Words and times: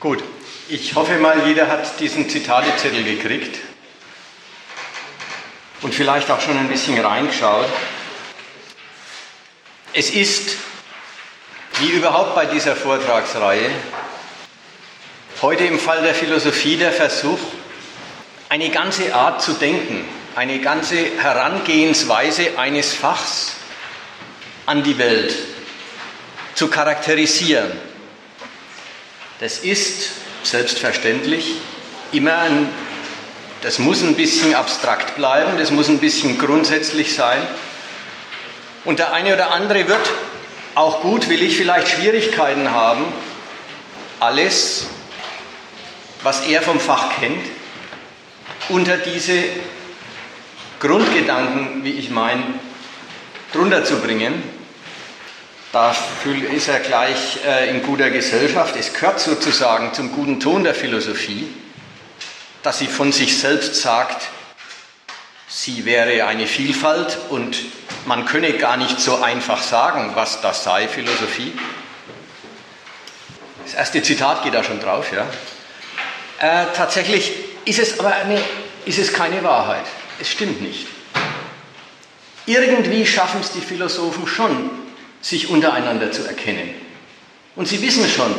Gut, 0.00 0.22
ich 0.68 0.94
hoffe 0.94 1.18
mal, 1.18 1.44
jeder 1.44 1.66
hat 1.66 1.98
diesen 1.98 2.30
Zitatezettel 2.30 3.02
gekriegt 3.02 3.58
und 5.80 5.92
vielleicht 5.92 6.30
auch 6.30 6.40
schon 6.40 6.56
ein 6.56 6.68
bisschen 6.68 7.04
reingeschaut. 7.04 7.66
Es 9.92 10.10
ist, 10.10 10.56
wie 11.80 11.88
überhaupt 11.88 12.36
bei 12.36 12.46
dieser 12.46 12.76
Vortragsreihe, 12.76 13.72
heute 15.42 15.64
im 15.64 15.80
Fall 15.80 16.00
der 16.02 16.14
Philosophie 16.14 16.76
der 16.76 16.92
Versuch, 16.92 17.40
eine 18.50 18.70
ganze 18.70 19.12
Art 19.12 19.42
zu 19.42 19.54
denken, 19.54 20.04
eine 20.36 20.60
ganze 20.60 20.96
Herangehensweise 21.20 22.56
eines 22.56 22.94
Fachs 22.94 23.54
an 24.64 24.84
die 24.84 24.96
Welt 24.98 25.34
zu 26.54 26.68
charakterisieren. 26.68 27.87
Das 29.40 29.58
ist 29.58 30.10
selbstverständlich 30.42 31.56
immer 32.10 32.38
ein, 32.38 32.68
das 33.62 33.78
muss 33.78 34.02
ein 34.02 34.16
bisschen 34.16 34.54
abstrakt 34.54 35.14
bleiben, 35.14 35.58
das 35.58 35.70
muss 35.70 35.88
ein 35.88 35.98
bisschen 35.98 36.38
grundsätzlich 36.38 37.14
sein. 37.14 37.40
Und 38.84 38.98
der 38.98 39.12
eine 39.12 39.34
oder 39.34 39.52
andere 39.52 39.86
wird 39.86 40.10
auch 40.74 41.02
gut, 41.02 41.28
will 41.28 41.42
ich 41.42 41.56
vielleicht 41.56 41.88
Schwierigkeiten 41.88 42.72
haben, 42.72 43.04
alles, 44.18 44.86
was 46.22 46.46
er 46.46 46.60
vom 46.60 46.80
Fach 46.80 47.20
kennt, 47.20 47.44
unter 48.68 48.96
diese 48.96 49.44
Grundgedanken, 50.80 51.84
wie 51.84 51.92
ich 51.92 52.10
meine, 52.10 52.42
drunter 53.52 53.84
zu 53.84 54.00
bringen. 54.00 54.57
Dafür 55.72 56.50
ist 56.50 56.68
er 56.68 56.80
gleich 56.80 57.44
äh, 57.46 57.68
in 57.68 57.82
guter 57.82 58.08
Gesellschaft. 58.10 58.74
Es 58.76 58.94
gehört 58.94 59.20
sozusagen 59.20 59.92
zum 59.92 60.12
guten 60.12 60.40
Ton 60.40 60.64
der 60.64 60.74
Philosophie, 60.74 61.46
dass 62.62 62.78
sie 62.78 62.86
von 62.86 63.12
sich 63.12 63.38
selbst 63.38 63.74
sagt, 63.74 64.28
sie 65.46 65.84
wäre 65.84 66.26
eine 66.26 66.46
Vielfalt 66.46 67.18
und 67.28 67.58
man 68.06 68.24
könne 68.24 68.54
gar 68.54 68.78
nicht 68.78 68.98
so 68.98 69.20
einfach 69.20 69.62
sagen, 69.62 70.12
was 70.14 70.40
das 70.40 70.64
sei, 70.64 70.88
Philosophie. 70.88 71.52
Das 73.64 73.74
erste 73.74 74.02
Zitat 74.02 74.44
geht 74.44 74.54
da 74.54 74.64
schon 74.64 74.80
drauf, 74.80 75.12
ja. 75.12 75.26
Äh, 76.40 76.66
tatsächlich 76.74 77.32
ist 77.66 77.78
es 77.78 78.00
aber 78.00 78.14
eine, 78.14 78.40
ist 78.86 78.98
es 78.98 79.12
keine 79.12 79.44
Wahrheit. 79.44 79.84
Es 80.18 80.30
stimmt 80.30 80.62
nicht. 80.62 80.86
Irgendwie 82.46 83.04
schaffen 83.04 83.40
es 83.42 83.52
die 83.52 83.60
Philosophen 83.60 84.26
schon, 84.26 84.70
sich 85.20 85.50
untereinander 85.50 86.12
zu 86.12 86.26
erkennen. 86.26 86.74
Und 87.56 87.66
sie 87.66 87.82
wissen 87.82 88.08
schon, 88.08 88.34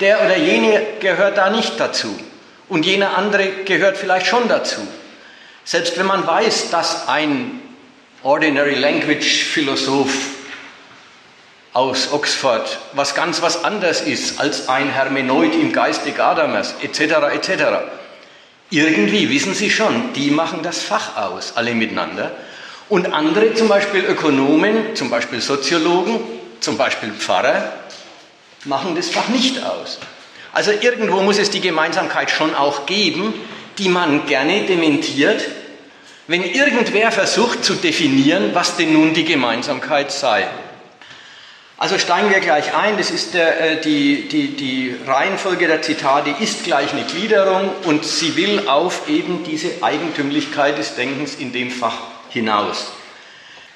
der 0.00 0.24
oder 0.24 0.36
jene 0.36 0.82
gehört 1.00 1.36
da 1.36 1.50
nicht 1.50 1.78
dazu 1.78 2.18
und 2.68 2.84
jener 2.84 3.16
andere 3.16 3.48
gehört 3.64 3.96
vielleicht 3.96 4.26
schon 4.26 4.48
dazu. 4.48 4.80
Selbst 5.64 5.96
wenn 5.98 6.06
man 6.06 6.26
weiß, 6.26 6.70
dass 6.70 7.08
ein 7.08 7.60
Ordinary 8.22 8.74
Language 8.74 9.44
Philosoph 9.44 10.12
aus 11.72 12.12
Oxford 12.12 12.78
was 12.92 13.14
ganz 13.14 13.42
was 13.42 13.64
anderes 13.64 14.00
ist 14.00 14.40
als 14.40 14.68
ein 14.68 14.90
Hermeneut 14.90 15.54
im 15.54 15.72
Geiste 15.72 16.12
Gadamers 16.12 16.74
etc. 16.82 17.00
etc. 17.34 17.64
Irgendwie 18.70 19.28
wissen 19.28 19.54
Sie 19.54 19.70
schon, 19.70 20.12
die 20.14 20.30
machen 20.30 20.62
das 20.62 20.82
Fach 20.82 21.16
aus, 21.16 21.52
alle 21.56 21.74
miteinander. 21.74 22.32
Und 22.88 23.12
andere, 23.12 23.54
zum 23.54 23.68
Beispiel 23.68 24.04
Ökonomen, 24.04 24.94
zum 24.94 25.08
Beispiel 25.08 25.40
Soziologen, 25.40 26.20
zum 26.60 26.76
Beispiel 26.76 27.12
Pfarrer, 27.12 27.72
machen 28.64 28.94
das 28.94 29.08
Fach 29.08 29.28
nicht 29.28 29.64
aus. 29.64 29.98
Also 30.52 30.70
irgendwo 30.70 31.20
muss 31.22 31.38
es 31.38 31.50
die 31.50 31.60
Gemeinsamkeit 31.60 32.30
schon 32.30 32.54
auch 32.54 32.86
geben, 32.86 33.34
die 33.78 33.88
man 33.88 34.26
gerne 34.26 34.62
dementiert, 34.66 35.44
wenn 36.26 36.44
irgendwer 36.44 37.10
versucht 37.10 37.64
zu 37.64 37.74
definieren, 37.74 38.50
was 38.54 38.76
denn 38.76 38.92
nun 38.92 39.14
die 39.14 39.24
Gemeinsamkeit 39.24 40.12
sei. 40.12 40.46
Also 41.76 41.98
steigen 41.98 42.30
wir 42.30 42.40
gleich 42.40 42.74
ein, 42.74 42.96
das 42.96 43.10
ist 43.10 43.34
der, 43.34 43.60
äh, 43.60 43.80
die, 43.80 44.28
die, 44.28 44.56
die 44.56 44.94
Reihenfolge 45.06 45.66
der 45.66 45.82
Zitate 45.82 46.34
ist 46.38 46.64
gleich 46.64 46.92
eine 46.92 47.04
Gliederung 47.04 47.70
und 47.84 48.04
sie 48.04 48.36
will 48.36 48.68
auf 48.68 49.08
eben 49.08 49.42
diese 49.44 49.82
Eigentümlichkeit 49.82 50.78
des 50.78 50.94
Denkens 50.94 51.34
in 51.34 51.52
dem 51.52 51.70
Fach 51.70 52.13
hinaus. 52.34 52.92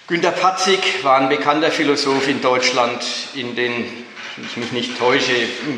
Günter 0.06 0.32
Patzig 0.32 1.02
war 1.02 1.18
ein 1.18 1.28
bekannter 1.28 1.70
Philosoph 1.70 2.28
in 2.28 2.42
Deutschland 2.42 3.02
in 3.34 3.56
den, 3.56 3.86
wenn 4.36 4.46
ich 4.46 4.56
mich 4.56 4.72
nicht 4.72 4.98
täusche, 4.98 5.34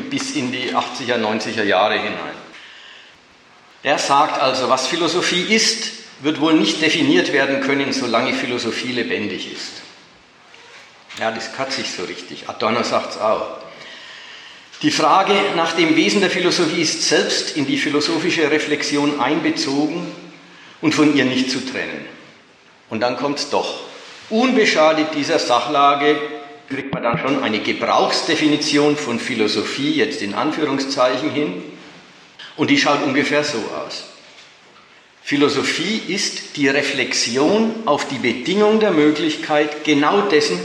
bis 0.09 0.35
in 0.35 0.51
die 0.51 0.73
80er, 0.73 1.15
90er 1.15 1.63
Jahre 1.63 1.95
hinein. 1.95 2.35
Er 3.83 3.97
sagt 3.97 4.39
also, 4.39 4.69
was 4.69 4.87
Philosophie 4.87 5.41
ist, 5.53 5.91
wird 6.21 6.39
wohl 6.39 6.53
nicht 6.53 6.81
definiert 6.81 7.33
werden 7.33 7.61
können, 7.61 7.93
solange 7.93 8.33
Philosophie 8.33 8.91
lebendig 8.91 9.51
ist. 9.51 9.81
Ja, 11.19 11.31
das 11.31 11.53
kann 11.53 11.71
sich 11.71 11.91
so 11.91 12.03
richtig. 12.03 12.47
Adorno 12.47 12.83
sagt 12.83 13.15
es 13.15 13.17
auch. 13.17 13.57
Die 14.81 14.91
Frage 14.91 15.33
nach 15.55 15.73
dem 15.73 15.95
Wesen 15.95 16.21
der 16.21 16.31
Philosophie 16.31 16.81
ist 16.81 17.07
selbst 17.07 17.57
in 17.57 17.67
die 17.67 17.77
philosophische 17.77 18.49
Reflexion 18.49 19.19
einbezogen 19.19 20.07
und 20.81 20.95
von 20.95 21.15
ihr 21.15 21.25
nicht 21.25 21.51
zu 21.51 21.59
trennen. 21.59 22.05
Und 22.91 22.99
dann 22.99 23.17
kommt 23.17 23.39
es 23.39 23.49
doch. 23.49 23.79
Unbeschadet 24.29 25.15
dieser 25.15 25.39
Sachlage 25.39 26.17
kriegt 26.69 26.93
man 26.93 27.01
dann 27.01 27.17
schon 27.17 27.41
eine 27.41 27.59
Gebrauchsdefinition 27.59 28.95
von 28.95 29.19
Philosophie, 29.19 29.93
jetzt 29.93 30.21
in 30.21 30.35
Anführungszeichen 30.35 31.31
hin. 31.31 31.63
Und 32.57 32.69
die 32.69 32.77
schaut 32.77 33.01
ungefähr 33.01 33.43
so 33.43 33.57
aus. 33.57 34.05
Philosophie 35.23 36.01
ist 36.07 36.57
die 36.57 36.67
Reflexion 36.67 37.73
auf 37.85 38.07
die 38.07 38.17
Bedingung 38.17 38.79
der 38.79 38.91
Möglichkeit 38.91 39.85
genau 39.85 40.21
dessen, 40.21 40.59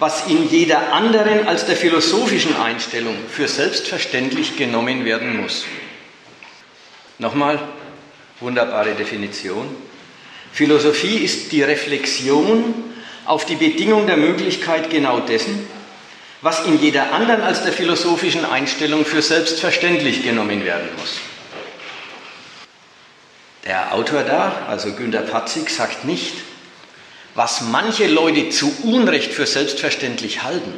was 0.00 0.26
in 0.26 0.48
jeder 0.50 0.92
anderen 0.92 1.46
als 1.46 1.66
der 1.66 1.76
philosophischen 1.76 2.56
Einstellung 2.56 3.16
für 3.30 3.46
selbstverständlich 3.46 4.56
genommen 4.56 5.04
werden 5.04 5.40
muss. 5.40 5.64
Nochmal, 7.18 7.60
wunderbare 8.40 8.94
Definition. 8.94 9.87
Philosophie 10.52 11.18
ist 11.18 11.52
die 11.52 11.62
Reflexion 11.62 12.74
auf 13.24 13.44
die 13.44 13.56
Bedingung 13.56 14.06
der 14.06 14.16
Möglichkeit 14.16 14.90
genau 14.90 15.20
dessen, 15.20 15.68
was 16.40 16.64
in 16.66 16.80
jeder 16.80 17.12
anderen 17.12 17.42
als 17.42 17.62
der 17.62 17.72
philosophischen 17.72 18.44
Einstellung 18.44 19.04
für 19.04 19.22
selbstverständlich 19.22 20.22
genommen 20.22 20.64
werden 20.64 20.88
muss. 20.98 21.18
Der 23.64 23.92
Autor 23.94 24.22
da, 24.22 24.66
also 24.68 24.92
Günter 24.92 25.22
Patzig, 25.22 25.68
sagt 25.68 26.04
nicht, 26.04 26.32
was 27.34 27.60
manche 27.60 28.06
Leute 28.06 28.48
zu 28.48 28.72
Unrecht 28.82 29.32
für 29.32 29.46
selbstverständlich 29.46 30.42
halten 30.42 30.72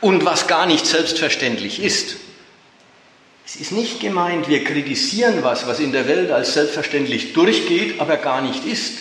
und 0.00 0.24
was 0.24 0.46
gar 0.46 0.66
nicht 0.66 0.86
selbstverständlich 0.86 1.82
ist. 1.82 2.16
Es 3.44 3.56
ist 3.56 3.72
nicht 3.72 4.00
gemeint, 4.00 4.48
wir 4.48 4.64
kritisieren 4.64 5.42
was, 5.42 5.66
was 5.66 5.80
in 5.80 5.92
der 5.92 6.06
Welt 6.06 6.30
als 6.30 6.54
selbstverständlich 6.54 7.32
durchgeht, 7.32 8.00
aber 8.00 8.16
gar 8.16 8.40
nicht 8.40 8.64
ist. 8.64 8.98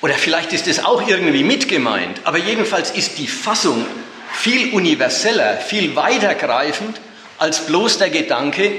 Oder 0.00 0.14
vielleicht 0.14 0.52
ist 0.52 0.66
es 0.66 0.84
auch 0.84 1.06
irgendwie 1.06 1.44
mitgemeint, 1.44 2.20
aber 2.24 2.38
jedenfalls 2.38 2.90
ist 2.90 3.18
die 3.18 3.28
Fassung 3.28 3.84
viel 4.32 4.72
universeller, 4.72 5.56
viel 5.56 5.96
weitergreifend 5.96 7.00
als 7.38 7.66
bloß 7.66 7.98
der 7.98 8.10
Gedanke, 8.10 8.72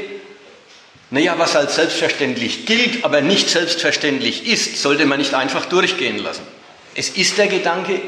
naja, 1.09 1.35
was 1.38 1.56
als 1.56 1.75
selbstverständlich 1.75 2.66
gilt, 2.66 3.06
aber 3.06 3.22
nicht 3.22 3.50
selbstverständlich 3.50 4.45
ist, 4.45 4.81
sollte 4.81 5.06
man 5.06 5.19
nicht 5.19 5.33
einfach 5.33 5.66
durchgehen 5.66 6.17
lassen. 6.17 6.44
Es 6.95 7.09
ist 7.09 7.38
der 7.38 7.47
Gedanke, 7.47 8.01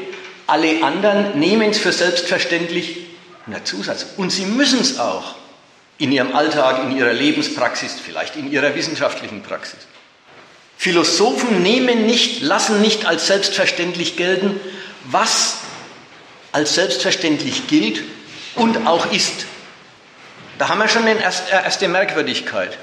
alle 0.46 0.82
anderen 0.82 1.38
nehmen 1.38 1.70
es 1.70 1.78
für 1.78 1.92
selbstverständlich, 1.92 2.98
na 3.46 3.64
Zusatz, 3.64 4.06
und 4.16 4.30
sie 4.30 4.44
müssen 4.44 4.80
es 4.80 4.98
auch 4.98 5.34
in 6.00 6.10
ihrem 6.10 6.34
Alltag, 6.34 6.82
in 6.82 6.96
ihrer 6.96 7.12
Lebenspraxis, 7.12 7.94
vielleicht 8.02 8.34
in 8.34 8.50
ihrer 8.50 8.74
wissenschaftlichen 8.74 9.42
Praxis. 9.42 9.80
Philosophen 10.78 11.62
nehmen 11.62 12.06
nicht, 12.06 12.40
lassen 12.40 12.80
nicht 12.80 13.04
als 13.04 13.26
selbstverständlich 13.26 14.16
gelten, 14.16 14.58
was 15.04 15.58
als 16.52 16.74
selbstverständlich 16.74 17.66
gilt 17.68 18.02
und 18.54 18.86
auch 18.86 19.12
ist. 19.12 19.44
Da 20.58 20.68
haben 20.68 20.78
wir 20.78 20.88
schon 20.88 21.06
eine 21.06 21.20
erste 21.20 21.86
Merkwürdigkeit. 21.86 22.78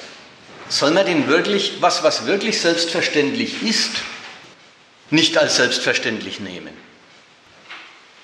Soll 0.70 0.92
man 0.92 1.08
denn 1.08 1.28
wirklich 1.28 1.78
was, 1.80 2.04
was 2.04 2.28
wirklich 2.28 2.62
selbstverständlich 2.62 3.64
ist, 3.64 3.92
nicht 5.10 5.40
als 5.40 5.56
selbstverständlich 5.56 6.40
nehmen? 6.40 6.87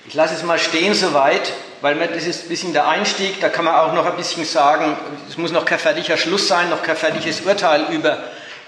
Ich 0.06 0.14
lasse 0.14 0.34
es 0.34 0.42
mal 0.42 0.58
stehen 0.58 0.94
soweit, 0.94 1.52
weil 1.80 1.94
das 2.08 2.24
ist 2.24 2.44
ein 2.44 2.48
bisschen 2.48 2.72
der 2.72 2.88
Einstieg, 2.88 3.40
da 3.40 3.48
kann 3.48 3.64
man 3.64 3.74
auch 3.74 3.94
noch 3.94 4.06
ein 4.06 4.16
bisschen 4.16 4.44
sagen, 4.44 4.96
es 5.28 5.36
muss 5.38 5.50
noch 5.50 5.64
kein 5.64 5.78
fertiger 5.78 6.16
Schluss 6.16 6.46
sein, 6.48 6.70
noch 6.70 6.82
kein 6.82 6.96
fertiges 6.96 7.40
Urteil 7.40 7.86
über, 7.90 8.18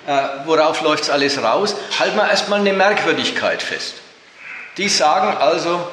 äh, 0.06 0.12
worauf 0.46 0.80
läuft 0.82 1.04
es 1.04 1.10
alles 1.10 1.42
raus. 1.42 1.76
Halten 1.98 2.16
wir 2.16 2.28
erstmal 2.28 2.60
eine 2.60 2.72
Merkwürdigkeit 2.72 3.62
fest. 3.62 3.94
Die 4.76 4.88
sagen 4.88 5.36
also, 5.36 5.86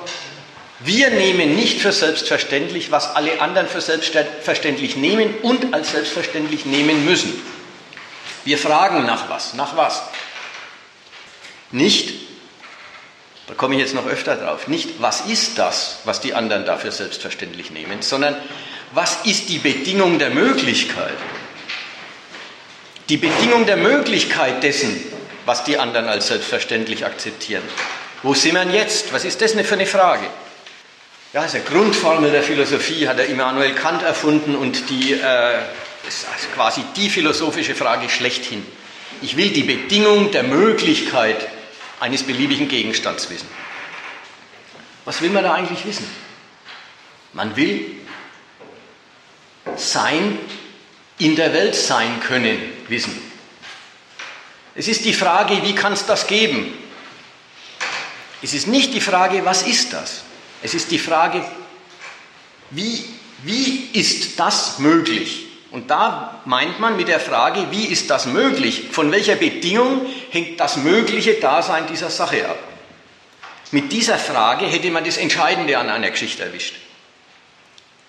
Wir 0.86 1.12
nehmen 1.12 1.56
nicht 1.56 1.80
für 1.80 1.94
selbstverständlich, 1.94 2.92
was 2.92 3.16
alle 3.16 3.40
anderen 3.40 3.68
für 3.68 3.80
selbstverständlich 3.80 4.98
nehmen 4.98 5.34
und 5.42 5.74
als 5.74 5.92
selbstverständlich 5.92 6.66
nehmen 6.66 7.06
müssen. 7.06 7.34
Wir 8.44 8.58
fragen 8.58 9.06
nach 9.06 9.30
was? 9.30 9.54
Nach 9.54 9.78
was? 9.78 10.04
Nicht, 11.72 12.23
da 13.54 13.58
komme 13.60 13.76
ich 13.76 13.82
jetzt 13.82 13.94
noch 13.94 14.08
öfter 14.08 14.36
drauf, 14.36 14.68
nicht, 14.68 15.00
was 15.00 15.22
ist 15.28 15.60
das, 15.60 16.00
was 16.06 16.20
die 16.20 16.34
anderen 16.34 16.66
dafür 16.66 16.92
selbstverständlich 16.92 17.70
nehmen, 17.70 18.02
sondern 18.02 18.36
was 18.94 19.20
ist 19.26 19.48
die 19.50 19.60
Bedingung 19.60 20.18
der 20.18 20.32
Möglichkeit? 20.32 21.14
Die 23.10 23.18
Bedingung 23.18 23.68
der 23.68 23.78
Möglichkeit 23.78 24.64
dessen, 24.64 25.00
was 25.46 25.64
die 25.66 25.78
anderen 25.78 26.08
als 26.08 26.30
selbstverständlich 26.30 27.06
akzeptieren. 27.06 27.62
Wo 28.24 28.34
sind 28.34 28.56
wir 28.56 28.66
jetzt? 28.74 29.14
Was 29.14 29.24
ist 29.24 29.40
das 29.40 29.52
für 29.52 29.76
eine 29.76 29.86
Frage? 29.86 30.26
Ja, 31.32 31.44
das 31.44 31.54
ist 31.54 31.56
eine 31.56 31.66
Grundformel 31.66 32.32
der 32.32 32.42
Philosophie, 32.42 33.08
hat 33.08 33.20
der 33.20 33.28
Immanuel 33.28 33.76
Kant 33.76 34.02
erfunden 34.02 34.56
und 34.56 34.90
die 34.90 35.14
äh, 35.14 35.60
ist 36.08 36.26
quasi 36.56 36.84
die 36.96 37.12
philosophische 37.12 37.76
Frage 37.76 38.10
schlechthin. 38.10 38.66
Ich 39.22 39.38
will 39.38 39.50
die 39.50 39.62
Bedingung 39.62 40.32
der 40.32 40.42
Möglichkeit 40.42 41.53
eines 42.04 42.24
beliebigen 42.24 42.68
Gegenstands 42.68 43.30
wissen. 43.30 43.48
Was 45.06 45.22
will 45.22 45.30
man 45.30 45.42
da 45.42 45.54
eigentlich 45.54 45.86
wissen? 45.86 46.06
Man 47.32 47.56
will 47.56 47.96
sein, 49.78 50.38
in 51.18 51.38
der 51.38 51.54
Welt 51.54 51.76
sein 51.76 52.20
können 52.20 52.60
wissen. 52.90 53.18
Es 54.76 54.90
ist 54.90 55.06
die 55.06 55.14
Frage, 55.14 55.64
wie 55.64 55.76
kann 55.76 55.94
es 55.94 56.06
das 56.06 56.28
geben? 56.28 56.74
Es 58.42 58.54
ist 58.54 58.68
nicht 58.68 58.94
die 58.94 59.00
Frage, 59.00 59.46
was 59.46 59.62
ist 59.62 59.94
das? 59.94 60.24
Es 60.62 60.74
ist 60.74 60.92
die 60.92 61.00
Frage, 61.00 61.46
wie, 62.72 63.06
wie 63.44 63.92
ist 63.94 64.38
das 64.38 64.80
möglich? 64.80 65.48
Und 65.74 65.90
da 65.90 66.40
meint 66.46 66.80
man 66.80 66.98
mit 66.98 67.08
der 67.08 67.20
Frage, 67.20 67.66
wie 67.72 67.86
ist 67.86 68.12
das 68.12 68.28
möglich? 68.28 68.90
Von 68.92 69.12
welcher 69.12 69.36
Bedingung 69.36 70.06
hängt 70.30 70.60
das 70.60 70.78
mögliche 70.78 71.34
Dasein 71.34 71.88
dieser 71.88 72.12
Sache 72.12 72.48
ab? 72.48 72.60
Mit 73.72 73.92
dieser 73.92 74.20
Frage 74.20 74.68
hätte 74.68 74.92
man 74.92 75.04
das 75.04 75.18
Entscheidende 75.18 75.80
an 75.80 75.90
einer 75.90 76.12
Geschichte 76.12 76.44
erwischt. 76.44 76.76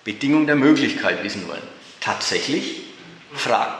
Bedingung 0.03 0.45
der 0.45 0.55
Möglichkeit 0.55 1.23
wissen 1.23 1.47
wollen. 1.47 1.63
Tatsächlich 2.01 2.81
Fragen. 3.33 3.73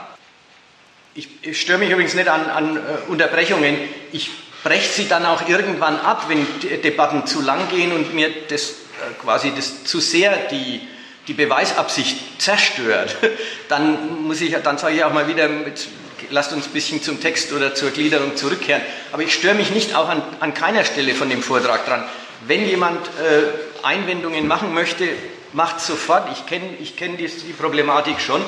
Ich, 1.14 1.28
störe 1.52 1.78
mich 1.78 1.90
übrigens 1.90 2.14
nicht 2.14 2.26
an, 2.26 2.50
an 2.50 2.76
äh, 2.76 2.80
Unterbrechungen. 3.08 3.78
Ich 4.10 4.30
breche 4.64 4.92
sie 4.92 5.08
dann 5.08 5.24
auch 5.24 5.48
irgendwann 5.48 6.00
ab, 6.00 6.24
wenn 6.26 6.44
Debatten 6.82 7.24
zu 7.28 7.40
lang 7.40 7.68
gehen 7.68 7.92
und 7.92 8.14
mir 8.14 8.30
das 8.48 8.70
äh, 8.70 8.74
quasi 9.22 9.52
das 9.54 9.84
zu 9.84 10.00
sehr 10.00 10.36
die 10.48 10.80
die 11.28 11.34
Beweisabsicht 11.34 12.40
zerstört, 12.40 13.16
dann 13.68 14.22
muss 14.22 14.40
ich, 14.40 14.54
dann 14.62 14.78
sage 14.78 14.96
ich 14.96 15.04
auch 15.04 15.12
mal 15.12 15.28
wieder, 15.28 15.48
mit, 15.48 15.88
lasst 16.30 16.52
uns 16.52 16.66
ein 16.66 16.72
bisschen 16.72 17.02
zum 17.02 17.20
Text 17.20 17.52
oder 17.52 17.74
zur 17.74 17.90
Gliederung 17.90 18.36
zurückkehren. 18.36 18.82
Aber 19.12 19.22
ich 19.22 19.32
störe 19.32 19.54
mich 19.54 19.70
nicht 19.70 19.94
auch 19.94 20.08
an, 20.08 20.22
an 20.40 20.54
keiner 20.54 20.84
Stelle 20.84 21.14
von 21.14 21.28
dem 21.28 21.42
Vortrag 21.42 21.86
dran. 21.86 22.04
Wenn 22.46 22.66
jemand 22.68 23.06
äh, 23.06 23.84
Einwendungen 23.84 24.46
machen 24.46 24.74
möchte, 24.74 25.08
macht 25.52 25.80
sofort. 25.80 26.30
Ich 26.32 26.46
kenne 26.46 26.68
ich 26.80 26.96
kenn 26.96 27.16
die, 27.16 27.28
die 27.28 27.52
Problematik 27.52 28.20
schon, 28.20 28.42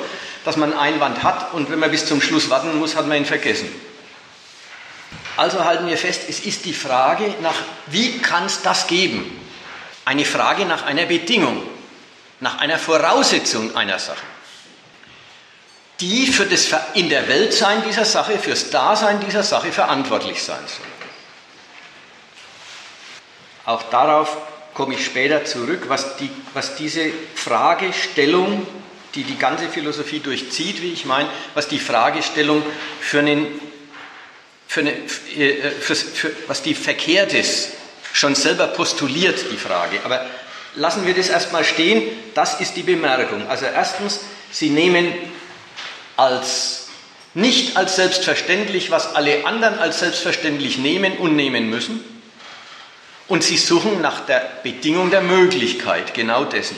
dass 0.45 0.57
man 0.57 0.71
einen 0.71 0.95
Einwand 0.95 1.23
hat 1.23 1.53
und 1.53 1.71
wenn 1.71 1.79
man 1.79 1.91
bis 1.91 2.05
zum 2.05 2.21
Schluss 2.21 2.49
warten 2.49 2.77
muss, 2.77 2.95
hat 2.95 3.07
man 3.07 3.17
ihn 3.17 3.25
vergessen. 3.25 3.69
Also 5.35 5.63
halten 5.63 5.87
wir 5.87 5.97
fest, 5.97 6.23
es 6.27 6.41
ist 6.41 6.65
die 6.65 6.73
Frage 6.73 7.33
nach, 7.41 7.55
wie 7.87 8.19
kann 8.19 8.45
es 8.45 8.61
das 8.61 8.87
geben? 8.87 9.39
Eine 10.05 10.25
Frage 10.25 10.65
nach 10.65 10.85
einer 10.85 11.05
Bedingung 11.05 11.63
nach 12.39 12.59
einer 12.59 12.77
Voraussetzung 12.77 13.75
einer 13.75 13.99
Sache, 13.99 14.25
die 15.99 16.27
für 16.27 16.45
das 16.45 16.67
in 16.93 17.09
der 17.09 17.27
Weltsein 17.27 17.83
dieser 17.83 18.05
Sache, 18.05 18.39
fürs 18.39 18.69
Dasein 18.69 19.19
dieser 19.19 19.43
Sache 19.43 19.71
verantwortlich 19.71 20.41
sein 20.41 20.61
soll. 20.65 20.85
Auch 23.65 23.83
darauf 23.83 24.37
komme 24.73 24.95
ich 24.95 25.05
später 25.05 25.43
zurück, 25.43 25.83
was, 25.89 26.15
die, 26.17 26.29
was 26.53 26.75
diese 26.75 27.11
Fragestellung, 27.35 28.65
die 29.13 29.23
die 29.23 29.37
ganze 29.37 29.67
Philosophie 29.67 30.19
durchzieht, 30.19 30.81
wie 30.81 30.93
ich 30.93 31.05
meine, 31.05 31.29
was 31.53 31.67
die 31.67 31.79
Fragestellung 31.79 32.63
für 33.01 33.19
einen, 33.19 33.59
für 34.67 34.79
eine, 34.79 34.91
äh, 34.91 35.71
für, 35.71 35.95
für, 35.95 36.31
was 36.47 36.61
die 36.61 36.75
verkehrt 36.75 37.33
ist, 37.33 37.71
schon 38.13 38.35
selber 38.35 38.67
postuliert, 38.67 39.51
die 39.51 39.57
Frage. 39.57 39.99
Aber 40.05 40.25
lassen 40.79 41.05
wir 41.05 41.13
das 41.13 41.29
erstmal 41.29 41.63
stehen. 41.63 42.03
Das 42.33 42.59
ist 42.59 42.75
die 42.75 42.83
Bemerkung. 42.83 43.47
Also 43.47 43.65
erstens, 43.65 44.21
Sie 44.51 44.69
nehmen 44.69 45.13
als 46.17 46.87
nicht 47.35 47.77
als 47.77 47.95
selbstverständlich, 47.95 48.89
was 48.89 49.15
alle 49.15 49.45
anderen 49.45 49.77
als 49.77 49.99
selbstverständlich 49.99 50.79
nehmen 50.79 51.17
und 51.17 51.35
nehmen 51.35 51.69
müssen. 51.69 52.03
Und 53.27 53.43
sie 53.43 53.57
suchen 53.57 54.01
nach 54.01 54.25
der 54.25 54.41
Bedingung 54.63 55.11
der 55.11 55.21
Möglichkeit 55.21 56.15
genau 56.15 56.45
dessen. 56.45 56.75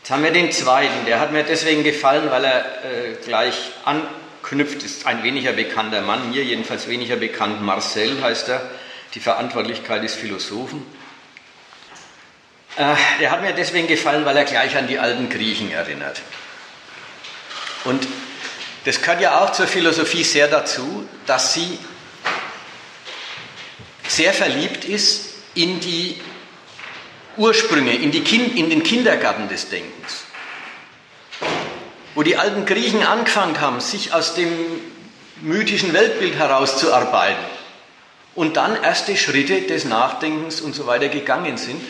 Jetzt 0.00 0.10
haben 0.10 0.24
wir 0.24 0.32
den 0.32 0.50
zweiten, 0.50 1.06
der 1.06 1.20
hat 1.20 1.32
mir 1.32 1.44
deswegen 1.44 1.84
gefallen, 1.84 2.30
weil 2.30 2.44
er 2.44 2.60
äh, 2.60 3.14
gleich 3.24 3.54
anknüpft, 3.84 4.82
ist 4.82 5.06
ein 5.06 5.22
weniger 5.22 5.52
bekannter 5.52 6.02
Mann, 6.02 6.30
mir 6.30 6.42
jedenfalls 6.42 6.88
weniger 6.88 7.16
bekannt, 7.16 7.62
Marcel 7.62 8.20
heißt 8.20 8.48
er, 8.48 8.68
die 9.14 9.20
Verantwortlichkeit 9.20 10.02
des 10.02 10.16
Philosophen. 10.16 10.84
Äh, 12.76 12.96
der 13.20 13.30
hat 13.30 13.42
mir 13.42 13.52
deswegen 13.52 13.86
gefallen, 13.86 14.24
weil 14.24 14.36
er 14.36 14.44
gleich 14.44 14.76
an 14.76 14.88
die 14.88 14.98
alten 14.98 15.28
Griechen 15.28 15.70
erinnert. 15.70 16.20
Und 17.84 18.06
das 18.84 19.00
gehört 19.00 19.20
ja 19.20 19.40
auch 19.42 19.52
zur 19.52 19.66
Philosophie 19.66 20.24
sehr 20.24 20.48
dazu, 20.48 21.08
dass 21.26 21.54
sie 21.54 21.78
sehr 24.08 24.32
verliebt 24.32 24.84
ist 24.84 25.26
in 25.54 25.80
die 25.80 26.20
Ursprünge, 27.36 27.92
in, 27.92 28.10
die 28.10 28.22
kind, 28.22 28.56
in 28.56 28.70
den 28.70 28.82
Kindergarten 28.82 29.48
des 29.48 29.68
Denkens. 29.68 30.24
Wo 32.14 32.22
die 32.22 32.36
alten 32.36 32.66
Griechen 32.66 33.02
angefangen 33.04 33.60
haben, 33.60 33.80
sich 33.80 34.12
aus 34.12 34.34
dem 34.34 34.50
mythischen 35.40 35.92
Weltbild 35.92 36.36
herauszuarbeiten 36.36 37.44
und 38.34 38.56
dann 38.56 38.82
erste 38.82 39.16
Schritte 39.16 39.62
des 39.62 39.84
Nachdenkens 39.84 40.60
und 40.60 40.74
so 40.74 40.86
weiter 40.86 41.08
gegangen 41.08 41.56
sind 41.56 41.80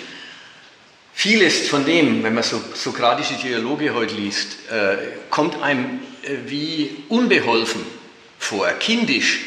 Vieles 1.15 1.69
von 1.69 1.87
dem, 1.87 2.23
wenn 2.25 2.35
man 2.35 2.43
so 2.43 2.61
sokratische 2.75 3.35
Dialoge 3.35 3.95
heute 3.95 4.15
liest, 4.15 4.71
äh, 4.71 4.97
kommt 5.31 5.63
einem 5.63 6.01
äh, 6.23 6.37
wie 6.47 7.05
unbeholfen 7.09 7.87
vor, 8.39 8.67
kindisch. 8.81 9.41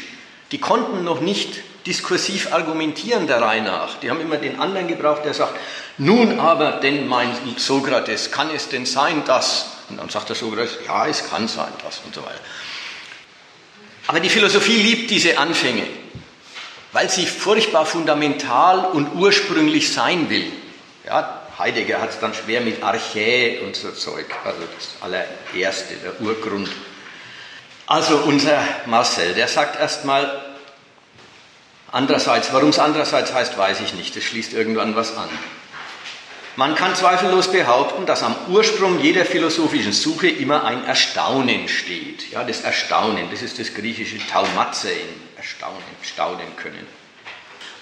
Die 0.50 0.58
konnten 0.58 1.04
noch 1.04 1.20
nicht 1.20 1.60
diskursiv 1.86 2.52
argumentieren 2.52 3.26
der 3.26 3.40
Reihe 3.40 3.62
nach. 3.62 4.00
Die 4.00 4.10
haben 4.10 4.20
immer 4.20 4.38
den 4.38 4.58
anderen 4.58 4.88
gebraucht, 4.88 5.24
der 5.24 5.34
sagt, 5.34 5.58
nun 5.98 6.40
aber 6.40 6.72
denn 6.72 7.06
mein 7.06 7.30
Sokrates, 7.56 8.30
kann 8.30 8.50
es 8.54 8.68
denn 8.68 8.86
sein, 8.86 9.22
dass? 9.26 9.66
Und 9.90 9.98
dann 9.98 10.08
sagt 10.08 10.30
der 10.30 10.36
Sokrates, 10.36 10.78
ja, 10.86 11.06
es 11.06 11.28
kann 11.28 11.48
sein, 11.48 11.72
das 11.84 12.00
und 12.04 12.14
so 12.14 12.22
weiter. 12.22 12.40
Aber 14.06 14.20
die 14.20 14.30
Philosophie 14.30 14.76
liebt 14.82 15.10
diese 15.10 15.38
Anfänge, 15.38 15.84
weil 16.92 17.10
sie 17.10 17.26
furchtbar 17.26 17.84
fundamental 17.84 18.86
und 18.86 19.14
ursprünglich 19.14 19.92
sein 19.92 20.30
will. 20.30 20.50
Ja, 21.06 21.37
Heidegger 21.58 22.00
hat 22.00 22.10
es 22.10 22.20
dann 22.20 22.34
schwer 22.34 22.60
mit 22.60 22.82
Archä 22.84 23.58
und 23.64 23.74
so 23.74 23.90
Zeug, 23.90 24.26
also 24.44 24.60
das 24.76 25.02
allererste, 25.02 25.94
der 25.96 26.20
Urgrund. 26.20 26.68
Also 27.86 28.18
unser 28.18 28.62
Marcel, 28.86 29.34
der 29.34 29.48
sagt 29.48 29.80
erstmal, 29.80 30.40
andererseits, 31.90 32.52
warum 32.52 32.68
es 32.68 32.78
andererseits 32.78 33.34
heißt, 33.34 33.58
weiß 33.58 33.80
ich 33.80 33.94
nicht, 33.94 34.14
das 34.14 34.22
schließt 34.22 34.52
irgendwann 34.52 34.94
was 34.94 35.16
an. 35.16 35.28
Man 36.54 36.74
kann 36.74 36.94
zweifellos 36.94 37.50
behaupten, 37.50 38.06
dass 38.06 38.22
am 38.22 38.36
Ursprung 38.48 39.00
jeder 39.00 39.24
philosophischen 39.24 39.92
Suche 39.92 40.28
immer 40.28 40.64
ein 40.64 40.84
Erstaunen 40.84 41.68
steht. 41.68 42.30
Ja, 42.30 42.44
das 42.44 42.60
Erstaunen, 42.60 43.30
das 43.30 43.42
ist 43.42 43.58
das 43.58 43.74
griechische 43.74 44.18
Taumatzein, 44.26 45.08
Erstaunen, 45.36 45.82
staunen 46.02 46.56
können 46.56 46.97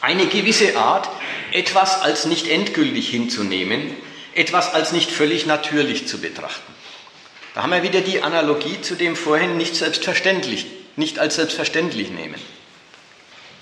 eine 0.07 0.27
gewisse 0.27 0.77
Art, 0.77 1.09
etwas 1.51 2.01
als 2.01 2.27
nicht 2.27 2.47
endgültig 2.47 3.09
hinzunehmen, 3.09 3.91
etwas 4.35 4.73
als 4.73 4.93
nicht 4.93 5.11
völlig 5.11 5.47
natürlich 5.47 6.07
zu 6.07 6.21
betrachten. 6.21 6.73
Da 7.55 7.65
haben 7.65 7.73
wir 7.73 7.83
wieder 7.83 8.03
die 8.03 8.23
Analogie 8.23 8.81
zu 8.81 8.95
dem 8.95 9.17
vorhin 9.17 9.57
nicht 9.57 9.75
selbstverständlich, 9.75 10.67
nicht 10.95 11.19
als 11.19 11.35
selbstverständlich 11.35 12.11
nehmen. 12.11 12.41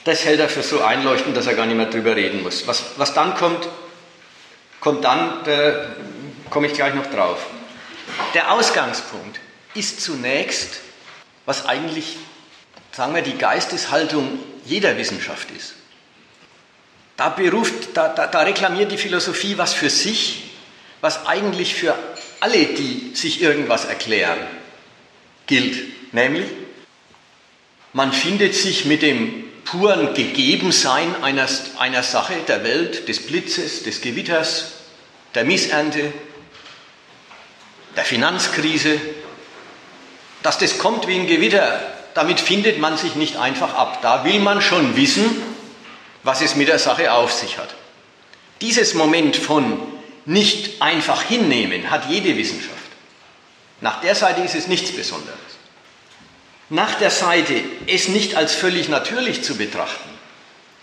Das 0.04 0.26
hält 0.26 0.38
er 0.38 0.50
für 0.50 0.62
so 0.62 0.82
einleuchtend, 0.82 1.34
dass 1.34 1.46
er 1.46 1.54
gar 1.54 1.64
nicht 1.64 1.78
mehr 1.78 1.86
drüber 1.86 2.14
reden 2.14 2.42
muss. 2.42 2.66
Was, 2.66 2.84
was 2.98 3.14
dann 3.14 3.34
kommt, 3.36 3.66
kommt 4.80 5.02
dann, 5.02 5.44
da 5.44 5.94
komme 6.50 6.66
ich 6.66 6.74
gleich 6.74 6.92
noch 6.92 7.06
drauf. 7.06 7.38
Der 8.34 8.52
Ausgangspunkt 8.52 9.40
ist 9.74 10.02
zunächst, 10.02 10.80
was 11.46 11.64
eigentlich, 11.64 12.18
sagen 12.92 13.14
wir, 13.14 13.22
die 13.22 13.38
Geisteshaltung 13.38 14.38
jeder 14.66 14.98
Wissenschaft 14.98 15.50
ist. 15.56 15.74
Da, 17.16 17.28
beruft, 17.28 17.96
da, 17.96 18.08
da, 18.08 18.26
da 18.26 18.40
reklamiert 18.40 18.90
die 18.90 18.98
Philosophie 18.98 19.56
was 19.56 19.72
für 19.72 19.90
sich, 19.90 20.42
was 21.00 21.26
eigentlich 21.26 21.74
für 21.74 21.94
alle, 22.40 22.64
die 22.64 23.12
sich 23.14 23.40
irgendwas 23.40 23.84
erklären, 23.84 24.38
gilt. 25.46 26.12
Nämlich, 26.12 26.50
man 27.92 28.12
findet 28.12 28.54
sich 28.54 28.84
mit 28.84 29.02
dem 29.02 29.44
puren 29.64 30.14
Gegebensein 30.14 31.22
einer, 31.22 31.46
einer 31.78 32.02
Sache, 32.02 32.34
der 32.48 32.64
Welt, 32.64 33.08
des 33.08 33.26
Blitzes, 33.26 33.82
des 33.84 34.00
Gewitters, 34.00 34.72
der 35.34 35.44
Missernte, 35.44 36.12
der 37.96 38.04
Finanzkrise, 38.04 39.00
dass 40.42 40.58
das 40.58 40.78
kommt 40.78 41.06
wie 41.06 41.14
ein 41.14 41.26
Gewitter, 41.26 41.80
damit 42.14 42.40
findet 42.40 42.78
man 42.78 42.96
sich 42.98 43.14
nicht 43.14 43.36
einfach 43.36 43.74
ab. 43.74 44.00
Da 44.02 44.24
will 44.24 44.40
man 44.40 44.60
schon 44.60 44.96
wissen, 44.96 45.24
was 46.24 46.40
es 46.40 46.56
mit 46.56 46.68
der 46.68 46.78
Sache 46.78 47.12
auf 47.12 47.32
sich 47.32 47.58
hat. 47.58 47.74
Dieses 48.60 48.94
Moment 48.94 49.36
von 49.36 49.80
nicht 50.24 50.80
einfach 50.80 51.22
hinnehmen 51.22 51.90
hat 51.90 52.08
jede 52.08 52.36
Wissenschaft. 52.36 52.72
Nach 53.80 54.00
der 54.00 54.14
Seite 54.14 54.40
ist 54.40 54.54
es 54.54 54.66
nichts 54.66 54.90
Besonderes. 54.92 55.38
Nach 56.70 56.94
der 56.94 57.10
Seite, 57.10 57.62
es 57.86 58.08
nicht 58.08 58.36
als 58.36 58.54
völlig 58.54 58.88
natürlich 58.88 59.44
zu 59.44 59.56
betrachten, 59.56 60.08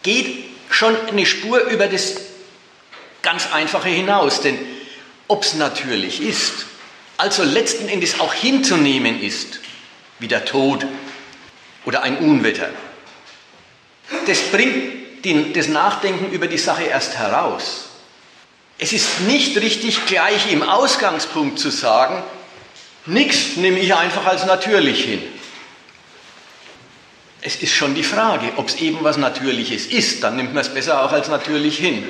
geht 0.04 0.46
schon 0.70 0.96
eine 1.08 1.26
Spur 1.26 1.62
über 1.62 1.88
das 1.88 2.18
ganz 3.24 3.52
Einfache 3.52 3.90
hinaus. 3.90 4.42
Denn 4.42 4.60
ob 5.28 5.44
es 5.44 5.56
natürlich 5.56 6.22
ist, 6.22 6.68
also 7.18 7.44
letzten 7.44 7.88
Endes 7.88 8.20
auch 8.20 8.34
hinzunehmen 8.34 9.22
ist, 9.22 9.60
wie 10.20 10.28
der 10.28 10.46
Tod 10.46 10.86
oder 11.86 12.04
ein 12.04 12.18
Unwetter, 12.18 12.70
das 14.28 14.40
bringt 14.52 15.01
den, 15.24 15.54
das 15.54 15.68
Nachdenken 15.68 16.32
über 16.32 16.48
die 16.48 16.58
Sache 16.58 16.84
erst 16.84 17.18
heraus. 17.18 17.90
Es 18.78 18.94
ist 18.94 19.22
nicht 19.22 19.58
richtig, 19.58 20.06
gleich 20.06 20.52
im 20.52 20.64
Ausgangspunkt 20.64 21.60
zu 21.60 21.70
sagen, 21.70 22.24
nichts 23.06 23.58
nehme 23.58 23.80
ich 23.80 23.94
einfach 23.94 24.26
als 24.26 24.46
natürlich 24.46 25.04
hin. 25.04 25.22
Es 27.42 27.56
ist 27.56 27.74
schon 27.74 27.96
die 27.96 28.04
Frage, 28.04 28.54
ob 28.58 28.68
es 28.68 28.76
eben 28.76 29.04
was 29.04 29.18
Natürliches 29.18 29.88
ist, 29.88 30.24
dann 30.24 30.36
nimmt 30.36 30.54
man 30.54 30.62
es 30.62 30.74
besser 30.74 31.04
auch 31.04 31.12
als 31.12 31.28
natürlich 31.28 31.78
hin. 31.78 32.08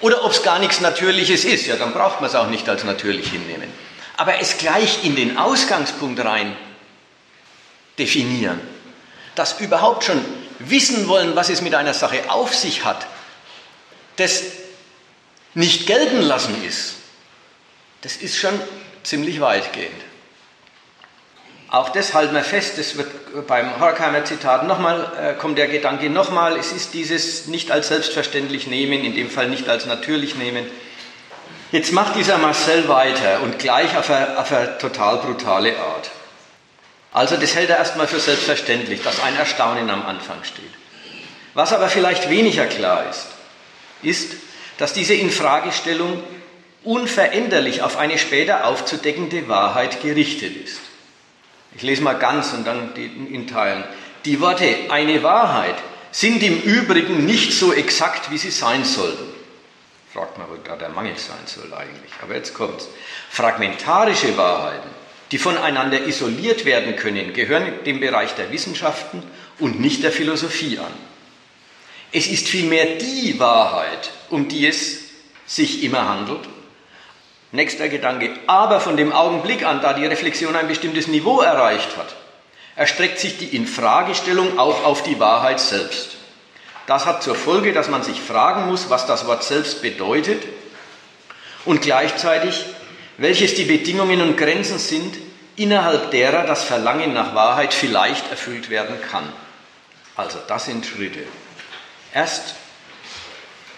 Oder 0.00 0.24
ob 0.24 0.32
es 0.32 0.42
gar 0.42 0.58
nichts 0.58 0.80
Natürliches 0.80 1.44
ist, 1.44 1.66
ja, 1.66 1.76
dann 1.76 1.92
braucht 1.92 2.20
man 2.20 2.28
es 2.28 2.36
auch 2.36 2.48
nicht 2.48 2.68
als 2.68 2.84
natürlich 2.84 3.30
hinnehmen. 3.30 3.72
Aber 4.16 4.40
es 4.40 4.58
gleich 4.58 5.04
in 5.04 5.16
den 5.16 5.36
Ausgangspunkt 5.36 6.24
rein 6.24 6.56
definieren, 7.98 8.60
das 9.34 9.60
überhaupt 9.60 10.04
schon 10.04 10.24
wissen 10.58 11.08
wollen, 11.08 11.36
was 11.36 11.48
es 11.48 11.62
mit 11.62 11.74
einer 11.74 11.94
Sache 11.94 12.30
auf 12.30 12.54
sich 12.54 12.84
hat, 12.84 13.06
das 14.16 14.42
nicht 15.54 15.86
gelten 15.86 16.20
lassen 16.20 16.64
ist, 16.66 16.94
das 18.02 18.16
ist 18.16 18.36
schon 18.38 18.60
ziemlich 19.02 19.40
weitgehend. 19.40 19.94
Auch 21.68 21.88
das 21.88 22.14
halten 22.14 22.34
wir 22.34 22.44
fest, 22.44 22.78
das 22.78 22.96
wird 22.96 23.46
beim 23.48 23.80
Horkheimer 23.80 24.24
Zitat 24.24 24.66
nochmal, 24.66 25.12
äh, 25.20 25.34
kommt 25.34 25.58
der 25.58 25.66
Gedanke 25.66 26.08
nochmal, 26.08 26.56
es 26.56 26.72
ist 26.72 26.94
dieses 26.94 27.46
nicht 27.48 27.72
als 27.72 27.88
selbstverständlich 27.88 28.68
nehmen, 28.68 29.04
in 29.04 29.14
dem 29.16 29.30
Fall 29.30 29.48
nicht 29.48 29.68
als 29.68 29.84
natürlich 29.86 30.36
nehmen. 30.36 30.66
Jetzt 31.72 31.92
macht 31.92 32.14
dieser 32.14 32.38
Marcel 32.38 32.86
weiter 32.88 33.40
und 33.42 33.58
gleich 33.58 33.96
auf 33.96 34.08
eine, 34.08 34.38
auf 34.38 34.52
eine 34.52 34.78
total 34.78 35.18
brutale 35.18 35.76
Art. 35.76 36.10
Also 37.16 37.38
das 37.38 37.54
hält 37.54 37.70
er 37.70 37.78
erstmal 37.78 38.08
für 38.08 38.20
selbstverständlich, 38.20 39.00
dass 39.00 39.22
ein 39.22 39.34
Erstaunen 39.36 39.88
am 39.88 40.04
Anfang 40.04 40.44
steht. 40.44 40.70
Was 41.54 41.72
aber 41.72 41.88
vielleicht 41.88 42.28
weniger 42.28 42.66
klar 42.66 43.08
ist, 43.08 43.28
ist, 44.02 44.34
dass 44.76 44.92
diese 44.92 45.14
Infragestellung 45.14 46.22
unveränderlich 46.84 47.80
auf 47.80 47.96
eine 47.96 48.18
später 48.18 48.66
aufzudeckende 48.66 49.48
Wahrheit 49.48 50.02
gerichtet 50.02 50.62
ist. 50.62 50.78
Ich 51.74 51.80
lese 51.80 52.02
mal 52.02 52.18
ganz 52.18 52.52
und 52.52 52.66
dann 52.66 52.94
in 52.94 53.46
Teilen. 53.46 53.84
Die 54.26 54.38
Worte 54.42 54.76
eine 54.90 55.22
Wahrheit 55.22 55.76
sind 56.10 56.42
im 56.42 56.60
Übrigen 56.60 57.24
nicht 57.24 57.54
so 57.54 57.72
exakt, 57.72 58.30
wie 58.30 58.36
sie 58.36 58.50
sein 58.50 58.84
sollten. 58.84 59.32
Fragt 60.12 60.36
man, 60.36 60.50
wo 60.50 60.56
da 60.56 60.76
der 60.76 60.90
Mangel 60.90 61.16
sein 61.16 61.46
soll 61.46 61.72
eigentlich. 61.72 62.12
Aber 62.20 62.34
jetzt 62.34 62.52
kommt's. 62.52 62.88
Fragmentarische 63.30 64.36
Wahrheiten 64.36 65.05
die 65.32 65.38
voneinander 65.38 66.06
isoliert 66.06 66.64
werden 66.64 66.96
können, 66.96 67.32
gehören 67.32 67.84
dem 67.84 68.00
Bereich 68.00 68.34
der 68.34 68.52
Wissenschaften 68.52 69.22
und 69.58 69.80
nicht 69.80 70.02
der 70.02 70.12
Philosophie 70.12 70.78
an. 70.78 70.92
Es 72.12 72.28
ist 72.28 72.48
vielmehr 72.48 72.96
die 72.96 73.38
Wahrheit, 73.38 74.10
um 74.30 74.48
die 74.48 74.66
es 74.66 75.00
sich 75.46 75.82
immer 75.82 76.08
handelt. 76.08 76.40
Nächster 77.52 77.88
Gedanke. 77.88 78.30
Aber 78.46 78.80
von 78.80 78.96
dem 78.96 79.12
Augenblick 79.12 79.64
an, 79.64 79.80
da 79.80 79.92
die 79.92 80.06
Reflexion 80.06 80.56
ein 80.56 80.68
bestimmtes 80.68 81.08
Niveau 81.08 81.40
erreicht 81.40 81.96
hat, 81.96 82.14
erstreckt 82.76 83.18
sich 83.18 83.38
die 83.38 83.56
Infragestellung 83.56 84.58
auch 84.58 84.84
auf 84.84 85.02
die 85.02 85.18
Wahrheit 85.18 85.60
selbst. 85.60 86.16
Das 86.86 87.06
hat 87.06 87.22
zur 87.22 87.34
Folge, 87.34 87.72
dass 87.72 87.88
man 87.88 88.02
sich 88.02 88.20
fragen 88.20 88.66
muss, 88.66 88.90
was 88.90 89.06
das 89.06 89.26
Wort 89.26 89.42
selbst 89.42 89.82
bedeutet 89.82 90.42
und 91.64 91.82
gleichzeitig 91.82 92.64
welches 93.18 93.54
die 93.54 93.64
Bedingungen 93.64 94.20
und 94.20 94.36
Grenzen 94.36 94.78
sind, 94.78 95.16
innerhalb 95.56 96.10
derer 96.10 96.46
das 96.46 96.64
Verlangen 96.64 97.14
nach 97.14 97.34
Wahrheit 97.34 97.72
vielleicht 97.72 98.30
erfüllt 98.30 98.68
werden 98.68 98.96
kann. 99.10 99.32
Also 100.14 100.38
das 100.46 100.66
sind 100.66 100.84
Schritte. 100.84 101.24
Erst, 102.12 102.54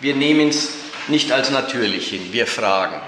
wir 0.00 0.14
nehmen 0.14 0.48
es 0.48 0.70
nicht 1.08 1.32
als 1.32 1.50
natürlich 1.50 2.08
hin, 2.08 2.32
wir 2.32 2.46
fragen. 2.46 3.00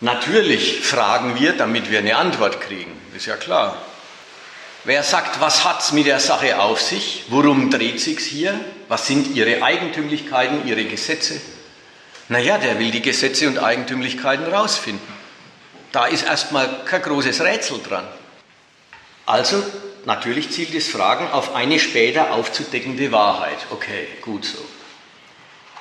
Natürlich 0.00 0.80
fragen 0.80 1.38
wir, 1.38 1.54
damit 1.54 1.90
wir 1.90 2.00
eine 2.00 2.16
Antwort 2.16 2.60
kriegen, 2.60 2.92
ist 3.14 3.26
ja 3.26 3.36
klar. 3.36 3.82
Wer 4.84 5.02
sagt, 5.02 5.40
was 5.40 5.64
hat 5.64 5.80
es 5.80 5.92
mit 5.92 6.06
der 6.06 6.20
Sache 6.20 6.60
auf 6.60 6.80
sich? 6.80 7.24
Worum 7.28 7.70
dreht 7.70 8.00
sich's 8.00 8.24
hier? 8.24 8.58
Was 8.88 9.06
sind 9.06 9.34
ihre 9.34 9.62
Eigentümlichkeiten, 9.62 10.66
ihre 10.66 10.84
Gesetze? 10.84 11.40
Naja, 12.28 12.58
der 12.58 12.78
will 12.78 12.90
die 12.90 13.02
Gesetze 13.02 13.46
und 13.46 13.58
Eigentümlichkeiten 13.58 14.46
rausfinden. 14.46 15.14
Da 15.92 16.06
ist 16.06 16.26
erstmal 16.26 16.84
kein 16.84 17.02
großes 17.02 17.40
Rätsel 17.42 17.80
dran. 17.80 18.06
Also, 19.26 19.62
natürlich 20.04 20.50
zielt 20.50 20.74
das 20.74 20.88
Fragen 20.88 21.30
auf 21.30 21.54
eine 21.54 21.78
später 21.78 22.32
aufzudeckende 22.32 23.12
Wahrheit. 23.12 23.58
Okay, 23.70 24.08
gut 24.20 24.44
so. 24.44 24.58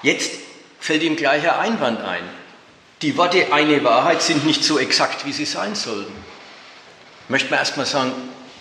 Jetzt 0.03 0.31
fällt 0.79 1.03
ihm 1.03 1.15
gleich 1.15 1.43
ein 1.43 1.73
Einwand 1.73 2.01
ein. 2.01 2.23
Die 3.01 3.17
Worte 3.17 3.51
eine 3.51 3.83
Wahrheit 3.83 4.21
sind 4.21 4.45
nicht 4.45 4.63
so 4.63 4.79
exakt, 4.79 5.25
wie 5.25 5.33
sie 5.33 5.45
sein 5.45 5.75
sollten. 5.75 6.13
Möchte 7.27 7.49
man 7.49 7.59
erstmal 7.59 7.85
sagen, 7.85 8.13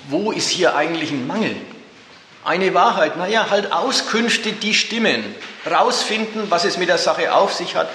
wo 0.09 0.33
ist 0.33 0.49
hier 0.49 0.75
eigentlich 0.75 1.11
ein 1.11 1.27
Mangel? 1.27 1.57
Eine 2.45 2.75
Wahrheit, 2.75 3.17
naja, 3.17 3.49
halt 3.49 3.73
Auskünfte, 3.73 4.53
die 4.53 4.75
stimmen. 4.75 5.25
Rausfinden, 5.69 6.51
was 6.51 6.65
es 6.65 6.77
mit 6.77 6.91
der 6.91 6.99
Sache 6.99 7.33
auf 7.33 7.55
sich 7.55 7.75
hat. 7.75 7.89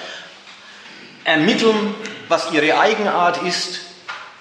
Ermitteln, 1.24 1.94
was 2.28 2.52
ihre 2.52 2.80
Eigenart 2.80 3.44
ist. 3.44 3.82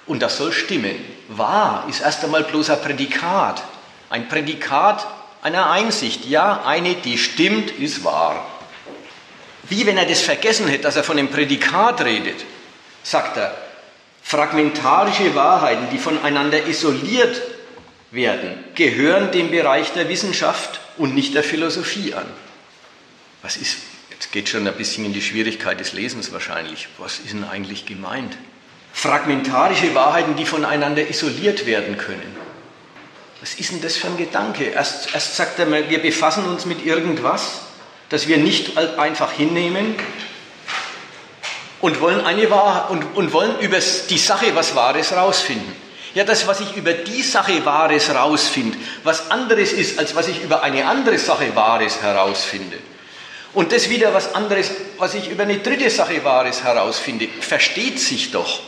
Und 0.06 0.22
das 0.22 0.38
soll 0.38 0.52
stimmen. 0.52 0.96
Wahr 1.28 1.84
ist 1.90 2.00
erst 2.00 2.24
einmal 2.24 2.44
bloß 2.44 2.70
ein 2.70 2.80
Prädikat. 2.80 3.62
Ein 4.08 4.28
Prädikat 4.28 5.06
einer 5.42 5.70
Einsicht. 5.70 6.24
Ja, 6.24 6.62
eine, 6.64 6.94
die 6.94 7.18
stimmt, 7.18 7.70
ist 7.70 8.02
wahr. 8.02 8.46
Wie 9.64 9.84
wenn 9.84 9.98
er 9.98 10.06
das 10.06 10.22
vergessen 10.22 10.68
hätte, 10.68 10.84
dass 10.84 10.96
er 10.96 11.04
von 11.04 11.18
dem 11.18 11.28
Prädikat 11.28 12.00
redet, 12.00 12.42
sagt 13.02 13.36
er, 13.36 13.54
fragmentarische 14.22 15.34
Wahrheiten, 15.34 15.88
die 15.92 15.98
voneinander 15.98 16.66
isoliert 16.66 17.42
werden, 18.10 18.64
gehören 18.74 19.30
dem 19.30 19.50
Bereich 19.50 19.92
der 19.92 20.08
Wissenschaft 20.08 20.80
und 20.96 21.14
nicht 21.14 21.34
der 21.34 21.44
Philosophie 21.44 22.14
an. 22.14 22.26
Was 23.42 23.56
ist, 23.56 23.78
jetzt 24.10 24.32
geht 24.32 24.48
schon 24.48 24.66
ein 24.66 24.74
bisschen 24.74 25.04
in 25.04 25.12
die 25.12 25.22
Schwierigkeit 25.22 25.78
des 25.78 25.92
Lesens 25.92 26.32
wahrscheinlich, 26.32 26.88
was 26.98 27.18
ist 27.18 27.32
denn 27.32 27.44
eigentlich 27.44 27.86
gemeint? 27.86 28.36
Fragmentarische 28.92 29.94
Wahrheiten, 29.94 30.36
die 30.36 30.46
voneinander 30.46 31.08
isoliert 31.08 31.66
werden 31.66 31.98
können. 31.98 32.36
Was 33.40 33.54
ist 33.54 33.70
denn 33.70 33.80
das 33.80 33.96
für 33.96 34.08
ein 34.08 34.16
Gedanke? 34.16 34.64
Erst, 34.64 35.14
erst 35.14 35.36
sagt 35.36 35.58
er, 35.60 35.70
wir 35.70 36.02
befassen 36.02 36.44
uns 36.46 36.66
mit 36.66 36.84
irgendwas, 36.84 37.60
das 38.08 38.26
wir 38.26 38.38
nicht 38.38 38.76
einfach 38.76 39.32
hinnehmen 39.32 39.94
und 41.80 42.00
wollen, 42.00 42.24
eine 42.24 42.50
Wahrheit, 42.50 42.90
und, 42.90 43.04
und 43.16 43.32
wollen 43.32 43.60
über 43.60 43.78
die 43.78 44.18
Sache 44.18 44.54
was 44.54 44.74
Wahres 44.74 45.12
rausfinden. 45.12 45.87
Ja, 46.18 46.24
das, 46.24 46.48
was 46.48 46.58
ich 46.58 46.74
über 46.74 46.94
die 46.94 47.22
Sache 47.22 47.64
Wahres 47.64 48.08
herausfinde, 48.08 48.76
was 49.04 49.30
anderes 49.30 49.72
ist, 49.72 50.00
als 50.00 50.16
was 50.16 50.26
ich 50.26 50.42
über 50.42 50.64
eine 50.64 50.84
andere 50.84 51.16
Sache 51.16 51.54
Wahres 51.54 52.02
herausfinde. 52.02 52.76
Und 53.54 53.70
das 53.70 53.88
wieder 53.88 54.12
was 54.12 54.34
anderes, 54.34 54.68
was 54.98 55.14
ich 55.14 55.30
über 55.30 55.44
eine 55.44 55.58
dritte 55.58 55.88
Sache 55.90 56.24
Wahres 56.24 56.64
herausfinde, 56.64 57.28
versteht 57.40 58.00
sich 58.00 58.32
doch. 58.32 58.58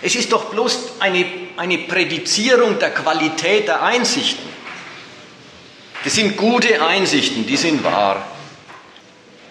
Es 0.00 0.14
ist 0.14 0.30
doch 0.30 0.44
bloß 0.44 1.00
eine, 1.00 1.26
eine 1.56 1.78
Prädizierung 1.78 2.78
der 2.78 2.90
Qualität 2.94 3.66
der 3.66 3.82
Einsichten. 3.82 4.48
Das 6.04 6.14
sind 6.14 6.36
gute 6.36 6.86
Einsichten, 6.86 7.48
die 7.48 7.56
sind 7.56 7.82
wahr. 7.82 8.24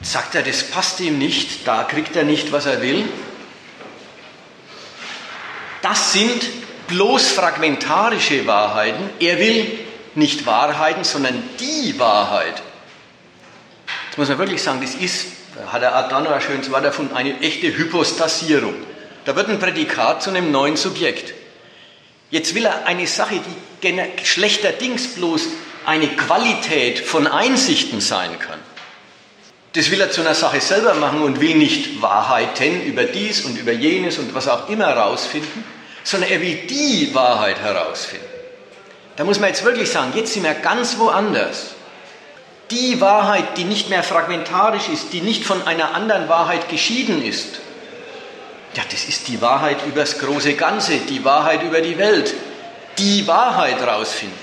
sagt 0.01 0.35
er, 0.35 0.43
das 0.43 0.63
passt 0.63 1.01
ihm 1.01 1.17
nicht, 1.17 1.67
da 1.67 1.83
kriegt 1.83 2.15
er 2.15 2.23
nicht, 2.23 2.53
was 2.53 2.65
er 2.65 2.81
will. 2.81 3.03
Das 5.81 6.13
sind 6.13 6.43
bloß 6.89 7.29
fragmentarische 7.29 8.46
Wahrheiten. 8.46 9.10
Er 9.19 9.39
will 9.39 9.79
nicht 10.15 10.46
Wahrheiten, 10.46 11.03
sondern 11.03 11.41
die 11.60 11.98
Wahrheit. 11.98 12.62
Das 14.10 14.17
muss 14.17 14.29
man 14.29 14.39
wirklich 14.39 14.62
sagen, 14.62 14.81
das 14.81 14.96
ist, 14.96 15.27
hat 15.72 15.81
der 15.81 15.96
Adorno 15.96 16.29
ein 16.29 16.41
schönes 16.41 16.69
Wort 16.72 16.84
davon, 16.84 17.13
eine 17.13 17.39
echte 17.39 17.67
Hypostasierung. 17.67 18.74
Da 19.25 19.36
wird 19.36 19.50
ein 19.50 19.60
Prädikat 19.60 20.24
zu 20.24 20.29
einem 20.31 20.51
neuen 20.51 20.75
Subjekt. 20.75 21.34
Jetzt 22.31 22.53
will 22.55 22.65
er 22.65 22.86
eine 22.86 23.08
Sache, 23.08 23.39
die 23.84 24.25
schlechterdings 24.25 25.15
bloß 25.15 25.48
eine 25.86 26.08
Qualität 26.10 27.00
von 27.00 27.27
Einsichten 27.27 28.01
sein 28.01 28.38
kann. 28.39 28.60
Das 29.74 29.91
will 29.91 30.01
er 30.01 30.12
zu 30.12 30.22
einer 30.22 30.34
Sache 30.34 30.62
selber 30.62 30.96
machen 30.96 31.22
und 31.22 31.41
will 31.41 31.55
nicht 31.55 32.01
Wahrheiten 32.01 32.84
über 32.84 33.03
dies 33.03 33.46
und 33.46 33.58
über 33.58 33.72
jenes 33.72 34.17
und 34.17 34.34
was 34.34 34.48
auch 34.48 34.67
immer 34.69 34.88
herausfinden, 34.88 35.63
sondern 36.09 36.31
er 36.31 36.41
will 36.41 36.55
die 36.67 37.13
Wahrheit 37.13 37.59
herausfinden. 37.59 38.25
Da 39.15 39.23
muss 39.23 39.39
man 39.39 39.49
jetzt 39.49 39.63
wirklich 39.63 39.91
sagen, 39.91 40.11
jetzt 40.15 40.33
sind 40.33 40.43
wir 40.43 40.55
ganz 40.55 40.97
woanders. 40.97 41.75
Die 42.71 42.99
Wahrheit, 42.99 43.57
die 43.57 43.63
nicht 43.63 43.89
mehr 43.89 44.01
fragmentarisch 44.01 44.89
ist, 44.89 45.13
die 45.13 45.21
nicht 45.21 45.43
von 45.43 45.67
einer 45.67 45.93
anderen 45.93 46.27
Wahrheit 46.27 46.67
geschieden 46.67 47.23
ist, 47.23 47.59
ja, 48.73 48.83
das 48.89 49.05
ist 49.05 49.27
die 49.27 49.39
Wahrheit 49.41 49.77
über 49.85 50.01
das 50.01 50.17
große 50.17 50.55
Ganze, 50.55 50.97
die 50.97 51.23
Wahrheit 51.25 51.61
über 51.61 51.81
die 51.81 51.97
Welt, 51.99 52.33
die 52.97 53.27
Wahrheit 53.27 53.79
rausfinden. 53.81 54.37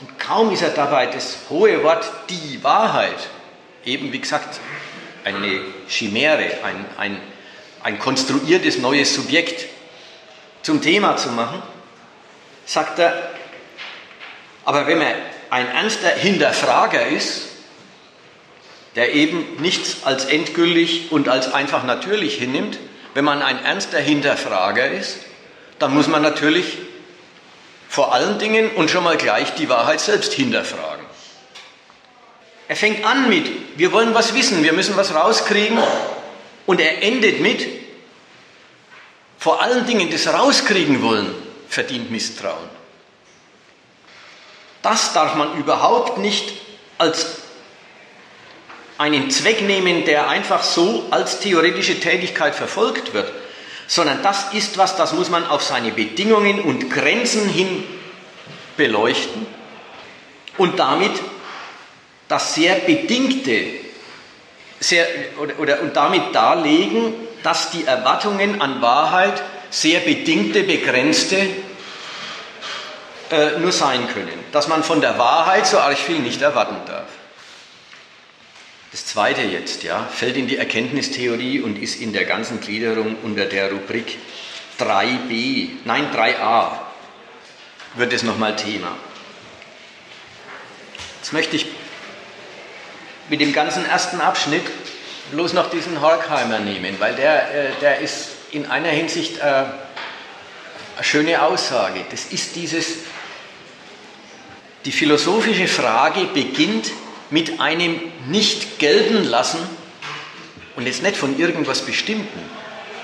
Und 0.00 0.18
kaum 0.18 0.52
ist 0.52 0.62
er 0.62 0.70
dabei 0.70 1.06
das 1.06 1.38
hohe 1.48 1.84
Wort 1.84 2.10
die 2.28 2.62
Wahrheit, 2.62 3.28
eben 3.84 4.12
wie 4.12 4.20
gesagt 4.20 4.58
eine 5.24 5.60
Chimäre, 5.88 6.50
ein, 6.64 6.84
ein, 6.98 7.20
ein 7.84 7.98
konstruiertes 8.00 8.78
neues 8.78 9.14
Subjekt 9.14 9.66
zum 10.62 10.82
Thema 10.82 11.16
zu 11.16 11.30
machen, 11.30 11.62
sagt 12.66 12.98
er, 12.98 13.30
aber 14.64 14.86
wenn 14.86 14.98
man 14.98 15.08
ein 15.50 15.68
ernster 15.68 16.10
Hinterfrager 16.10 17.06
ist, 17.06 17.48
der 18.96 19.14
eben 19.14 19.56
nichts 19.60 20.04
als 20.04 20.24
endgültig 20.24 21.12
und 21.12 21.28
als 21.28 21.52
einfach 21.52 21.84
natürlich 21.84 22.36
hinnimmt, 22.36 22.78
wenn 23.14 23.24
man 23.24 23.42
ein 23.42 23.64
ernster 23.64 23.98
Hinterfrager 23.98 24.88
ist, 24.90 25.18
dann 25.78 25.94
muss 25.94 26.06
man 26.06 26.22
natürlich 26.22 26.78
vor 27.88 28.14
allen 28.14 28.38
Dingen 28.38 28.70
und 28.70 28.90
schon 28.90 29.02
mal 29.02 29.16
gleich 29.16 29.54
die 29.54 29.68
Wahrheit 29.68 30.00
selbst 30.00 30.32
hinterfragen. 30.32 31.04
Er 32.68 32.76
fängt 32.76 33.04
an 33.04 33.28
mit, 33.28 33.50
wir 33.76 33.90
wollen 33.90 34.14
was 34.14 34.34
wissen, 34.34 34.62
wir 34.62 34.72
müssen 34.72 34.96
was 34.96 35.12
rauskriegen 35.12 35.76
und 36.66 36.80
er 36.80 37.02
endet 37.02 37.40
mit, 37.40 37.66
vor 39.40 39.62
allen 39.62 39.86
Dingen 39.86 40.10
das 40.10 40.28
rauskriegen 40.28 41.02
wollen, 41.02 41.34
verdient 41.66 42.10
Misstrauen. 42.10 42.68
Das 44.82 45.14
darf 45.14 45.34
man 45.34 45.56
überhaupt 45.58 46.18
nicht 46.18 46.52
als 46.98 47.38
einen 48.98 49.30
Zweck 49.30 49.62
nehmen, 49.62 50.04
der 50.04 50.28
einfach 50.28 50.62
so 50.62 51.06
als 51.10 51.40
theoretische 51.40 51.98
Tätigkeit 52.00 52.54
verfolgt 52.54 53.14
wird, 53.14 53.32
sondern 53.86 54.22
das 54.22 54.52
ist 54.52 54.76
was, 54.76 54.96
das 54.96 55.14
muss 55.14 55.30
man 55.30 55.46
auf 55.46 55.62
seine 55.62 55.90
Bedingungen 55.90 56.60
und 56.60 56.90
Grenzen 56.90 57.48
hin 57.48 57.82
beleuchten 58.76 59.46
und 60.58 60.78
damit 60.78 61.12
das 62.28 62.54
sehr 62.54 62.74
bedingte 62.74 63.80
sehr, 64.80 65.06
oder, 65.38 65.58
oder, 65.58 65.80
und 65.80 65.96
damit 65.96 66.34
darlegen, 66.34 67.14
dass 67.42 67.70
die 67.70 67.84
Erwartungen 67.84 68.60
an 68.60 68.82
Wahrheit 68.82 69.42
sehr 69.70 70.00
bedingte, 70.00 70.62
begrenzte 70.64 71.46
äh, 73.30 73.58
nur 73.58 73.72
sein 73.72 74.08
können. 74.12 74.38
Dass 74.52 74.68
man 74.68 74.82
von 74.82 75.00
der 75.00 75.18
Wahrheit 75.18 75.66
so 75.66 75.78
arg 75.78 75.98
viel 75.98 76.18
nicht 76.18 76.42
erwarten 76.42 76.76
darf. 76.86 77.06
Das 78.90 79.06
zweite 79.06 79.42
jetzt, 79.42 79.84
ja, 79.84 80.04
fällt 80.12 80.36
in 80.36 80.48
die 80.48 80.56
Erkenntnistheorie 80.56 81.60
und 81.60 81.80
ist 81.80 82.00
in 82.00 82.12
der 82.12 82.24
ganzen 82.24 82.60
Gliederung 82.60 83.16
unter 83.22 83.44
der 83.44 83.70
Rubrik 83.70 84.18
3b, 84.80 85.68
nein 85.84 86.12
3a, 86.12 86.72
wird 87.94 88.12
es 88.12 88.24
nochmal 88.24 88.56
Thema. 88.56 88.96
Jetzt 91.20 91.32
möchte 91.32 91.54
ich 91.54 91.66
mit 93.28 93.40
dem 93.40 93.52
ganzen 93.52 93.86
ersten 93.86 94.20
Abschnitt 94.20 94.64
bloß 95.30 95.52
noch 95.52 95.70
diesen 95.70 96.00
Horkheimer 96.00 96.58
nehmen, 96.58 96.96
weil 96.98 97.14
der, 97.14 97.54
äh, 97.54 97.70
der 97.80 98.00
ist 98.00 98.28
in 98.52 98.66
einer 98.66 98.88
Hinsicht 98.88 99.38
äh, 99.38 99.42
eine 99.42 99.68
schöne 101.02 101.42
Aussage. 101.42 102.04
Das 102.10 102.26
ist 102.26 102.56
dieses, 102.56 102.86
die 104.84 104.92
philosophische 104.92 105.68
Frage 105.68 106.26
beginnt 106.26 106.90
mit 107.30 107.60
einem 107.60 108.00
nicht 108.28 108.78
gelten 108.78 109.24
lassen 109.24 109.60
und 110.76 110.86
jetzt 110.86 111.02
nicht 111.02 111.16
von 111.16 111.38
irgendwas 111.38 111.82
Bestimmten, 111.82 112.40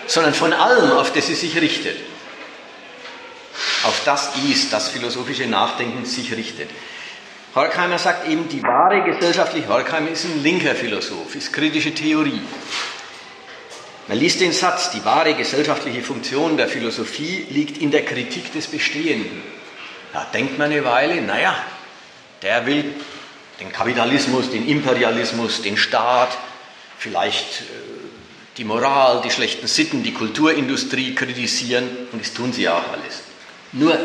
sondern 0.06 0.34
von 0.34 0.52
allem, 0.52 0.92
auf 0.92 1.12
das 1.12 1.26
sie 1.26 1.34
sich 1.34 1.56
richtet. 1.56 1.96
Auf 3.84 4.02
das 4.04 4.32
ist, 4.50 4.72
das 4.72 4.88
philosophische 4.88 5.46
Nachdenken 5.46 6.04
sich 6.04 6.32
richtet. 6.32 6.70
Horkheimer 7.56 7.98
sagt 7.98 8.28
eben, 8.28 8.50
die 8.50 8.62
wahre 8.62 9.02
gesellschaftliche, 9.02 9.68
Horkheimer 9.68 10.10
ist 10.10 10.26
ein 10.26 10.42
linker 10.42 10.74
Philosoph, 10.74 11.34
ist 11.34 11.54
kritische 11.54 11.94
Theorie. 11.94 12.42
Man 14.08 14.18
liest 14.18 14.42
den 14.42 14.52
Satz, 14.52 14.90
die 14.90 15.02
wahre 15.06 15.32
gesellschaftliche 15.32 16.02
Funktion 16.02 16.58
der 16.58 16.68
Philosophie 16.68 17.46
liegt 17.48 17.78
in 17.78 17.90
der 17.90 18.04
Kritik 18.04 18.52
des 18.52 18.66
Bestehenden. 18.66 19.42
Da 20.12 20.26
denkt 20.34 20.58
man 20.58 20.70
eine 20.70 20.84
Weile, 20.84 21.22
naja, 21.22 21.56
der 22.42 22.66
will 22.66 22.94
den 23.58 23.72
Kapitalismus, 23.72 24.50
den 24.50 24.68
Imperialismus, 24.68 25.62
den 25.62 25.78
Staat, 25.78 26.36
vielleicht 26.98 27.62
äh, 27.62 27.64
die 28.58 28.64
Moral, 28.64 29.22
die 29.24 29.30
schlechten 29.30 29.66
Sitten, 29.66 30.02
die 30.02 30.12
Kulturindustrie 30.12 31.14
kritisieren 31.14 31.88
und 32.12 32.20
das 32.20 32.34
tun 32.34 32.52
sie 32.52 32.68
auch 32.68 32.92
alles. 32.92 33.22
Nur, 33.72 33.98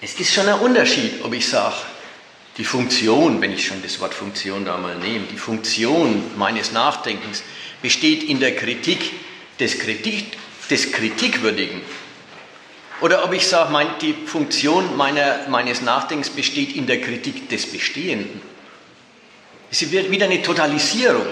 es 0.00 0.18
ist 0.18 0.32
schon 0.32 0.48
ein 0.48 0.60
Unterschied, 0.60 1.24
ob 1.24 1.32
ich 1.34 1.46
sage, 1.46 1.76
die 2.56 2.64
Funktion, 2.64 3.40
wenn 3.40 3.52
ich 3.52 3.66
schon 3.66 3.82
das 3.82 4.00
Wort 4.00 4.14
Funktion 4.14 4.64
da 4.64 4.76
mal 4.76 4.96
nehme, 4.96 5.26
die 5.26 5.38
Funktion 5.38 6.22
meines 6.36 6.72
Nachdenkens 6.72 7.42
besteht 7.82 8.24
in 8.24 8.40
der 8.40 8.56
Kritik 8.56 9.12
des, 9.58 9.78
Kritik, 9.78 10.36
des 10.70 10.92
Kritikwürdigen 10.92 11.80
oder 13.00 13.24
ob 13.24 13.32
ich 13.32 13.46
sage, 13.46 13.70
mein, 13.72 13.86
die 14.00 14.12
Funktion 14.12 14.96
meiner, 14.96 15.46
meines 15.48 15.82
Nachdenkens 15.82 16.30
besteht 16.30 16.74
in 16.74 16.86
der 16.86 17.00
Kritik 17.00 17.48
des 17.48 17.66
Bestehenden. 17.66 18.40
Es 19.70 19.90
wird 19.92 20.10
wieder 20.10 20.26
eine 20.26 20.42
Totalisierung. 20.42 21.26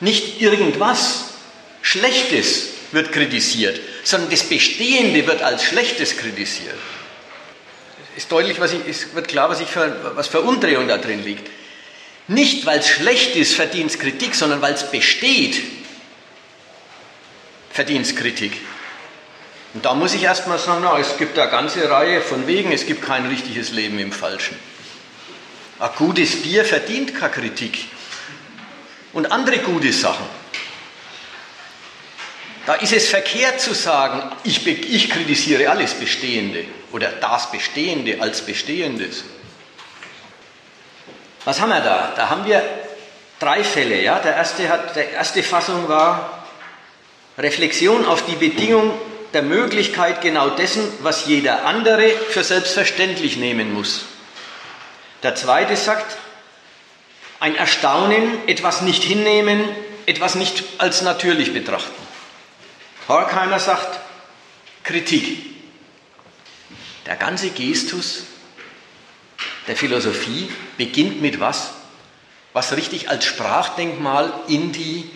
Nicht 0.00 0.40
irgendwas 0.40 1.30
Schlechtes 1.82 2.68
wird 2.92 3.10
kritisiert, 3.10 3.80
sondern 4.04 4.30
das 4.30 4.44
Bestehende 4.44 5.26
wird 5.26 5.42
als 5.42 5.64
Schlechtes 5.64 6.16
kritisiert. 6.16 6.76
Ist 8.18 8.32
deutlich, 8.32 8.58
was 8.58 8.72
ich, 8.72 8.80
es 8.88 9.14
wird 9.14 9.28
klar, 9.28 9.48
was, 9.48 9.60
ich 9.60 9.68
für, 9.68 10.16
was 10.16 10.26
für 10.26 10.40
Umdrehung 10.40 10.88
da 10.88 10.98
drin 10.98 11.22
liegt. 11.22 11.48
Nicht, 12.26 12.66
weil 12.66 12.80
es 12.80 12.88
schlecht 12.88 13.36
ist, 13.36 13.54
verdient 13.54 13.96
Kritik, 14.00 14.34
sondern 14.34 14.60
weil 14.60 14.74
es 14.74 14.90
besteht, 14.90 15.62
verdient 17.70 18.16
Kritik. 18.16 18.54
Und 19.72 19.84
da 19.84 19.94
muss 19.94 20.14
ich 20.14 20.24
erstmal 20.24 20.58
sagen, 20.58 20.80
na, 20.82 20.98
es 20.98 21.16
gibt 21.16 21.38
eine 21.38 21.48
ganze 21.48 21.88
Reihe 21.88 22.20
von 22.20 22.48
Wegen, 22.48 22.72
es 22.72 22.86
gibt 22.86 23.02
kein 23.02 23.24
richtiges 23.26 23.70
Leben 23.70 24.00
im 24.00 24.10
Falschen. 24.10 24.58
Ein 25.78 25.90
gutes 25.96 26.42
Bier 26.42 26.64
verdient 26.64 27.14
keine 27.14 27.30
Kritik. 27.30 27.84
Und 29.12 29.30
andere 29.30 29.58
gute 29.58 29.92
Sachen. 29.92 30.26
Da 32.68 32.74
ist 32.74 32.92
es 32.92 33.08
verkehrt 33.08 33.62
zu 33.62 33.72
sagen, 33.72 34.30
ich, 34.44 34.66
ich 34.66 35.08
kritisiere 35.08 35.70
alles 35.70 35.94
Bestehende 35.94 36.66
oder 36.92 37.08
das 37.12 37.50
Bestehende 37.50 38.20
als 38.20 38.42
Bestehendes. 38.42 39.24
Was 41.46 41.62
haben 41.62 41.70
wir 41.70 41.80
da? 41.80 42.12
Da 42.14 42.28
haben 42.28 42.44
wir 42.44 42.62
drei 43.40 43.64
Fälle. 43.64 44.02
Ja? 44.02 44.18
Der 44.18 44.36
erste, 44.36 44.68
hat, 44.68 44.94
der 44.96 45.12
erste 45.12 45.42
Fassung 45.42 45.88
war 45.88 46.44
Reflexion 47.38 48.04
auf 48.04 48.26
die 48.26 48.36
Bedingung 48.36 48.92
der 49.32 49.44
Möglichkeit 49.44 50.20
genau 50.20 50.50
dessen, 50.50 50.86
was 51.00 51.24
jeder 51.24 51.64
andere 51.64 52.10
für 52.10 52.44
selbstverständlich 52.44 53.38
nehmen 53.38 53.72
muss. 53.72 54.04
Der 55.22 55.34
zweite 55.34 55.74
sagt, 55.74 56.18
ein 57.40 57.56
Erstaunen, 57.56 58.46
etwas 58.46 58.82
nicht 58.82 59.02
hinnehmen, 59.02 59.64
etwas 60.04 60.34
nicht 60.34 60.64
als 60.76 61.00
natürlich 61.00 61.54
betrachten. 61.54 62.07
Horkheimer 63.08 63.58
sagt, 63.58 63.98
Kritik. 64.84 65.46
Der 67.06 67.16
ganze 67.16 67.50
Gestus 67.50 68.24
der 69.66 69.76
Philosophie 69.76 70.50
beginnt 70.76 71.22
mit 71.22 71.40
was? 71.40 71.70
was 72.52 72.76
richtig 72.76 73.08
als 73.08 73.24
Sprachdenkmal 73.24 74.30
in 74.48 74.72
die 74.72 75.08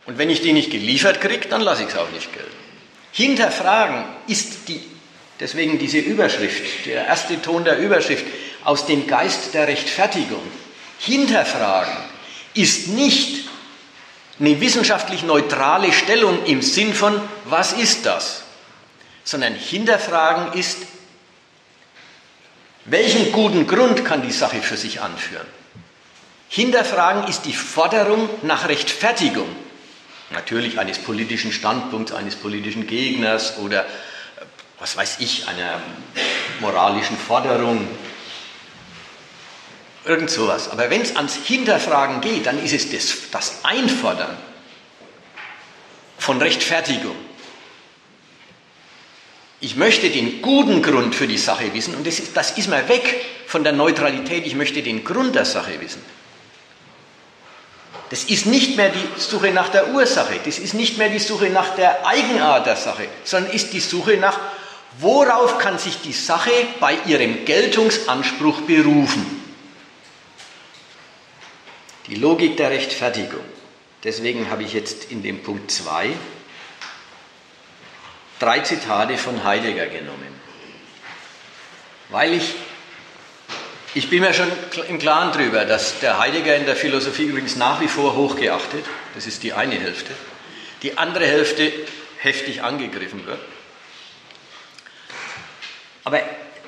Und 0.06 0.20
wenn 0.20 0.30
ich 0.30 0.42
die 0.42 0.54
nicht 0.54 0.70
geliefert 0.70 1.20
kriege, 1.22 1.48
dann 1.48 1.62
lasse 1.62 1.82
ich 1.82 1.90
es 1.90 1.98
auch 1.98 2.12
nicht 2.12 2.32
gelten. 2.32 2.56
Hinterfragen 3.12 4.06
ist 4.28 4.68
die, 4.68 4.84
deswegen 5.40 5.80
diese 5.80 5.98
Überschrift, 5.98 6.86
der 6.86 7.08
erste 7.08 7.42
Ton 7.42 7.64
der 7.64 7.80
Überschrift, 7.80 8.26
aus 8.64 8.86
dem 8.86 9.08
Geist 9.08 9.56
der 9.56 9.68
Rechtfertigung. 9.68 10.44
Hinterfragen 11.00 11.96
ist 12.54 12.90
nicht 12.90 13.50
eine 14.40 14.62
wissenschaftlich 14.62 15.24
neutrale 15.24 15.92
Stellung 15.92 16.46
im 16.46 16.62
Sinn 16.62 16.94
von, 16.94 17.20
was 17.46 17.74
ist 17.74 18.06
das? 18.06 18.44
Sondern 19.24 19.56
hinterfragen 19.56 20.60
ist, 20.60 20.78
welchen 22.86 23.32
guten 23.32 23.68
Grund 23.68 24.06
kann 24.06 24.22
die 24.22 24.32
Sache 24.32 24.62
für 24.62 24.78
sich 24.78 25.02
anführen? 25.02 25.48
Hinterfragen 26.50 27.28
ist 27.28 27.46
die 27.46 27.54
Forderung 27.54 28.30
nach 28.44 28.68
Rechtfertigung, 28.68 29.48
natürlich 30.30 30.80
eines 30.80 31.00
politischen 31.00 31.52
Standpunkts, 31.52 32.12
eines 32.12 32.36
politischen 32.36 32.88
Gegners 32.88 33.58
oder 33.58 33.82
äh, 33.82 33.90
was 34.80 34.96
weiß 34.96 35.18
ich, 35.20 35.48
einer 35.48 35.82
moralischen 36.62 37.18
Forderung, 37.18 37.88
irgend 40.06 40.30
sowas. 40.30 40.70
Aber 40.70 40.90
wenn 40.90 41.02
es 41.02 41.16
ans 41.16 41.36
Hinterfragen 41.36 42.22
geht, 42.22 42.46
dann 42.46 42.64
ist 42.64 42.74
es 42.74 42.92
das, 42.92 43.32
das 43.32 43.66
Einfordern 43.66 44.38
von 46.18 46.42
Rechtfertigung. 46.42 47.16
Ich 49.62 49.76
möchte 49.76 50.10
den 50.10 50.42
guten 50.42 50.82
Grund 50.82 51.16
für 51.16 51.28
die 51.28 51.38
Sache 51.38 51.74
wissen 51.74 51.96
und 51.96 52.06
das 52.06 52.20
ist, 52.20 52.36
das 52.36 52.58
ist 52.58 52.70
mal 52.70 52.88
weg 52.90 53.26
von 53.48 53.64
der 53.64 53.74
Neutralität. 53.74 54.46
Ich 54.46 54.56
möchte 54.56 54.84
den 54.84 55.04
Grund 55.04 55.36
der 55.36 55.46
Sache 55.46 55.80
wissen. 55.80 56.04
Das 58.10 58.26
ist 58.26 58.46
nicht 58.46 58.78
mehr 58.78 58.90
die 58.90 59.20
Suche 59.20 59.52
nach 59.52 59.70
der 59.70 59.94
Ursache, 59.94 60.40
das 60.46 60.60
ist 60.60 60.74
nicht 60.74 60.98
mehr 60.98 61.10
die 61.10 61.20
Suche 61.20 61.50
nach 61.50 61.76
der 61.76 62.06
Eigenart 62.06 62.68
der 62.68 62.76
Sache, 62.76 63.08
sondern 63.24 63.52
ist 63.52 63.74
die 63.74 63.80
Suche 63.80 64.18
nach, 64.18 64.40
worauf 65.00 65.58
kann 65.58 65.80
sich 65.80 66.02
die 66.02 66.14
Sache 66.14 66.52
bei 66.80 66.98
ihrem 67.08 67.46
Geltungsanspruch 67.46 68.62
berufen. 68.62 69.42
Die 72.08 72.16
Logik 72.16 72.58
der 72.58 72.70
Rechtfertigung. 72.70 73.44
Deswegen 74.04 74.52
habe 74.52 74.62
ich 74.62 74.74
jetzt 74.74 75.12
in 75.12 75.24
dem 75.24 75.42
Punkt 75.42 75.72
2 75.72 76.12
drei 78.40 78.60
Zitate 78.60 79.18
von 79.18 79.44
Heidegger 79.44 79.88
genommen. 79.88 80.34
Weil 82.10 82.34
ich 82.34 82.56
ich 83.96 84.10
bin 84.10 84.20
mir 84.20 84.34
schon 84.34 84.52
im 84.90 85.00
Klaren 85.00 85.32
darüber, 85.32 85.64
dass 85.64 86.00
der 86.00 86.20
Heidegger 86.20 86.58
in 86.58 86.66
der 86.66 86.76
Philosophie 86.76 87.24
übrigens 87.24 87.56
nach 87.56 87.80
wie 87.80 87.88
vor 87.88 88.14
hochgeachtet, 88.14 88.84
das 89.16 89.26
ist 89.26 89.42
die 89.42 89.54
eine 89.54 89.76
Hälfte, 89.76 90.12
die 90.84 90.98
andere 90.98 91.26
Hälfte 91.26 91.72
heftig 92.18 92.62
angegriffen 92.62 93.26
wird. 93.26 93.40
Aber 96.04 96.20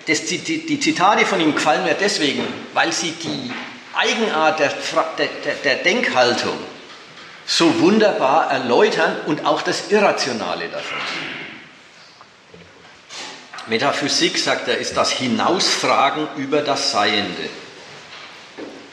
das, 0.08 0.24
die, 0.24 0.38
die, 0.38 0.80
Zitate 0.80 1.26
von 1.26 1.42
ihm 1.42 1.54
gefallen 1.54 1.84
mir 1.84 1.96
deswegen, 1.96 2.48
weil 2.74 2.94
sie 2.94 3.12
die 3.12 3.52
Eigenart 3.94 4.60
der, 4.62 4.72
der, 5.18 5.54
der 5.66 5.76
Denkhaltung 5.76 6.58
so 7.46 7.82
wunderbar 7.82 8.52
erläutern 8.52 9.18
und 9.26 9.46
auch 9.46 9.62
das 9.62 9.92
Irrationale 9.92 10.70
davon. 10.70 10.98
Metaphysik, 13.68 14.38
sagt 14.38 14.68
er, 14.68 14.78
ist 14.78 14.96
das 14.96 15.12
Hinausfragen 15.12 16.28
über 16.38 16.62
das 16.62 16.92
Seiende. 16.92 17.50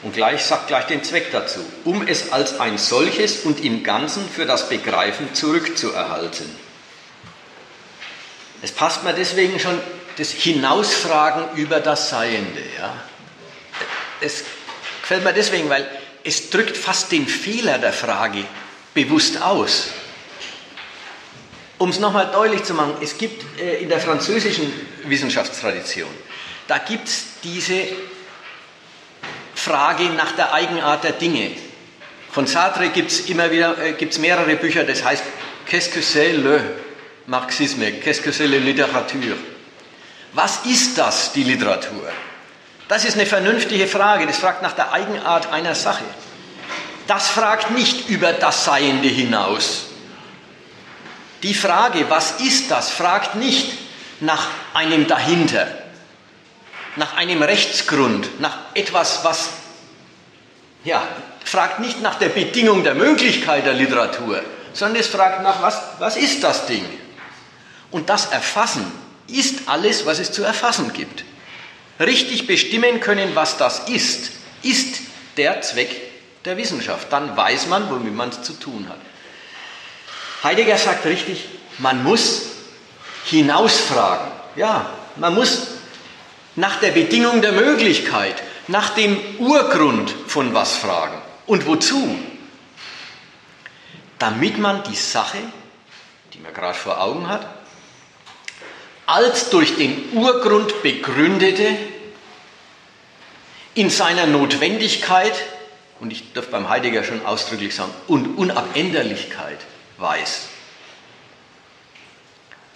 Und 0.03 0.13
gleich 0.13 0.43
sagt 0.43 0.67
gleich 0.67 0.85
den 0.85 1.03
Zweck 1.03 1.31
dazu, 1.31 1.61
um 1.83 2.05
es 2.07 2.31
als 2.31 2.59
ein 2.59 2.77
solches 2.77 3.39
und 3.39 3.63
im 3.63 3.83
Ganzen 3.83 4.29
für 4.29 4.45
das 4.45 4.69
Begreifen 4.69 5.33
zurückzuerhalten. 5.33 6.45
Es 8.61 8.71
passt 8.71 9.03
mir 9.03 9.13
deswegen 9.13 9.59
schon 9.59 9.79
das 10.17 10.31
Hinausfragen 10.31 11.55
über 11.55 11.79
das 11.79 12.09
Seiende. 12.09 12.61
Ja? 12.77 12.95
Es 14.21 14.43
gefällt 15.01 15.23
mir 15.23 15.33
deswegen, 15.33 15.69
weil 15.69 15.89
es 16.23 16.49
drückt 16.49 16.77
fast 16.77 17.11
den 17.11 17.27
Fehler 17.27 17.77
der 17.77 17.93
Frage 17.93 18.45
bewusst 18.93 19.41
aus. 19.41 19.89
Um 21.77 21.89
es 21.89 21.99
nochmal 21.99 22.29
deutlich 22.31 22.63
zu 22.63 22.73
machen, 22.73 22.95
es 23.01 23.17
gibt 23.17 23.43
äh, 23.59 23.81
in 23.81 23.89
der 23.89 23.99
französischen 23.99 24.71
Wissenschaftstradition, 25.05 26.09
da 26.67 26.77
gibt 26.77 27.07
es 27.07 27.25
diese 27.43 27.83
Frage 29.53 30.05
nach 30.05 30.31
der 30.33 30.53
Eigenart 30.53 31.03
der 31.03 31.11
Dinge. 31.11 31.51
Von 32.31 32.47
Sartre 32.47 32.89
gibt 32.89 33.11
es 33.11 33.29
immer 33.29 33.51
wieder 33.51 33.77
äh, 33.77 33.93
gibt's 33.93 34.19
mehrere 34.19 34.55
Bücher, 34.55 34.83
das 34.83 35.03
heißt 35.03 35.23
Qu'est-ce 35.67 35.89
que 35.89 36.01
c'est 36.01 36.33
le 36.33 36.61
Marxisme? 37.25 37.91
Qu'est-ce 38.03 38.21
que 38.21 38.31
c'est 38.31 38.47
la 38.47 38.59
littérature? 38.59 39.35
Was 40.33 40.59
ist 40.65 40.97
das, 40.97 41.31
die 41.33 41.43
Literatur? 41.43 42.07
Das 42.87 43.03
ist 43.03 43.15
eine 43.15 43.25
vernünftige 43.25 43.87
Frage, 43.87 44.27
das 44.27 44.37
fragt 44.37 44.61
nach 44.61 44.73
der 44.73 44.91
Eigenart 44.91 45.51
einer 45.51 45.73
Sache. 45.73 46.03
Das 47.07 47.29
fragt 47.29 47.71
nicht 47.71 48.09
über 48.09 48.31
das 48.33 48.65
Seiende 48.65 49.07
hinaus, 49.07 49.84
die 51.43 51.53
Frage, 51.53 52.09
was 52.09 52.39
ist 52.39 52.71
das, 52.71 52.89
fragt 52.89 53.35
nicht 53.35 53.73
nach 54.19 54.47
einem 54.73 55.07
dahinter, 55.07 55.67
nach 56.95 57.15
einem 57.17 57.41
Rechtsgrund, 57.43 58.39
nach 58.39 58.57
etwas, 58.73 59.23
was, 59.23 59.49
ja, 60.83 61.05
fragt 61.43 61.79
nicht 61.79 62.01
nach 62.01 62.15
der 62.15 62.29
Bedingung 62.29 62.83
der 62.83 62.95
Möglichkeit 62.95 63.65
der 63.65 63.73
Literatur, 63.73 64.41
sondern 64.73 65.01
es 65.01 65.07
fragt 65.07 65.43
nach, 65.43 65.61
was, 65.61 65.79
was 65.99 66.17
ist 66.17 66.43
das 66.43 66.65
Ding? 66.65 66.85
Und 67.91 68.09
das 68.09 68.27
Erfassen 68.27 68.91
ist 69.27 69.67
alles, 69.67 70.05
was 70.05 70.19
es 70.19 70.31
zu 70.31 70.43
erfassen 70.43 70.91
gibt. 70.93 71.23
Richtig 71.99 72.47
bestimmen 72.47 72.99
können, 72.99 73.35
was 73.35 73.57
das 73.57 73.87
ist, 73.87 74.31
ist 74.63 75.01
der 75.37 75.61
Zweck 75.61 75.95
der 76.43 76.57
Wissenschaft. 76.57 77.11
Dann 77.11 77.35
weiß 77.35 77.67
man, 77.67 77.89
womit 77.89 78.13
man 78.13 78.29
es 78.29 78.41
zu 78.41 78.53
tun 78.53 78.87
hat. 78.89 78.99
Heidegger 80.45 80.77
sagt 80.77 81.07
richtig, 81.07 81.43
man 81.79 82.03
muss 82.03 82.43
hinausfragen. 83.25 84.31
Ja, 84.55 84.91
man 85.15 85.33
muss 85.33 85.69
nach 86.55 86.79
der 86.79 86.91
Bedingung 86.91 87.41
der 87.41 87.51
Möglichkeit, 87.51 88.43
nach 88.67 88.91
dem 88.91 89.17
Urgrund 89.39 90.13
von 90.27 90.53
was 90.53 90.77
fragen. 90.77 91.19
Und 91.47 91.65
wozu? 91.65 92.15
Damit 94.19 94.59
man 94.59 94.83
die 94.83 94.95
Sache, 94.95 95.39
die 96.35 96.37
man 96.37 96.53
gerade 96.53 96.77
vor 96.77 97.01
Augen 97.01 97.27
hat, 97.27 97.47
als 99.07 99.49
durch 99.49 99.75
den 99.77 100.13
Urgrund 100.13 100.83
begründete, 100.83 101.75
in 103.73 103.89
seiner 103.89 104.27
Notwendigkeit, 104.27 105.33
und 105.99 106.11
ich 106.11 106.33
darf 106.33 106.49
beim 106.49 106.69
Heidegger 106.69 107.03
schon 107.03 107.25
ausdrücklich 107.25 107.73
sagen, 107.73 107.91
und 108.05 108.37
Unabänderlichkeit 108.37 109.57
weiß. 109.97 110.49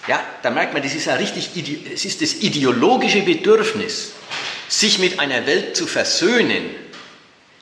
Ja, 0.08 0.24
da 0.42 0.50
merkt 0.50 0.74
man, 0.74 0.82
das 0.82 0.96
ist 0.96 1.06
ja 1.06 1.16
richtig, 1.16 1.50
es 1.94 2.06
ist 2.06 2.22
das 2.22 2.36
ideologische 2.36 3.22
Bedürfnis, 3.22 4.14
sich 4.68 5.00
mit 5.00 5.20
einer 5.20 5.46
Welt 5.46 5.76
zu 5.76 5.88
versöhnen, 5.88 6.74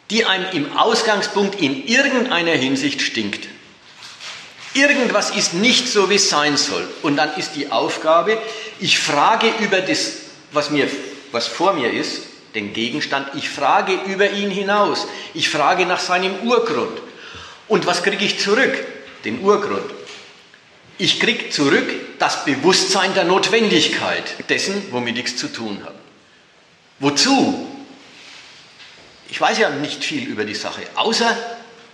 die 0.10 0.26
einem 0.26 0.46
im 0.54 0.78
Ausgangspunkt 0.78 1.60
in 1.62 1.86
irgendeiner 1.88 2.54
Hinsicht 2.54 3.02
stinkt. 3.02 3.48
Irgendwas 4.74 5.32
ist 5.32 5.56
nicht 5.56 5.88
so, 5.88 6.10
wie 6.10 6.15
es 6.15 6.30
sein 6.30 6.56
soll. 6.56 6.88
Und 7.02 7.17
dann 7.17 7.36
ist 7.36 7.56
die 7.56 7.72
Aufgabe, 7.72 8.38
ich 8.80 9.00
frage 9.00 9.52
über 9.60 9.82
das, 9.82 10.13
was, 10.52 10.70
mir, 10.70 10.88
was 11.32 11.48
vor 11.48 11.74
mir 11.74 11.91
ist, 11.91 12.22
den 12.54 12.74
Gegenstand, 12.74 13.30
ich 13.36 13.50
frage 13.50 13.93
über 14.06 14.30
ihn 14.32 14.50
hinaus. 14.52 15.08
Ich 15.34 15.50
frage 15.50 15.86
nach 15.86 16.00
seinem 16.00 16.48
Urgrund. 16.48 17.02
Und 17.67 17.86
was 17.86 18.04
kriege 18.04 18.24
ich 18.24 18.39
zurück? 18.39 18.74
Den 19.24 19.42
Urgrund. 19.42 19.92
Ich 20.98 21.20
kriege 21.20 21.50
zurück 21.50 22.18
das 22.20 22.46
Bewusstsein 22.46 23.14
der 23.14 23.24
Notwendigkeit 23.24 24.50
dessen, 24.50 24.92
womit 24.92 25.18
ich 25.18 25.26
es 25.26 25.38
zu 25.38 25.48
tun 25.48 25.82
habe. 25.84 25.98
Wozu? 27.00 27.68
Ich 29.30 29.40
weiß 29.40 29.60
ja 29.60 29.70
nicht 29.70 30.04
viel 30.04 30.28
über 30.28 30.46
die 30.46 30.56
Sache, 30.56 30.82
außer 30.96 31.38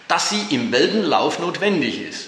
dass 0.07 0.29
sie 0.29 0.45
im 0.51 0.71
Weltenlauf 0.71 1.39
notwendig 1.39 2.01
ist. 2.01 2.27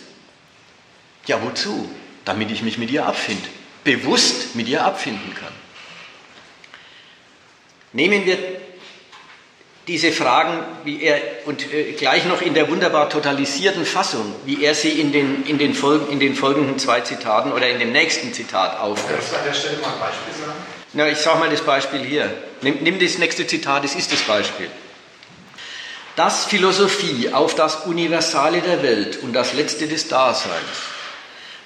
Ja, 1.28 1.42
wozu? 1.44 1.90
Damit 2.26 2.52
ich 2.52 2.64
mich 2.64 2.78
mit 2.78 2.90
ihr 2.90 3.06
abfinde, 3.06 3.48
bewusst 3.84 4.56
mit 4.56 4.68
ihr 4.68 4.84
abfinden 4.84 5.34
kann. 5.36 5.54
Nehmen 7.94 8.26
wir 8.26 8.38
diese 9.88 10.12
Fragen, 10.12 10.60
wie 10.84 11.02
er, 11.02 11.22
und 11.46 11.72
äh, 11.72 11.92
gleich 11.94 12.26
noch 12.26 12.42
in 12.42 12.54
der 12.54 12.70
wunderbar 12.70 13.10
totalisierten 13.10 13.86
Fassung, 13.86 14.34
wie 14.46 14.64
er 14.64 14.74
sie 14.74 15.00
in 15.00 15.12
den, 15.12 15.46
in 15.46 15.58
den, 15.58 15.76
Folgen, 15.76 16.12
in 16.12 16.20
den 16.20 16.36
folgenden 16.36 16.80
zwei 16.80 17.02
Zitaten 17.02 17.52
oder 17.52 17.70
in 17.70 17.80
dem 17.80 17.92
nächsten 17.92 18.34
Zitat 18.34 18.80
aufgreift. 18.80 19.20
Kannst 19.20 19.32
du 19.32 19.38
an 19.38 19.46
der 19.46 19.54
Stelle 19.54 19.78
mal 19.78 19.94
ein 19.94 20.00
Beispiel 20.00 20.46
sagen? 20.46 20.60
Na, 20.94 21.10
ich 21.10 21.18
sage 21.18 21.40
mal 21.40 21.50
das 21.50 21.62
Beispiel 21.62 22.00
hier. 22.00 22.34
Nimm, 22.62 22.78
nimm 22.82 23.00
das 23.00 23.18
nächste 23.18 23.46
Zitat, 23.46 23.84
das 23.84 23.96
ist 23.96 24.12
das 24.12 24.22
Beispiel. 24.22 24.70
Dass 26.16 26.46
Philosophie 26.46 27.32
auf 27.34 27.54
das 27.54 27.86
Universale 27.86 28.62
der 28.62 28.82
Welt 28.82 29.22
und 29.22 29.34
das 29.34 29.54
Letzte 29.54 29.88
des 29.88 30.08
Daseins, 30.08 30.54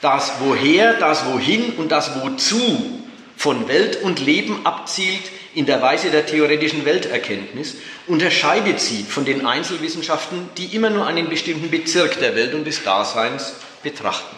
das 0.01 0.33
Woher, 0.39 0.93
das 0.95 1.25
Wohin 1.27 1.73
und 1.77 1.91
das 1.91 2.21
Wozu 2.21 3.03
von 3.37 3.67
Welt 3.67 4.01
und 4.01 4.19
Leben 4.19 4.65
abzielt, 4.65 5.21
in 5.53 5.65
der 5.65 5.81
Weise 5.81 6.11
der 6.11 6.25
theoretischen 6.25 6.85
Welterkenntnis 6.85 7.75
unterscheidet 8.07 8.79
sie 8.79 9.03
von 9.03 9.25
den 9.25 9.45
Einzelwissenschaften, 9.45 10.49
die 10.57 10.75
immer 10.75 10.89
nur 10.89 11.07
einen 11.07 11.29
bestimmten 11.29 11.71
Bezirk 11.71 12.19
der 12.19 12.35
Welt 12.35 12.53
und 12.53 12.65
des 12.65 12.83
Daseins 12.83 13.53
betrachten. 13.81 14.35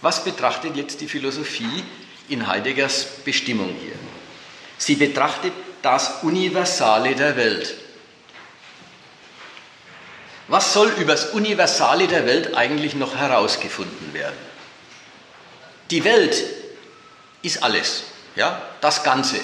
Was 0.00 0.24
betrachtet 0.24 0.76
jetzt 0.76 1.00
die 1.00 1.06
Philosophie 1.06 1.84
in 2.28 2.46
Heideggers 2.48 3.06
Bestimmung 3.24 3.74
hier? 3.80 3.94
Sie 4.76 4.96
betrachtet 4.96 5.52
das 5.82 6.22
Universale 6.22 7.14
der 7.14 7.36
Welt. 7.36 7.76
Was 10.48 10.72
soll 10.72 10.88
über 10.98 11.12
das 11.12 11.26
Universale 11.30 12.08
der 12.08 12.26
Welt 12.26 12.56
eigentlich 12.56 12.94
noch 12.94 13.16
herausgefunden 13.16 14.12
werden? 14.12 14.36
Die 15.90 16.02
Welt 16.04 16.42
ist 17.42 17.62
alles, 17.62 18.04
ja, 18.34 18.60
das 18.80 19.04
Ganze. 19.04 19.40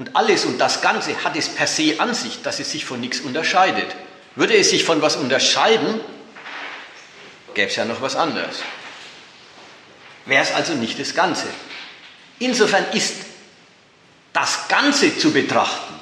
Und 0.00 0.16
alles 0.16 0.46
und 0.46 0.56
das 0.56 0.80
Ganze 0.80 1.24
hat 1.24 1.36
es 1.36 1.50
per 1.50 1.66
se 1.66 1.96
an 1.98 2.14
sich, 2.14 2.40
dass 2.40 2.58
es 2.58 2.72
sich 2.72 2.86
von 2.86 3.00
nichts 3.00 3.20
unterscheidet. 3.20 3.94
Würde 4.34 4.56
es 4.56 4.70
sich 4.70 4.82
von 4.82 5.02
was 5.02 5.16
unterscheiden, 5.16 6.00
gäbe 7.52 7.68
es 7.68 7.76
ja 7.76 7.84
noch 7.84 8.00
was 8.00 8.16
anderes. 8.16 8.62
Wäre 10.24 10.42
es 10.42 10.52
also 10.52 10.72
nicht 10.72 10.98
das 10.98 11.14
Ganze. 11.14 11.44
Insofern 12.38 12.86
ist 12.94 13.16
das 14.32 14.68
Ganze 14.68 15.18
zu 15.18 15.32
betrachten 15.32 15.92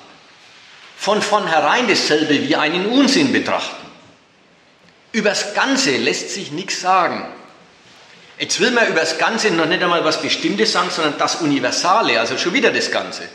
von 0.96 1.20
vornherein 1.20 1.88
dasselbe 1.88 2.40
wie 2.40 2.54
einen 2.54 2.86
Unsinn 2.86 3.32
betrachten. 3.32 3.84
Übers 5.10 5.54
Ganze 5.54 5.96
lässt 5.96 6.30
sich 6.30 6.52
nichts 6.52 6.80
sagen. 6.80 7.26
Jetzt 8.38 8.60
will 8.60 8.70
man 8.70 8.86
über 8.86 9.00
das 9.00 9.18
Ganze 9.18 9.50
noch 9.50 9.66
nicht 9.66 9.82
einmal 9.82 10.04
was 10.04 10.22
Bestimmtes 10.22 10.70
sagen, 10.70 10.90
sondern 10.90 11.18
das 11.18 11.40
Universale, 11.40 12.20
also 12.20 12.38
schon 12.38 12.54
wieder 12.54 12.70
das 12.70 12.92
Ganze. 12.92 13.28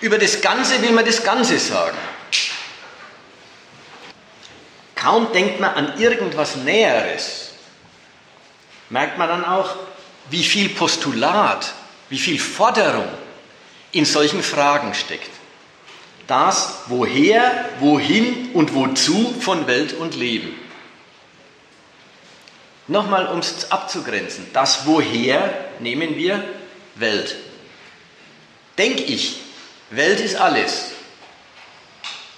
Über 0.00 0.18
das 0.18 0.40
Ganze 0.40 0.80
will 0.82 0.92
man 0.92 1.04
das 1.04 1.22
Ganze 1.22 1.58
sagen. 1.58 1.98
Kaum 4.94 5.32
denkt 5.32 5.60
man 5.60 5.74
an 5.74 5.98
irgendwas 5.98 6.56
Näheres, 6.56 7.52
merkt 8.90 9.18
man 9.18 9.28
dann 9.28 9.44
auch, 9.44 9.76
wie 10.28 10.44
viel 10.44 10.68
Postulat, 10.68 11.72
wie 12.08 12.18
viel 12.18 12.38
Forderung 12.38 13.08
in 13.92 14.04
solchen 14.04 14.42
Fragen 14.42 14.94
steckt. 14.94 15.30
Das 16.26 16.82
Woher, 16.86 17.68
Wohin 17.80 18.52
und 18.52 18.74
Wozu 18.74 19.34
von 19.40 19.66
Welt 19.66 19.94
und 19.94 20.14
Leben. 20.14 20.54
Nochmal, 22.86 23.26
um 23.28 23.40
es 23.40 23.70
abzugrenzen. 23.70 24.46
Das 24.52 24.86
Woher 24.86 25.52
nehmen 25.80 26.16
wir 26.16 26.44
Welt. 26.94 27.36
Denk 28.76 29.00
ich, 29.00 29.40
Welt 29.90 30.20
ist 30.20 30.36
alles. 30.36 30.92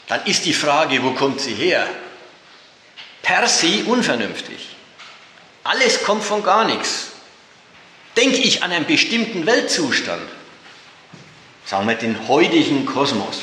Dann 0.09 0.25
ist 0.27 0.45
die 0.45 0.55
Frage, 0.55 1.03
wo 1.03 1.13
kommt 1.13 1.41
sie 1.41 1.55
her? 1.55 1.87
Per 3.23 3.47
se 3.47 3.85
unvernünftig. 3.87 4.69
Alles 5.65 6.03
kommt 6.03 6.25
von 6.25 6.43
gar 6.43 6.65
nichts. 6.65 7.13
Denke 8.17 8.39
ich 8.39 8.63
an 8.63 8.73
einen 8.73 8.87
bestimmten 8.87 9.47
Weltzustand, 9.47 10.29
sagen 11.65 11.89
wir 11.89 11.95
den 11.95 12.29
heutigen 12.29 12.85
Kosmos, 12.85 13.41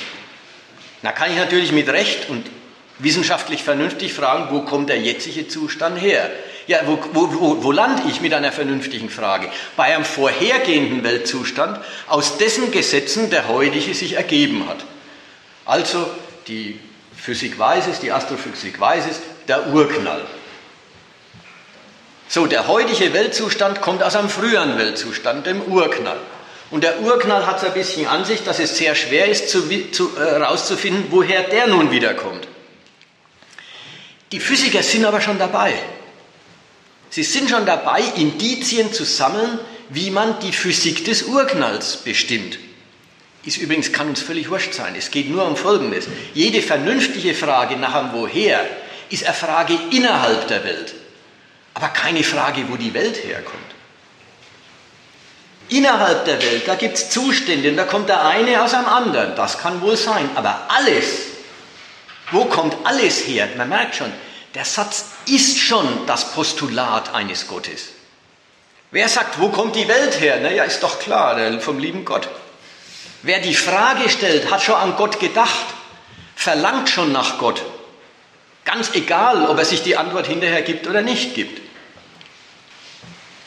da 1.01 1.11
kann 1.11 1.31
ich 1.31 1.37
natürlich 1.37 1.71
mit 1.71 1.87
Recht 1.89 2.29
und 2.29 2.45
wissenschaftlich 2.99 3.63
vernünftig 3.63 4.13
fragen, 4.13 4.47
wo 4.51 4.61
kommt 4.61 4.89
der 4.89 4.99
jetzige 4.99 5.47
Zustand 5.47 5.99
her? 5.99 6.29
Ja, 6.67 6.81
wo, 6.85 6.99
wo, 7.13 7.63
wo, 7.63 7.71
lande 7.71 8.03
ich 8.07 8.21
mit 8.21 8.33
einer 8.33 8.51
vernünftigen 8.51 9.09
Frage? 9.09 9.49
Bei 9.75 9.95
einem 9.95 10.05
vorhergehenden 10.05 11.03
Weltzustand, 11.03 11.79
aus 12.07 12.37
dessen 12.37 12.71
Gesetzen 12.71 13.31
der 13.31 13.47
heutige 13.47 13.95
sich 13.95 14.13
ergeben 14.13 14.67
hat. 14.69 14.85
Also 15.65 16.07
die 16.47 16.79
Physik 17.17 17.57
weiß 17.57 17.87
es, 17.87 17.99
die 17.99 18.11
Astrophysik 18.11 18.79
weiß 18.79 19.05
es, 19.09 19.19
der 19.47 19.67
Urknall. 19.67 20.21
So, 22.27 22.45
der 22.45 22.67
heutige 22.67 23.13
Weltzustand 23.13 23.81
kommt 23.81 24.03
aus 24.03 24.15
einem 24.15 24.29
früheren 24.29 24.77
Weltzustand, 24.77 25.47
dem 25.47 25.63
Urknall. 25.63 26.19
Und 26.69 26.83
der 26.83 27.01
Urknall 27.01 27.47
hat 27.47 27.57
es 27.57 27.63
ein 27.63 27.73
bisschen 27.73 28.05
an 28.05 28.25
sich, 28.25 28.43
dass 28.43 28.59
es 28.59 28.77
sehr 28.77 28.93
schwer 28.93 29.25
ist, 29.25 29.51
herauszufinden, 29.51 31.05
äh, 31.05 31.11
woher 31.11 31.41
der 31.43 31.65
nun 31.65 31.89
wiederkommt. 31.89 32.47
Die 34.31 34.39
Physiker 34.39 34.83
sind 34.83 35.05
aber 35.05 35.21
schon 35.21 35.39
dabei. 35.39 35.73
Sie 37.09 37.23
sind 37.23 37.49
schon 37.49 37.65
dabei, 37.65 38.01
Indizien 38.15 38.93
zu 38.93 39.03
sammeln, 39.03 39.59
wie 39.89 40.11
man 40.11 40.39
die 40.39 40.51
Physik 40.51 41.05
des 41.05 41.23
Urknalls 41.23 41.97
bestimmt. 41.97 42.59
Ist 43.43 43.57
übrigens, 43.57 43.91
kann 43.91 44.09
uns 44.09 44.21
völlig 44.21 44.49
wurscht 44.49 44.73
sein. 44.73 44.93
Es 44.95 45.09
geht 45.09 45.29
nur 45.29 45.47
um 45.47 45.55
Folgendes. 45.55 46.05
Jede 46.33 46.61
vernünftige 46.61 47.33
Frage 47.33 47.77
nach 47.77 47.95
einem 47.95 48.13
Woher 48.13 48.63
ist 49.09 49.23
eine 49.23 49.33
Frage 49.33 49.73
innerhalb 49.91 50.47
der 50.47 50.63
Welt, 50.63 50.93
aber 51.73 51.87
keine 51.87 52.23
Frage, 52.23 52.65
wo 52.67 52.75
die 52.75 52.93
Welt 52.93 53.23
herkommt. 53.23 53.57
Innerhalb 55.69 56.25
der 56.25 56.41
Welt, 56.41 56.67
da 56.67 56.75
gibt 56.75 56.95
es 56.95 57.09
Zustände 57.09 57.69
und 57.69 57.77
da 57.77 57.85
kommt 57.85 58.09
der 58.09 58.25
eine 58.25 58.61
aus 58.61 58.73
einem 58.73 58.87
anderen. 58.87 59.35
Das 59.35 59.59
kann 59.59 59.81
wohl 59.81 59.97
sein. 59.97 60.29
Aber 60.35 60.67
alles, 60.67 61.05
wo 62.31 62.45
kommt 62.45 62.75
alles 62.83 63.25
her? 63.25 63.47
Man 63.57 63.69
merkt 63.69 63.95
schon, 63.95 64.11
der 64.55 64.65
Satz 64.65 65.05
ist 65.27 65.57
schon 65.57 66.05
das 66.07 66.31
Postulat 66.31 67.13
eines 67.13 67.47
Gottes. 67.47 67.89
Wer 68.91 69.07
sagt, 69.07 69.39
wo 69.39 69.49
kommt 69.49 69.75
die 69.75 69.87
Welt 69.87 70.19
her? 70.19 70.39
Naja, 70.39 70.63
ist 70.63 70.81
doch 70.81 70.99
klar, 70.99 71.37
vom 71.59 71.77
lieben 71.77 72.05
Gott. 72.05 72.27
Wer 73.21 73.39
die 73.39 73.53
Frage 73.53 74.09
stellt, 74.09 74.49
hat 74.49 74.63
schon 74.63 74.75
an 74.75 74.95
Gott 74.95 75.19
gedacht, 75.19 75.65
verlangt 76.35 76.89
schon 76.89 77.11
nach 77.11 77.37
Gott. 77.37 77.61
Ganz 78.65 78.95
egal, 78.95 79.47
ob 79.47 79.57
er 79.57 79.65
sich 79.65 79.83
die 79.83 79.97
Antwort 79.97 80.27
hinterher 80.27 80.61
gibt 80.61 80.87
oder 80.87 81.01
nicht 81.01 81.35
gibt. 81.35 81.61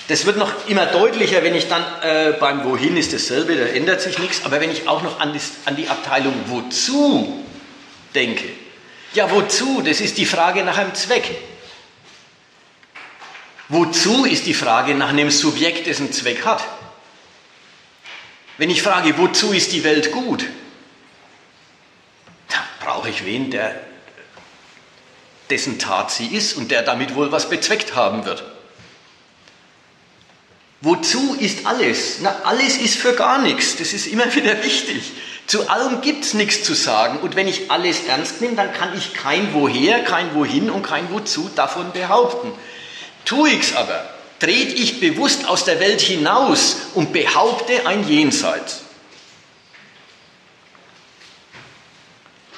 Das 0.09 0.27
wird 0.27 0.37
noch 0.37 0.68
immer 0.68 0.87
deutlicher, 0.87 1.42
wenn 1.42 1.55
ich 1.55 1.68
dann 1.68 1.85
äh, 2.03 2.33
beim 2.33 2.64
Wohin 2.64 2.97
ist 2.97 3.12
dasselbe, 3.12 3.57
da 3.57 3.64
ändert 3.66 4.01
sich 4.01 4.18
nichts, 4.18 4.45
aber 4.45 4.61
wenn 4.61 4.71
ich 4.71 4.88
auch 4.88 5.03
noch 5.03 5.21
an, 5.21 5.33
das, 5.33 5.53
an 5.64 5.77
die 5.77 5.88
Abteilung 5.88 6.35
Wozu 6.47 7.45
denke, 8.14 8.45
ja, 9.14 9.31
wozu? 9.31 9.83
Das 9.83 10.01
ist 10.01 10.18
die 10.18 10.27
Frage 10.27 10.64
nach 10.64 10.79
einem 10.79 10.94
Zweck. 10.94 11.31
Wozu 13.68 14.25
ist 14.25 14.46
die 14.46 14.55
Frage 14.55 14.94
nach 14.94 15.11
einem 15.11 15.31
Subjekt, 15.31 15.87
das 15.87 16.01
einen 16.01 16.12
Zweck 16.12 16.44
hat? 16.44 16.62
Wenn 18.59 18.70
ich 18.70 18.83
frage, 18.83 19.16
wozu 19.16 19.53
ist 19.53 19.72
die 19.72 19.83
Welt 19.83 20.12
gut, 20.12 20.44
dann 22.48 22.62
brauche 22.81 23.09
ich 23.09 23.25
wen, 23.25 23.51
der 23.51 23.81
dessen 25.48 25.79
Tat 25.79 26.11
sie 26.11 26.27
ist 26.27 26.55
und 26.57 26.70
der 26.70 26.83
damit 26.83 27.14
wohl 27.14 27.33
was 27.33 27.48
bezweckt 27.48 27.94
haben 27.94 28.25
wird. 28.25 28.44
Wozu 30.83 31.37
ist 31.38 31.64
alles? 31.64 32.18
Na, 32.20 32.42
alles 32.44 32.77
ist 32.77 32.96
für 32.96 33.14
gar 33.14 33.40
nichts. 33.40 33.77
Das 33.77 33.92
ist 33.92 34.07
immer 34.07 34.35
wieder 34.35 34.62
wichtig. 34.62 35.12
Zu 35.46 35.68
allem 35.68 36.00
gibt 36.00 36.24
es 36.24 36.35
nichts 36.35 36.64
zu 36.64 36.74
sagen. 36.74 37.18
Und 37.18 37.37
wenn 37.37 37.48
ich 37.48 37.70
alles 37.70 38.05
ernst 38.05 38.40
nehme, 38.40 38.57
dann 38.57 38.72
kann 38.72 38.96
ich 38.96 39.14
kein 39.14 39.52
Woher, 39.52 40.02
kein 40.05 40.35
Wohin 40.35 40.70
und 40.70 40.83
kein 40.83 41.12
Wozu 41.12 41.50
davon 41.55 41.92
behaupten. 41.92 42.52
Tue 43.24 43.59
es 43.59 43.74
aber, 43.76 44.09
trete 44.38 44.74
ich 44.74 45.00
bewusst 45.00 45.48
aus 45.48 45.64
der 45.64 45.78
Welt 45.81 46.00
hinaus 46.00 46.76
und 46.94 47.12
behaupte 47.12 47.87
ein 47.87 48.09
Jenseits. 48.09 48.81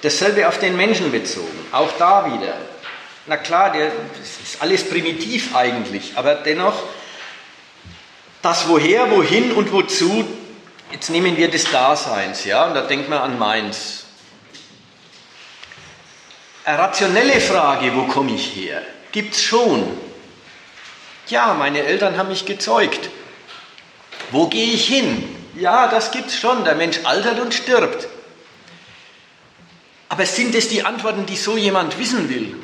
Dasselbe 0.03 0.49
auf 0.49 0.59
den 0.59 0.77
Menschen 0.77 1.11
bezogen, 1.11 1.67
auch 1.73 1.93
da 1.99 2.33
wieder. 2.33 2.55
Na 3.27 3.39
klar, 3.39 3.73
der, 3.73 3.87
das 3.89 4.53
ist 4.53 4.61
alles 4.61 4.85
primitiv 4.85 5.57
eigentlich, 5.57 6.13
aber 6.17 6.35
dennoch, 6.35 6.83
das 8.43 8.69
Woher, 8.69 9.11
Wohin 9.11 9.53
und 9.53 9.73
Wozu, 9.73 10.27
jetzt 10.95 11.11
nehmen 11.11 11.37
wir 11.37 11.51
des 11.51 11.69
Daseins, 11.71 12.45
ja, 12.45 12.67
und 12.67 12.75
da 12.75 12.83
denkt 12.83 13.09
man 13.09 13.19
an 13.19 13.37
meins. 13.37 14.05
Eine 16.65 16.79
rationelle 16.79 17.41
Frage, 17.41 17.95
wo 17.97 18.05
komme 18.05 18.33
ich 18.33 18.55
her, 18.55 18.81
gibt 19.11 19.35
es 19.35 19.43
schon. 19.43 19.85
Ja, 21.27 21.55
meine 21.55 21.83
Eltern 21.83 22.17
haben 22.17 22.29
mich 22.29 22.47
gezeugt. 22.47 23.11
Wo 24.31 24.47
gehe 24.47 24.73
ich 24.73 24.87
hin? 24.87 25.37
Ja, 25.57 25.89
das 25.89 26.13
gibt 26.13 26.29
es 26.29 26.39
schon. 26.39 26.65
Der 26.65 26.75
Mensch 26.75 27.01
altert 27.05 27.41
und 27.41 27.53
stirbt. 27.53 28.07
Aber 30.09 30.27
sind 30.27 30.55
es 30.55 30.69
die 30.69 30.85
Antworten, 30.85 31.27
die 31.27 31.37
so 31.37 31.57
jemand 31.57 31.99
wissen 31.99 32.29
will? 32.29 32.57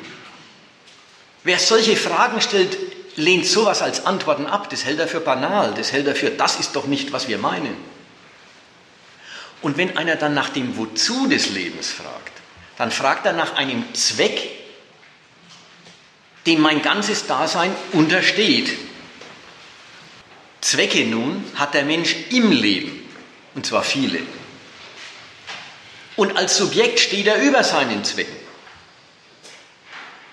Wer 1.43 1.59
solche 1.59 1.97
Fragen 1.97 2.39
stellt, 2.39 2.77
lehnt 3.17 3.45
sowas 3.45 3.81
als 3.81 4.05
Antworten 4.05 4.45
ab. 4.45 4.69
Das 4.69 4.85
hält 4.85 4.99
er 4.99 5.07
für 5.07 5.19
banal. 5.19 5.73
Das 5.75 5.91
hält 5.91 6.07
er 6.07 6.15
für, 6.15 6.29
das 6.29 6.59
ist 6.59 6.75
doch 6.75 6.85
nicht, 6.85 7.11
was 7.11 7.27
wir 7.27 7.37
meinen. 7.37 7.75
Und 9.61 9.77
wenn 9.77 9.97
einer 9.97 10.15
dann 10.15 10.33
nach 10.33 10.49
dem 10.49 10.77
Wozu 10.77 11.27
des 11.27 11.49
Lebens 11.51 11.91
fragt, 11.91 12.31
dann 12.77 12.91
fragt 12.91 13.25
er 13.25 13.33
nach 13.33 13.55
einem 13.55 13.93
Zweck, 13.93 14.49
dem 16.47 16.61
mein 16.61 16.81
ganzes 16.81 17.27
Dasein 17.27 17.75
untersteht. 17.91 18.71
Zwecke 20.61 21.05
nun 21.05 21.43
hat 21.55 21.73
der 21.73 21.83
Mensch 21.83 22.15
im 22.31 22.51
Leben, 22.51 23.07
und 23.55 23.65
zwar 23.65 23.83
viele. 23.83 24.19
Und 26.15 26.37
als 26.37 26.57
Subjekt 26.57 26.99
steht 26.99 27.27
er 27.27 27.41
über 27.41 27.63
seinen 27.63 28.03
Zwecken. 28.03 28.35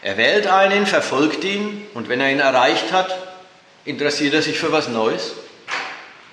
Er 0.00 0.16
wählt 0.16 0.46
einen, 0.46 0.86
verfolgt 0.86 1.44
ihn 1.44 1.86
und 1.94 2.08
wenn 2.08 2.20
er 2.20 2.30
ihn 2.30 2.40
erreicht 2.40 2.92
hat, 2.92 3.16
interessiert 3.84 4.34
er 4.34 4.42
sich 4.42 4.58
für 4.58 4.72
was 4.72 4.88
Neues. 4.88 5.32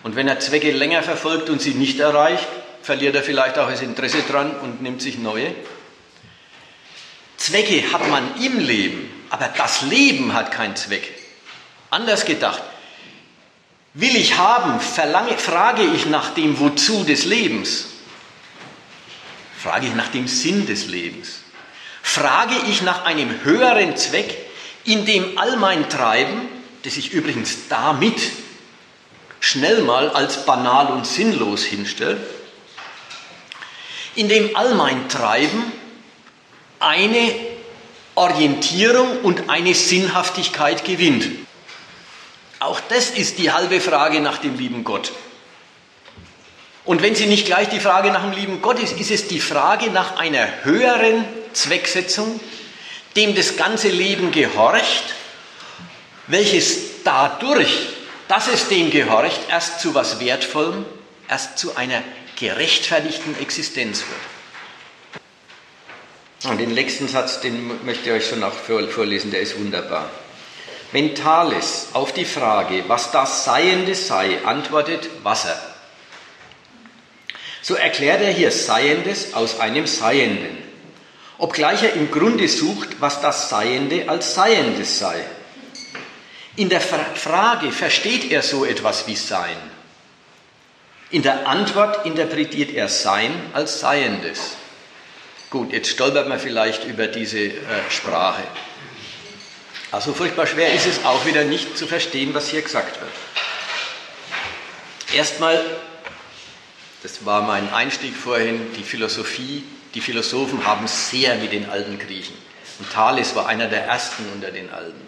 Und 0.03 0.15
wenn 0.15 0.27
er 0.27 0.39
Zwecke 0.39 0.71
länger 0.71 1.03
verfolgt 1.03 1.49
und 1.49 1.61
sie 1.61 1.73
nicht 1.73 1.99
erreicht, 1.99 2.47
verliert 2.85 3.15
er 3.15 3.23
vielleicht 3.23 3.57
auch 3.57 3.67
das 3.67 3.81
Interesse 3.81 4.21
dran 4.21 4.55
und 4.57 4.83
nimmt 4.83 5.01
sich 5.01 5.17
neue. 5.17 5.55
Zwecke 7.35 7.91
hat 7.91 8.07
man 8.09 8.39
im 8.39 8.59
Leben, 8.59 9.09
aber 9.31 9.49
das 9.57 9.81
Leben 9.81 10.33
hat 10.33 10.51
keinen 10.51 10.75
Zweck. 10.75 11.11
Anders 11.89 12.25
gedacht, 12.25 12.61
will 13.95 14.15
ich 14.15 14.37
haben, 14.37 14.79
verlange, 14.79 15.35
frage 15.35 15.81
ich 15.81 16.05
nach 16.05 16.35
dem 16.35 16.59
Wozu 16.59 17.03
des 17.03 17.25
Lebens, 17.25 17.87
frage 19.57 19.87
ich 19.87 19.95
nach 19.95 20.09
dem 20.09 20.27
Sinn 20.27 20.67
des 20.67 20.85
Lebens, 20.85 21.39
frage 22.03 22.55
ich 22.69 22.83
nach 22.83 23.05
einem 23.05 23.43
höheren 23.43 23.97
Zweck, 23.97 24.37
in 24.83 25.05
dem 25.05 25.39
all 25.39 25.57
mein 25.57 25.89
Treiben, 25.89 26.41
das 26.83 26.97
ich 26.97 27.13
übrigens 27.13 27.67
damit 27.67 28.19
schnell 29.39 29.81
mal 29.81 30.09
als 30.11 30.45
banal 30.45 30.93
und 30.93 31.07
sinnlos 31.07 31.63
hinstelle, 31.63 32.17
in 34.15 34.29
dem 34.29 34.55
all 34.55 34.75
mein 34.75 35.07
Treiben 35.09 35.71
eine 36.79 37.33
Orientierung 38.15 39.21
und 39.21 39.49
eine 39.49 39.73
Sinnhaftigkeit 39.73 40.85
gewinnt. 40.85 41.27
Auch 42.59 42.79
das 42.89 43.09
ist 43.09 43.37
die 43.37 43.51
halbe 43.51 43.81
Frage 43.81 44.21
nach 44.21 44.37
dem 44.37 44.57
lieben 44.57 44.83
Gott. 44.83 45.11
Und 46.85 47.01
wenn 47.01 47.15
sie 47.15 47.25
nicht 47.25 47.45
gleich 47.45 47.67
die 47.69 47.79
Frage 47.79 48.11
nach 48.11 48.21
dem 48.21 48.31
lieben 48.31 48.61
Gott 48.61 48.79
ist, 48.79 48.99
ist 48.99 49.11
es 49.11 49.27
die 49.27 49.39
Frage 49.39 49.89
nach 49.89 50.17
einer 50.17 50.63
höheren 50.63 51.25
Zwecksetzung, 51.53 52.39
dem 53.15 53.35
das 53.35 53.57
ganze 53.57 53.89
Leben 53.89 54.31
gehorcht, 54.31 55.03
welches 56.27 57.03
dadurch, 57.03 57.89
dass 58.27 58.47
es 58.47 58.67
dem 58.67 58.91
gehorcht, 58.91 59.39
erst 59.49 59.79
zu 59.79 59.93
was 59.95 60.19
Wertvollem, 60.19 60.85
erst 61.27 61.57
zu 61.57 61.75
einer 61.75 62.01
gerechtfertigten 62.35 63.39
Existenz 63.39 64.03
wird. 64.07 64.19
Und 66.51 66.59
den 66.59 66.75
letzten 66.75 67.07
Satz, 67.07 67.39
den 67.39 67.85
möchte 67.85 68.09
ich 68.09 68.15
euch 68.15 68.29
schon 68.29 68.41
noch 68.41 68.53
vorlesen, 68.53 69.31
der 69.31 69.41
ist 69.41 69.57
wunderbar. 69.57 70.09
Wenn 70.91 71.15
Thales 71.15 71.87
auf 71.93 72.13
die 72.13 72.25
Frage, 72.25 72.83
was 72.87 73.11
das 73.11 73.45
Seiende 73.45 73.95
sei, 73.95 74.45
antwortet 74.45 75.09
Wasser, 75.23 75.59
so 77.61 77.73
erklärt 77.73 78.21
er 78.21 78.31
hier 78.31 78.51
Seiendes 78.51 79.33
aus 79.33 79.59
einem 79.59 79.87
Seienden, 79.87 80.57
obgleich 81.39 81.81
er 81.83 81.93
im 81.93 82.11
Grunde 82.11 82.47
sucht, 82.47 83.01
was 83.01 83.21
das 83.21 83.49
Seiende 83.49 84.07
als 84.07 84.35
Seiendes 84.35 84.99
sei. 84.99 85.25
In 86.55 86.69
der 86.69 86.81
Frage 86.81 87.71
versteht 87.71 88.31
er 88.31 88.43
so 88.43 88.63
etwas 88.63 89.07
wie 89.07 89.15
Sein. 89.15 89.57
In 91.11 91.21
der 91.21 91.47
Antwort 91.47 92.05
interpretiert 92.05 92.71
er 92.73 92.89
Sein 92.89 93.31
als 93.53 93.79
Seiendes. 93.79 94.57
Gut, 95.49 95.71
jetzt 95.71 95.89
stolpert 95.89 96.27
man 96.27 96.39
vielleicht 96.39 96.85
über 96.85 97.07
diese 97.07 97.39
äh, 97.39 97.53
Sprache. 97.89 98.43
Also 99.91 100.13
furchtbar 100.13 100.47
schwer 100.47 100.73
ist 100.73 100.87
es 100.87 101.05
auch 101.05 101.25
wieder 101.25 101.43
nicht 101.43 101.77
zu 101.77 101.87
verstehen, 101.87 102.33
was 102.33 102.49
hier 102.49 102.61
gesagt 102.61 102.99
wird. 102.99 103.11
Erstmal, 105.15 105.63
das 107.03 107.25
war 107.25 107.43
mein 107.43 107.71
Einstieg 107.71 108.15
vorhin, 108.15 108.73
die 108.75 108.83
Philosophie, 108.83 109.63
die 109.93 110.01
Philosophen 110.01 110.65
haben 110.65 110.87
sehr 110.87 111.35
mit 111.35 111.53
den 111.53 111.69
alten 111.69 111.99
Griechen. 111.99 112.35
Und 112.79 112.91
Thales 112.91 113.35
war 113.35 113.47
einer 113.47 113.67
der 113.67 113.85
ersten 113.85 114.25
unter 114.33 114.51
den 114.51 114.69
Alten. 114.71 115.04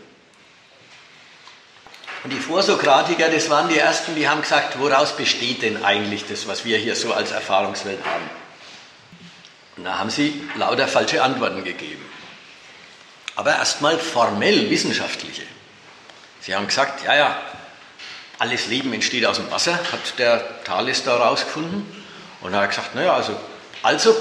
Und 2.23 2.33
die 2.33 2.39
Vorsokratiker, 2.39 3.29
das 3.29 3.49
waren 3.49 3.69
die 3.69 3.77
ersten, 3.77 4.15
die 4.15 4.27
haben 4.27 4.41
gesagt, 4.41 4.79
woraus 4.79 5.15
besteht 5.15 5.61
denn 5.61 5.83
eigentlich 5.83 6.25
das, 6.27 6.47
was 6.47 6.65
wir 6.65 6.77
hier 6.77 6.95
so 6.95 7.13
als 7.13 7.31
Erfahrungswelt 7.31 7.99
haben? 8.03 8.29
Und 9.77 9.83
da 9.83 9.99
haben 9.99 10.09
sie 10.09 10.41
lauter 10.55 10.87
falsche 10.87 11.21
Antworten 11.21 11.63
gegeben. 11.63 12.03
Aber 13.35 13.51
erstmal 13.51 13.99
formell 13.99 14.69
wissenschaftliche. 14.71 15.43
Sie 16.41 16.55
haben 16.55 16.65
gesagt, 16.65 17.03
ja, 17.05 17.15
ja, 17.15 17.37
alles 18.39 18.67
Leben 18.67 18.93
entsteht 18.93 19.25
aus 19.25 19.37
dem 19.37 19.49
Wasser, 19.51 19.75
hat 19.91 20.17
der 20.17 20.63
Thales 20.63 21.03
da 21.03 21.17
rausgefunden. 21.17 21.85
Und 22.41 22.53
er 22.53 22.61
hat 22.61 22.69
gesagt, 22.69 22.95
naja, 22.95 23.13
also, 23.13 23.39
also 23.83 24.15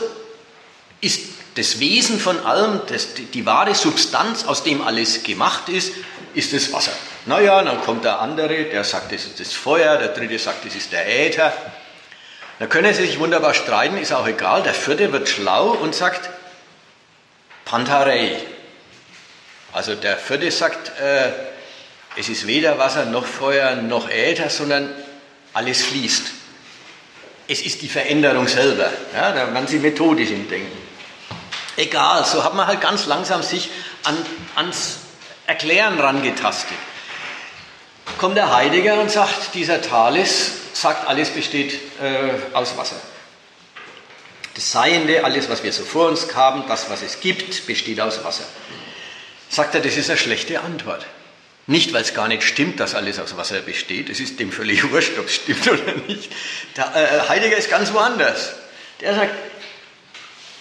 ist 1.00 1.20
das 1.54 1.80
Wesen 1.80 2.20
von 2.20 2.44
allem, 2.44 2.82
das, 2.88 3.14
die, 3.14 3.24
die 3.24 3.46
wahre 3.46 3.74
Substanz, 3.74 4.44
aus 4.44 4.62
dem 4.62 4.82
alles 4.82 5.22
gemacht 5.22 5.68
ist, 5.70 5.92
ist 6.34 6.52
das 6.52 6.72
Wasser. 6.72 6.92
Naja, 7.26 7.60
dann 7.62 7.80
kommt 7.80 8.04
der 8.04 8.20
andere, 8.20 8.64
der 8.64 8.84
sagt, 8.84 9.10
das 9.12 9.24
ist 9.24 9.40
das 9.40 9.52
Feuer, 9.52 9.96
der 9.96 10.08
dritte 10.08 10.38
sagt, 10.38 10.64
das 10.64 10.76
ist 10.76 10.92
der 10.92 11.06
Äther. 11.08 11.52
Da 12.60 12.66
können 12.66 12.94
sie 12.94 13.04
sich 13.04 13.18
wunderbar 13.18 13.52
streiten, 13.52 13.98
ist 13.98 14.12
auch 14.12 14.28
egal. 14.28 14.62
Der 14.62 14.74
vierte 14.74 15.12
wird 15.12 15.28
schlau 15.28 15.70
und 15.70 15.94
sagt 15.94 16.30
Pantarei. 17.64 18.36
Also 19.72 19.96
der 19.96 20.16
vierte 20.16 20.50
sagt, 20.52 21.00
äh, 21.00 21.32
es 22.16 22.28
ist 22.28 22.46
weder 22.46 22.78
Wasser 22.78 23.04
noch 23.04 23.26
Feuer 23.26 23.74
noch 23.74 24.08
Äther, 24.08 24.48
sondern 24.48 24.88
alles 25.52 25.82
fließt. 25.84 26.26
Es 27.48 27.60
ist 27.60 27.82
die 27.82 27.88
Veränderung 27.88 28.46
selber. 28.46 28.88
Ja, 29.12 29.32
da 29.32 29.52
werden 29.52 29.66
Sie 29.66 29.80
methodisch 29.80 30.30
im 30.30 30.48
Denken. 30.48 30.78
Egal, 31.76 32.24
so 32.24 32.42
hat 32.42 32.54
man 32.54 32.66
halt 32.68 32.80
ganz 32.80 33.06
langsam 33.06 33.42
sich 33.42 33.68
an, 34.04 34.16
ans 34.54 34.98
Erklären 35.46 36.00
rangetastet. 36.00 36.78
Kommt 38.18 38.36
der 38.36 38.54
Heidegger 38.54 39.00
und 39.00 39.10
sagt, 39.10 39.54
dieser 39.54 39.82
Thales 39.82 40.52
sagt, 40.72 41.06
alles 41.06 41.30
besteht 41.30 41.74
äh, 42.00 42.54
aus 42.54 42.76
Wasser. 42.76 42.96
Das 44.54 44.72
Seiende, 44.72 45.22
alles, 45.22 45.50
was 45.50 45.62
wir 45.62 45.72
so 45.72 45.84
vor 45.84 46.08
uns 46.08 46.34
haben, 46.34 46.64
das, 46.66 46.88
was 46.88 47.02
es 47.02 47.20
gibt, 47.20 47.66
besteht 47.66 48.00
aus 48.00 48.24
Wasser. 48.24 48.44
Sagt 49.50 49.74
er, 49.74 49.80
das 49.82 49.96
ist 49.96 50.08
eine 50.08 50.18
schlechte 50.18 50.60
Antwort. 50.60 51.04
Nicht, 51.66 51.92
weil 51.92 52.02
es 52.02 52.14
gar 52.14 52.28
nicht 52.28 52.42
stimmt, 52.42 52.80
dass 52.80 52.94
alles 52.94 53.18
aus 53.18 53.36
Wasser 53.36 53.60
besteht. 53.60 54.08
Es 54.08 54.20
ist 54.20 54.38
dem 54.38 54.52
völlig 54.52 54.90
wurscht, 54.92 55.18
ob 55.18 55.26
es 55.26 55.34
stimmt 55.34 55.68
oder 55.68 55.94
nicht. 56.06 56.32
Der, 56.76 56.94
äh, 56.94 57.28
Heidegger 57.28 57.56
ist 57.56 57.68
ganz 57.68 57.92
woanders. 57.92 58.54
Der 59.00 59.14
sagt, 59.14 59.34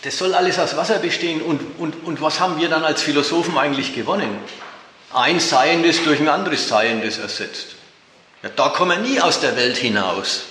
das 0.04 0.18
soll 0.18 0.34
alles 0.34 0.60
aus 0.60 0.76
Wasser 0.76 1.00
bestehen. 1.00 1.42
Und, 1.42 1.62
und, 1.80 2.04
und 2.04 2.22
was 2.22 2.40
haben 2.40 2.60
wir 2.60 2.70
dann 2.70 2.84
als 2.84 3.02
Philosophen 3.02 3.58
eigentlich 3.58 3.94
gewonnen? 3.96 4.38
Ein 5.16 5.40
Seiendes 5.40 6.04
durch 6.04 6.20
ein 6.20 6.28
anderes 6.28 6.68
Seiendes 6.68 7.18
ersetzt. 7.18 7.76
Ja, 8.44 8.50
da 8.50 8.70
kommen 8.70 9.02
wir 9.02 9.10
nie 9.10 9.22
aus 9.22 9.40
der 9.40 9.56
Welt 9.56 9.78
hinaus. 9.78 10.44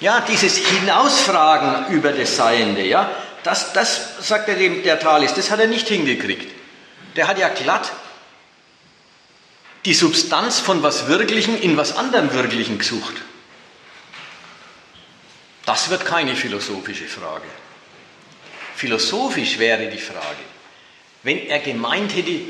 Ja, 0.00 0.20
dieses 0.20 0.56
Hinausfragen 0.56 1.94
über 1.94 2.10
das 2.12 2.36
Seiende, 2.36 2.82
ja, 2.82 3.10
das, 3.44 3.72
das 3.72 4.26
sagt 4.26 4.48
er 4.48 4.56
dem, 4.56 4.82
der 4.82 4.98
Thalys, 4.98 5.34
das 5.34 5.50
hat 5.50 5.60
er 5.60 5.68
nicht 5.68 5.88
hingekriegt. 5.88 6.52
Der 7.16 7.28
hat 7.28 7.38
ja 7.38 7.48
glatt 7.48 7.92
die 9.84 9.94
Substanz 9.94 10.60
von 10.60 10.82
was 10.82 11.06
Wirklichen 11.06 11.60
in 11.60 11.76
was 11.76 11.96
anderem 11.96 12.32
Wirklichen 12.32 12.78
gesucht. 12.78 13.14
Das 15.64 15.90
wird 15.90 16.04
keine 16.04 16.36
philosophische 16.36 17.06
Frage. 17.06 17.46
Philosophisch 18.74 19.58
wäre 19.58 19.88
die 19.88 19.98
Frage, 19.98 20.42
wenn 21.22 21.46
er 21.46 21.60
gemeint 21.60 22.14
hätte, 22.14 22.40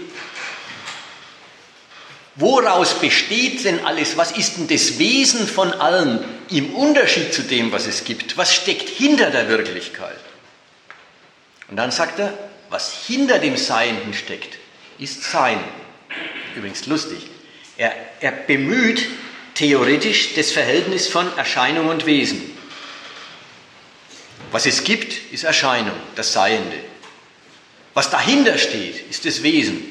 woraus 2.37 2.99
besteht 3.01 3.65
denn 3.65 3.85
alles, 3.85 4.17
was 4.17 4.33
ist 4.33 4.57
denn 4.57 4.69
das 4.69 4.99
Wesen 4.99 5.47
von 5.47 5.73
allem 5.73 6.25
im 6.51 6.75
Unterschied 6.75 7.33
zu 7.33 7.43
dem, 7.43 7.73
was 7.73 7.87
es 7.87 8.05
gibt, 8.05 8.37
was 8.37 8.55
steckt 8.55 8.89
hinter 8.89 9.31
der 9.31 9.49
Wirklichkeit? 9.49 10.19
Und 11.69 11.77
dann 11.77 11.91
sagt 11.91 12.19
er, 12.19 12.37
was 12.71 13.07
hinter 13.07 13.39
dem 13.39 13.57
Seienden 13.57 14.15
steckt, 14.15 14.59
ist 14.99 15.23
Sein. 15.25 15.59
Übrigens 16.57 16.87
lustig. 16.87 17.19
Er, 17.77 17.95
er 18.21 18.33
bemüht 18.33 19.07
theoretisch 19.55 20.35
das 20.35 20.51
Verhältnis 20.51 21.09
von 21.09 21.37
Erscheinung 21.37 21.89
und 21.89 22.07
Wesen. 22.07 22.41
Was 24.51 24.67
es 24.67 24.85
gibt, 24.85 25.33
ist 25.33 25.45
Erscheinung, 25.45 25.97
das 26.15 26.33
Seiende. 26.33 26.77
Was 27.95 28.11
dahinter 28.11 28.59
steht, 28.59 29.09
ist 29.11 29.25
das 29.25 29.43
Wesen. 29.43 29.83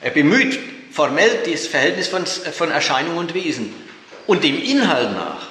Er 0.00 0.10
bemüht 0.10 0.58
formell 0.94 1.42
das 1.44 1.66
Verhältnis 1.66 2.08
von, 2.08 2.24
von 2.24 2.70
Erscheinung 2.70 3.16
und 3.16 3.34
Wesen. 3.34 3.74
Und 4.26 4.44
dem 4.44 4.62
Inhalt 4.62 5.12
nach 5.12 5.48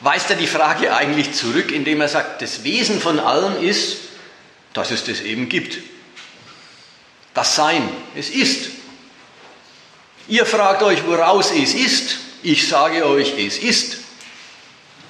weist 0.00 0.30
er 0.30 0.36
die 0.36 0.46
Frage 0.46 0.94
eigentlich 0.94 1.32
zurück, 1.32 1.72
indem 1.72 2.00
er 2.00 2.08
sagt, 2.08 2.42
das 2.42 2.62
Wesen 2.64 3.00
von 3.00 3.18
allem 3.18 3.62
ist, 3.62 3.98
dass 4.72 4.90
es 4.90 5.04
das 5.04 5.20
eben 5.20 5.48
gibt. 5.48 5.78
Das 7.34 7.56
Sein, 7.56 7.88
es 8.14 8.30
ist. 8.30 8.70
Ihr 10.28 10.46
fragt 10.46 10.82
euch, 10.82 11.04
woraus 11.06 11.50
es 11.52 11.74
ist. 11.74 12.18
Ich 12.42 12.68
sage 12.68 13.06
euch, 13.06 13.36
es 13.38 13.58
ist. 13.58 13.98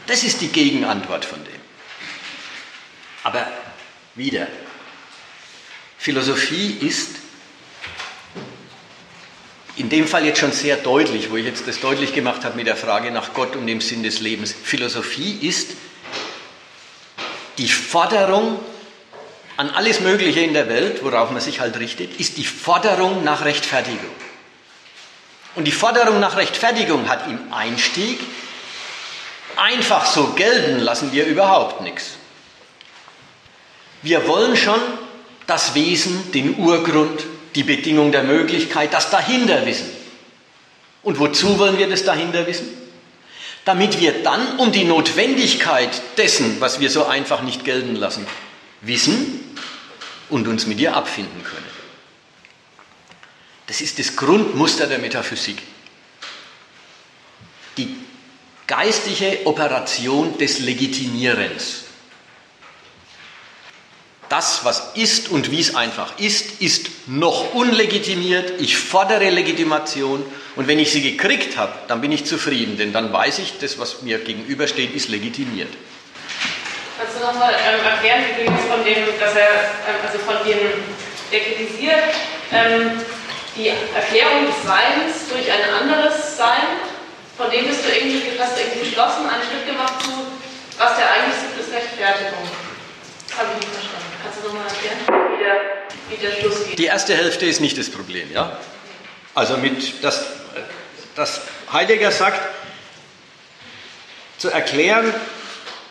Das 0.07 0.22
ist 0.24 0.41
die 0.41 0.49
Gegenantwort 0.49 1.24
von 1.24 1.43
dem. 1.45 1.61
Aber 3.24 3.47
wieder, 4.14 4.47
Philosophie 5.99 6.79
ist 6.81 7.16
in 9.79 9.89
dem 9.89 10.09
Fall 10.09 10.24
jetzt 10.24 10.41
schon 10.41 10.53
sehr 10.53 10.76
deutlich, 10.76 11.31
wo 11.31 11.37
ich 11.37 11.47
jetzt 11.47 11.68
das 11.68 11.81
deutlich 11.81 12.12
gemacht 12.12 12.45
habe 12.45 12.57
mit 12.57 12.66
der 12.66 12.76
Frage 12.76 13.11
nach 13.12 13.33
Gott 13.33 13.55
und 13.55 13.66
dem 13.66 13.81
Sinn 13.81 14.03
des 14.03 14.20
Lebens. 14.20 14.53
Philosophie 14.53 15.39
ist 15.41 15.70
die 17.59 17.68
Forderung 17.68 18.59
an 19.57 19.70
alles 19.70 20.01
Mögliche 20.01 20.41
in 20.41 20.53
der 20.53 20.68
Welt, 20.68 21.05
worauf 21.05 21.31
man 21.31 21.41
sich 21.41 21.61
halt 21.61 21.79
richtet, 21.79 22.18
ist 22.20 22.37
die 22.37 22.45
Forderung 22.45 23.24
nach 23.24 23.45
Rechtfertigung. 23.45 23.99
Und 25.55 25.64
die 25.64 25.72
Forderung 25.72 26.20
nach 26.20 26.37
Rechtfertigung 26.37 27.09
hat 27.09 27.26
im 27.29 27.53
Einstieg 27.53 28.20
einfach 29.57 30.07
so 30.07 30.33
gelten 30.35 30.79
lassen 30.81 31.12
wir 31.12 31.26
überhaupt 31.26 31.81
nichts. 31.81 32.12
Wir 34.03 34.26
wollen 34.29 34.57
schon 34.57 34.81
das 35.47 35.74
Wesen, 35.74 36.31
den 36.33 36.57
Urgrund, 36.59 37.24
die 37.59 37.64
Bedingung 37.64 38.12
der 38.12 38.22
Möglichkeit, 38.22 38.94
das 38.94 39.11
dahinter 39.11 39.66
wissen. 39.66 39.90
Und 41.02 41.18
wozu 41.18 41.59
wollen 41.59 41.76
wir 41.76 41.88
das 41.88 42.04
dahinter 42.04 42.46
wissen? 42.46 42.68
Damit 43.64 43.98
wir 43.98 44.22
dann 44.22 44.61
um 44.61 44.70
die 44.70 44.84
Notwendigkeit 44.84 45.90
dessen, 46.16 46.61
was 46.61 46.78
wir 46.78 46.88
so 46.88 47.06
einfach 47.06 47.42
nicht 47.42 47.64
gelten 47.64 47.96
lassen, 47.96 48.24
wissen 48.80 49.40
und 50.28 50.46
uns 50.46 50.68
mit 50.68 50.78
ihr 50.78 50.94
abfinden 50.94 51.42
können. 51.42 51.66
Das 53.66 53.80
ist 53.80 53.98
das 53.98 54.14
Grundmuster 54.14 54.86
der 54.86 55.00
Metaphysik. 55.00 55.61
Die 57.76 57.96
geistige 58.68 59.46
Operation 59.46 60.38
des 60.38 60.61
Legitimierens. 60.61 61.88
Das, 64.29 64.64
was 64.64 64.91
ist 64.95 65.31
und 65.31 65.51
wie 65.51 65.61
es 65.61 65.74
einfach 65.74 66.18
ist, 66.18 66.61
ist 66.61 66.89
noch 67.07 67.55
unlegitimiert. 67.55 68.61
Ich 68.61 68.76
fordere 68.76 69.31
Legitimation 69.31 70.24
und 70.55 70.68
wenn 70.68 70.79
ich 70.79 70.93
sie 70.93 71.01
gekriegt 71.01 71.57
habe, 71.57 71.72
dann 71.89 72.01
bin 72.01 72.12
ich 72.12 72.26
zufrieden, 72.26 72.76
denn 72.76 72.93
dann 72.93 73.12
weiß 73.12 73.39
ich, 73.39 73.59
das, 73.59 73.79
was 73.79 74.03
mir 74.03 74.18
gegenübersteht, 74.18 74.95
ist 74.95 75.09
legitimiert. 75.09 75.72
Kannst 76.99 77.16
du 77.16 77.20
nochmal 77.20 77.55
ähm, 77.55 77.87
erklären, 77.87 78.24
wie 78.26 78.45
du 78.45 78.51
jetzt 78.51 78.66
von 78.66 78.85
dem, 78.85 79.07
dass 79.20 79.35
er, 79.35 79.70
ähm, 79.87 80.03
also 80.05 80.18
von 80.18 80.37
dem, 80.45 80.59
der 81.31 81.41
kritisiert, 81.41 82.11
ähm, 82.53 83.01
die 83.57 83.68
Erklärung 83.68 84.47
des 84.47 84.59
Seins 84.66 85.31
durch 85.31 85.47
ein 85.51 85.62
anderes 85.70 86.37
Sein, 86.37 86.83
von 87.37 87.51
dem 87.51 87.66
bist 87.66 87.87
du 87.87 87.95
irgendwie, 87.95 88.35
hast 88.39 88.59
du 88.59 88.61
irgendwie 88.61 88.91
geschlossen, 88.91 89.31
einen 89.31 89.47
Schritt 89.47 89.64
gemacht 89.64 90.03
zu, 90.03 90.11
was 90.76 90.97
der 90.99 91.07
eigentlich 91.07 91.39
ist, 91.39 91.66
ist 91.66 91.72
Rechtfertigung. 91.72 92.43
Das 93.29 93.39
habe 93.39 93.49
ich 93.55 93.62
nicht 93.62 93.79
verstanden. 93.79 94.07
Die 96.76 96.84
erste 96.84 97.14
Hälfte 97.14 97.46
ist 97.46 97.61
nicht 97.61 97.76
das 97.78 97.90
Problem, 97.90 98.32
ja? 98.32 98.59
Also 99.34 99.56
mit, 99.56 100.02
dass, 100.02 100.24
dass 101.14 101.40
Heidegger 101.72 102.11
sagt, 102.11 102.40
zu 104.38 104.48
erklären, 104.48 105.12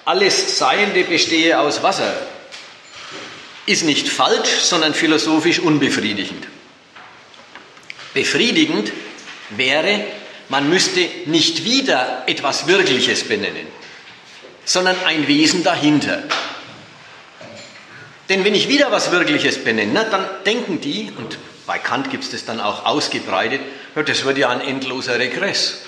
alles 0.06 0.58
Seiende 0.58 1.04
bestehe 1.04 1.60
aus 1.60 1.84
Wasser, 1.84 2.14
ist 3.66 3.84
nicht 3.84 4.08
falsch, 4.08 4.50
sondern 4.62 4.94
philosophisch 4.94 5.60
unbefriedigend. 5.60 6.48
Befriedigend 8.14 8.92
wäre, 9.50 10.06
man 10.50 10.70
müsste 10.70 11.02
nicht 11.26 11.66
wieder 11.66 12.24
etwas 12.26 12.68
Wirkliches 12.68 13.26
benennen, 13.26 13.68
sondern 14.64 14.96
ein 15.06 15.28
Wesen 15.28 15.64
dahinter. 15.64 16.24
Denn 18.30 18.44
wenn 18.44 18.56
ich 18.56 18.68
wieder 18.68 18.92
was 18.92 19.12
Wirkliches 19.12 19.64
benenne, 19.64 20.06
dann 20.10 20.26
denken 20.46 20.82
die, 20.82 21.12
und 21.18 21.38
bei 21.66 21.80
Kant 21.80 22.10
gibt 22.10 22.24
es 22.24 22.32
das 22.32 22.46
dann 22.46 22.60
auch 22.60 22.86
ausgebreitet, 22.86 23.62
das 23.96 24.26
wird 24.26 24.38
ja 24.38 24.50
ein 24.50 24.62
endloser 24.62 25.18
Regress. 25.18 25.82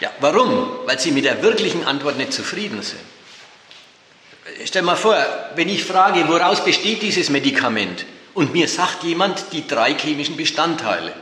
Ja, 0.00 0.10
warum? 0.20 0.68
Weil 0.86 0.98
sie 0.98 1.10
mit 1.10 1.24
der 1.24 1.42
wirklichen 1.42 1.84
Antwort 1.84 2.16
nicht 2.16 2.32
zufrieden 2.32 2.82
sind. 2.82 3.00
Stell 4.64 4.82
mal 4.82 4.96
vor, 4.96 5.16
wenn 5.54 5.68
ich 5.68 5.84
frage, 5.84 6.26
woraus 6.28 6.64
besteht 6.64 7.02
dieses 7.02 7.30
Medikament, 7.30 8.06
und 8.34 8.52
mir 8.52 8.66
sagt 8.66 9.04
jemand 9.04 9.52
die 9.52 9.66
drei 9.66 9.94
chemischen 9.94 10.36
Bestandteile, 10.36 11.12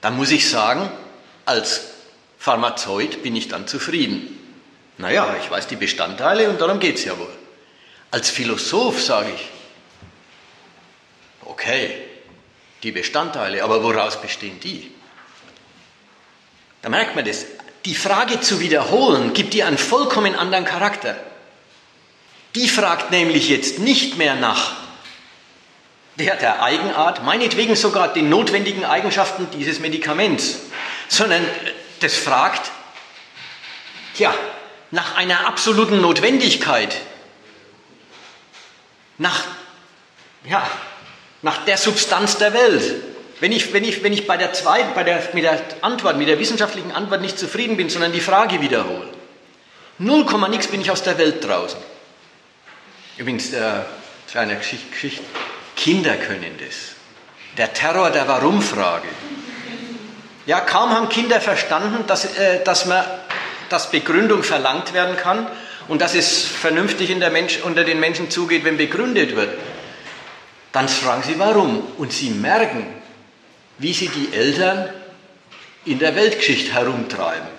dann 0.00 0.16
muss 0.16 0.30
ich 0.30 0.48
sagen, 0.48 0.90
als 1.44 1.82
Pharmazeut 2.38 3.22
bin 3.22 3.36
ich 3.36 3.48
dann 3.48 3.66
zufrieden. 3.66 4.38
Naja, 4.98 5.36
ich 5.42 5.50
weiß 5.50 5.68
die 5.68 5.76
Bestandteile 5.76 6.50
und 6.50 6.60
darum 6.60 6.80
geht 6.80 6.96
es 6.96 7.04
ja 7.04 7.16
wohl. 7.18 7.32
Als 8.10 8.30
Philosoph 8.30 9.02
sage 9.02 9.32
ich, 9.34 9.48
okay, 11.44 12.06
die 12.82 12.92
Bestandteile, 12.92 13.62
aber 13.64 13.82
woraus 13.82 14.20
bestehen 14.20 14.60
die? 14.60 14.90
Da 16.82 16.88
merkt 16.88 17.16
man 17.16 17.24
das. 17.24 17.46
Die 17.84 17.94
Frage 17.94 18.40
zu 18.40 18.60
wiederholen 18.60 19.32
gibt 19.32 19.54
ihr 19.54 19.66
einen 19.66 19.78
vollkommen 19.78 20.34
anderen 20.34 20.64
Charakter. 20.64 21.16
Die 22.54 22.68
fragt 22.68 23.10
nämlich 23.10 23.48
jetzt 23.48 23.78
nicht 23.78 24.16
mehr 24.18 24.34
nach 24.34 24.76
der, 26.18 26.36
der 26.36 26.62
Eigenart, 26.62 27.24
meinetwegen 27.24 27.76
sogar 27.76 28.12
den 28.12 28.28
notwendigen 28.28 28.84
Eigenschaften 28.84 29.48
dieses 29.52 29.80
Medikaments, 29.80 30.60
sondern 31.08 31.44
das 32.00 32.16
fragt, 32.16 32.70
ja, 34.18 34.34
nach 34.90 35.16
einer 35.16 35.46
absoluten 35.46 36.00
Notwendigkeit 36.00 36.96
nach, 39.18 39.44
ja, 40.44 40.68
nach 41.42 41.64
der 41.64 41.76
Substanz 41.76 42.38
der 42.38 42.52
Welt. 42.52 43.02
Wenn 43.40 43.52
ich, 43.52 43.72
wenn 43.72 43.84
ich, 43.84 44.02
wenn 44.02 44.12
ich 44.12 44.26
bei 44.26 44.36
der 44.36 44.52
zweiten, 44.52 44.94
bei 44.94 45.04
der, 45.04 45.22
mit 45.32 45.44
der 45.44 45.60
Antwort, 45.82 46.16
mit 46.16 46.28
der 46.28 46.38
wissenschaftlichen 46.38 46.92
Antwort 46.92 47.20
nicht 47.20 47.38
zufrieden 47.38 47.76
bin, 47.76 47.90
sondern 47.90 48.12
die 48.12 48.20
Frage 48.20 48.60
wiederhole, 48.60 49.08
null 49.98 50.24
Komma 50.24 50.48
nix 50.48 50.68
bin 50.68 50.80
ich 50.80 50.90
aus 50.90 51.02
der 51.02 51.18
Welt 51.18 51.46
draußen. 51.46 51.78
Übrigens, 53.18 53.52
äh, 53.52 53.60
zu 54.26 54.38
einer 54.38 54.56
Geschichte, 54.56 54.90
Geschichte, 54.90 55.24
Kinder 55.76 56.16
können 56.16 56.58
das. 56.58 56.96
Der 57.56 57.72
Terror 57.72 58.10
der 58.10 58.26
Warum-Frage. 58.28 59.08
Ja, 60.46 60.60
kaum 60.60 60.90
haben 60.90 61.08
Kinder 61.08 61.40
verstanden, 61.40 62.06
dass, 62.06 62.36
äh, 62.36 62.62
dass, 62.64 62.86
man, 62.86 63.04
dass 63.68 63.90
Begründung 63.90 64.42
verlangt 64.42 64.92
werden 64.94 65.16
kann 65.16 65.46
und 65.88 66.00
dass 66.00 66.14
es 66.14 66.44
vernünftig 66.44 67.14
Mensch, 67.16 67.60
unter 67.62 67.84
den 67.84 68.00
Menschen 68.00 68.30
zugeht, 68.30 68.64
wenn 68.64 68.76
begründet 68.76 69.36
wird, 69.36 69.50
dann 70.72 70.88
fragen 70.88 71.22
sie 71.22 71.38
warum. 71.38 71.82
Und 71.98 72.12
sie 72.12 72.30
merken, 72.30 72.86
wie 73.78 73.92
sie 73.92 74.08
die 74.08 74.34
Eltern 74.34 74.88
in 75.84 75.98
der 75.98 76.16
Weltgeschichte 76.16 76.72
herumtreiben. 76.72 77.56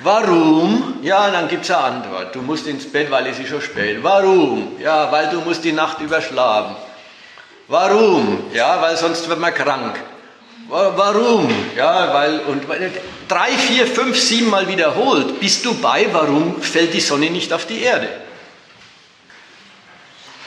Warum? 0.00 0.98
Ja, 1.02 1.30
dann 1.30 1.48
gibt 1.48 1.64
es 1.64 1.70
eine 1.70 1.84
Antwort. 1.84 2.34
Du 2.34 2.42
musst 2.42 2.66
ins 2.66 2.90
Bett, 2.90 3.10
weil 3.10 3.26
es 3.28 3.38
ist 3.38 3.48
schon 3.48 3.62
spät. 3.62 4.02
Warum? 4.02 4.72
Ja, 4.82 5.10
weil 5.10 5.30
du 5.30 5.40
musst 5.40 5.64
die 5.64 5.72
Nacht 5.72 6.00
überschlafen. 6.00 6.76
Warum? 7.68 8.44
Ja, 8.52 8.82
weil 8.82 8.96
sonst 8.96 9.28
wird 9.28 9.38
man 9.38 9.54
krank. 9.54 9.98
Warum? 10.68 11.48
Ja, 11.76 12.12
weil, 12.12 12.40
und 12.40 12.64
drei, 13.28 13.52
vier, 13.52 13.86
fünf, 13.86 14.18
sieben 14.18 14.50
Mal 14.50 14.68
wiederholt, 14.68 15.38
bist 15.38 15.64
du 15.64 15.74
bei, 15.74 16.08
warum 16.12 16.60
fällt 16.60 16.92
die 16.92 17.00
Sonne 17.00 17.30
nicht 17.30 17.52
auf 17.52 17.66
die 17.66 17.82
Erde? 17.82 18.08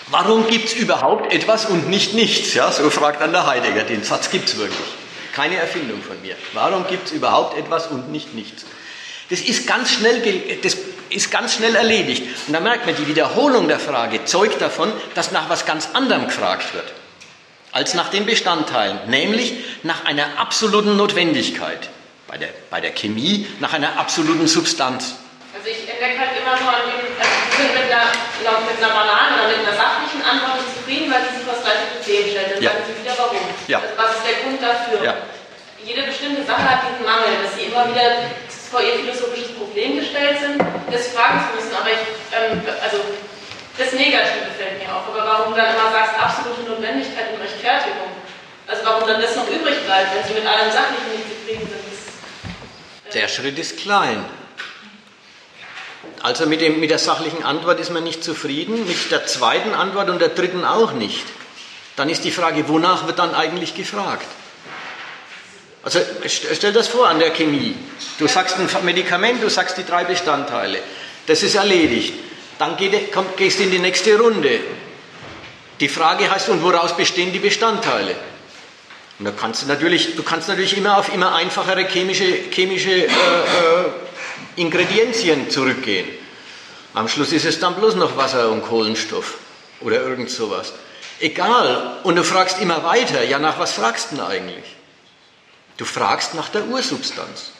Warum 0.07 0.47
gibt 0.47 0.69
es 0.69 0.73
überhaupt 0.73 1.31
etwas 1.31 1.65
und 1.65 1.87
nicht 1.87 2.15
nichts? 2.15 2.53
Ja, 2.53 2.71
so 2.71 2.89
fragt 2.89 3.21
dann 3.21 3.31
der 3.31 3.45
Heidegger. 3.45 3.83
Den 3.83 4.03
Satz 4.03 4.31
gibt 4.31 4.49
es 4.49 4.57
wirklich. 4.57 4.87
Keine 5.33 5.57
Erfindung 5.57 6.01
von 6.01 6.19
mir. 6.21 6.35
Warum 6.53 6.87
gibt 6.87 7.07
es 7.07 7.13
überhaupt 7.13 7.57
etwas 7.57 7.87
und 7.87 8.11
nicht 8.11 8.33
nichts? 8.33 8.65
Das 9.29 9.39
ist, 9.39 9.67
ganz 9.67 9.91
schnell, 9.91 10.21
das 10.63 10.75
ist 11.11 11.29
ganz 11.31 11.53
schnell 11.53 11.75
erledigt. 11.75 12.23
Und 12.47 12.53
da 12.53 12.59
merkt 12.59 12.87
man, 12.87 12.95
die 12.95 13.07
Wiederholung 13.07 13.67
der 13.67 13.79
Frage 13.79 14.25
zeugt 14.25 14.59
davon, 14.59 14.91
dass 15.13 15.31
nach 15.31 15.47
was 15.47 15.67
ganz 15.67 15.89
anderem 15.93 16.25
gefragt 16.25 16.73
wird 16.73 16.91
als 17.71 17.93
nach 17.93 18.09
den 18.09 18.25
Bestandteilen, 18.25 18.99
nämlich 19.07 19.53
nach 19.83 20.05
einer 20.05 20.25
absoluten 20.37 20.97
Notwendigkeit. 20.97 21.89
Bei 22.27 22.37
der, 22.37 22.49
bei 22.69 22.79
der 22.79 22.91
Chemie 22.91 23.47
nach 23.59 23.73
einer 23.73 23.97
absoluten 23.97 24.47
Substanz. 24.47 25.15
Also 25.49 25.65
ich 25.65 25.89
entdecke 25.89 26.19
halt 26.19 26.29
immer 26.37 26.53
nur 26.61 26.69
an 26.69 26.85
dem, 26.85 27.01
also 27.17 27.33
Sie 27.49 27.57
sind 27.57 27.73
mit 27.73 27.89
einer, 27.89 28.13
mit 28.69 28.77
einer 28.77 28.93
banalen 28.93 29.33
oder 29.33 29.47
mit 29.49 29.65
einer 29.65 29.73
sachlichen 29.73 30.21
Antwort 30.21 30.61
zufrieden, 30.69 31.09
weil 31.09 31.25
Sie 31.25 31.41
sich 31.41 31.45
was 31.49 31.65
gleiche 31.65 31.89
Problem 31.97 32.21
stellen. 32.29 32.49
Dann 32.53 32.61
ja. 32.61 32.69
sagen 32.69 32.85
Sie 32.85 32.95
wieder 33.01 33.15
warum. 33.17 33.41
Ja. 33.65 33.81
Also 33.81 33.93
was 33.97 34.09
ist 34.21 34.25
der 34.29 34.37
Grund 34.45 34.61
dafür? 34.61 34.97
Ja. 35.01 35.13
Jede 35.81 36.05
bestimmte 36.05 36.45
Sache 36.45 36.61
hat 36.61 36.85
diesen 36.85 37.01
Mangel, 37.01 37.33
dass 37.41 37.57
Sie 37.57 37.65
immer 37.65 37.89
wieder 37.89 38.29
vor 38.69 38.85
Ihr 38.85 39.01
philosophisches 39.01 39.57
Problem 39.57 39.97
gestellt 39.97 40.37
sind, 40.37 40.61
das 40.61 41.09
fragen 41.09 41.41
zu 41.49 41.57
müssen. 41.57 41.73
Aber 41.73 41.89
ich, 41.89 42.05
ähm, 42.29 42.61
also 42.77 43.01
das 43.79 43.93
Negative 43.93 44.51
fällt 44.57 44.83
mir 44.83 44.93
auf. 44.93 45.07
Aber 45.07 45.25
warum 45.25 45.55
dann 45.55 45.73
immer 45.73 45.91
sagst, 45.91 46.19
absolute 46.19 46.69
Notwendigkeit 46.69 47.33
und 47.33 47.41
Rechtfertigung? 47.41 48.11
Also 48.67 48.85
warum 48.85 49.07
dann 49.07 49.21
das 49.21 49.35
noch 49.35 49.47
übrig 49.47 49.83
bleibt, 49.85 50.15
wenn 50.15 50.23
Sie 50.27 50.33
mit 50.33 50.45
allem 50.45 50.71
Sachlichen 50.71 51.11
nicht 51.15 51.27
zufrieden 51.29 51.67
sind? 51.67 51.83
Ist, 51.89 53.15
äh 53.15 53.19
Der 53.19 53.27
Schritt 53.27 53.57
ist 53.57 53.77
klein. 53.77 54.25
Also 56.21 56.45
mit, 56.45 56.59
dem, 56.61 56.79
mit 56.79 56.91
der 56.91 56.99
sachlichen 56.99 57.43
Antwort 57.43 57.79
ist 57.79 57.91
man 57.91 58.03
nicht 58.03 58.23
zufrieden, 58.23 58.85
mit 58.85 59.09
der 59.09 59.25
zweiten 59.25 59.73
Antwort 59.73 60.09
und 60.09 60.19
der 60.19 60.29
dritten 60.29 60.65
auch 60.65 60.91
nicht. 60.91 61.25
Dann 61.95 62.09
ist 62.09 62.23
die 62.25 62.31
Frage, 62.31 62.67
wonach 62.67 63.07
wird 63.07 63.19
dann 63.19 63.33
eigentlich 63.33 63.73
gefragt? 63.73 64.27
Also 65.81 65.99
stell 66.27 66.73
das 66.73 66.89
vor 66.89 67.07
an 67.07 67.19
der 67.19 67.31
Chemie. 67.31 67.75
Du 68.17 68.27
sagst 68.27 68.57
ein 68.57 68.69
Medikament, 68.83 69.41
du 69.41 69.49
sagst 69.49 69.77
die 69.77 69.85
drei 69.85 70.03
Bestandteile. 70.03 70.79
Das 71.25 71.41
ist 71.41 71.55
erledigt. 71.55 72.13
Dann 72.59 72.75
geht, 72.75 73.11
komm, 73.13 73.25
gehst 73.37 73.57
du 73.59 73.63
in 73.63 73.71
die 73.71 73.79
nächste 73.79 74.19
Runde. 74.19 74.59
Die 75.79 75.87
Frage 75.87 76.29
heißt, 76.29 76.49
und 76.49 76.61
woraus 76.61 76.95
bestehen 76.95 77.31
die 77.31 77.39
Bestandteile? 77.39 78.15
Und 79.17 79.25
da 79.25 79.31
kannst 79.31 79.63
du 79.63 79.67
natürlich, 79.67 80.17
du 80.17 80.23
kannst 80.23 80.49
natürlich 80.49 80.77
immer 80.77 80.97
auf 80.97 81.13
immer 81.13 81.33
einfachere 81.35 81.85
chemische, 81.87 82.25
chemische 82.51 82.91
äh, 82.91 83.05
äh, 83.05 83.89
Ingredienzien 84.57 85.49
zurückgehen. 85.49 86.07
Am 86.93 87.07
Schluss 87.07 87.31
ist 87.31 87.45
es 87.45 87.59
dann 87.59 87.75
bloß 87.75 87.95
noch 87.95 88.17
Wasser 88.17 88.49
und 88.49 88.61
Kohlenstoff 88.61 89.37
oder 89.79 90.01
irgend 90.01 90.29
sowas. 90.29 90.73
Egal. 91.21 91.99
Und 92.03 92.17
du 92.17 92.25
fragst 92.25 92.59
immer 92.61 92.83
weiter. 92.83 93.23
Ja, 93.23 93.39
nach 93.39 93.57
was 93.57 93.71
fragst 93.71 94.11
du 94.11 94.17
denn 94.17 94.25
eigentlich? 94.25 94.75
Du 95.77 95.85
fragst 95.85 96.33
nach 96.33 96.49
der 96.49 96.65
Ursubstanz 96.65 97.51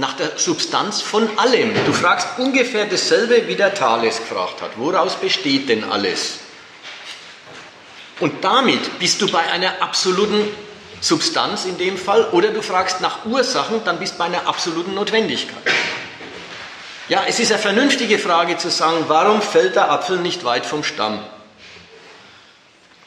nach 0.00 0.14
der 0.14 0.38
Substanz 0.38 1.02
von 1.02 1.28
allem. 1.38 1.74
Du 1.84 1.92
fragst 1.92 2.38
ungefähr 2.38 2.86
dasselbe, 2.86 3.46
wie 3.46 3.54
der 3.54 3.74
Thales 3.74 4.16
gefragt 4.16 4.62
hat. 4.62 4.70
Woraus 4.76 5.16
besteht 5.16 5.68
denn 5.68 5.84
alles? 5.84 6.38
Und 8.18 8.42
damit 8.42 8.98
bist 8.98 9.20
du 9.20 9.30
bei 9.30 9.40
einer 9.40 9.82
absoluten 9.82 10.48
Substanz 11.02 11.66
in 11.66 11.76
dem 11.76 11.98
Fall, 11.98 12.28
oder 12.32 12.48
du 12.48 12.62
fragst 12.62 13.02
nach 13.02 13.26
Ursachen, 13.26 13.82
dann 13.84 13.98
bist 13.98 14.14
du 14.14 14.18
bei 14.18 14.24
einer 14.24 14.46
absoluten 14.46 14.94
Notwendigkeit. 14.94 15.62
Ja, 17.10 17.24
es 17.26 17.38
ist 17.38 17.52
eine 17.52 17.60
vernünftige 17.60 18.18
Frage 18.18 18.56
zu 18.56 18.70
sagen, 18.70 19.04
warum 19.08 19.42
fällt 19.42 19.76
der 19.76 19.90
Apfel 19.90 20.18
nicht 20.18 20.44
weit 20.44 20.64
vom 20.64 20.82
Stamm? 20.82 21.22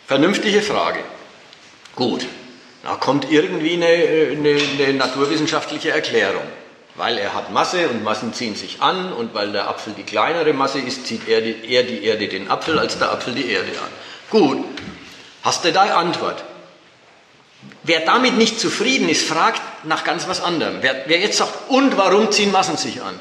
Vernünftige 0.06 0.62
Frage. 0.62 1.00
Gut, 1.96 2.26
da 2.84 2.96
kommt 2.96 3.32
irgendwie 3.32 3.74
eine, 3.74 3.86
eine, 3.86 4.62
eine 4.78 4.94
naturwissenschaftliche 4.94 5.91
Erklärung. 5.91 6.44
Weil 6.96 7.18
er 7.18 7.34
hat 7.34 7.52
Masse 7.52 7.89
und 7.89 8.04
Massen 8.04 8.34
ziehen 8.34 8.56
sich 8.56 8.82
an 8.82 9.14
und 9.14 9.34
weil 9.34 9.52
der 9.52 9.68
Apfel 9.68 9.94
die 9.98 10.04
kleinere 10.04 10.54
Masse 10.54 10.80
ist, 10.80 11.08
zieht 11.08 11.28
er 11.28 11.41
die, 11.41 11.66
eher 11.68 11.84
die 11.84 12.04
Erde 12.04 12.28
den 12.28 12.52
Apfel 12.52 12.78
als 12.78 13.00
der 13.00 13.12
Apfel 13.12 13.34
die 13.34 13.50
Erde 13.50 13.72
an. 13.72 13.89
Gut, 14.30 14.64
hast 15.41 15.66
du 15.66 15.72
da 15.72 15.82
Antwort? 15.96 16.44
Wer 17.82 18.02
damit 18.02 18.38
nicht 18.38 18.60
zufrieden 18.60 19.10
ist, 19.10 19.26
fragt 19.26 19.62
nach 19.86 20.04
ganz 20.04 20.28
was 20.28 20.41
anderem. 20.41 20.78
Wer, 20.82 21.04
wer 21.08 21.20
jetzt 21.20 21.38
sagt, 21.38 21.70
und 21.70 21.98
warum 21.98 22.32
ziehen 22.32 22.52
Massen 22.52 22.78
sich 22.78 23.02
an? 23.02 23.20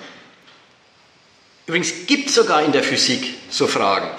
Übrigens 1.66 2.06
gibt 2.06 2.28
es 2.28 2.34
sogar 2.34 2.62
in 2.62 2.72
der 2.72 2.82
Physik 2.82 3.34
so 3.50 3.66
Fragen. 3.66 4.10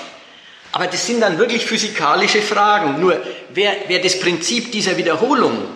Aber 0.71 0.87
das 0.87 1.05
sind 1.05 1.21
dann 1.21 1.37
wirklich 1.37 1.65
physikalische 1.65 2.41
Fragen. 2.41 2.99
Nur 2.99 3.21
wer, 3.53 3.75
wer 3.87 3.99
das 3.99 4.19
Prinzip 4.19 4.71
dieser 4.71 4.97
Wiederholung 4.97 5.67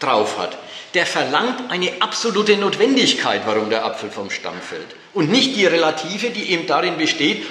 drauf 0.00 0.38
hat, 0.38 0.56
der 0.94 1.06
verlangt 1.06 1.70
eine 1.70 1.90
absolute 2.00 2.56
Notwendigkeit, 2.56 3.42
warum 3.46 3.70
der 3.70 3.84
Apfel 3.84 4.10
vom 4.10 4.30
Stamm 4.30 4.60
fällt. 4.60 4.94
Und 5.14 5.30
nicht 5.30 5.56
die 5.56 5.66
relative, 5.66 6.30
die 6.30 6.50
eben 6.50 6.66
darin 6.66 6.96
besteht, 6.96 7.44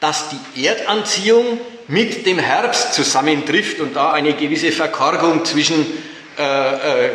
dass 0.00 0.30
die 0.54 0.66
Erdanziehung 0.66 1.60
mit 1.88 2.26
dem 2.26 2.38
Herbst 2.38 2.94
zusammentrifft 2.94 3.80
und 3.80 3.94
da 3.94 4.12
eine 4.12 4.34
gewisse 4.34 4.72
Verkorkung 4.72 5.44
zwischen 5.44 5.86
äh, 6.38 7.06
äh, 7.06 7.10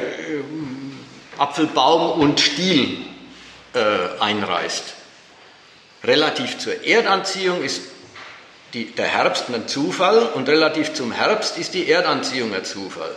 Apfelbaum 1.37 2.19
und 2.21 2.39
Stiel 2.39 2.97
äh, 3.73 4.21
einreißt. 4.21 4.93
Relativ 6.03 6.57
zur 6.59 6.85
Erdanziehung 6.85 7.63
ist 7.63 7.81
die, 8.73 8.85
der 8.91 9.07
Herbst 9.07 9.45
ein 9.53 9.67
Zufall 9.67 10.19
und 10.33 10.47
relativ 10.47 10.93
zum 10.93 11.11
Herbst 11.11 11.57
ist 11.57 11.73
die 11.73 11.89
Erdanziehung 11.89 12.53
ein 12.53 12.63
Zufall. 12.65 13.15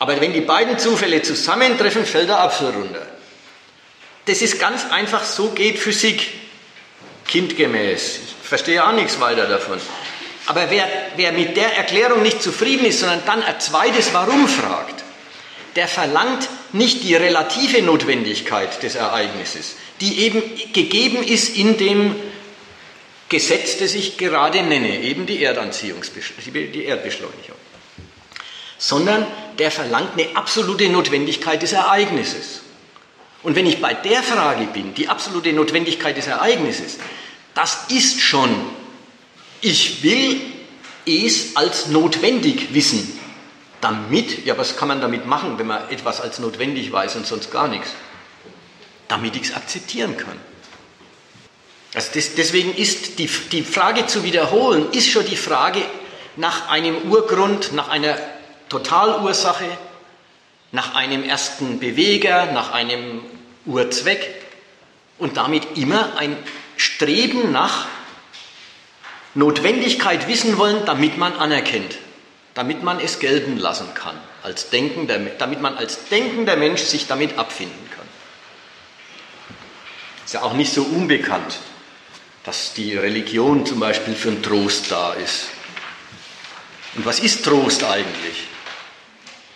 Aber 0.00 0.18
wenn 0.18 0.32
die 0.32 0.40
beiden 0.40 0.78
Zufälle 0.78 1.22
zusammentreffen, 1.22 2.06
fällt 2.06 2.30
der 2.30 2.40
Apfel 2.40 2.70
runter. 2.70 3.06
Das 4.24 4.40
ist 4.40 4.58
ganz 4.58 4.90
einfach, 4.90 5.22
so 5.22 5.50
geht 5.50 5.78
Physik 5.78 6.26
kindgemäß. 7.26 8.20
Ich 8.24 8.48
verstehe 8.48 8.82
auch 8.84 8.92
nichts 8.92 9.20
weiter 9.20 9.46
davon. 9.46 9.78
Aber 10.46 10.70
wer, 10.70 10.88
wer 11.16 11.32
mit 11.32 11.54
der 11.54 11.76
Erklärung 11.76 12.22
nicht 12.22 12.42
zufrieden 12.42 12.86
ist, 12.86 13.00
sondern 13.00 13.22
dann 13.26 13.42
ein 13.42 13.60
zweites 13.60 14.14
Warum 14.14 14.48
fragt, 14.48 15.04
der 15.76 15.86
verlangt 15.86 16.48
nicht 16.72 17.04
die 17.04 17.14
relative 17.14 17.82
Notwendigkeit 17.82 18.82
des 18.82 18.94
Ereignisses, 18.94 19.76
die 20.00 20.20
eben 20.20 20.42
gegeben 20.72 21.22
ist 21.22 21.56
in 21.58 21.76
dem 21.76 22.16
Gesetz, 23.28 23.76
das 23.76 23.94
ich 23.94 24.16
gerade 24.16 24.62
nenne, 24.62 25.00
eben 25.00 25.26
die, 25.26 25.36
die 25.36 26.84
Erdbeschleunigung 26.84 27.56
sondern 28.80 29.26
der 29.60 29.70
verlangt 29.70 30.18
eine 30.18 30.36
absolute 30.36 30.88
Notwendigkeit 30.88 31.62
des 31.62 31.72
Ereignisses. 31.72 32.62
Und 33.42 33.56
wenn 33.56 33.66
ich 33.66 33.80
bei 33.80 33.94
der 33.94 34.22
Frage 34.22 34.64
bin, 34.64 34.94
die 34.94 35.08
absolute 35.08 35.52
Notwendigkeit 35.52 36.16
des 36.16 36.26
Ereignisses, 36.26 36.98
das 37.54 37.86
ist 37.88 38.20
schon, 38.20 38.50
ich 39.60 40.02
will 40.02 40.40
es 41.06 41.56
als 41.56 41.88
notwendig 41.88 42.72
wissen. 42.74 43.18
Damit, 43.82 44.44
ja, 44.46 44.58
was 44.58 44.76
kann 44.76 44.88
man 44.88 45.00
damit 45.00 45.26
machen, 45.26 45.58
wenn 45.58 45.66
man 45.66 45.88
etwas 45.90 46.20
als 46.20 46.38
notwendig 46.38 46.90
weiß 46.90 47.16
und 47.16 47.26
sonst 47.26 47.50
gar 47.50 47.68
nichts? 47.68 47.90
Damit 49.08 49.36
ich 49.36 49.42
es 49.42 49.54
akzeptieren 49.54 50.16
kann. 50.16 50.38
Also 51.94 52.10
das, 52.14 52.34
deswegen 52.34 52.74
ist 52.74 53.18
die, 53.18 53.28
die 53.52 53.62
Frage 53.62 54.06
zu 54.06 54.22
wiederholen, 54.22 54.90
ist 54.92 55.08
schon 55.08 55.26
die 55.26 55.36
Frage 55.36 55.82
nach 56.36 56.68
einem 56.68 57.10
Urgrund, 57.10 57.72
nach 57.72 57.88
einer 57.88 58.16
Totalursache, 58.70 59.66
nach 60.72 60.94
einem 60.94 61.24
ersten 61.24 61.80
Beweger, 61.80 62.46
nach 62.52 62.72
einem 62.72 63.22
Urzweck 63.66 64.34
und 65.18 65.36
damit 65.36 65.76
immer 65.76 66.16
ein 66.16 66.36
Streben 66.76 67.52
nach 67.52 67.86
Notwendigkeit 69.34 70.28
wissen 70.28 70.56
wollen, 70.58 70.84
damit 70.86 71.18
man 71.18 71.34
anerkennt, 71.34 71.98
damit 72.54 72.82
man 72.82 73.00
es 73.00 73.18
gelten 73.18 73.58
lassen 73.58 73.92
kann, 73.94 74.16
als 74.42 74.70
denkender, 74.70 75.18
damit 75.38 75.60
man 75.60 75.76
als 75.76 76.06
denkender 76.08 76.56
Mensch 76.56 76.82
sich 76.82 77.06
damit 77.06 77.38
abfinden 77.38 77.90
kann. 77.90 78.06
Ist 80.24 80.34
ja 80.34 80.42
auch 80.42 80.54
nicht 80.54 80.72
so 80.72 80.82
unbekannt, 80.82 81.58
dass 82.44 82.72
die 82.72 82.96
Religion 82.96 83.66
zum 83.66 83.80
Beispiel 83.80 84.14
für 84.14 84.28
einen 84.28 84.42
Trost 84.42 84.90
da 84.90 85.12
ist. 85.14 85.48
Und 86.94 87.04
was 87.04 87.20
ist 87.20 87.44
Trost 87.44 87.84
eigentlich? 87.84 88.49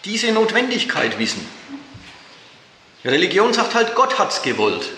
Diese 0.05 0.33
Notwendigkeit 0.33 1.19
wissen. 1.19 1.47
Religion 3.05 3.53
sagt 3.53 3.75
halt, 3.75 3.95
Gott 3.95 4.19
hat's 4.19 4.43
gewollt. 4.43 4.91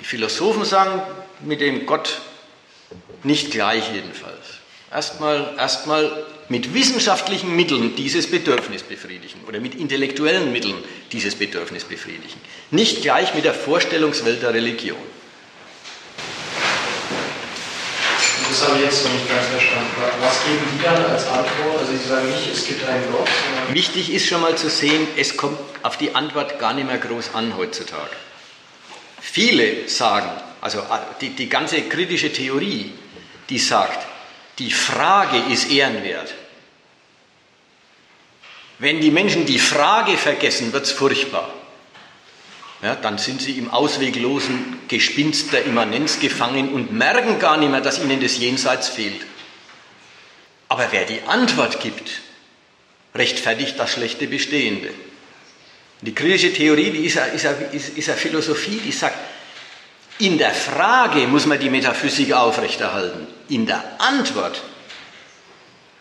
Die 0.00 0.04
Philosophen 0.04 0.64
sagen, 0.64 1.02
mit 1.40 1.60
dem 1.60 1.86
Gott 1.86 2.20
nicht 3.22 3.50
gleich 3.50 3.92
jedenfalls. 3.92 4.34
Erstmal, 4.90 5.54
erstmal 5.58 6.24
mit 6.48 6.72
wissenschaftlichen 6.72 7.54
Mitteln 7.56 7.96
dieses 7.96 8.30
Bedürfnis 8.30 8.82
befriedigen 8.82 9.40
oder 9.48 9.60
mit 9.60 9.74
intellektuellen 9.74 10.52
Mitteln 10.52 10.76
dieses 11.10 11.34
Bedürfnis 11.34 11.84
befriedigen. 11.84 12.40
Nicht 12.70 13.02
gleich 13.02 13.34
mit 13.34 13.44
der 13.44 13.54
Vorstellungswelt 13.54 14.42
der 14.42 14.54
Religion. 14.54 14.96
Das 18.54 18.68
habe 18.68 18.78
ich 18.78 18.84
jetzt 18.84 19.04
noch 19.04 19.12
nicht 19.12 19.28
ganz 19.28 19.48
verstanden. 19.48 19.90
Was 20.20 20.44
geben 20.44 20.64
die 20.72 20.84
dann 20.84 21.04
als 21.06 21.26
Antwort? 21.26 21.76
Also 21.80 21.90
Sie 21.90 22.08
sagen 22.08 22.30
nicht, 22.30 22.52
es 22.52 22.64
gibt 22.68 22.86
einen 22.86 23.02
Gott. 23.10 23.28
Wichtig 23.72 24.12
ist 24.12 24.26
schon 24.28 24.40
mal 24.42 24.56
zu 24.56 24.70
sehen, 24.70 25.08
es 25.16 25.36
kommt 25.36 25.58
auf 25.82 25.96
die 25.96 26.14
Antwort 26.14 26.60
gar 26.60 26.72
nicht 26.72 26.86
mehr 26.86 26.98
groß 26.98 27.34
an 27.34 27.56
heutzutage. 27.56 28.14
Viele 29.20 29.88
sagen, 29.88 30.30
also 30.60 30.78
äh, 30.78 30.82
die, 31.20 31.30
die 31.30 31.48
ganze 31.48 31.82
kritische 31.82 32.32
Theorie, 32.32 32.92
die 33.48 33.58
sagt, 33.58 34.06
die 34.60 34.70
Frage 34.70 35.52
ist 35.52 35.72
ehrenwert. 35.72 36.32
Wenn 38.78 39.00
die 39.00 39.10
Menschen 39.10 39.46
die 39.46 39.58
Frage 39.58 40.16
vergessen, 40.16 40.72
wird 40.72 40.84
es 40.84 40.92
furchtbar. 40.92 41.52
Ja, 42.84 42.94
dann 42.96 43.16
sind 43.16 43.40
sie 43.40 43.52
im 43.52 43.70
ausweglosen 43.70 44.80
Gespinst 44.88 45.54
der 45.54 45.64
Immanenz 45.64 46.20
gefangen 46.20 46.74
und 46.74 46.92
merken 46.92 47.38
gar 47.38 47.56
nicht 47.56 47.70
mehr, 47.70 47.80
dass 47.80 47.98
ihnen 47.98 48.20
das 48.20 48.36
Jenseits 48.36 48.90
fehlt. 48.90 49.22
Aber 50.68 50.88
wer 50.90 51.06
die 51.06 51.22
Antwort 51.26 51.80
gibt, 51.80 52.20
rechtfertigt 53.14 53.78
das 53.78 53.90
schlechte 53.90 54.26
Bestehende. 54.26 54.90
Die 56.02 56.14
kritische 56.14 56.52
Theorie 56.52 56.90
die 56.90 57.06
ist, 57.06 57.16
eine, 57.16 57.32
ist, 57.32 57.46
eine, 57.46 57.64
ist 57.72 58.08
eine 58.10 58.18
Philosophie, 58.18 58.78
die 58.84 58.92
sagt, 58.92 59.16
in 60.18 60.36
der 60.36 60.52
Frage 60.52 61.26
muss 61.26 61.46
man 61.46 61.58
die 61.58 61.70
Metaphysik 61.70 62.34
aufrechterhalten. 62.34 63.26
In 63.48 63.64
der 63.64 63.82
Antwort 63.98 64.62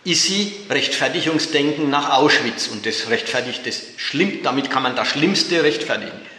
ist 0.03 0.23
sie 0.23 0.51
Rechtfertigungsdenken 0.69 1.89
nach 1.89 2.09
Auschwitz 2.09 2.67
und 2.67 2.85
das 2.85 3.09
rechtfertigt 3.09 3.65
das 3.65 3.83
Schlimm, 3.95 4.43
damit 4.43 4.69
kann 4.69 4.83
man 4.83 4.97
das 4.97 5.07
Schlimmste 5.07 5.63
rechtfertigen. 5.63 6.32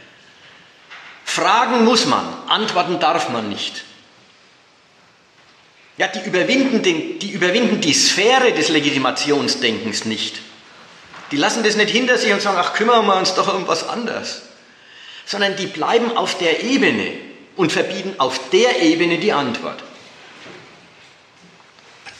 Fragen 1.34 1.84
muss 1.84 2.06
man, 2.06 2.24
antworten 2.46 3.00
darf 3.00 3.28
man 3.28 3.48
nicht. 3.48 3.82
Ja, 5.96 6.06
die 6.06 6.20
überwinden, 6.28 6.84
den, 6.84 7.18
die 7.18 7.32
überwinden 7.32 7.80
die 7.80 7.92
Sphäre 7.92 8.52
des 8.52 8.68
Legitimationsdenkens 8.68 10.04
nicht. 10.04 10.38
Die 11.32 11.36
lassen 11.36 11.64
das 11.64 11.74
nicht 11.74 11.90
hinter 11.90 12.18
sich 12.18 12.32
und 12.32 12.40
sagen, 12.40 12.56
ach, 12.60 12.74
kümmern 12.74 13.04
wir 13.06 13.16
uns 13.16 13.34
doch 13.34 13.52
um 13.52 13.66
was 13.66 13.88
anderes. 13.88 14.42
Sondern 15.26 15.56
die 15.56 15.66
bleiben 15.66 16.16
auf 16.16 16.38
der 16.38 16.62
Ebene 16.62 17.10
und 17.56 17.72
verbieten 17.72 18.14
auf 18.18 18.38
der 18.50 18.80
Ebene 18.82 19.18
die 19.18 19.32
Antwort. 19.32 19.82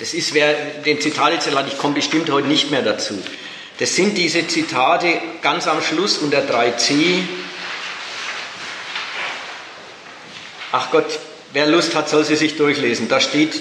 Das 0.01 0.13
ist, 0.13 0.35
wer 0.35 0.55
den 0.85 1.01
Zitat 1.01 1.35
jetzt 1.35 1.55
hat, 1.55 1.69
ich 1.69 1.79
komme 1.79 1.95
bestimmt 1.95 2.29
heute 2.31 2.49
nicht 2.49 2.73
mehr 2.73 2.83
dazu. 2.83 3.17
Das 3.79 3.95
sind 3.95 4.19
diese 4.19 4.49
Zitate 4.49 5.21
ganz 5.41 5.69
am 5.69 5.81
Schluss 5.83 6.19
unter 6.19 6.41
3c. 6.41 7.23
Ach 10.77 10.91
Gott, 10.91 11.21
wer 11.53 11.69
Lust 11.69 11.95
hat, 11.95 12.09
soll 12.09 12.25
sie 12.25 12.35
sich 12.35 12.57
durchlesen. 12.57 13.07
Da 13.09 13.21
steht 13.21 13.61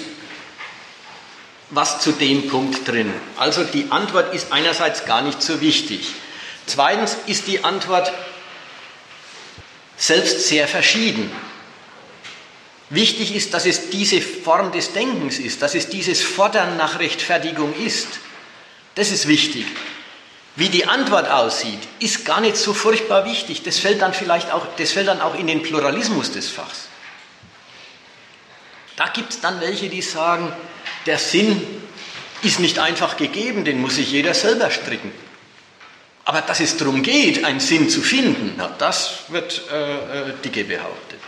was 1.70 2.00
zu 2.00 2.10
dem 2.10 2.48
Punkt 2.48 2.88
drin. 2.88 3.14
Also 3.36 3.62
die 3.62 3.86
Antwort 3.90 4.34
ist 4.34 4.50
einerseits 4.50 5.04
gar 5.04 5.22
nicht 5.22 5.40
so 5.40 5.60
wichtig. 5.60 6.12
Zweitens 6.66 7.16
ist 7.26 7.46
die 7.46 7.62
Antwort 7.62 8.12
selbst 9.96 10.48
sehr 10.48 10.66
verschieden. 10.66 11.30
Wichtig 12.90 13.32
ist, 13.32 13.54
dass 13.54 13.64
es 13.64 13.90
diese 13.90 14.20
Form 14.20 14.72
des 14.72 14.92
Denkens 14.92 15.38
ist, 15.38 15.62
dass 15.62 15.76
es 15.76 15.88
dieses 15.88 16.20
Fordern 16.20 16.76
nach 16.76 16.98
Rechtfertigung 16.98 17.76
ist. 17.76 18.08
Das 18.96 19.12
ist 19.12 19.28
wichtig. 19.28 19.66
Wie 20.56 20.68
die 20.68 20.86
Antwort 20.86 21.30
aussieht, 21.30 21.78
ist 22.00 22.24
gar 22.24 22.40
nicht 22.40 22.56
so 22.56 22.74
furchtbar 22.74 23.24
wichtig. 23.24 23.62
Das 23.62 23.78
fällt 23.78 24.02
dann 24.02 24.14
vielleicht 24.14 24.50
auch, 24.50 24.66
das 24.78 24.90
fällt 24.90 25.06
dann 25.06 25.20
auch 25.20 25.38
in 25.38 25.46
den 25.46 25.62
Pluralismus 25.62 26.32
des 26.32 26.48
Fachs. 26.48 26.88
Da 28.96 29.08
gibt 29.08 29.30
es 29.30 29.40
dann 29.40 29.60
welche, 29.60 29.88
die 29.88 30.02
sagen, 30.02 30.52
der 31.06 31.18
Sinn 31.18 31.60
ist 32.42 32.60
nicht 32.60 32.78
einfach 32.78 33.16
gegeben, 33.16 33.64
den 33.64 33.80
muss 33.80 33.96
sich 33.96 34.10
jeder 34.12 34.34
selber 34.34 34.70
stricken. 34.70 35.12
Aber 36.24 36.40
dass 36.40 36.60
es 36.60 36.76
darum 36.76 37.02
geht, 37.02 37.44
einen 37.44 37.60
Sinn 37.60 37.90
zu 37.90 38.00
finden, 38.00 38.54
na, 38.56 38.68
das 38.78 39.24
wird 39.28 39.62
äh, 39.70 40.30
äh 40.30 40.32
dicke 40.42 40.64
behauptet. 40.64 41.20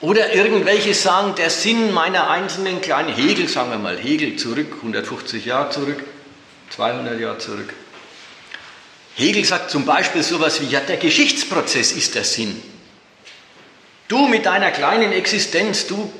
Oder 0.00 0.34
irgendwelche 0.34 0.94
sagen, 0.94 1.34
der 1.36 1.50
Sinn 1.50 1.92
meiner 1.92 2.30
einzelnen 2.30 2.80
kleinen 2.80 3.14
Hegel, 3.14 3.48
sagen 3.48 3.70
wir 3.70 3.78
mal 3.78 3.98
Hegel 3.98 4.36
zurück, 4.36 4.74
150 4.76 5.44
Jahre 5.44 5.70
zurück, 5.70 6.04
200 6.70 7.18
Jahre 7.18 7.38
zurück. 7.38 7.72
Hegel 9.16 9.44
sagt 9.44 9.70
zum 9.70 9.84
Beispiel 9.84 10.22
sowas 10.22 10.60
wie, 10.60 10.66
ja, 10.66 10.80
der 10.80 10.98
Geschichtsprozess 10.98 11.92
ist 11.92 12.14
der 12.14 12.24
Sinn. 12.24 12.62
Du 14.08 14.26
mit 14.26 14.46
deiner 14.46 14.70
kleinen 14.70 15.12
Existenz, 15.12 15.86
du 15.86 16.10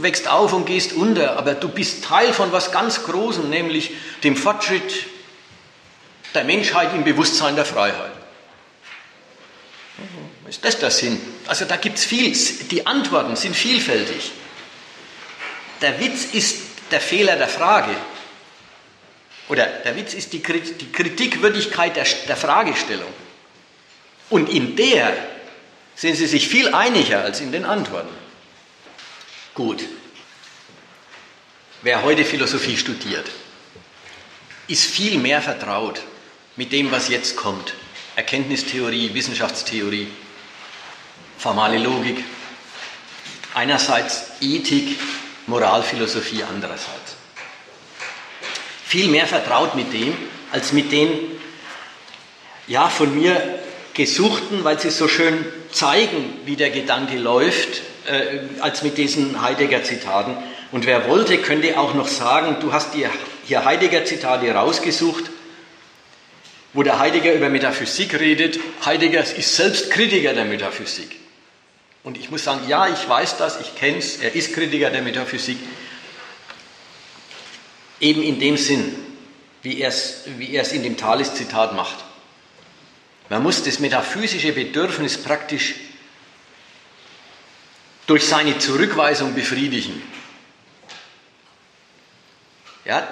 wächst 0.00 0.28
auf 0.28 0.54
und 0.54 0.64
gehst 0.64 0.94
unter, 0.94 1.36
aber 1.36 1.54
du 1.54 1.68
bist 1.68 2.04
Teil 2.04 2.32
von 2.32 2.52
was 2.52 2.72
ganz 2.72 3.04
Großem, 3.04 3.50
nämlich 3.50 3.90
dem 4.22 4.34
Fortschritt 4.34 5.06
der 6.34 6.44
Menschheit 6.44 6.94
im 6.94 7.04
Bewusstsein 7.04 7.54
der 7.54 7.66
Freiheit. 7.66 8.12
Ist 10.48 10.64
das 10.64 10.78
der 10.78 10.90
Sinn? 10.90 11.20
Also 11.46 11.66
da 11.66 11.76
gibt 11.76 11.98
es 11.98 12.04
viel. 12.04 12.32
Die 12.70 12.86
Antworten 12.86 13.36
sind 13.36 13.54
vielfältig. 13.54 14.32
Der 15.82 16.00
Witz 16.00 16.24
ist 16.32 16.62
der 16.90 17.00
Fehler 17.00 17.36
der 17.36 17.48
Frage. 17.48 17.94
Oder 19.48 19.66
der 19.66 19.96
Witz 19.96 20.14
ist 20.14 20.32
die 20.32 20.42
Kritikwürdigkeit 20.42 21.94
der, 21.96 22.06
der 22.26 22.36
Fragestellung. 22.36 23.12
Und 24.30 24.48
in 24.48 24.74
der 24.76 25.33
sind 25.96 26.16
sie 26.16 26.26
sich 26.26 26.48
viel 26.48 26.74
einiger 26.74 27.22
als 27.22 27.40
in 27.40 27.52
den 27.52 27.64
Antworten. 27.64 28.14
Gut. 29.54 29.84
Wer 31.82 32.02
heute 32.02 32.24
Philosophie 32.24 32.76
studiert, 32.76 33.26
ist 34.66 34.86
viel 34.86 35.18
mehr 35.18 35.42
vertraut 35.42 36.00
mit 36.56 36.72
dem, 36.72 36.90
was 36.90 37.08
jetzt 37.08 37.36
kommt. 37.36 37.74
Erkenntnistheorie, 38.16 39.12
Wissenschaftstheorie, 39.12 40.08
formale 41.38 41.78
Logik. 41.78 42.24
Einerseits 43.54 44.30
Ethik, 44.40 44.98
Moralphilosophie 45.46 46.42
andererseits. 46.42 47.16
Viel 48.86 49.08
mehr 49.08 49.26
vertraut 49.26 49.74
mit 49.74 49.92
dem, 49.92 50.16
als 50.52 50.72
mit 50.72 50.90
den, 50.90 51.10
ja, 52.66 52.88
von 52.88 53.14
mir 53.14 53.63
gesuchten, 53.94 54.64
weil 54.64 54.78
sie 54.78 54.90
so 54.90 55.08
schön 55.08 55.44
zeigen, 55.70 56.40
wie 56.44 56.56
der 56.56 56.70
Gedanke 56.70 57.16
läuft, 57.16 57.82
äh, 58.06 58.40
als 58.60 58.82
mit 58.82 58.98
diesen 58.98 59.40
Heidegger-Zitaten. 59.40 60.36
Und 60.72 60.86
wer 60.86 61.08
wollte, 61.08 61.38
könnte 61.38 61.78
auch 61.78 61.94
noch 61.94 62.08
sagen, 62.08 62.56
du 62.60 62.72
hast 62.72 62.94
dir 62.94 63.10
hier 63.46 63.64
Heidegger-Zitate 63.64 64.52
rausgesucht, 64.52 65.30
wo 66.72 66.82
der 66.82 66.98
Heidegger 66.98 67.32
über 67.32 67.48
Metaphysik 67.48 68.18
redet. 68.18 68.58
Heidegger 68.84 69.20
ist 69.20 69.56
selbst 69.56 69.90
Kritiker 69.90 70.32
der 70.32 70.44
Metaphysik. 70.44 71.16
Und 72.02 72.18
ich 72.18 72.30
muss 72.30 72.44
sagen, 72.44 72.68
ja, 72.68 72.88
ich 72.88 73.08
weiß 73.08 73.38
das, 73.38 73.60
ich 73.60 73.76
kenne 73.76 73.98
es, 73.98 74.16
er 74.16 74.34
ist 74.34 74.52
Kritiker 74.52 74.90
der 74.90 75.02
Metaphysik. 75.02 75.56
Eben 78.00 78.22
in 78.22 78.40
dem 78.40 78.56
Sinn, 78.56 78.94
wie 79.62 79.80
er 79.80 79.88
es 79.88 80.24
wie 80.36 80.56
in 80.56 80.82
dem 80.82 80.96
Thales-Zitat 80.96 81.74
macht. 81.74 82.04
Man 83.28 83.42
muss 83.42 83.62
das 83.62 83.78
metaphysische 83.78 84.52
Bedürfnis 84.52 85.22
praktisch 85.22 85.74
durch 88.06 88.26
seine 88.26 88.58
Zurückweisung 88.58 89.34
befriedigen. 89.34 90.02
Ja, 92.84 93.08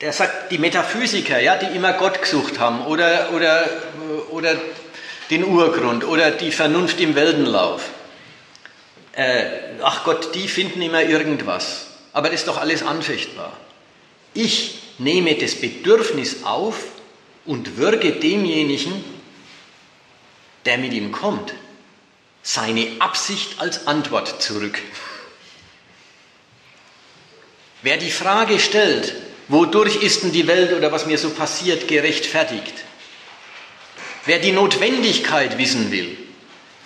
der 0.00 0.12
sagt, 0.12 0.50
die 0.50 0.58
Metaphysiker, 0.58 1.40
ja, 1.40 1.56
die 1.56 1.76
immer 1.76 1.92
Gott 1.92 2.20
gesucht 2.20 2.58
haben 2.58 2.84
oder, 2.86 3.30
oder, 3.32 3.68
oder 4.30 4.56
den 5.30 5.44
Urgrund 5.44 6.04
oder 6.04 6.32
die 6.32 6.50
Vernunft 6.50 7.00
im 7.00 7.14
Weltenlauf, 7.14 7.82
äh, 9.12 9.44
ach 9.82 10.04
Gott, 10.04 10.34
die 10.34 10.48
finden 10.48 10.82
immer 10.82 11.02
irgendwas. 11.02 11.86
Aber 12.12 12.28
das 12.28 12.40
ist 12.40 12.48
doch 12.48 12.58
alles 12.58 12.82
anfechtbar. 12.82 13.56
Ich 14.34 14.82
nehme 14.98 15.34
das 15.36 15.54
Bedürfnis 15.54 16.44
auf 16.44 16.76
und 17.46 17.76
würge 17.76 18.12
demjenigen, 18.12 19.15
der 20.66 20.78
mit 20.78 20.92
ihm 20.92 21.12
kommt, 21.12 21.54
seine 22.42 22.96
Absicht 23.00 23.60
als 23.60 23.86
Antwort 23.86 24.42
zurück. 24.42 24.78
Wer 27.82 27.96
die 27.96 28.10
Frage 28.10 28.58
stellt, 28.58 29.14
wodurch 29.48 30.02
ist 30.02 30.22
denn 30.22 30.32
die 30.32 30.46
Welt 30.46 30.72
oder 30.72 30.92
was 30.92 31.06
mir 31.06 31.18
so 31.18 31.30
passiert 31.30 31.88
gerechtfertigt? 31.88 32.74
Wer 34.24 34.40
die 34.40 34.52
Notwendigkeit 34.52 35.56
wissen 35.56 35.90
will, 35.92 36.16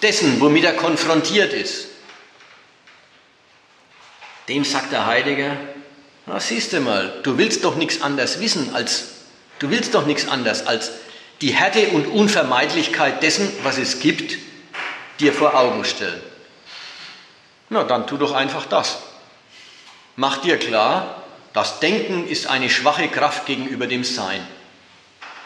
dessen, 0.02 0.40
womit 0.40 0.64
er 0.64 0.74
konfrontiert 0.74 1.52
ist, 1.52 1.86
dem 4.48 4.64
sagt 4.64 4.92
der 4.92 5.06
Heidegger, 5.06 5.56
na 6.26 6.38
siehst 6.40 6.72
du 6.72 6.80
mal, 6.80 7.20
du 7.22 7.38
willst 7.38 7.64
doch 7.64 7.76
nichts 7.76 8.02
anderes 8.02 8.40
wissen 8.40 8.74
als, 8.74 9.08
du 9.58 9.70
willst 9.70 9.94
doch 9.94 10.06
nichts 10.06 10.28
anderes 10.28 10.66
als 10.66 10.90
die 11.40 11.54
Härte 11.54 11.88
und 11.88 12.06
Unvermeidlichkeit 12.06 13.22
dessen, 13.22 13.50
was 13.62 13.78
es 13.78 14.00
gibt, 14.00 14.38
dir 15.20 15.32
vor 15.32 15.54
Augen 15.54 15.84
stellen. 15.84 16.20
Na, 17.68 17.84
dann 17.84 18.06
tu 18.06 18.16
doch 18.16 18.32
einfach 18.32 18.66
das. 18.66 18.98
Mach 20.16 20.38
dir 20.38 20.58
klar, 20.58 21.22
das 21.52 21.80
Denken 21.80 22.26
ist 22.28 22.46
eine 22.46 22.68
schwache 22.68 23.08
Kraft 23.08 23.46
gegenüber 23.46 23.86
dem 23.86 24.04
Sein. 24.04 24.46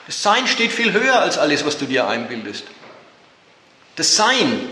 Das 0.07 0.23
Sein 0.23 0.47
steht 0.47 0.73
viel 0.73 0.93
höher 0.93 1.21
als 1.21 1.39
alles, 1.39 1.65
was 1.65 1.79
du 1.79 1.87
dir 1.87 2.09
einbildest. 2.09 2.65
Das 3.97 4.17
Sein, 4.17 4.69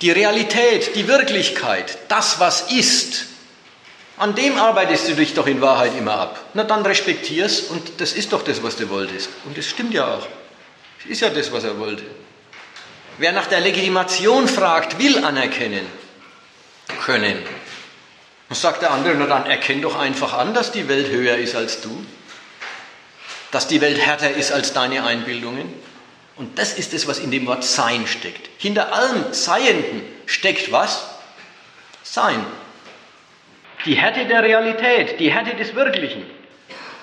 die 0.00 0.10
Realität, 0.10 0.94
die 0.94 1.08
Wirklichkeit, 1.08 1.98
das, 2.08 2.40
was 2.40 2.70
ist, 2.70 3.26
an 4.18 4.34
dem 4.34 4.56
arbeitest 4.58 5.08
du 5.08 5.14
dich 5.14 5.34
doch 5.34 5.46
in 5.46 5.60
Wahrheit 5.60 5.92
immer 5.96 6.18
ab. 6.18 6.40
Na 6.54 6.64
dann 6.64 6.84
respektier's 6.84 7.60
und 7.60 8.00
das 8.00 8.12
ist 8.12 8.32
doch 8.32 8.42
das, 8.42 8.62
was 8.62 8.76
du 8.76 8.88
wolltest. 8.88 9.28
Und 9.44 9.58
das 9.58 9.66
stimmt 9.66 9.92
ja 9.92 10.14
auch. 10.14 10.26
Das 11.02 11.10
ist 11.10 11.20
ja 11.20 11.28
das, 11.28 11.52
was 11.52 11.64
er 11.64 11.78
wollte. 11.78 12.04
Wer 13.18 13.32
nach 13.32 13.46
der 13.46 13.60
Legitimation 13.60 14.48
fragt, 14.48 14.98
will 14.98 15.24
anerkennen 15.24 15.86
können. 17.04 17.38
Und 18.48 18.56
sagt 18.56 18.82
der 18.82 18.92
andere, 18.92 19.14
na 19.16 19.26
dann 19.26 19.46
erkenn 19.46 19.82
doch 19.82 19.98
einfach 19.98 20.32
an, 20.32 20.54
dass 20.54 20.72
die 20.72 20.88
Welt 20.88 21.08
höher 21.08 21.36
ist 21.36 21.54
als 21.54 21.80
du. 21.80 22.04
Dass 23.50 23.68
die 23.68 23.80
Welt 23.80 23.98
härter 23.98 24.30
ist 24.30 24.52
als 24.52 24.72
deine 24.72 25.04
Einbildungen. 25.04 25.72
Und 26.36 26.58
das 26.58 26.74
ist 26.74 26.92
es, 26.92 27.06
was 27.06 27.18
in 27.18 27.30
dem 27.30 27.46
Wort 27.46 27.64
Sein 27.64 28.06
steckt. 28.06 28.48
Hinter 28.58 28.92
allem 28.92 29.32
Seienden 29.32 30.02
steckt 30.26 30.70
was? 30.70 31.06
Sein. 32.02 32.44
Die 33.86 33.94
Härte 33.94 34.26
der 34.26 34.42
Realität, 34.42 35.18
die 35.20 35.30
Härte 35.30 35.54
des 35.56 35.74
Wirklichen. 35.74 36.24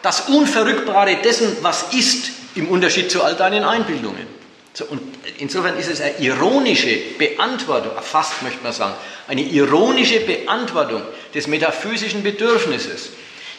Das 0.02 0.28
Unverrückbare 0.28 1.18
dessen, 1.24 1.58
was 1.62 1.94
ist, 1.94 2.32
im 2.56 2.68
Unterschied 2.68 3.10
zu 3.10 3.24
all 3.24 3.36
deinen 3.36 3.64
Einbildungen. 3.64 4.28
So, 4.74 4.86
und 4.86 5.02
insofern 5.38 5.78
ist 5.78 5.88
es 5.88 6.02
eine 6.02 6.18
ironische 6.20 6.98
Beantwortung, 7.18 7.92
fast 8.02 8.42
möchte 8.42 8.62
man 8.64 8.74
sagen, 8.74 8.96
eine 9.28 9.42
ironische 9.42 10.20
Beantwortung 10.20 11.04
des 11.34 11.48
metaphysischen 11.48 12.24
Bedürfnisses, 12.24 13.12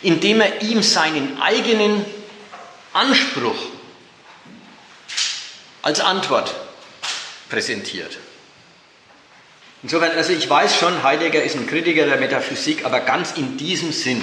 indem 0.02 0.40
er 0.40 0.62
ihm 0.62 0.82
seinen 0.82 1.40
eigenen 1.40 2.04
Anspruch 2.92 3.56
als 5.82 6.00
Antwort 6.00 6.54
präsentiert. 7.48 8.18
Insofern, 9.84 10.12
also 10.12 10.32
ich 10.32 10.48
weiß 10.48 10.78
schon, 10.78 11.02
Heidegger 11.02 11.42
ist 11.42 11.56
ein 11.56 11.66
Kritiker 11.66 12.06
der 12.06 12.16
Metaphysik, 12.16 12.86
aber 12.86 13.00
ganz 13.00 13.32
in 13.32 13.58
diesem 13.58 13.92
Sinn. 13.92 14.22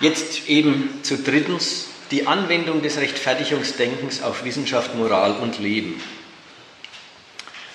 Jetzt 0.00 0.48
eben 0.48 1.00
zu 1.02 1.18
drittens 1.18 1.88
die 2.10 2.26
Anwendung 2.26 2.80
des 2.80 2.96
Rechtfertigungsdenkens 2.96 4.22
auf 4.22 4.44
Wissenschaft, 4.44 4.94
Moral 4.94 5.32
und 5.32 5.58
Leben. 5.58 6.02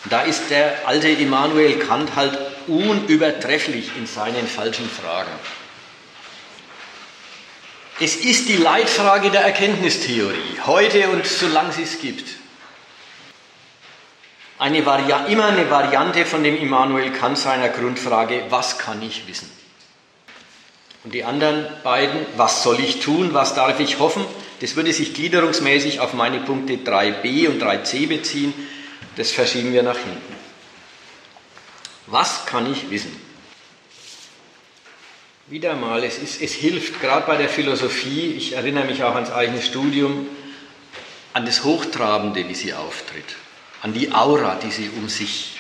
Da 0.10 0.24
ist 0.24 0.50
der 0.50 0.88
alte 0.88 1.10
Immanuel 1.10 1.78
Kant 1.78 2.16
halt 2.16 2.40
unübertrefflich 2.66 3.92
in 4.00 4.08
seinen 4.08 4.48
falschen 4.48 4.90
Fragen. 4.90 5.32
Es 8.00 8.16
ist 8.16 8.50
die 8.50 8.58
Leitfrage 8.58 9.30
der 9.30 9.42
Erkenntnistheorie, 9.42 10.58
heute 10.66 11.10
und 11.10 11.28
solange 11.28 11.74
sie 11.74 11.84
es 11.84 12.00
gibt. 12.00 12.41
Eine 14.62 14.86
Vari 14.86 15.12
immer 15.32 15.46
eine 15.46 15.72
Variante 15.72 16.24
von 16.24 16.44
dem 16.44 16.56
Immanuel 16.56 17.10
Kant 17.10 17.36
seiner 17.36 17.70
Grundfrage, 17.70 18.44
was 18.52 18.78
kann 18.78 19.02
ich 19.02 19.28
wissen? 19.28 19.50
Und 21.04 21.16
die 21.16 21.24
anderen 21.24 21.66
beiden, 21.82 22.28
was 22.38 22.62
soll 22.62 22.80
ich 22.80 23.00
tun, 23.00 23.34
was 23.34 23.56
darf 23.56 23.80
ich 23.80 23.98
hoffen, 23.98 24.24
das 24.60 24.76
würde 24.76 24.94
sich 24.94 25.16
gliederungsmäßig 25.16 26.00
auf 26.00 26.14
meine 26.14 26.42
Punkte 26.42 26.74
3b 26.74 27.48
und 27.48 27.60
3c 27.60 28.08
beziehen. 28.08 28.54
Das 29.16 29.32
verschieben 29.32 29.74
wir 29.74 29.82
nach 29.82 29.98
hinten. 29.98 30.36
Was 32.06 32.46
kann 32.46 32.72
ich 32.72 32.92
wissen? 32.92 33.20
Wieder 35.48 35.76
mal, 35.76 36.04
es, 36.04 36.20
ist, 36.20 36.40
es 36.40 36.54
hilft 36.54 37.02
gerade 37.02 37.26
bei 37.26 37.36
der 37.36 37.50
Philosophie, 37.50 38.36
ich 38.38 38.54
erinnere 38.54 38.86
mich 38.86 39.04
auch 39.04 39.16
ans 39.16 39.32
eigene 39.32 39.64
Studium, 39.64 40.28
an 41.34 41.48
das 41.48 41.64
Hochtrabende, 41.64 42.48
wie 42.48 42.54
sie 42.54 42.76
auftritt, 42.76 43.38
an 43.82 43.94
die 43.94 44.12
Aura, 44.12 44.56
die 44.56 44.72
sie 44.72 44.90
um 44.90 45.10
sich 45.10 45.58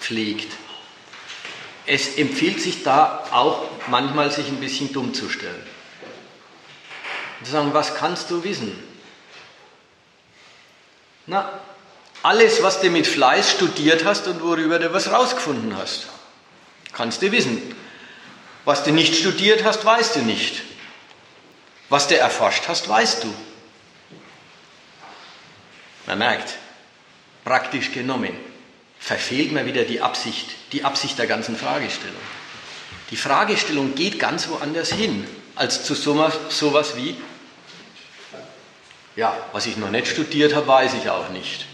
pflegt. 0.00 0.52
Es 1.86 2.16
empfiehlt 2.16 2.60
sich 2.60 2.82
da 2.82 3.26
auch 3.30 3.62
manchmal, 3.88 4.30
sich 4.30 4.48
ein 4.48 4.60
bisschen 4.60 4.92
dumm 4.92 5.12
zu 5.12 5.28
stellen. 5.28 5.62
Und 7.38 7.46
zu 7.46 7.52
sagen, 7.52 7.74
was 7.74 7.94
kannst 7.94 8.30
du 8.30 8.42
wissen? 8.42 8.72
Na, 11.26 11.60
alles, 12.22 12.62
was 12.62 12.80
du 12.80 12.88
mit 12.88 13.06
Fleiß 13.06 13.50
studiert 13.50 14.04
hast 14.04 14.26
und 14.26 14.42
worüber 14.42 14.78
du 14.78 14.92
was 14.92 15.12
rausgefunden 15.12 15.76
hast, 15.76 16.06
kannst 16.92 17.20
du 17.20 17.30
wissen. 17.32 17.74
Was 18.64 18.82
du 18.82 18.92
nicht 18.92 19.14
studiert 19.14 19.62
hast, 19.64 19.84
weißt 19.84 20.16
du 20.16 20.20
nicht. 20.20 20.62
Was 21.90 22.08
du 22.08 22.16
erforscht 22.16 22.64
hast, 22.66 22.88
weißt 22.88 23.24
du. 23.24 23.34
Man 26.06 26.18
merkt, 26.18 26.54
praktisch 27.44 27.92
genommen, 27.92 28.32
verfehlt 28.98 29.52
man 29.52 29.66
wieder 29.66 29.84
die 29.84 30.00
Absicht, 30.00 30.48
die 30.72 30.84
Absicht 30.84 31.18
der 31.18 31.26
ganzen 31.26 31.56
Fragestellung. 31.56 32.16
Die 33.10 33.16
Fragestellung 33.16 33.94
geht 33.94 34.18
ganz 34.18 34.48
woanders 34.48 34.90
hin, 34.90 35.26
als 35.54 35.84
zu 35.84 35.94
sowas, 35.94 36.34
sowas 36.48 36.96
wie, 36.96 37.14
ja, 39.14 39.36
was 39.52 39.66
ich 39.66 39.76
noch 39.76 39.90
nicht 39.90 40.08
studiert 40.08 40.54
habe, 40.54 40.66
weiß 40.66 40.94
ich 40.94 41.10
auch 41.10 41.28
nicht. 41.28 41.66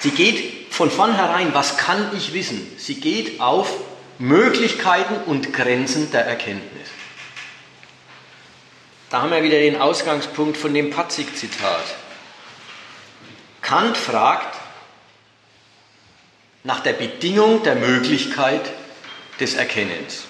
Sie 0.00 0.10
geht 0.10 0.72
von 0.72 0.90
vornherein, 0.90 1.54
was 1.54 1.78
kann 1.78 2.10
ich 2.16 2.34
wissen? 2.34 2.70
Sie 2.76 2.96
geht 2.96 3.40
auf 3.40 3.72
Möglichkeiten 4.18 5.16
und 5.26 5.52
Grenzen 5.52 6.10
der 6.10 6.26
Erkenntnis. 6.26 6.88
Da 9.08 9.22
haben 9.22 9.30
wir 9.30 9.42
wieder 9.42 9.58
den 9.58 9.80
Ausgangspunkt 9.80 10.56
von 10.56 10.74
dem 10.74 10.90
Patzig-Zitat. 10.90 11.84
Kant 13.66 13.96
fragt 13.96 14.56
nach 16.62 16.78
der 16.84 16.92
Bedingung 16.92 17.64
der 17.64 17.74
Möglichkeit 17.74 18.60
des 19.40 19.54
Erkennens. 19.54 20.22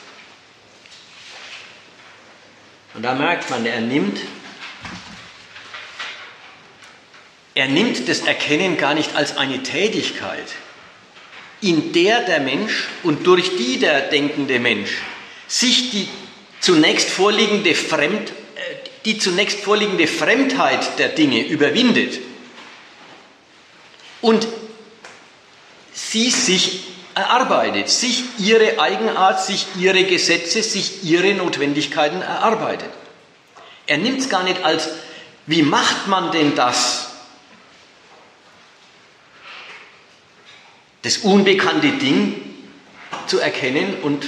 Und 2.95 3.03
da 3.03 3.15
merkt 3.15 3.51
man, 3.51 3.67
er 3.67 3.83
nimmt, 3.83 4.21
er 7.55 7.69
nimmt 7.69 8.09
das 8.09 8.21
Erkennen 8.21 8.79
gar 8.79 8.95
nicht 8.95 9.15
als 9.15 9.37
eine 9.37 9.63
Tätigkeit, 9.63 10.55
in 11.61 11.93
der 11.93 12.23
der 12.23 12.41
Mensch 12.41 12.89
und 13.03 13.27
durch 13.27 13.59
die 13.59 13.79
der 13.79 14.09
denkende 14.09 14.59
Mensch 14.61 15.03
sich 15.47 15.91
die 15.91 16.09
zunächst 16.61 17.11
vorliegende, 17.11 17.75
Fremd, 17.75 18.31
äh, 18.31 18.35
die 19.05 19.19
zunächst 19.19 19.61
vorliegende 19.61 20.07
Fremdheit 20.07 20.99
der 20.99 21.11
Dinge 21.11 21.47
überwindet 21.47 22.19
und 24.21 24.47
sie 25.93 26.31
sich 26.31 26.85
erarbeitet, 27.15 27.89
sich 27.89 28.25
ihre 28.39 28.79
Eigenart, 28.79 29.43
sich 29.43 29.67
ihre 29.79 30.05
Gesetze, 30.05 30.63
sich 30.63 31.05
ihre 31.05 31.35
Notwendigkeiten 31.35 32.23
erarbeitet. 32.23 32.91
Er 33.87 33.99
nimmt 33.99 34.21
es 34.21 34.29
gar 34.29 34.43
nicht 34.43 34.65
als, 34.65 34.89
wie 35.47 35.63
macht 35.63 36.09
man 36.09 36.33
denn 36.33 36.55
das? 36.55 37.07
das 41.07 41.19
unbekannte 41.19 41.93
Ding 41.93 42.35
zu 43.29 43.39
erkennen 43.39 43.99
und 44.03 44.27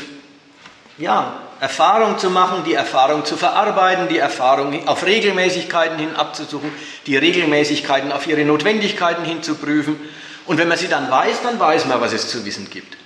ja, 0.96 1.47
Erfahrung 1.60 2.18
zu 2.18 2.30
machen, 2.30 2.64
die 2.64 2.74
Erfahrung 2.74 3.24
zu 3.24 3.36
verarbeiten, 3.36 4.08
die 4.08 4.18
Erfahrung 4.18 4.86
auf 4.86 5.04
Regelmäßigkeiten 5.04 5.98
hin 5.98 6.14
abzusuchen, 6.14 6.72
die 7.06 7.16
Regelmäßigkeiten 7.16 8.12
auf 8.12 8.26
ihre 8.26 8.44
Notwendigkeiten 8.44 9.24
hin 9.24 9.42
zu 9.42 9.56
prüfen. 9.56 9.98
Und 10.46 10.58
wenn 10.58 10.68
man 10.68 10.78
sie 10.78 10.88
dann 10.88 11.10
weiß, 11.10 11.42
dann 11.42 11.58
weiß 11.58 11.86
man, 11.86 12.00
was 12.00 12.12
es 12.12 12.28
zu 12.28 12.44
wissen 12.44 12.70
gibt. 12.70 12.96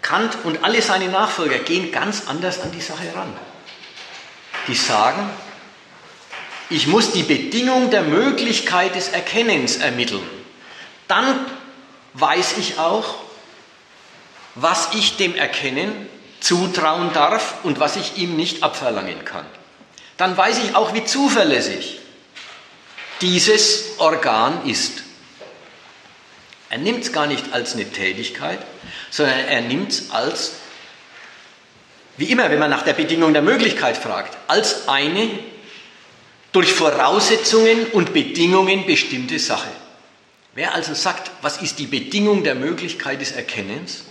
Kant 0.00 0.36
und 0.44 0.64
alle 0.64 0.82
seine 0.82 1.08
Nachfolger 1.08 1.58
gehen 1.58 1.90
ganz 1.90 2.24
anders 2.26 2.60
an 2.60 2.72
die 2.72 2.80
Sache 2.80 3.14
ran. 3.14 3.32
Die 4.68 4.74
sagen, 4.74 5.30
ich 6.70 6.86
muss 6.86 7.12
die 7.12 7.22
Bedingung 7.22 7.90
der 7.90 8.02
Möglichkeit 8.02 8.94
des 8.94 9.08
Erkennens 9.08 9.76
ermitteln. 9.76 10.22
Dann 11.08 11.46
weiß 12.14 12.56
ich 12.58 12.78
auch, 12.78 13.16
was 14.54 14.90
ich 14.94 15.16
dem 15.16 15.34
Erkennen 15.34 16.08
zutrauen 16.40 17.12
darf 17.12 17.64
und 17.64 17.80
was 17.80 17.96
ich 17.96 18.18
ihm 18.18 18.36
nicht 18.36 18.62
abverlangen 18.62 19.24
kann. 19.24 19.46
dann 20.16 20.36
weiß 20.36 20.62
ich 20.62 20.76
auch, 20.76 20.94
wie 20.94 21.04
zuverlässig 21.04 21.98
dieses 23.20 23.98
Organ 23.98 24.66
ist. 24.66 25.02
Er 26.70 26.78
nimmt 26.78 27.04
es 27.04 27.12
gar 27.12 27.26
nicht 27.26 27.52
als 27.52 27.74
eine 27.74 27.90
Tätigkeit, 27.90 28.58
sondern 29.10 29.38
er 29.38 29.60
nimmt 29.62 29.92
es 29.92 30.10
als, 30.10 30.52
wie 32.16 32.26
immer, 32.26 32.50
wenn 32.50 32.58
man 32.58 32.70
nach 32.70 32.82
der 32.82 32.92
Bedingung 32.92 33.32
der 33.32 33.42
Möglichkeit 33.42 33.96
fragt, 33.96 34.36
als 34.46 34.88
eine 34.88 35.30
durch 36.52 36.72
Voraussetzungen 36.72 37.86
und 37.86 38.12
Bedingungen 38.12 38.86
bestimmte 38.86 39.38
Sache. 39.38 39.70
Wer 40.54 40.74
also 40.74 40.94
sagt, 40.94 41.32
was 41.42 41.60
ist 41.60 41.80
die 41.80 41.86
Bedingung 41.86 42.44
der 42.44 42.54
Möglichkeit 42.54 43.20
des 43.20 43.32
Erkennens, 43.32 44.04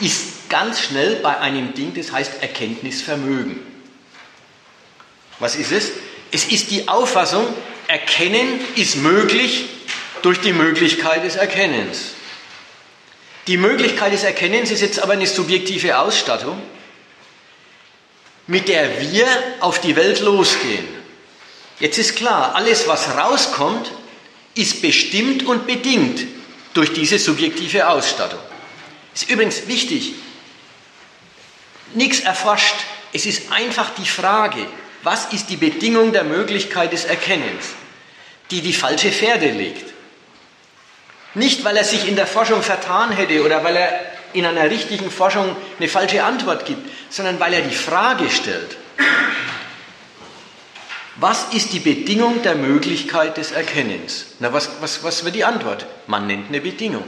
ist 0.00 0.48
ganz 0.48 0.80
schnell 0.80 1.16
bei 1.16 1.38
einem 1.38 1.74
Ding, 1.74 1.94
das 1.94 2.12
heißt 2.12 2.42
Erkenntnisvermögen. 2.42 3.60
Was 5.38 5.56
ist 5.56 5.72
es? 5.72 5.90
Es 6.30 6.46
ist 6.46 6.70
die 6.70 6.88
Auffassung, 6.88 7.46
Erkennen 7.86 8.60
ist 8.76 8.96
möglich 8.96 9.66
durch 10.22 10.40
die 10.40 10.52
Möglichkeit 10.52 11.24
des 11.24 11.36
Erkennens. 11.36 12.12
Die 13.46 13.56
Möglichkeit 13.56 14.12
des 14.12 14.24
Erkennens 14.24 14.70
ist 14.70 14.82
jetzt 14.82 15.00
aber 15.00 15.14
eine 15.14 15.26
subjektive 15.26 15.98
Ausstattung, 15.98 16.60
mit 18.46 18.68
der 18.68 19.00
wir 19.00 19.26
auf 19.60 19.80
die 19.80 19.96
Welt 19.96 20.20
losgehen. 20.20 20.86
Jetzt 21.80 21.98
ist 21.98 22.16
klar, 22.16 22.54
alles, 22.54 22.88
was 22.88 23.16
rauskommt, 23.16 23.90
ist 24.54 24.82
bestimmt 24.82 25.46
und 25.46 25.66
bedingt 25.66 26.24
durch 26.74 26.92
diese 26.92 27.18
subjektive 27.18 27.88
Ausstattung. 27.88 28.40
Ist 29.18 29.28
übrigens 29.28 29.66
wichtig, 29.66 30.12
nichts 31.92 32.20
erforscht, 32.20 32.76
es 33.12 33.26
ist 33.26 33.50
einfach 33.50 33.90
die 33.96 34.06
Frage, 34.06 34.64
was 35.02 35.32
ist 35.32 35.50
die 35.50 35.56
Bedingung 35.56 36.12
der 36.12 36.22
Möglichkeit 36.22 36.92
des 36.92 37.04
Erkennens, 37.04 37.70
die 38.52 38.60
die 38.60 38.72
falsche 38.72 39.10
Pferde 39.10 39.50
legt. 39.50 39.92
Nicht, 41.34 41.64
weil 41.64 41.76
er 41.76 41.82
sich 41.82 42.06
in 42.06 42.14
der 42.14 42.28
Forschung 42.28 42.62
vertan 42.62 43.10
hätte 43.10 43.44
oder 43.44 43.64
weil 43.64 43.74
er 43.74 44.00
in 44.34 44.46
einer 44.46 44.70
richtigen 44.70 45.10
Forschung 45.10 45.56
eine 45.80 45.88
falsche 45.88 46.22
Antwort 46.22 46.64
gibt, 46.64 46.88
sondern 47.10 47.40
weil 47.40 47.54
er 47.54 47.62
die 47.62 47.74
Frage 47.74 48.30
stellt, 48.30 48.76
was 51.16 51.52
ist 51.54 51.72
die 51.72 51.80
Bedingung 51.80 52.42
der 52.44 52.54
Möglichkeit 52.54 53.36
des 53.36 53.50
Erkennens? 53.50 54.26
Na, 54.38 54.52
was, 54.52 54.70
was, 54.80 55.02
was 55.02 55.24
wird 55.24 55.34
die 55.34 55.44
Antwort? 55.44 55.86
Man 56.06 56.28
nennt 56.28 56.50
eine 56.50 56.60
Bedingung. 56.60 57.02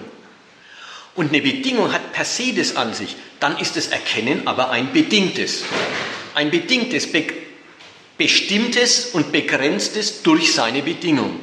Und 1.21 1.35
eine 1.35 1.43
Bedingung 1.43 1.93
hat 1.93 2.15
per 2.15 2.25
se 2.25 2.55
das 2.55 2.77
an 2.77 2.95
sich. 2.95 3.15
Dann 3.41 3.59
ist 3.59 3.77
das 3.77 3.89
Erkennen 3.89 4.47
aber 4.47 4.71
ein 4.71 4.91
bedingtes. 4.91 5.65
Ein 6.35 6.51
bedingtes, 6.51 7.07
bestimmtes 8.17 9.05
und 9.13 9.31
begrenztes 9.31 10.23
durch 10.23 10.55
seine 10.55 10.81
Bedingung. 10.81 11.39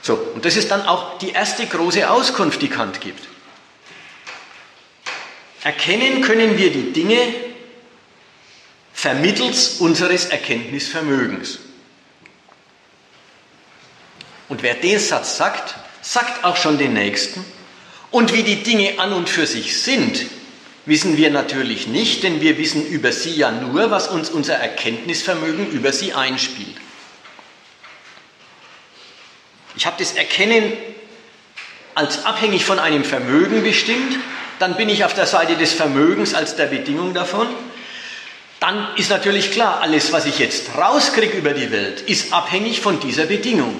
So, 0.00 0.14
und 0.14 0.44
das 0.44 0.54
ist 0.54 0.70
dann 0.70 0.86
auch 0.86 1.18
die 1.18 1.30
erste 1.30 1.66
große 1.66 2.08
Auskunft, 2.08 2.62
die 2.62 2.68
Kant 2.68 3.00
gibt. 3.00 3.26
Erkennen 5.64 6.20
können 6.20 6.56
wir 6.56 6.70
die 6.70 6.92
Dinge 6.92 7.18
vermittels 8.92 9.80
unseres 9.80 10.26
Erkenntnisvermögens. 10.26 11.58
Und 14.48 14.62
wer 14.62 14.74
den 14.74 15.00
Satz 15.00 15.36
sagt, 15.36 15.74
sagt 16.00 16.44
auch 16.44 16.56
schon 16.56 16.78
den 16.78 16.94
nächsten. 16.94 17.55
Und 18.16 18.32
wie 18.32 18.44
die 18.44 18.62
Dinge 18.62 18.98
an 18.98 19.12
und 19.12 19.28
für 19.28 19.46
sich 19.46 19.78
sind, 19.78 20.24
wissen 20.86 21.18
wir 21.18 21.28
natürlich 21.28 21.86
nicht, 21.86 22.22
denn 22.22 22.40
wir 22.40 22.56
wissen 22.56 22.86
über 22.86 23.12
sie 23.12 23.36
ja 23.36 23.50
nur, 23.50 23.90
was 23.90 24.08
uns 24.08 24.30
unser 24.30 24.54
Erkenntnisvermögen 24.54 25.70
über 25.70 25.92
sie 25.92 26.14
einspielt. 26.14 26.78
Ich 29.76 29.84
habe 29.84 29.96
das 29.98 30.12
Erkennen 30.12 30.72
als 31.94 32.24
abhängig 32.24 32.64
von 32.64 32.78
einem 32.78 33.04
Vermögen 33.04 33.62
bestimmt, 33.62 34.16
dann 34.60 34.78
bin 34.78 34.88
ich 34.88 35.04
auf 35.04 35.12
der 35.12 35.26
Seite 35.26 35.56
des 35.56 35.74
Vermögens 35.74 36.32
als 36.32 36.56
der 36.56 36.68
Bedingung 36.68 37.12
davon. 37.12 37.48
Dann 38.60 38.96
ist 38.96 39.10
natürlich 39.10 39.50
klar, 39.50 39.82
alles, 39.82 40.10
was 40.12 40.24
ich 40.24 40.38
jetzt 40.38 40.74
rauskriege 40.74 41.36
über 41.36 41.52
die 41.52 41.70
Welt, 41.70 42.00
ist 42.00 42.32
abhängig 42.32 42.80
von 42.80 42.98
dieser 42.98 43.26
Bedingung. 43.26 43.78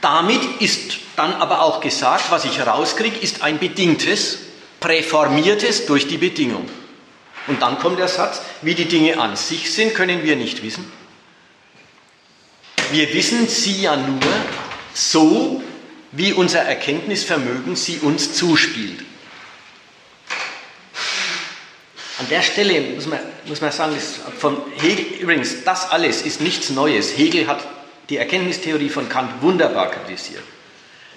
Damit 0.00 0.60
ist 0.60 1.01
dann 1.16 1.34
aber 1.34 1.62
auch 1.62 1.80
gesagt, 1.80 2.30
was 2.30 2.44
ich 2.44 2.64
rauskriege, 2.66 3.18
ist 3.18 3.42
ein 3.42 3.58
bedingtes, 3.58 4.38
präformiertes 4.80 5.86
durch 5.86 6.08
die 6.08 6.18
Bedingung. 6.18 6.68
Und 7.46 7.60
dann 7.60 7.78
kommt 7.78 7.98
der 7.98 8.08
Satz, 8.08 8.40
wie 8.62 8.74
die 8.74 8.84
Dinge 8.84 9.18
an 9.18 9.36
sich 9.36 9.72
sind, 9.72 9.94
können 9.94 10.22
wir 10.22 10.36
nicht 10.36 10.62
wissen. 10.62 10.90
Wir 12.92 13.12
wissen 13.14 13.48
sie 13.48 13.82
ja 13.82 13.96
nur 13.96 14.20
so, 14.94 15.62
wie 16.12 16.32
unser 16.32 16.60
Erkenntnisvermögen 16.60 17.74
sie 17.74 17.98
uns 17.98 18.34
zuspielt. 18.34 19.00
An 22.18 22.28
der 22.28 22.42
Stelle 22.42 22.80
muss 22.94 23.06
man, 23.06 23.18
muss 23.46 23.60
man 23.60 23.72
sagen, 23.72 23.96
von 24.38 24.58
Hegel, 24.76 25.06
übrigens, 25.20 25.64
das 25.64 25.90
alles 25.90 26.22
ist 26.22 26.40
nichts 26.40 26.70
Neues. 26.70 27.16
Hegel 27.16 27.46
hat 27.48 27.66
die 28.10 28.18
Erkenntnistheorie 28.18 28.90
von 28.90 29.08
Kant 29.08 29.42
wunderbar 29.42 29.90
kritisiert. 29.90 30.44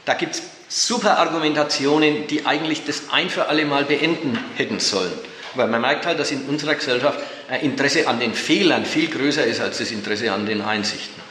Da 0.05 0.13
gibt 0.13 0.35
es 0.35 0.43
super 0.69 1.17
Argumentationen, 1.17 2.27
die 2.27 2.45
eigentlich 2.45 2.85
das 2.85 3.03
ein 3.11 3.29
für 3.29 3.47
alle 3.47 3.65
Mal 3.65 3.85
beenden 3.85 4.37
hätten 4.55 4.79
sollen. 4.79 5.11
Weil 5.55 5.67
man 5.67 5.81
merkt 5.81 6.05
halt, 6.05 6.19
dass 6.19 6.31
in 6.31 6.43
unserer 6.43 6.75
Gesellschaft 6.75 7.19
ein 7.49 7.61
Interesse 7.61 8.07
an 8.07 8.19
den 8.19 8.33
Fehlern 8.33 8.85
viel 8.85 9.07
größer 9.07 9.43
ist 9.43 9.61
als 9.61 9.77
das 9.77 9.91
Interesse 9.91 10.31
an 10.31 10.45
den 10.45 10.61
Einsichten. 10.61 11.21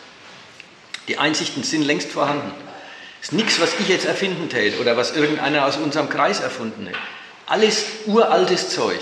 Die 1.08 1.18
Einsichten 1.18 1.62
sind 1.62 1.82
längst 1.82 2.10
vorhanden. 2.10 2.50
Es 3.20 3.28
ist 3.28 3.32
nichts, 3.34 3.60
was 3.60 3.78
ich 3.78 3.88
jetzt 3.88 4.06
erfinden 4.06 4.48
täte 4.48 4.80
oder 4.80 4.96
was 4.96 5.14
irgendeiner 5.14 5.66
aus 5.66 5.76
unserem 5.76 6.08
Kreis 6.08 6.40
erfunden 6.40 6.86
hätte. 6.86 6.98
Alles 7.46 7.84
uraltes 8.06 8.70
Zeug. 8.70 9.00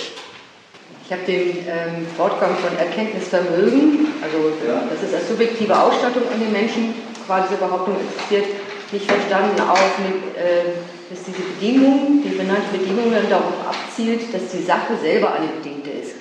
Ich 1.04 1.12
habe 1.12 1.22
den 1.24 1.58
ähm, 1.68 2.06
Fortgang 2.16 2.56
von 2.56 2.76
Erkenntnisvermögen, 2.76 4.08
also 4.22 4.52
das 4.90 5.02
ist 5.02 5.14
als 5.14 5.28
subjektive 5.28 5.78
Ausstattung 5.78 6.22
an 6.32 6.40
den 6.40 6.52
Menschen 6.52 6.94
quasi 7.26 7.48
diese 7.50 7.60
Behauptung 7.60 7.96
existiert, 8.00 8.46
nicht 8.92 9.10
verstanden 9.10 9.60
auch 9.60 9.98
mit, 9.98 10.36
äh, 10.36 10.64
dass 11.10 11.24
diese 11.24 11.40
Bedingung, 11.40 12.22
die 12.24 12.30
benannten 12.30 12.78
Bedingungen 12.78 13.28
darauf 13.28 13.66
abzielt, 13.66 14.32
dass 14.32 14.50
die 14.52 14.62
Sache 14.62 14.96
selber 15.00 15.34
eine 15.34 15.48
bedingte 15.48 15.90
ist. 15.90 16.12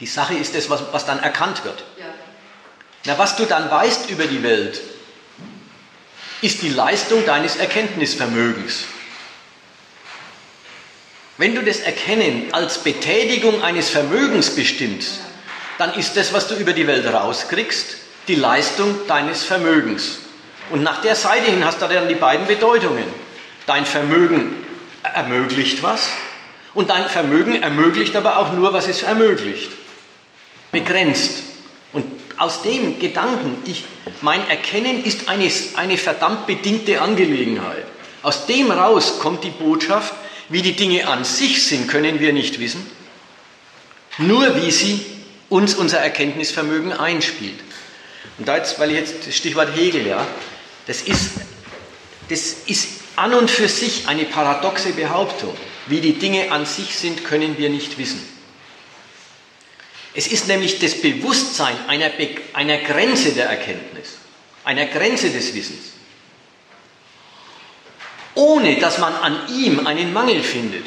Die 0.00 0.06
Sache 0.06 0.34
ist 0.34 0.54
das, 0.54 0.68
was, 0.68 0.82
was 0.92 1.06
dann 1.06 1.20
erkannt 1.20 1.64
wird. 1.64 1.84
Ja. 1.98 2.06
Na, 3.04 3.18
was 3.18 3.36
du 3.36 3.44
dann 3.44 3.70
weißt 3.70 4.10
über 4.10 4.24
die 4.24 4.42
Welt, 4.42 4.80
ist 6.40 6.62
die 6.62 6.70
Leistung 6.70 7.24
deines 7.24 7.56
Erkenntnisvermögens. 7.56 8.84
Wenn 11.38 11.54
du 11.54 11.62
das 11.62 11.80
Erkennen 11.80 12.52
als 12.52 12.78
Betätigung 12.78 13.62
eines 13.62 13.90
Vermögens 13.90 14.54
bestimmst, 14.54 15.20
dann 15.78 15.94
ist 15.94 16.16
das, 16.16 16.32
was 16.32 16.48
du 16.48 16.54
über 16.54 16.72
die 16.72 16.86
Welt 16.86 17.06
rauskriegst, 17.06 17.96
die 18.28 18.34
Leistung 18.34 19.06
deines 19.06 19.44
Vermögens. 19.44 20.18
Und 20.72 20.82
nach 20.82 21.02
der 21.02 21.14
Seite 21.14 21.50
hin 21.50 21.64
hast 21.66 21.82
du 21.82 21.86
dann 21.86 22.08
die 22.08 22.14
beiden 22.14 22.46
Bedeutungen. 22.46 23.04
Dein 23.66 23.84
Vermögen 23.84 24.64
ermöglicht 25.02 25.82
was 25.82 26.08
und 26.72 26.88
dein 26.88 27.04
Vermögen 27.10 27.62
ermöglicht 27.62 28.16
aber 28.16 28.38
auch 28.38 28.54
nur, 28.54 28.72
was 28.72 28.88
es 28.88 29.02
ermöglicht. 29.02 29.70
Begrenzt. 30.70 31.42
Und 31.92 32.06
aus 32.38 32.62
dem 32.62 32.98
Gedanken, 32.98 33.58
ich, 33.66 33.84
mein 34.22 34.48
Erkennen 34.48 35.04
ist 35.04 35.28
eine, 35.28 35.50
eine 35.76 35.98
verdammt 35.98 36.46
bedingte 36.46 37.02
Angelegenheit. 37.02 37.84
Aus 38.22 38.46
dem 38.46 38.70
raus 38.70 39.18
kommt 39.20 39.44
die 39.44 39.50
Botschaft, 39.50 40.14
wie 40.48 40.62
die 40.62 40.74
Dinge 40.74 41.06
an 41.06 41.24
sich 41.24 41.66
sind, 41.66 41.86
können 41.86 42.18
wir 42.18 42.32
nicht 42.32 42.58
wissen. 42.60 42.90
Nur 44.16 44.56
wie 44.62 44.70
sie 44.70 45.04
uns 45.50 45.74
unser 45.74 45.98
Erkenntnisvermögen 45.98 46.94
einspielt. 46.94 47.60
Und 48.38 48.48
da 48.48 48.56
jetzt, 48.56 48.78
weil 48.78 48.90
ich 48.90 48.96
jetzt 48.96 49.26
das 49.26 49.36
Stichwort 49.36 49.76
Hegel, 49.76 50.06
ja, 50.06 50.26
das 50.86 51.02
ist, 51.02 51.32
das 52.28 52.56
ist 52.66 52.88
an 53.16 53.34
und 53.34 53.50
für 53.50 53.68
sich 53.68 54.08
eine 54.08 54.24
paradoxe 54.24 54.92
Behauptung. 54.92 55.56
Wie 55.86 56.00
die 56.00 56.14
Dinge 56.14 56.50
an 56.52 56.64
sich 56.66 56.96
sind, 56.96 57.24
können 57.24 57.58
wir 57.58 57.68
nicht 57.68 57.98
wissen. 57.98 58.26
Es 60.14 60.26
ist 60.26 60.46
nämlich 60.46 60.78
das 60.78 61.00
Bewusstsein 61.00 61.76
einer, 61.88 62.10
Be 62.10 62.36
einer 62.52 62.78
Grenze 62.78 63.32
der 63.32 63.46
Erkenntnis, 63.46 64.18
einer 64.64 64.86
Grenze 64.86 65.30
des 65.30 65.54
Wissens, 65.54 65.92
ohne 68.34 68.78
dass 68.78 68.98
man 68.98 69.14
an 69.14 69.48
ihm 69.48 69.86
einen 69.86 70.12
Mangel 70.12 70.42
findet. 70.42 70.86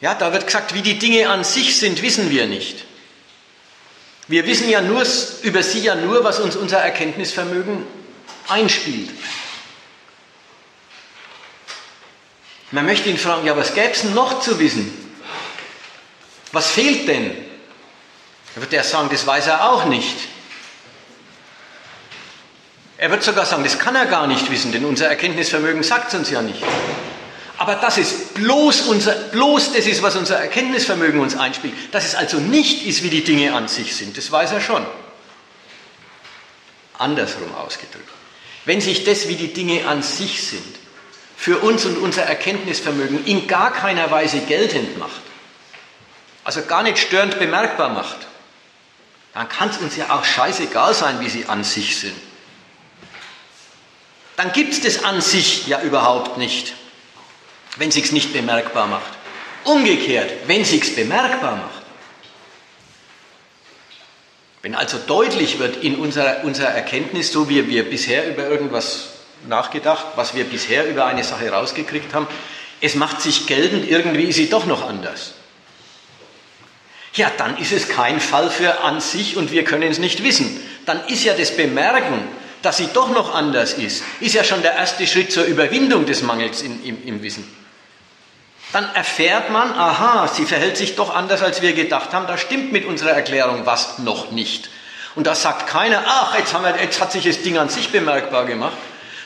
Ja, 0.00 0.14
da 0.14 0.32
wird 0.32 0.46
gesagt, 0.46 0.74
wie 0.74 0.82
die 0.82 0.98
Dinge 0.98 1.28
an 1.28 1.44
sich 1.44 1.76
sind, 1.76 2.02
wissen 2.02 2.30
wir 2.30 2.46
nicht. 2.46 2.84
Wir 4.30 4.46
wissen 4.46 4.70
ja 4.70 4.80
nur 4.80 5.04
über 5.42 5.60
sie 5.60 5.80
ja 5.80 5.96
nur, 5.96 6.22
was 6.22 6.38
uns 6.38 6.54
unser 6.54 6.78
Erkenntnisvermögen 6.78 7.84
einspielt. 8.46 9.10
Man 12.70 12.86
möchte 12.86 13.08
ihn 13.08 13.18
fragen, 13.18 13.44
ja, 13.44 13.56
was 13.56 13.74
gäbe 13.74 13.90
es 13.90 14.04
noch 14.04 14.40
zu 14.40 14.60
wissen? 14.60 15.12
Was 16.52 16.70
fehlt 16.70 17.08
denn? 17.08 17.32
Da 18.54 18.60
wird 18.60 18.72
er 18.72 18.84
sagen, 18.84 19.08
das 19.10 19.26
weiß 19.26 19.48
er 19.48 19.68
auch 19.68 19.86
nicht. 19.86 20.16
Er 22.98 23.10
wird 23.10 23.24
sogar 23.24 23.46
sagen, 23.46 23.64
das 23.64 23.80
kann 23.80 23.96
er 23.96 24.06
gar 24.06 24.28
nicht 24.28 24.48
wissen, 24.48 24.70
denn 24.70 24.84
unser 24.84 25.08
Erkenntnisvermögen 25.08 25.82
sagt 25.82 26.12
es 26.12 26.20
uns 26.20 26.30
ja 26.30 26.40
nicht. 26.40 26.62
Aber 27.60 27.74
das 27.74 27.98
ist 27.98 28.32
bloß, 28.32 28.86
unser, 28.86 29.12
bloß 29.12 29.74
das 29.74 29.84
ist, 29.84 30.00
was 30.00 30.16
unser 30.16 30.36
Erkenntnisvermögen 30.36 31.20
uns 31.20 31.36
einspielt. 31.36 31.74
Dass 31.92 32.06
es 32.06 32.14
also 32.14 32.38
nicht 32.38 32.86
ist, 32.86 33.02
wie 33.02 33.10
die 33.10 33.22
Dinge 33.22 33.52
an 33.52 33.68
sich 33.68 33.94
sind, 33.94 34.16
das 34.16 34.32
weiß 34.32 34.52
er 34.52 34.62
schon. 34.62 34.86
Andersrum 36.96 37.54
ausgedrückt. 37.54 38.08
Wenn 38.64 38.80
sich 38.80 39.04
das, 39.04 39.28
wie 39.28 39.34
die 39.34 39.52
Dinge 39.52 39.86
an 39.86 40.02
sich 40.02 40.42
sind, 40.42 40.74
für 41.36 41.58
uns 41.58 41.84
und 41.84 41.98
unser 41.98 42.22
Erkenntnisvermögen 42.22 43.26
in 43.26 43.46
gar 43.46 43.74
keiner 43.74 44.10
Weise 44.10 44.40
geltend 44.40 44.96
macht, 44.98 45.20
also 46.44 46.62
gar 46.62 46.82
nicht 46.82 46.96
störend 46.96 47.38
bemerkbar 47.38 47.90
macht, 47.90 48.26
dann 49.34 49.50
kann 49.50 49.68
es 49.68 49.76
uns 49.76 49.96
ja 49.98 50.08
auch 50.16 50.24
scheißegal 50.24 50.94
sein, 50.94 51.20
wie 51.20 51.28
sie 51.28 51.44
an 51.44 51.62
sich 51.62 51.98
sind. 51.98 52.16
Dann 54.36 54.50
gibt 54.52 54.72
es 54.72 54.80
das 54.80 55.04
an 55.04 55.20
sich 55.20 55.66
ja 55.66 55.82
überhaupt 55.82 56.38
nicht, 56.38 56.72
wenn 57.76 57.90
sich's 57.90 58.12
nicht 58.12 58.32
bemerkbar 58.32 58.86
macht. 58.86 59.12
Umgekehrt, 59.64 60.30
wenn 60.46 60.64
sich's 60.64 60.94
bemerkbar 60.94 61.56
macht. 61.56 61.82
Wenn 64.62 64.74
also 64.74 64.98
deutlich 64.98 65.58
wird 65.58 65.82
in 65.82 65.96
unserer, 65.96 66.44
unserer 66.44 66.68
Erkenntnis, 66.68 67.32
so 67.32 67.48
wie 67.48 67.66
wir 67.68 67.88
bisher 67.88 68.28
über 68.28 68.46
irgendwas 68.46 69.08
nachgedacht, 69.48 70.04
was 70.16 70.34
wir 70.34 70.44
bisher 70.44 70.86
über 70.86 71.06
eine 71.06 71.24
Sache 71.24 71.50
rausgekriegt 71.50 72.12
haben, 72.12 72.26
es 72.82 72.94
macht 72.94 73.20
sich 73.20 73.46
geltend, 73.46 73.88
irgendwie 73.88 74.24
ist 74.24 74.36
sie 74.36 74.50
doch 74.50 74.66
noch 74.66 74.86
anders 74.86 75.34
ja, 77.14 77.30
dann 77.36 77.56
ist 77.58 77.72
es 77.72 77.88
kein 77.88 78.20
Fall 78.20 78.50
für 78.50 78.80
an 78.82 79.00
sich 79.00 79.36
und 79.36 79.50
wir 79.50 79.64
können 79.64 79.90
es 79.90 79.98
nicht 79.98 80.22
wissen. 80.22 80.60
Dann 80.86 81.04
ist 81.06 81.24
ja 81.24 81.34
das 81.34 81.56
Bemerken, 81.56 82.22
dass 82.62 82.76
sie 82.76 82.88
doch 82.92 83.10
noch 83.10 83.34
anders 83.34 83.74
ist, 83.74 84.04
ist 84.20 84.34
ja 84.34 84.44
schon 84.44 84.62
der 84.62 84.74
erste 84.74 85.06
Schritt 85.06 85.32
zur 85.32 85.44
Überwindung 85.44 86.06
des 86.06 86.22
Mangels 86.22 86.62
in, 86.62 86.84
im, 86.84 87.06
im 87.06 87.22
Wissen. 87.22 87.44
Dann 88.72 88.88
erfährt 88.94 89.50
man, 89.50 89.72
aha, 89.72 90.28
sie 90.28 90.44
verhält 90.44 90.76
sich 90.76 90.94
doch 90.94 91.14
anders, 91.14 91.42
als 91.42 91.60
wir 91.60 91.72
gedacht 91.72 92.12
haben, 92.12 92.26
da 92.26 92.38
stimmt 92.38 92.72
mit 92.72 92.84
unserer 92.84 93.10
Erklärung 93.10 93.66
was 93.66 93.98
noch 93.98 94.30
nicht. 94.30 94.70
Und 95.16 95.26
da 95.26 95.34
sagt 95.34 95.66
keiner, 95.66 96.04
ach, 96.06 96.38
jetzt, 96.38 96.52
wir, 96.54 96.76
jetzt 96.80 97.00
hat 97.00 97.10
sich 97.10 97.24
das 97.24 97.42
Ding 97.42 97.58
an 97.58 97.68
sich 97.68 97.90
bemerkbar 97.90 98.44
gemacht, 98.44 98.76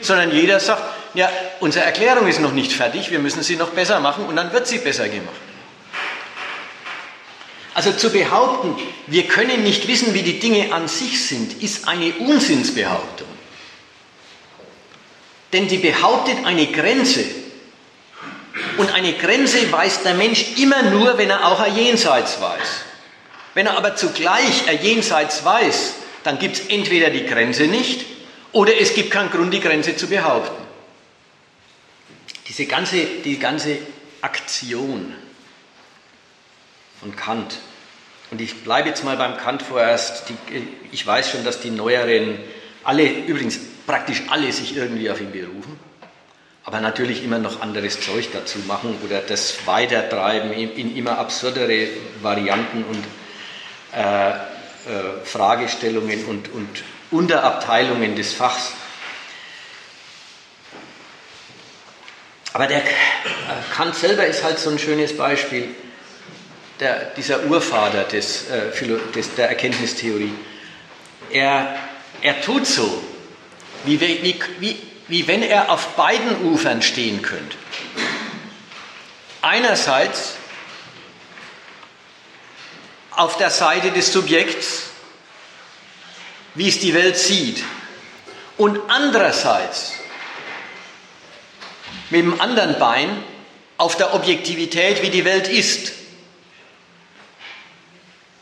sondern 0.00 0.32
jeder 0.32 0.60
sagt, 0.60 0.82
ja, 1.12 1.30
unsere 1.60 1.84
Erklärung 1.84 2.26
ist 2.26 2.40
noch 2.40 2.52
nicht 2.52 2.72
fertig, 2.72 3.10
wir 3.10 3.18
müssen 3.18 3.42
sie 3.42 3.56
noch 3.56 3.70
besser 3.70 4.00
machen 4.00 4.24
und 4.24 4.36
dann 4.36 4.52
wird 4.52 4.66
sie 4.66 4.78
besser 4.78 5.08
gemacht. 5.08 5.36
Also 7.74 7.92
zu 7.92 8.10
behaupten, 8.10 8.76
wir 9.08 9.24
können 9.24 9.62
nicht 9.62 9.88
wissen, 9.88 10.14
wie 10.14 10.22
die 10.22 10.38
Dinge 10.38 10.72
an 10.72 10.88
sich 10.88 11.26
sind, 11.26 11.62
ist 11.62 11.88
eine 11.88 12.12
Unsinnsbehauptung. 12.14 13.28
Denn 15.52 15.68
die 15.68 15.78
behauptet 15.78 16.46
eine 16.46 16.66
Grenze. 16.66 17.24
Und 18.76 18.92
eine 18.92 19.12
Grenze 19.14 19.70
weiß 19.70 20.02
der 20.02 20.14
Mensch 20.14 20.58
immer 20.58 20.82
nur, 20.82 21.18
wenn 21.18 21.30
er 21.30 21.46
auch 21.46 21.60
ein 21.60 21.76
Jenseits 21.76 22.40
weiß. 22.40 22.84
Wenn 23.54 23.66
er 23.66 23.76
aber 23.76 23.96
zugleich 23.96 24.68
ein 24.68 24.82
Jenseits 24.82 25.44
weiß, 25.44 25.94
dann 26.22 26.38
gibt 26.38 26.56
es 26.56 26.66
entweder 26.66 27.10
die 27.10 27.26
Grenze 27.26 27.64
nicht 27.64 28.04
oder 28.52 28.78
es 28.80 28.94
gibt 28.94 29.10
keinen 29.10 29.30
Grund, 29.30 29.52
die 29.52 29.60
Grenze 29.60 29.96
zu 29.96 30.08
behaupten. 30.08 30.62
Diese 32.48 32.66
ganze, 32.66 33.04
die 33.24 33.38
ganze 33.38 33.78
Aktion 34.20 35.14
von 37.00 37.16
Kant. 37.16 37.58
Und 38.30 38.40
ich 38.40 38.62
bleibe 38.62 38.88
jetzt 38.88 39.04
mal 39.04 39.16
beim 39.16 39.36
Kant 39.36 39.62
vorerst. 39.62 40.24
Die, 40.28 40.66
ich 40.92 41.06
weiß 41.06 41.30
schon, 41.30 41.44
dass 41.44 41.60
die 41.60 41.70
Neueren, 41.70 42.38
alle, 42.82 43.06
übrigens 43.06 43.58
praktisch 43.86 44.22
alle, 44.28 44.50
sich 44.52 44.76
irgendwie 44.76 45.10
auf 45.10 45.20
ihn 45.20 45.32
berufen, 45.32 45.78
aber 46.64 46.80
natürlich 46.80 47.22
immer 47.22 47.38
noch 47.38 47.60
anderes 47.60 48.00
Zeug 48.00 48.28
dazu 48.32 48.58
machen 48.60 48.98
oder 49.04 49.20
das 49.20 49.66
weitertreiben 49.66 50.52
in, 50.52 50.72
in 50.76 50.96
immer 50.96 51.18
absurdere 51.18 51.88
Varianten 52.22 52.84
und 52.84 53.04
äh, 53.94 54.30
äh, 54.30 54.34
Fragestellungen 55.24 56.24
und, 56.24 56.52
und 56.52 56.68
Unterabteilungen 57.10 58.16
des 58.16 58.32
Fachs. 58.32 58.72
Aber 62.54 62.66
der 62.66 62.78
äh, 62.78 62.82
Kant 63.74 63.94
selber 63.94 64.26
ist 64.26 64.42
halt 64.42 64.58
so 64.58 64.70
ein 64.70 64.78
schönes 64.78 65.16
Beispiel 65.16 65.68
der, 66.80 67.06
dieser 67.16 67.44
Urvater 67.44 68.04
des, 68.04 68.48
äh, 68.48 68.70
des, 69.14 69.34
der 69.34 69.48
Erkenntnistheorie, 69.48 70.32
er, 71.30 71.76
er 72.22 72.40
tut 72.40 72.66
so, 72.66 73.02
wie, 73.84 74.00
wie, 74.00 74.40
wie, 74.60 74.78
wie 75.08 75.26
wenn 75.26 75.42
er 75.42 75.70
auf 75.70 75.96
beiden 75.96 76.44
Ufern 76.46 76.82
stehen 76.82 77.22
könnte. 77.22 77.56
Einerseits 79.42 80.34
auf 83.10 83.36
der 83.36 83.50
Seite 83.50 83.90
des 83.90 84.12
Subjekts, 84.12 84.84
wie 86.54 86.68
es 86.68 86.80
die 86.80 86.94
Welt 86.94 87.18
sieht, 87.18 87.62
und 88.56 88.80
andererseits 88.88 89.94
mit 92.10 92.20
dem 92.22 92.40
anderen 92.40 92.78
Bein 92.78 93.22
auf 93.76 93.96
der 93.96 94.14
Objektivität, 94.14 95.02
wie 95.02 95.10
die 95.10 95.24
Welt 95.24 95.48
ist 95.48 95.92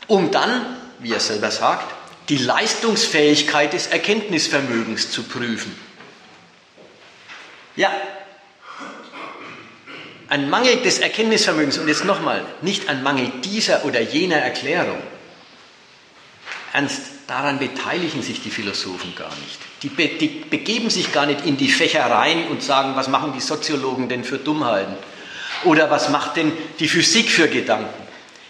um 0.07 0.31
dann, 0.31 0.77
wie 0.99 1.11
er 1.11 1.19
selber 1.19 1.51
sagt, 1.51 1.93
die 2.29 2.37
Leistungsfähigkeit 2.37 3.73
des 3.73 3.87
Erkenntnisvermögens 3.87 5.11
zu 5.11 5.23
prüfen. 5.23 5.75
Ja, 7.75 7.91
ein 10.29 10.49
Mangel 10.49 10.77
des 10.77 10.99
Erkenntnisvermögens, 10.99 11.77
und 11.77 11.87
jetzt 11.87 12.05
nochmal, 12.05 12.43
nicht 12.61 12.89
ein 12.89 13.03
Mangel 13.03 13.31
dieser 13.43 13.85
oder 13.85 14.01
jener 14.01 14.37
Erklärung. 14.37 14.97
Ernst, 16.71 17.01
daran 17.27 17.59
beteiligen 17.59 18.23
sich 18.23 18.41
die 18.41 18.49
Philosophen 18.49 19.13
gar 19.15 19.29
nicht. 19.29 19.59
Die, 19.83 19.89
be 19.89 20.07
die 20.07 20.27
begeben 20.27 20.89
sich 20.89 21.11
gar 21.11 21.27
nicht 21.27 21.45
in 21.45 21.57
die 21.57 21.69
Fächereien 21.69 22.47
und 22.47 22.63
sagen, 22.63 22.95
was 22.95 23.09
machen 23.09 23.33
die 23.33 23.41
Soziologen 23.41 24.09
denn 24.09 24.23
für 24.23 24.39
Dummheiten? 24.39 24.95
Oder 25.65 25.91
was 25.91 26.09
macht 26.09 26.35
denn 26.35 26.51
die 26.79 26.87
Physik 26.87 27.29
für 27.29 27.47
Gedanken? 27.47 28.01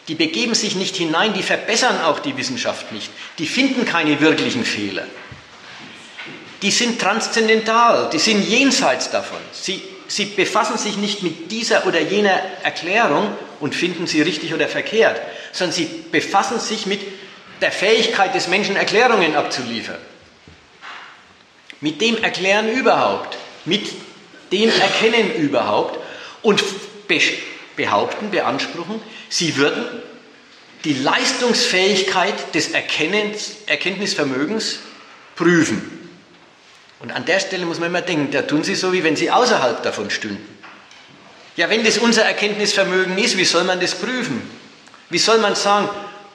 Die 0.07 0.15
begeben 0.15 0.55
sich 0.55 0.76
nicht 0.76 0.95
hinein, 0.95 1.34
die 1.34 1.43
verbessern 1.43 2.01
auch 2.01 2.19
die 2.19 2.38
Wissenschaft 2.38 2.91
nicht. 2.91 3.09
Die 3.39 3.45
finden 3.45 3.86
keine 3.86 4.21
wirklichen 4.21 4.63
Fehler. 4.63 5.05
Die 6.64 6.72
sind 6.72 6.99
transzendental, 6.99 8.09
die 8.11 8.20
sind 8.20 8.41
jenseits 8.41 9.11
davon. 9.11 9.38
Sie, 9.51 9.82
sie 10.07 10.26
befassen 10.26 10.78
sich 10.78 10.95
nicht 10.95 11.22
mit 11.22 11.51
dieser 11.51 11.86
oder 11.86 11.99
jener 11.99 12.39
Erklärung 12.64 13.36
und 13.59 13.76
finden 13.76 14.07
sie 14.07 14.22
richtig 14.22 14.53
oder 14.53 14.70
verkehrt, 14.70 15.22
sondern 15.51 15.76
sie 15.76 15.89
befassen 16.09 16.61
sich 16.61 16.86
mit 16.86 17.01
der 17.61 17.74
Fähigkeit 17.74 18.34
des 18.34 18.47
Menschen, 18.47 18.78
Erklärungen 18.78 19.36
abzuliefern. 19.36 19.99
Mit 21.82 21.99
dem 21.99 22.24
Erklären 22.24 22.70
überhaupt, 22.70 23.38
mit 23.66 23.91
dem 24.53 24.70
Erkennen 24.70 25.36
überhaupt 25.36 25.99
und 26.43 26.64
behaupten, 27.76 28.32
beanspruchen, 28.32 29.01
Sie 29.28 29.57
würden 29.57 29.84
die 30.86 30.93
Leistungsfähigkeit 30.93 32.55
des 32.55 32.70
Erkennens, 32.72 33.55
Erkenntnisvermögens 33.66 34.80
prüfen. 35.36 36.02
Und 37.03 37.11
an 37.11 37.25
der 37.25 37.41
Stelle 37.41 37.65
muss 37.65 37.79
man 37.79 37.89
immer 37.89 38.01
denken, 38.01 38.31
da 38.31 38.43
tun 38.43 38.63
Sie 38.63 38.75
so, 38.75 38.93
wie 38.93 39.03
wenn 39.03 39.17
Sie 39.17 39.29
außerhalb 39.29 39.83
davon 39.83 40.09
stünden. 40.09 40.57
Ja, 41.57 41.69
wenn 41.69 41.83
das 41.83 41.97
unser 41.97 42.23
Erkenntnisvermögen 42.23 43.17
ist, 43.17 43.35
wie 43.35 43.43
soll 43.43 43.65
man 43.65 43.81
das 43.81 43.93
prüfen? 43.93 44.41
Wie 45.09 45.17
soll 45.17 45.39
man 45.39 45.53
sagen, 45.53 45.89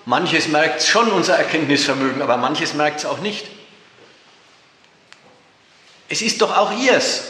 manches 0.05 0.47
merkt 0.49 0.83
schon 0.83 1.11
unser 1.11 1.37
Erkenntnisvermögen, 1.37 2.21
aber 2.21 2.37
manches 2.37 2.75
merkt 2.75 2.99
es 2.99 3.07
auch 3.07 3.21
nicht? 3.21 3.47
Es 6.11 6.21
ist 6.21 6.43
doch 6.43 6.55
auch 6.55 6.79
ihrs. 6.79 7.23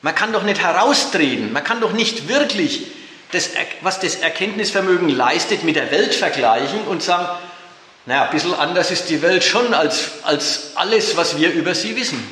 Man 0.00 0.16
kann 0.16 0.32
doch 0.32 0.42
nicht 0.42 0.60
heraustreten, 0.60 1.52
man 1.52 1.62
kann 1.62 1.80
doch 1.80 1.92
nicht 1.92 2.26
wirklich 2.26 2.88
das, 3.30 3.50
was 3.80 4.00
das 4.00 4.16
Erkenntnisvermögen 4.16 5.08
leistet, 5.08 5.62
mit 5.62 5.76
der 5.76 5.92
Welt 5.92 6.16
vergleichen 6.16 6.82
und 6.82 7.00
sagen, 7.00 7.28
naja, 8.06 8.24
ein 8.24 8.30
bisschen 8.30 8.54
anders 8.54 8.90
ist 8.90 9.08
die 9.08 9.22
Welt 9.22 9.44
schon 9.44 9.74
als, 9.74 10.10
als 10.24 10.72
alles, 10.74 11.16
was 11.16 11.36
wir 11.36 11.52
über 11.52 11.74
sie 11.74 11.96
wissen. 11.96 12.22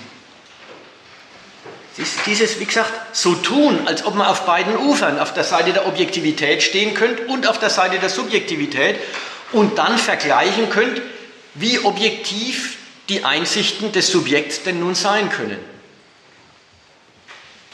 Dieses, 2.26 2.58
wie 2.58 2.64
gesagt, 2.64 2.92
so 3.14 3.34
tun, 3.34 3.86
als 3.86 4.04
ob 4.04 4.14
man 4.14 4.26
auf 4.26 4.46
beiden 4.46 4.76
Ufern, 4.76 5.18
auf 5.18 5.34
der 5.34 5.44
Seite 5.44 5.72
der 5.72 5.86
Objektivität 5.86 6.62
stehen 6.62 6.94
könnte 6.94 7.24
und 7.26 7.46
auf 7.46 7.58
der 7.58 7.70
Seite 7.70 7.98
der 7.98 8.08
Subjektivität 8.08 8.98
und 9.52 9.78
dann 9.78 9.98
vergleichen 9.98 10.70
könnt, 10.70 11.02
wie 11.54 11.78
objektiv 11.80 12.78
die 13.08 13.24
Einsichten 13.24 13.92
des 13.92 14.10
Subjekts 14.10 14.62
denn 14.62 14.80
nun 14.80 14.94
sein 14.94 15.30
können. 15.30 15.58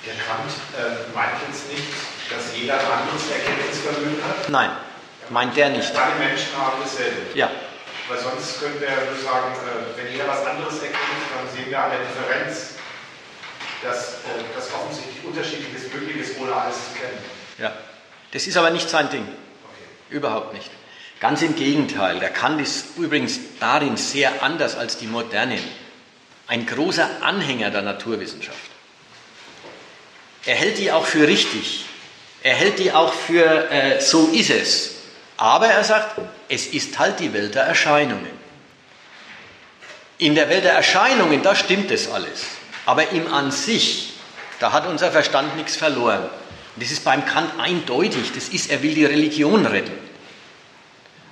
Der 0.05 0.15
Kant 0.15 0.51
äh, 0.77 1.15
meint 1.15 1.35
jetzt 1.49 1.71
nicht, 1.71 1.87
dass 2.31 2.57
jeder 2.59 2.75
anderes 2.75 3.31
Erkenntnisvermögen 3.31 4.23
hat? 4.25 4.49
Nein. 4.49 4.71
Meint 5.31 5.57
der 5.57 5.71
nicht? 5.71 5.95
Alle 5.95 6.15
Menschen 6.17 6.57
haben 6.57 6.81
dasselbe. 6.83 7.17
Ja. 7.35 7.51
Weil 8.09 8.19
sonst 8.19 8.61
könnten 8.61 8.81
wir 8.81 8.89
ja 8.89 9.05
nur 9.05 9.19
sagen, 9.19 9.53
äh, 9.55 9.99
wenn 9.99 10.13
jeder 10.13 10.29
was 10.29 10.47
anderes 10.47 10.75
erkennt, 10.75 11.27
dann 11.35 11.55
sehen 11.55 11.71
wir 11.71 11.81
an 11.81 11.91
der 11.91 12.01
Differenz, 12.01 12.75
dass, 13.83 14.23
äh, 14.25 14.55
dass 14.55 14.73
offensichtlich 14.73 15.25
Unterschiedliches 15.25 15.93
möglich 15.93 16.17
ist, 16.19 16.39
ohne 16.39 16.55
alles 16.55 16.77
zu 16.77 16.99
kennen. 17.01 17.19
Ja. 17.59 17.73
Das 18.33 18.47
ist 18.47 18.57
aber 18.57 18.71
nicht 18.71 18.89
sein 18.89 19.09
Ding. 19.11 19.23
Okay. 19.23 20.17
Überhaupt 20.17 20.53
nicht. 20.53 20.71
Ganz 21.21 21.43
im 21.43 21.57
Gegenteil. 21.57 22.21
Der 22.21 22.31
Kant 22.31 22.61
ist 22.61 22.97
übrigens 22.99 23.39
darin 23.59 23.97
sehr 23.97 24.43
anders 24.43 24.77
als 24.77 24.99
die 24.99 25.07
Modernen. 25.07 25.63
Ein 26.47 26.67
großer 26.67 27.09
Anhänger 27.23 27.71
der 27.71 27.83
Naturwissenschaft. 27.83 28.59
Er 30.45 30.55
hält 30.55 30.79
die 30.79 30.93
auch 30.93 31.07
für 31.07 31.27
richtig. 31.27 31.87
Er 32.43 32.55
hält 32.55 32.79
die 32.79 32.93
auch 32.93 33.13
für 33.13 33.71
äh, 33.71 34.01
so 34.01 34.29
ist 34.29 34.51
es. 34.51 34.91
Aber 35.37 35.67
er 35.67 35.83
sagt, 35.83 36.21
es 36.49 36.67
ist 36.67 36.99
halt 36.99 37.21
die 37.21 37.33
Welt 37.33 37.55
der 37.55 37.65
Erscheinungen. 37.65 38.31
In 40.19 40.35
der 40.35 40.49
Welt 40.49 40.65
der 40.65 40.73
Erscheinungen, 40.73 41.43
da 41.43 41.55
stimmt 41.55 41.91
es 41.91 42.11
alles. 42.11 42.45
Aber 42.87 43.11
im 43.11 43.33
An 43.33 43.51
sich, 43.51 44.15
da 44.61 44.73
hat 44.73 44.87
unser 44.87 45.11
Verstand 45.13 45.57
nichts 45.57 45.77
verloren. 45.77 46.23
Und 46.23 46.83
das 46.83 46.91
ist 46.91 47.05
beim 47.05 47.27
Kant 47.27 47.59
eindeutig. 47.59 48.33
Das 48.35 48.49
ist, 48.49 48.71
er 48.71 48.83
will 48.83 48.95
die 48.95 49.05
Religion 49.05 49.67
retten. 49.67 49.93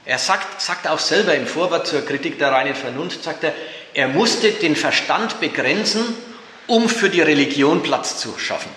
Er 0.05 0.19
sagt, 0.19 0.61
sagt 0.61 0.87
auch 0.87 0.99
selber 0.99 1.35
im 1.35 1.47
Vorwort 1.47 1.87
zur 1.87 2.05
Kritik 2.05 2.39
der 2.39 2.53
reinen 2.53 2.75
Vernunft, 2.75 3.25
sagt 3.25 3.45
er, 3.45 3.55
er 3.95 4.09
musste 4.09 4.51
den 4.51 4.77
Verstand 4.77 5.41
begrenzen, 5.41 6.03
um 6.67 6.89
für 6.89 7.09
die 7.09 7.23
Religion 7.23 7.83
Platz 7.83 8.19
zu 8.19 8.39
schaffen. 8.39 8.71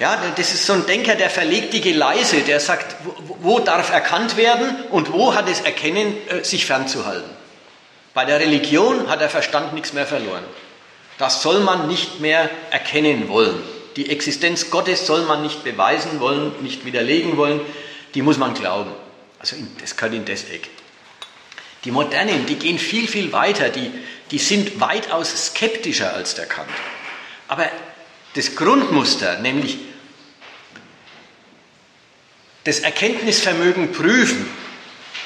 Ja, 0.00 0.18
das 0.34 0.54
ist 0.54 0.64
so 0.64 0.72
ein 0.72 0.86
Denker, 0.86 1.14
der 1.14 1.28
verlegt 1.28 1.74
die 1.74 1.82
Geleise, 1.82 2.40
der 2.40 2.58
sagt, 2.58 2.96
wo, 3.04 3.36
wo 3.42 3.58
darf 3.58 3.92
erkannt 3.92 4.38
werden 4.38 4.74
und 4.90 5.12
wo 5.12 5.34
hat 5.34 5.46
es 5.46 5.60
Erkennen, 5.60 6.16
äh, 6.28 6.42
sich 6.42 6.64
fernzuhalten. 6.64 7.28
Bei 8.14 8.24
der 8.24 8.40
Religion 8.40 9.10
hat 9.10 9.20
der 9.20 9.28
Verstand 9.28 9.74
nichts 9.74 9.92
mehr 9.92 10.06
verloren. 10.06 10.44
Das 11.18 11.42
soll 11.42 11.60
man 11.60 11.86
nicht 11.86 12.18
mehr 12.18 12.48
erkennen 12.70 13.28
wollen. 13.28 13.62
Die 13.96 14.10
Existenz 14.10 14.70
Gottes 14.70 15.06
soll 15.06 15.26
man 15.26 15.42
nicht 15.42 15.64
beweisen 15.64 16.18
wollen, 16.18 16.52
nicht 16.62 16.86
widerlegen 16.86 17.36
wollen, 17.36 17.60
die 18.14 18.22
muss 18.22 18.38
man 18.38 18.54
glauben. 18.54 18.92
Also 19.38 19.56
das 19.82 19.96
gehört 19.96 20.14
in 20.14 20.24
das 20.24 20.44
Eck. 20.44 20.70
Die 21.84 21.90
Modernen, 21.90 22.46
die 22.46 22.56
gehen 22.56 22.78
viel, 22.78 23.06
viel 23.06 23.32
weiter, 23.32 23.68
die, 23.68 23.92
die 24.30 24.38
sind 24.38 24.80
weitaus 24.80 25.48
skeptischer 25.48 26.14
als 26.14 26.34
der 26.34 26.46
Kant. 26.46 26.70
Aber 27.48 27.68
das 28.34 28.56
Grundmuster, 28.56 29.38
nämlich 29.40 29.89
das 32.64 32.80
Erkenntnisvermögen 32.80 33.92
prüfen 33.92 34.48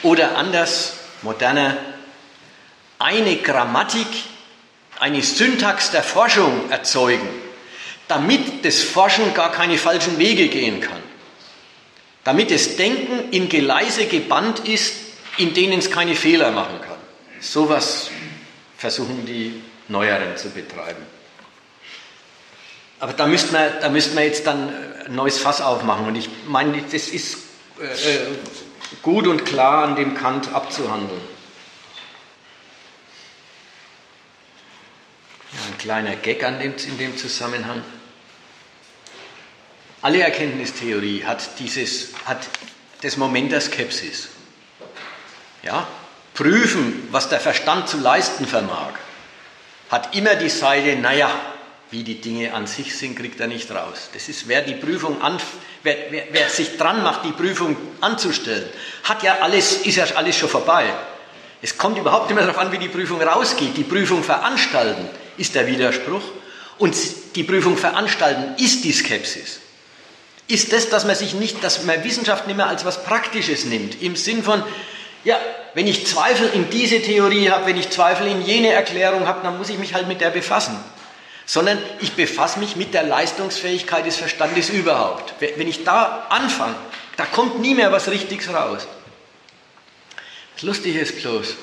oder 0.02 0.36
anders, 0.36 0.94
moderner, 1.22 1.76
eine 2.98 3.36
Grammatik, 3.36 4.06
eine 5.00 5.22
Syntax 5.22 5.90
der 5.90 6.02
Forschung 6.02 6.70
erzeugen, 6.70 7.28
damit 8.08 8.64
das 8.64 8.82
Forschen 8.82 9.34
gar 9.34 9.50
keine 9.52 9.78
falschen 9.78 10.18
Wege 10.18 10.48
gehen 10.48 10.80
kann. 10.80 11.02
Damit 12.22 12.50
das 12.50 12.76
Denken 12.76 13.30
in 13.32 13.48
Geleise 13.48 14.06
gebannt 14.06 14.60
ist, 14.60 14.94
in 15.36 15.52
denen 15.52 15.80
es 15.80 15.90
keine 15.90 16.14
Fehler 16.14 16.52
machen 16.52 16.80
kann. 16.80 16.96
Sowas 17.40 18.10
versuchen 18.78 19.26
die 19.26 19.62
Neueren 19.88 20.36
zu 20.36 20.48
betreiben. 20.50 21.02
Aber 23.00 23.12
da 23.12 23.26
müsste 23.26 23.52
man, 23.52 23.68
da 23.80 23.90
müsste 23.90 24.14
man 24.14 24.24
jetzt 24.24 24.46
dann 24.46 24.72
neues 25.08 25.38
Fass 25.38 25.60
aufmachen. 25.60 26.06
Und 26.06 26.16
ich 26.16 26.28
meine, 26.46 26.82
das 26.82 27.08
ist 27.08 27.38
äh, 27.80 27.84
äh, 27.84 28.26
gut 29.02 29.26
und 29.26 29.44
klar 29.44 29.84
an 29.84 29.96
dem 29.96 30.14
Kant 30.14 30.52
abzuhandeln. 30.52 31.20
Ja, 35.52 35.58
ein 35.70 35.78
kleiner 35.78 36.16
Gag 36.16 36.40
dem, 36.40 36.74
in 36.76 36.98
dem 36.98 37.16
Zusammenhang. 37.16 37.82
Alle 40.02 40.20
Erkenntnistheorie 40.20 41.24
hat, 41.24 41.58
dieses, 41.58 42.10
hat 42.26 42.46
das 43.00 43.16
Moment 43.16 43.52
der 43.52 43.60
Skepsis. 43.60 44.28
Ja? 45.62 45.86
Prüfen, 46.34 47.08
was 47.10 47.28
der 47.28 47.40
Verstand 47.40 47.88
zu 47.88 47.98
leisten 47.98 48.46
vermag, 48.46 48.92
hat 49.90 50.14
immer 50.14 50.34
die 50.34 50.48
Seite, 50.48 50.96
naja, 50.96 51.30
wie 51.94 52.02
die 52.02 52.20
Dinge 52.20 52.52
an 52.52 52.66
sich 52.66 52.96
sind, 52.96 53.16
kriegt 53.16 53.38
er 53.38 53.46
nicht 53.46 53.70
raus. 53.70 54.10
Das 54.12 54.28
ist, 54.28 54.48
wer 54.48 54.62
die 54.62 54.74
Prüfung 54.74 55.22
an, 55.22 55.38
wer, 55.84 55.96
wer, 56.10 56.24
wer 56.32 56.48
sich 56.48 56.76
dran 56.76 57.04
macht, 57.04 57.24
die 57.24 57.30
Prüfung 57.30 57.76
anzustellen, 58.00 58.68
hat 59.04 59.22
ja 59.22 59.38
alles, 59.40 59.86
ist 59.86 59.94
ja 59.94 60.04
alles 60.16 60.36
schon 60.36 60.48
vorbei. 60.48 60.86
Es 61.62 61.78
kommt 61.78 61.96
überhaupt 61.96 62.28
nicht 62.28 62.34
mehr 62.34 62.44
darauf 62.44 62.60
an, 62.60 62.72
wie 62.72 62.78
die 62.78 62.88
Prüfung 62.88 63.22
rausgeht. 63.22 63.76
Die 63.76 63.84
Prüfung 63.84 64.24
veranstalten 64.24 65.08
ist 65.36 65.54
der 65.54 65.68
Widerspruch 65.68 66.22
und 66.78 66.96
die 67.36 67.44
Prüfung 67.44 67.76
veranstalten 67.76 68.60
ist 68.60 68.82
die 68.82 68.92
Skepsis. 68.92 69.60
Ist 70.48 70.72
das, 70.72 70.90
dass 70.90 71.04
man 71.04 71.14
sich 71.14 71.34
nicht, 71.34 71.62
dass 71.62 71.84
man 71.84 72.02
Wissenschaft 72.02 72.48
nicht 72.48 72.56
mehr 72.56 72.66
als 72.66 72.84
was 72.84 73.04
Praktisches 73.04 73.66
nimmt, 73.66 74.02
im 74.02 74.16
Sinn 74.16 74.42
von, 74.42 74.64
ja, 75.22 75.38
wenn 75.74 75.86
ich 75.86 76.08
Zweifel 76.08 76.50
in 76.54 76.68
diese 76.70 77.00
Theorie 77.00 77.50
habe, 77.50 77.66
wenn 77.66 77.78
ich 77.78 77.90
Zweifel 77.90 78.26
in 78.26 78.44
jene 78.44 78.72
Erklärung 78.72 79.28
habe, 79.28 79.40
dann 79.44 79.58
muss 79.58 79.70
ich 79.70 79.78
mich 79.78 79.94
halt 79.94 80.08
mit 80.08 80.20
der 80.20 80.30
befassen 80.30 80.76
sondern 81.46 81.78
ich 82.00 82.12
befasse 82.12 82.58
mich 82.58 82.76
mit 82.76 82.94
der 82.94 83.02
Leistungsfähigkeit 83.02 84.06
des 84.06 84.16
Verstandes 84.16 84.70
überhaupt. 84.70 85.34
Wenn 85.40 85.68
ich 85.68 85.84
da 85.84 86.26
anfange, 86.30 86.74
da 87.16 87.26
kommt 87.26 87.60
nie 87.60 87.74
mehr 87.74 87.92
was 87.92 88.08
Richtiges 88.08 88.52
raus. 88.52 88.86
Das 90.54 90.62
Lustige 90.62 91.00
ist 91.00 91.20
bloß, 91.20 91.56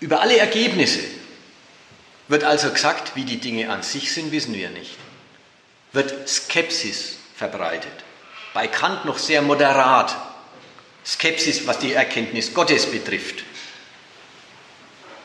über 0.00 0.20
alle 0.20 0.36
Ergebnisse 0.38 1.00
wird 2.28 2.44
also 2.44 2.70
gesagt, 2.70 3.14
wie 3.14 3.24
die 3.24 3.38
Dinge 3.38 3.70
an 3.70 3.82
sich 3.82 4.12
sind, 4.12 4.32
wissen 4.32 4.54
wir 4.54 4.70
nicht. 4.70 4.96
Wird 5.92 6.28
Skepsis 6.28 7.18
verbreitet. 7.36 7.92
Bei 8.54 8.66
Kant 8.66 9.04
noch 9.04 9.18
sehr 9.18 9.42
moderat. 9.42 10.16
Skepsis, 11.04 11.66
was 11.66 11.78
die 11.78 11.92
Erkenntnis 11.92 12.54
Gottes 12.54 12.86
betrifft. 12.86 13.44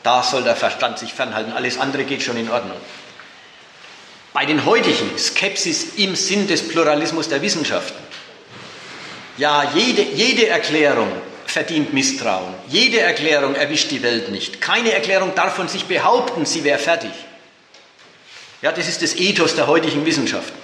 Da 0.08 0.22
soll 0.22 0.42
der 0.42 0.56
Verstand 0.56 0.98
sich 0.98 1.12
fernhalten, 1.12 1.52
alles 1.52 1.78
andere 1.78 2.04
geht 2.04 2.22
schon 2.22 2.38
in 2.38 2.48
Ordnung. 2.48 2.78
Bei 4.32 4.46
den 4.46 4.64
heutigen 4.64 5.18
Skepsis 5.18 5.96
im 5.96 6.16
Sinn 6.16 6.48
des 6.48 6.66
Pluralismus 6.66 7.28
der 7.28 7.42
Wissenschaften. 7.42 8.02
Ja, 9.36 9.70
jede, 9.74 10.00
jede 10.00 10.46
Erklärung 10.46 11.12
verdient 11.44 11.92
Misstrauen. 11.92 12.54
Jede 12.68 13.00
Erklärung 13.00 13.54
erwischt 13.54 13.90
die 13.90 14.02
Welt 14.02 14.30
nicht. 14.30 14.62
Keine 14.62 14.92
Erklärung 14.92 15.34
darf 15.34 15.56
von 15.56 15.68
sich 15.68 15.84
behaupten, 15.84 16.46
sie 16.46 16.64
wäre 16.64 16.78
fertig. 16.78 17.12
Ja, 18.62 18.72
das 18.72 18.88
ist 18.88 19.02
das 19.02 19.14
Ethos 19.14 19.56
der 19.56 19.66
heutigen 19.66 20.06
Wissenschaften. 20.06 20.56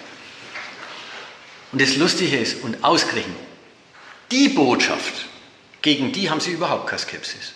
Und 1.71 1.83
das 1.83 1.97
Lustige 1.97 2.39
ist, 2.39 2.63
und 2.63 2.83
ausgerechnet, 2.83 3.37
die 4.31 4.49
Botschaft, 4.49 5.27
gegen 5.83 6.13
die 6.13 6.31
haben 6.31 6.41
sie 6.41 6.53
überhaupt 6.53 6.87
keine 6.87 7.01
Skepsis. 7.01 7.53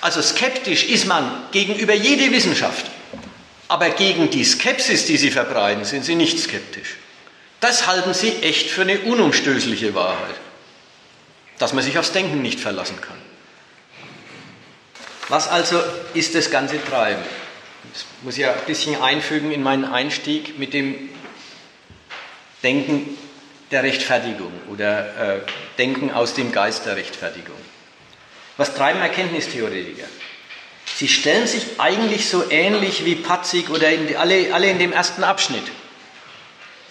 Also 0.00 0.22
skeptisch 0.22 0.84
ist 0.84 1.06
man 1.06 1.30
gegenüber 1.50 1.94
jeder 1.94 2.32
Wissenschaft, 2.32 2.86
aber 3.66 3.90
gegen 3.90 4.30
die 4.30 4.44
Skepsis, 4.44 5.06
die 5.06 5.16
sie 5.16 5.30
verbreiten, 5.30 5.84
sind 5.84 6.04
sie 6.04 6.14
nicht 6.14 6.38
skeptisch. 6.38 6.96
Das 7.60 7.86
halten 7.86 8.14
sie 8.14 8.32
echt 8.42 8.70
für 8.70 8.82
eine 8.82 9.00
unumstößliche 9.00 9.94
Wahrheit, 9.94 10.36
dass 11.58 11.72
man 11.72 11.82
sich 11.82 11.98
aufs 11.98 12.12
Denken 12.12 12.40
nicht 12.42 12.60
verlassen 12.60 13.00
kann. 13.00 13.18
Was 15.28 15.48
also 15.48 15.82
ist 16.14 16.34
das 16.34 16.50
ganze 16.50 16.82
Treiben? 16.82 17.22
Das 17.92 18.06
muss 18.22 18.34
ich 18.34 18.40
ja 18.40 18.52
ein 18.52 18.64
bisschen 18.66 19.00
einfügen 19.00 19.50
in 19.50 19.62
meinen 19.62 19.84
Einstieg 19.84 20.58
mit 20.58 20.72
dem 20.72 21.10
Denken 22.62 23.18
der 23.70 23.82
Rechtfertigung 23.82 24.52
oder 24.70 25.36
äh, 25.36 25.40
Denken 25.76 26.10
aus 26.10 26.34
dem 26.34 26.52
Geist 26.52 26.86
der 26.86 26.96
Rechtfertigung. 26.96 27.57
Was 28.58 28.74
treiben 28.74 29.00
Erkenntnistheoretiker? 29.00 30.06
Sie 30.96 31.08
stellen 31.08 31.46
sich 31.46 31.64
eigentlich 31.78 32.28
so 32.28 32.50
ähnlich 32.50 33.04
wie 33.04 33.14
Patzig 33.14 33.70
oder 33.70 33.88
in, 33.88 34.16
alle, 34.16 34.52
alle 34.52 34.68
in 34.68 34.80
dem 34.80 34.92
ersten 34.92 35.22
Abschnitt. 35.22 35.62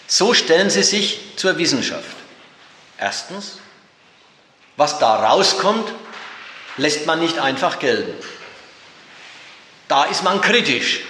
So 0.06 0.32
stellen 0.32 0.70
sie 0.70 0.82
sich 0.82 1.20
zur 1.36 1.58
Wissenschaft. 1.58 2.16
Erstens, 2.98 3.58
was 4.76 4.98
da 4.98 5.16
rauskommt, 5.28 5.92
lässt 6.78 7.04
man 7.06 7.20
nicht 7.20 7.38
einfach 7.38 7.78
gelten. 7.78 8.14
Da 9.88 10.04
ist 10.04 10.24
man 10.24 10.40
kritisch. 10.40 11.00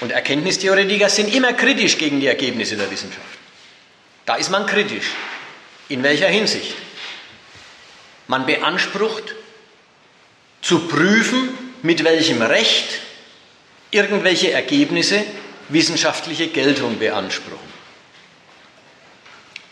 Und 0.00 0.10
Erkenntnistheoretiker 0.10 1.08
sind 1.08 1.32
immer 1.32 1.52
kritisch 1.52 1.98
gegen 1.98 2.18
die 2.18 2.26
Ergebnisse 2.26 2.76
der 2.76 2.90
Wissenschaft. 2.90 3.24
Da 4.26 4.34
ist 4.34 4.50
man 4.50 4.66
kritisch. 4.66 5.06
In 5.88 6.02
welcher 6.02 6.28
Hinsicht? 6.28 6.74
Man 8.26 8.46
beansprucht 8.46 9.34
zu 10.62 10.80
prüfen, 10.88 11.50
mit 11.82 12.04
welchem 12.04 12.40
Recht 12.42 13.00
irgendwelche 13.90 14.52
Ergebnisse 14.52 15.24
wissenschaftliche 15.68 16.48
Geltung 16.48 16.98
beanspruchen. 16.98 17.74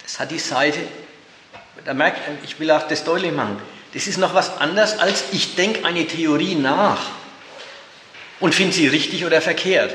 das 0.03 0.21
hat 0.21 0.31
die 0.31 0.39
Seite, 0.39 0.81
da 1.85 1.95
merkt, 1.95 2.21
ich 2.45 2.61
will 2.61 2.71
auch 2.71 2.87
das 2.87 3.03
deutlich 3.05 3.33
machen, 3.33 3.59
das 3.95 4.07
ist 4.07 4.19
noch 4.19 4.35
was 4.35 4.59
anderes 4.59 4.99
als 4.99 5.25
ich 5.33 5.55
denke 5.55 5.87
eine 5.87 6.07
Theorie 6.07 6.55
nach 6.55 7.01
und 8.39 8.55
finde 8.55 8.75
sie 8.75 8.89
richtig 8.89 9.25
oder 9.25 9.41
verkehrt. 9.41 9.95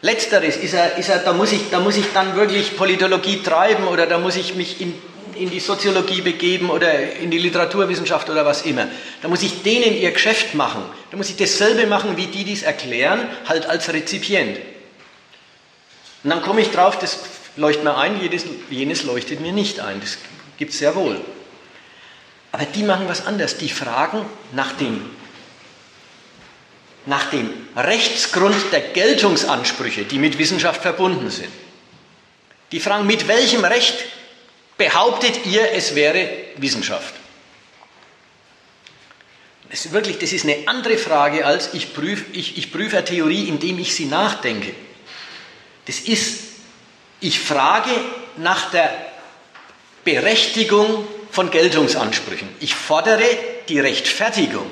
Letzteres 0.00 0.56
ist 0.56 0.74
er, 0.74 0.96
ist 0.96 1.08
er 1.08 1.20
da, 1.20 1.32
muss 1.32 1.52
ich, 1.52 1.70
da 1.70 1.80
muss 1.80 1.96
ich 1.96 2.06
dann 2.12 2.36
wirklich 2.36 2.76
Politologie 2.76 3.42
treiben 3.42 3.86
oder 3.86 4.06
da 4.06 4.18
muss 4.18 4.36
ich 4.36 4.54
mich 4.54 4.80
in, 4.80 5.00
in 5.36 5.50
die 5.50 5.60
Soziologie 5.60 6.20
begeben 6.20 6.70
oder 6.70 7.12
in 7.18 7.30
die 7.30 7.38
Literaturwissenschaft 7.38 8.28
oder 8.30 8.44
was 8.44 8.62
immer. 8.62 8.86
Da 9.22 9.28
muss 9.28 9.42
ich 9.42 9.62
denen 9.62 9.96
ihr 9.96 10.12
Geschäft 10.12 10.54
machen. 10.54 10.82
Da 11.10 11.16
muss 11.16 11.30
ich 11.30 11.36
dasselbe 11.36 11.86
machen, 11.86 12.16
wie 12.16 12.26
die 12.26 12.44
dies 12.44 12.62
erklären, 12.62 13.28
halt 13.46 13.66
als 13.66 13.92
Rezipient. 13.92 14.58
Und 16.22 16.30
dann 16.30 16.42
komme 16.42 16.60
ich 16.60 16.70
drauf, 16.70 16.98
das 16.98 17.18
leuchtet 17.56 17.84
mir 17.84 17.96
ein, 17.96 18.20
jedes, 18.20 18.44
jenes 18.70 19.04
leuchtet 19.04 19.40
mir 19.40 19.52
nicht 19.52 19.80
ein. 19.80 20.00
Das 20.00 20.18
gibt 20.56 20.72
es 20.72 20.78
sehr 20.78 20.94
wohl. 20.94 21.20
Aber 22.52 22.64
die 22.64 22.82
machen 22.82 23.08
was 23.08 23.26
anderes. 23.26 23.56
Die 23.58 23.68
fragen 23.68 24.24
nach 24.52 24.72
dem, 24.72 25.10
nach 27.04 27.30
dem 27.30 27.50
Rechtsgrund 27.76 28.56
der 28.72 28.80
Geltungsansprüche, 28.80 30.04
die 30.04 30.18
mit 30.18 30.38
Wissenschaft 30.38 30.80
verbunden 30.82 31.30
sind. 31.30 31.50
Die 32.72 32.80
fragen, 32.80 33.06
mit 33.06 33.28
welchem 33.28 33.64
Recht 33.64 33.94
behauptet 34.76 35.46
ihr, 35.46 35.72
es 35.72 35.94
wäre 35.94 36.28
Wissenschaft? 36.56 37.14
Das 39.70 39.84
ist 39.86 39.92
wirklich, 39.92 40.18
das 40.18 40.32
ist 40.32 40.44
eine 40.44 40.68
andere 40.68 40.96
Frage 40.98 41.44
als 41.44 41.74
ich 41.74 41.94
prüfe, 41.94 42.24
ich, 42.32 42.58
ich 42.58 42.72
prüfe 42.72 42.96
eine 42.98 43.04
Theorie, 43.04 43.48
indem 43.48 43.78
ich 43.78 43.94
sie 43.94 44.06
nachdenke. 44.06 44.72
Das 45.86 46.00
ist, 46.00 46.40
ich 47.20 47.40
frage 47.40 47.90
nach 48.36 48.70
der 48.70 48.90
Berechtigung 50.04 51.06
von 51.30 51.50
Geltungsansprüchen. 51.50 52.48
Ich 52.60 52.74
fordere 52.74 53.24
die 53.68 53.80
Rechtfertigung 53.80 54.70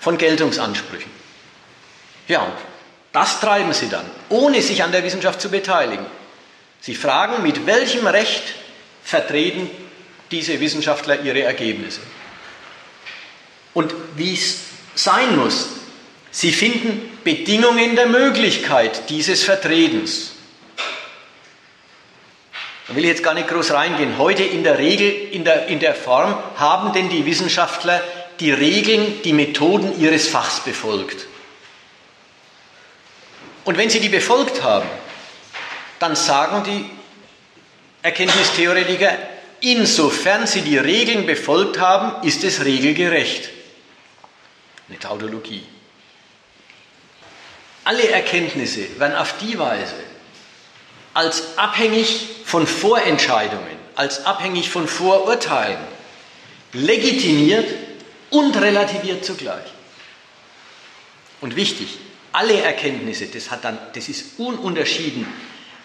von 0.00 0.18
Geltungsansprüchen. 0.18 1.10
Ja, 2.28 2.46
das 3.12 3.40
treiben 3.40 3.72
sie 3.72 3.88
dann, 3.88 4.04
ohne 4.28 4.60
sich 4.60 4.82
an 4.82 4.92
der 4.92 5.02
Wissenschaft 5.02 5.40
zu 5.40 5.48
beteiligen. 5.48 6.04
Sie 6.86 6.94
fragen, 6.94 7.42
mit 7.42 7.66
welchem 7.66 8.06
Recht 8.06 8.44
vertreten 9.02 9.68
diese 10.30 10.60
Wissenschaftler 10.60 11.20
ihre 11.20 11.42
Ergebnisse. 11.42 11.98
Und 13.74 13.92
wie 14.14 14.34
es 14.34 14.58
sein 14.94 15.34
muss, 15.34 15.66
sie 16.30 16.52
finden 16.52 17.18
Bedingungen 17.24 17.96
der 17.96 18.06
Möglichkeit 18.06 19.10
dieses 19.10 19.42
Vertretens. 19.42 20.34
Da 22.86 22.94
will 22.94 23.02
ich 23.02 23.10
jetzt 23.10 23.24
gar 23.24 23.34
nicht 23.34 23.48
groß 23.48 23.72
reingehen. 23.72 24.16
Heute 24.16 24.44
in 24.44 24.62
der 24.62 24.78
Regel, 24.78 25.10
in 25.32 25.42
der, 25.42 25.66
in 25.66 25.80
der 25.80 25.96
Form, 25.96 26.38
haben 26.54 26.92
denn 26.92 27.08
die 27.08 27.26
Wissenschaftler 27.26 28.00
die 28.38 28.52
Regeln, 28.52 29.22
die 29.24 29.32
Methoden 29.32 30.00
ihres 30.00 30.28
Fachs 30.28 30.60
befolgt. 30.60 31.26
Und 33.64 33.76
wenn 33.76 33.90
sie 33.90 33.98
die 33.98 34.08
befolgt 34.08 34.62
haben, 34.62 34.88
dann 35.98 36.16
sagen 36.16 36.64
die 36.64 36.84
Erkenntnistheoretiker, 38.02 39.16
insofern 39.60 40.46
sie 40.46 40.62
die 40.62 40.78
Regeln 40.78 41.26
befolgt 41.26 41.78
haben, 41.78 42.26
ist 42.26 42.44
es 42.44 42.64
regelgerecht. 42.64 43.50
Eine 44.88 44.98
Tautologie. 44.98 45.64
Alle 47.84 48.08
Erkenntnisse 48.08 48.98
werden 48.98 49.16
auf 49.16 49.38
die 49.38 49.58
Weise 49.58 49.94
als 51.14 51.56
abhängig 51.56 52.28
von 52.44 52.66
Vorentscheidungen, 52.66 53.78
als 53.94 54.26
abhängig 54.26 54.68
von 54.68 54.86
Vorurteilen 54.86 55.78
legitimiert 56.72 57.68
und 58.30 58.54
relativiert 58.56 59.24
zugleich. 59.24 59.64
Und 61.40 61.56
wichtig, 61.56 61.98
alle 62.32 62.60
Erkenntnisse, 62.60 63.26
das, 63.26 63.50
hat 63.50 63.64
dann, 63.64 63.78
das 63.94 64.08
ist 64.08 64.38
ununterschieden, 64.38 65.26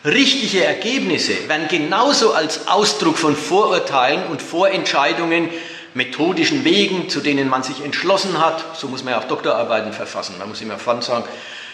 richtige 0.05 0.63
Ergebnisse 0.63 1.47
werden 1.47 1.67
genauso 1.67 2.33
als 2.33 2.67
Ausdruck 2.67 3.17
von 3.17 3.35
Vorurteilen 3.35 4.23
und 4.27 4.41
Vorentscheidungen, 4.41 5.49
methodischen 5.93 6.63
Wegen, 6.63 7.09
zu 7.09 7.19
denen 7.19 7.49
man 7.49 7.63
sich 7.63 7.83
entschlossen 7.83 8.39
hat, 8.39 8.77
so 8.77 8.87
muss 8.87 9.03
man 9.03 9.13
ja 9.13 9.19
auch 9.19 9.27
Doktorarbeiten 9.27 9.93
verfassen, 9.93 10.35
man 10.39 10.49
muss 10.49 10.61
immer 10.61 10.77
vorn 10.77 11.01
sagen, 11.01 11.25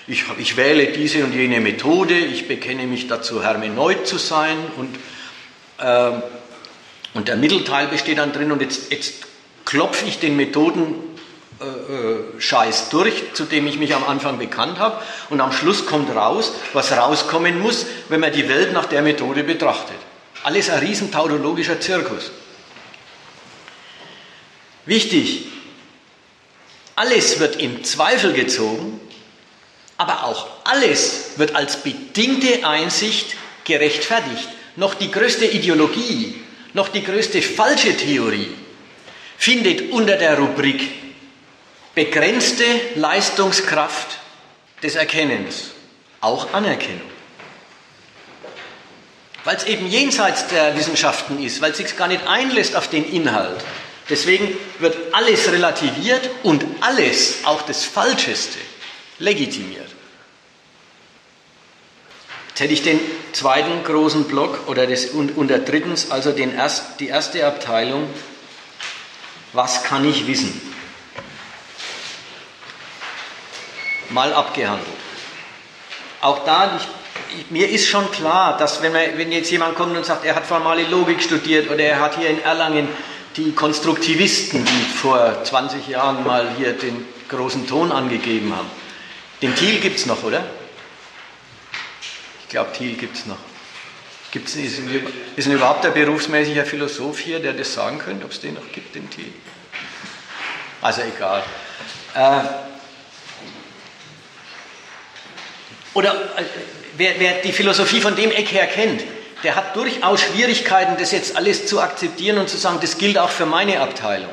ich, 0.07 0.23
ich, 0.39 0.55
wähle 0.57 0.87
diese 0.87 1.23
und 1.23 1.33
jene 1.33 1.59
Methode, 1.59 2.17
ich 2.17 2.47
bekenne 2.47 2.87
mich 2.87 3.07
dazu, 3.07 3.43
Hermeneut 3.43 4.07
zu 4.07 4.17
sein 4.17 4.57
und, 4.77 4.95
äh, 5.85 6.11
und 7.13 7.27
der 7.27 7.35
Mittelteil 7.35 7.87
besteht 7.87 8.17
dann 8.17 8.31
drin 8.31 8.51
und 8.51 8.61
jetzt, 8.61 8.91
jetzt 8.91 9.25
klopfe 9.65 10.05
ich 10.07 10.19
den 10.19 10.37
Methoden 10.37 10.95
Scheiß 12.37 12.89
durch, 12.89 13.33
zu 13.33 13.45
dem 13.45 13.65
ich 13.65 13.79
mich 13.79 13.95
am 13.95 14.03
Anfang 14.03 14.37
bekannt 14.37 14.77
habe 14.77 15.01
und 15.29 15.41
am 15.41 15.51
Schluss 15.51 15.85
kommt 15.85 16.15
raus, 16.15 16.51
was 16.73 16.91
rauskommen 16.91 17.59
muss, 17.59 17.87
wenn 18.09 18.19
man 18.19 18.31
die 18.31 18.47
Welt 18.47 18.73
nach 18.73 18.85
der 18.85 19.01
Methode 19.01 19.43
betrachtet. 19.43 19.97
Alles 20.43 20.69
ein 20.69 20.79
riesen 20.79 21.11
tautologischer 21.11 21.79
Zirkus. 21.79 22.31
Wichtig, 24.85 25.45
alles 26.95 27.39
wird 27.39 27.55
in 27.57 27.83
Zweifel 27.83 28.33
gezogen, 28.33 28.99
aber 29.97 30.25
auch 30.25 30.47
alles 30.63 31.31
wird 31.37 31.55
als 31.55 31.77
bedingte 31.77 32.65
Einsicht 32.65 33.35
gerechtfertigt. 33.65 34.47
Noch 34.75 34.93
die 34.93 35.11
größte 35.11 35.45
Ideologie, 35.45 36.39
noch 36.73 36.87
die 36.89 37.03
größte 37.03 37.41
falsche 37.41 37.97
Theorie 37.97 38.51
findet 39.37 39.91
unter 39.91 40.17
der 40.17 40.37
Rubrik 40.37 41.06
begrenzte 41.97 42.63
Leistungskraft 42.93 44.19
des 44.83 44.93
Erkennens 44.93 45.71
auch 46.21 46.53
Anerkennung. 46.53 47.09
Weil 49.43 49.55
es 49.55 49.63
eben 49.63 49.87
jenseits 49.87 50.45
der 50.45 50.77
Wissenschaften 50.77 51.43
ist, 51.43 51.59
weil 51.59 51.71
es 51.71 51.77
sich 51.77 51.97
gar 51.97 52.07
nicht 52.07 52.27
einlässt 52.27 52.75
auf 52.75 52.87
den 52.87 53.03
Inhalt. 53.11 53.65
Deswegen 54.11 54.55
wird 54.77 54.95
alles 55.11 55.51
relativiert 55.51 56.29
und 56.43 56.63
alles, 56.81 57.39
auch 57.45 57.63
das 57.63 57.83
Falscheste, 57.83 58.59
legitimiert. 59.17 59.89
Jetzt 62.49 62.59
hätte 62.59 62.73
ich 62.73 62.83
den 62.83 62.99
zweiten 63.31 63.83
großen 63.83 64.25
Block 64.25 64.67
oder 64.67 64.85
das, 64.85 65.05
unter 65.05 65.57
drittens, 65.57 66.11
also 66.11 66.31
den 66.31 66.53
erst, 66.53 66.99
die 66.99 67.07
erste 67.07 67.43
Abteilung, 67.47 68.07
was 69.53 69.83
kann 69.83 70.07
ich 70.07 70.27
wissen? 70.27 70.76
Mal 74.09 74.33
abgehandelt. 74.33 74.87
Auch 76.21 76.43
da, 76.45 76.77
ich, 76.77 77.39
ich, 77.39 77.51
mir 77.51 77.69
ist 77.69 77.87
schon 77.87 78.09
klar, 78.11 78.57
dass 78.57 78.81
wenn, 78.81 78.93
man, 78.93 79.01
wenn 79.17 79.31
jetzt 79.31 79.51
jemand 79.51 79.75
kommt 79.75 79.95
und 79.95 80.05
sagt, 80.05 80.25
er 80.25 80.35
hat 80.35 80.45
formale 80.45 80.83
Logik 80.83 81.21
studiert 81.21 81.69
oder 81.69 81.83
er 81.83 81.99
hat 81.99 82.17
hier 82.17 82.29
in 82.29 82.41
Erlangen 82.41 82.87
die 83.35 83.51
Konstruktivisten, 83.51 84.65
die 84.65 84.97
vor 84.97 85.43
20 85.43 85.87
Jahren 85.87 86.25
mal 86.25 86.49
hier 86.57 86.73
den 86.73 87.05
großen 87.29 87.67
Ton 87.67 87.91
angegeben 87.91 88.55
haben. 88.55 88.69
Den 89.41 89.55
Thiel 89.55 89.79
gibt 89.79 89.99
es 89.99 90.05
noch, 90.07 90.23
oder? 90.23 90.43
Ich 92.41 92.49
glaube, 92.49 92.71
Thiel 92.71 92.95
gibt 92.95 93.17
es 93.17 93.25
noch. 93.27 93.37
Gibt's, 94.31 94.55
ist, 94.55 94.79
ist 95.35 95.45
denn 95.45 95.53
überhaupt 95.53 95.85
ein 95.85 95.93
berufsmäßiger 95.93 96.65
Philosoph 96.65 97.19
hier, 97.19 97.39
der 97.39 97.53
das 97.53 97.73
sagen 97.73 97.99
könnte, 97.99 98.25
ob 98.25 98.31
es 98.31 98.41
den 98.41 98.55
noch 98.55 98.71
gibt, 98.71 98.95
den 98.95 99.09
Thiel? 99.09 99.31
Also 100.81 101.01
egal. 101.01 101.43
Äh, 102.13 102.66
oder 105.97 106.13
äh, 106.13 106.43
wer, 106.95 107.19
wer 107.19 107.33
die 107.41 107.51
Philosophie 107.51 108.01
von 108.01 108.15
dem 108.15 108.29
Eck 108.29 108.51
her 108.51 108.67
kennt, 108.67 109.01
der 109.43 109.55
hat 109.55 109.75
durchaus 109.75 110.21
Schwierigkeiten, 110.21 110.95
das 110.99 111.11
jetzt 111.11 111.35
alles 111.35 111.65
zu 111.65 111.81
akzeptieren 111.81 112.37
und 112.37 112.47
zu 112.49 112.57
sagen, 112.57 112.77
das 112.81 112.99
gilt 112.99 113.17
auch 113.17 113.31
für 113.31 113.47
meine 113.47 113.81
Abteilung. 113.81 114.29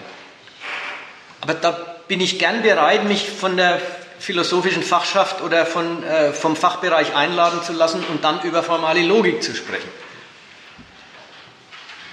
Aber 1.41 1.55
da 1.55 1.71
bin 2.07 2.21
ich 2.21 2.39
gern 2.39 2.61
bereit, 2.61 3.05
mich 3.05 3.27
von 3.31 3.57
der 3.57 3.81
philosophischen 4.19 4.83
Fachschaft 4.83 5.41
oder 5.41 5.65
von, 5.65 6.05
äh, 6.05 6.35
vom 6.35 6.55
Fachbereich 6.55 7.17
einladen 7.17 7.63
zu 7.63 7.73
lassen 7.73 8.05
und 8.11 8.23
dann 8.23 8.43
über 8.43 8.63
formale 8.63 9.03
Logik 9.03 9.43
zu 9.43 9.55
sprechen. 9.55 9.89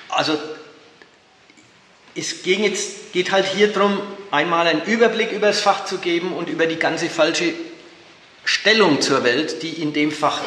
Also 0.07 0.39
es 2.15 2.41
geht, 2.43 2.59
jetzt, 2.59 3.11
geht 3.11 3.33
halt 3.33 3.47
hier 3.47 3.67
darum, 3.67 4.01
einmal 4.31 4.65
einen 4.67 4.83
Überblick 4.83 5.33
über 5.33 5.47
das 5.47 5.59
Fach 5.59 5.83
zu 5.83 5.97
geben 5.97 6.31
und 6.31 6.47
über 6.47 6.67
die 6.67 6.77
ganze 6.77 7.09
falsche 7.09 7.53
Stellung 8.51 8.99
zur 8.99 9.23
Welt, 9.23 9.63
die 9.63 9.81
in 9.81 9.93
dem 9.93 10.11
Fach 10.11 10.41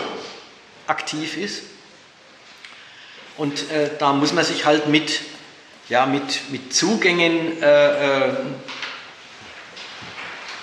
aktiv 0.87 1.39
ist. 1.39 1.63
Und 3.39 3.71
äh, 3.71 3.93
da 3.99 4.13
muss 4.13 4.35
man 4.35 4.45
sich 4.45 4.67
halt 4.67 4.89
mit, 4.89 5.23
ja, 5.89 6.05
mit, 6.05 6.51
mit 6.51 6.75
Zugängen 6.75 7.63
äh, 7.63 8.29
äh, 8.29 8.35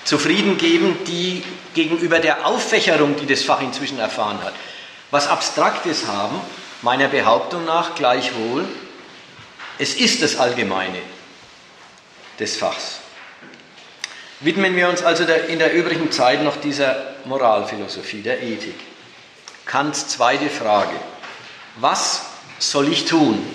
zufrieden 0.03 0.59
geben, 0.59 0.97
die 1.07 1.43
gegenüber 1.73 2.19
der 2.19 2.45
Auffächerung, 2.45 3.15
die 3.15 3.25
das 3.25 3.43
Fach 3.43 3.61
inzwischen 3.61 3.97
erfahren 3.97 4.39
hat, 4.43 4.53
was 5.09 5.27
Abstraktes 5.27 6.05
haben, 6.05 6.39
meiner 6.83 7.07
Behauptung 7.07 7.65
nach 7.65 7.95
gleichwohl, 7.95 8.67
es 9.79 9.95
ist 9.95 10.21
das 10.21 10.35
Allgemeine 10.35 10.99
des 12.39 12.55
Fachs. 12.55 13.00
Widmen 14.41 14.75
wir 14.75 14.89
uns 14.89 15.03
also 15.03 15.23
in 15.23 15.59
der 15.59 15.71
übrigen 15.73 16.11
Zeit 16.11 16.43
noch 16.43 16.57
dieser 16.57 17.13
Moralphilosophie, 17.25 18.21
der 18.21 18.41
Ethik. 18.41 18.75
Kants 19.67 20.07
zweite 20.07 20.49
Frage. 20.49 20.95
Was 21.75 22.23
soll 22.57 22.91
ich 22.91 23.05
tun? 23.05 23.45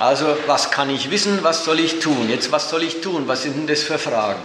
Also, 0.00 0.36
was 0.46 0.72
kann 0.72 0.90
ich 0.90 1.12
wissen, 1.12 1.44
was 1.44 1.64
soll 1.64 1.78
ich 1.78 2.00
tun? 2.00 2.28
Jetzt, 2.28 2.50
was 2.50 2.68
soll 2.68 2.82
ich 2.82 3.00
tun? 3.00 3.28
Was 3.28 3.42
sind 3.42 3.56
denn 3.56 3.66
das 3.68 3.82
für 3.82 3.98
Fragen? 3.98 4.42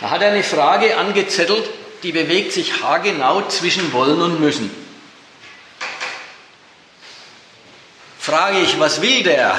Da 0.00 0.10
hat 0.10 0.22
er 0.22 0.30
eine 0.30 0.44
Frage 0.44 0.96
angezettelt, 0.96 1.68
die 2.04 2.12
bewegt 2.12 2.52
sich 2.52 2.82
haargenau 2.82 3.42
zwischen 3.48 3.92
wollen 3.92 4.22
und 4.22 4.40
müssen. 4.40 4.70
Frage 8.20 8.60
ich, 8.60 8.78
was 8.78 9.02
will 9.02 9.24
der? 9.24 9.58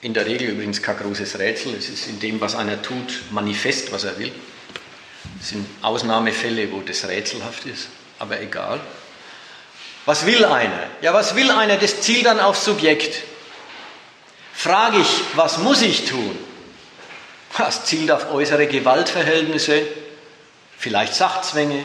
In 0.00 0.14
der 0.14 0.26
Regel 0.26 0.50
übrigens 0.50 0.80
kein 0.80 0.96
großes 0.96 1.38
Rätsel, 1.38 1.74
es 1.74 1.88
ist 1.88 2.06
in 2.06 2.20
dem, 2.20 2.40
was 2.40 2.54
einer 2.54 2.80
tut, 2.80 3.20
manifest, 3.30 3.90
was 3.90 4.04
er 4.04 4.18
will. 4.18 4.32
Es 5.40 5.48
sind 5.48 5.66
Ausnahmefälle, 5.82 6.70
wo 6.70 6.80
das 6.80 7.06
rätselhaft 7.08 7.66
ist, 7.66 7.88
aber 8.18 8.40
egal. 8.40 8.80
Was 10.06 10.24
will 10.24 10.44
einer? 10.44 10.86
Ja, 11.02 11.12
was 11.12 11.34
will 11.34 11.50
einer? 11.50 11.76
Das 11.76 12.00
zielt 12.00 12.26
dann 12.26 12.38
aufs 12.38 12.64
Subjekt. 12.64 13.24
Frage 14.54 14.98
ich, 15.00 15.20
was 15.34 15.58
muss 15.58 15.82
ich 15.82 16.06
tun? 16.06 16.38
Das 17.56 17.84
zielt 17.84 18.10
auf 18.12 18.30
äußere 18.30 18.68
Gewaltverhältnisse, 18.68 19.82
vielleicht 20.76 21.14
Sachzwänge, 21.14 21.84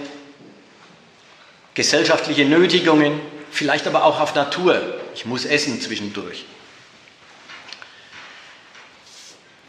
gesellschaftliche 1.74 2.46
Nötigungen, 2.46 3.20
vielleicht 3.52 3.88
aber 3.88 4.04
auch 4.04 4.20
auf 4.20 4.36
Natur. 4.36 5.00
Ich 5.16 5.26
muss 5.26 5.46
essen 5.46 5.82
zwischendurch. 5.82 6.46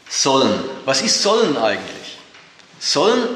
Sollen. 0.07 0.63
Was 0.85 1.01
ist 1.01 1.21
sollen 1.21 1.57
eigentlich? 1.57 2.17
Sollen 2.79 3.27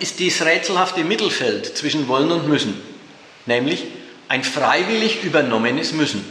ist 0.00 0.18
dieses 0.18 0.44
rätselhafte 0.44 1.04
Mittelfeld 1.04 1.76
zwischen 1.76 2.08
wollen 2.08 2.30
und 2.30 2.48
müssen, 2.48 2.80
nämlich 3.46 3.84
ein 4.28 4.44
freiwillig 4.44 5.22
übernommenes 5.22 5.92
Müssen. 5.92 6.24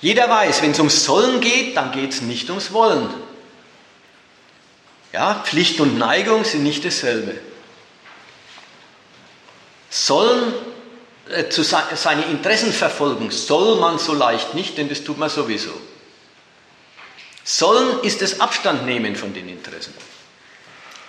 Jeder 0.00 0.28
weiß, 0.28 0.60
wenn 0.62 0.72
es 0.72 0.78
ums 0.78 1.04
Sollen 1.04 1.40
geht, 1.40 1.76
dann 1.76 1.92
geht 1.92 2.12
es 2.12 2.20
nicht 2.20 2.50
ums 2.50 2.72
Wollen. 2.72 3.08
Ja, 5.12 5.42
Pflicht 5.44 5.80
und 5.80 5.96
Neigung 5.96 6.44
sind 6.44 6.64
nicht 6.64 6.84
dasselbe. 6.84 7.38
Sollen, 9.88 10.52
äh, 11.30 11.48
zu 11.48 11.62
se 11.62 11.78
seine 11.94 12.24
Interessen 12.24 12.72
verfolgen, 12.72 13.30
soll 13.30 13.78
man 13.78 13.98
so 13.98 14.12
leicht 14.12 14.54
nicht, 14.54 14.76
denn 14.76 14.88
das 14.88 15.04
tut 15.04 15.16
man 15.16 15.30
sowieso. 15.30 15.70
Sollen 17.44 18.00
ist 18.02 18.22
das 18.22 18.40
Abstandnehmen 18.40 19.16
von 19.16 19.34
den 19.34 19.48
Interessen. 19.50 19.92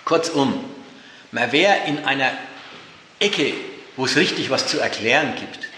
Kurzum, 0.04 0.64
man 1.32 1.50
wäre 1.50 1.86
in 1.86 2.04
einer 2.04 2.32
Ecke, 3.18 3.54
wo 3.96 4.04
es 4.04 4.16
richtig 4.16 4.50
was 4.50 4.68
zu 4.68 4.78
erklären 4.78 5.34
gibt. 5.36 5.68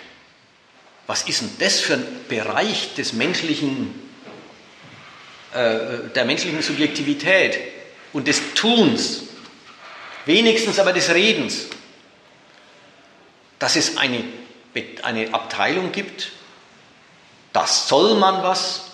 Was 1.06 1.22
ist 1.22 1.40
denn 1.40 1.50
das 1.60 1.78
für 1.78 1.94
ein 1.94 2.06
Bereich 2.28 2.94
des 2.94 3.12
menschlichen, 3.12 3.94
äh, 5.54 6.10
der 6.14 6.24
menschlichen 6.24 6.60
Subjektivität 6.60 7.58
und 8.12 8.26
des 8.26 8.54
Tuns, 8.54 9.22
wenigstens 10.26 10.78
aber 10.80 10.92
des 10.92 11.08
Redens, 11.14 11.68
dass 13.60 13.76
es 13.76 13.96
eine, 13.96 14.24
eine 15.02 15.32
Abteilung 15.32 15.92
gibt, 15.92 16.32
das 17.52 17.88
soll 17.88 18.16
man 18.16 18.42
was, 18.42 18.87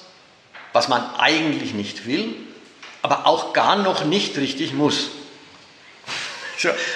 was 0.74 0.88
man 0.88 1.14
eigentlich 1.14 1.72
nicht 1.72 2.04
will, 2.04 2.34
aber 3.00 3.26
auch 3.26 3.54
gar 3.54 3.76
noch 3.76 4.04
nicht 4.04 4.36
richtig 4.36 4.74
muss. 4.74 5.08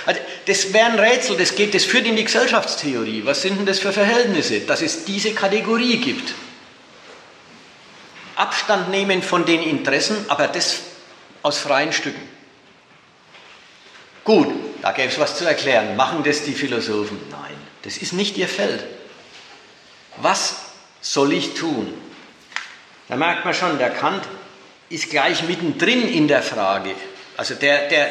Also 0.06 0.20
das 0.46 0.72
wäre 0.72 0.86
ein 0.86 0.98
Rätsel, 0.98 1.36
das, 1.36 1.54
geht, 1.54 1.74
das 1.74 1.84
führt 1.84 2.06
in 2.06 2.16
die 2.16 2.24
Gesellschaftstheorie. 2.24 3.26
Was 3.26 3.42
sind 3.42 3.58
denn 3.58 3.66
das 3.66 3.78
für 3.78 3.92
Verhältnisse, 3.92 4.60
dass 4.60 4.80
es 4.80 5.04
diese 5.04 5.34
Kategorie 5.34 5.98
gibt? 5.98 6.32
Abstand 8.34 8.88
nehmen 8.88 9.22
von 9.22 9.44
den 9.44 9.62
Interessen, 9.62 10.24
aber 10.28 10.48
das 10.48 10.80
aus 11.42 11.58
freien 11.58 11.92
Stücken. 11.92 12.22
Gut, 14.24 14.48
da 14.80 14.92
gäbe 14.92 15.08
es 15.08 15.18
was 15.18 15.36
zu 15.36 15.44
erklären. 15.44 15.96
Machen 15.96 16.24
das 16.24 16.44
die 16.44 16.54
Philosophen? 16.54 17.20
Nein, 17.30 17.56
das 17.82 17.98
ist 17.98 18.14
nicht 18.14 18.38
ihr 18.38 18.48
Feld. 18.48 18.84
Was 20.16 20.56
soll 21.02 21.34
ich 21.34 21.52
tun? 21.52 21.92
Da 23.08 23.16
merkt 23.16 23.44
man 23.44 23.54
schon, 23.54 23.78
der 23.78 23.90
Kant 23.90 24.22
ist 24.90 25.10
gleich 25.10 25.42
mittendrin 25.42 26.08
in 26.08 26.28
der 26.28 26.42
Frage. 26.42 26.94
Also 27.36 27.54
der, 27.54 27.88
der, 27.88 28.08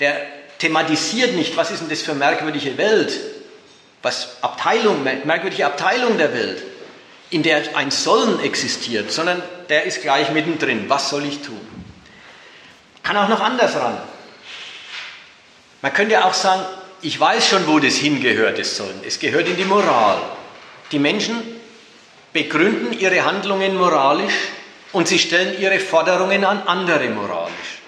der 0.00 0.26
thematisiert 0.58 1.34
nicht, 1.34 1.56
was 1.56 1.70
ist 1.70 1.80
denn 1.80 1.88
das 1.88 2.02
für 2.02 2.14
merkwürdige 2.14 2.76
Welt, 2.76 3.12
was 4.02 4.42
Abteilung, 4.42 5.02
merkwürdige 5.02 5.66
Abteilung 5.66 6.18
der 6.18 6.32
Welt, 6.34 6.62
in 7.30 7.42
der 7.42 7.76
ein 7.76 7.90
Sollen 7.90 8.40
existiert, 8.40 9.10
sondern 9.12 9.42
der 9.68 9.84
ist 9.84 10.02
gleich 10.02 10.30
mittendrin. 10.30 10.88
Was 10.88 11.10
soll 11.10 11.24
ich 11.24 11.42
tun? 11.42 11.60
Kann 13.02 13.16
auch 13.16 13.28
noch 13.28 13.40
anders 13.40 13.74
ran. 13.76 13.98
Man 15.80 15.92
könnte 15.92 16.24
auch 16.24 16.34
sagen, 16.34 16.64
ich 17.00 17.18
weiß 17.18 17.48
schon, 17.48 17.66
wo 17.66 17.78
das 17.78 17.94
hingehört, 17.94 18.58
das 18.58 18.76
Sollen. 18.76 19.00
Es 19.06 19.18
gehört 19.18 19.46
in 19.46 19.56
die 19.56 19.64
Moral. 19.64 20.18
Die 20.90 20.98
Menschen 20.98 21.57
begründen 22.32 22.98
ihre 22.98 23.24
Handlungen 23.24 23.76
moralisch 23.76 24.34
und 24.92 25.08
sie 25.08 25.18
stellen 25.18 25.60
ihre 25.60 25.80
Forderungen 25.80 26.44
an 26.44 26.62
andere 26.66 27.08
moralisch. 27.10 27.78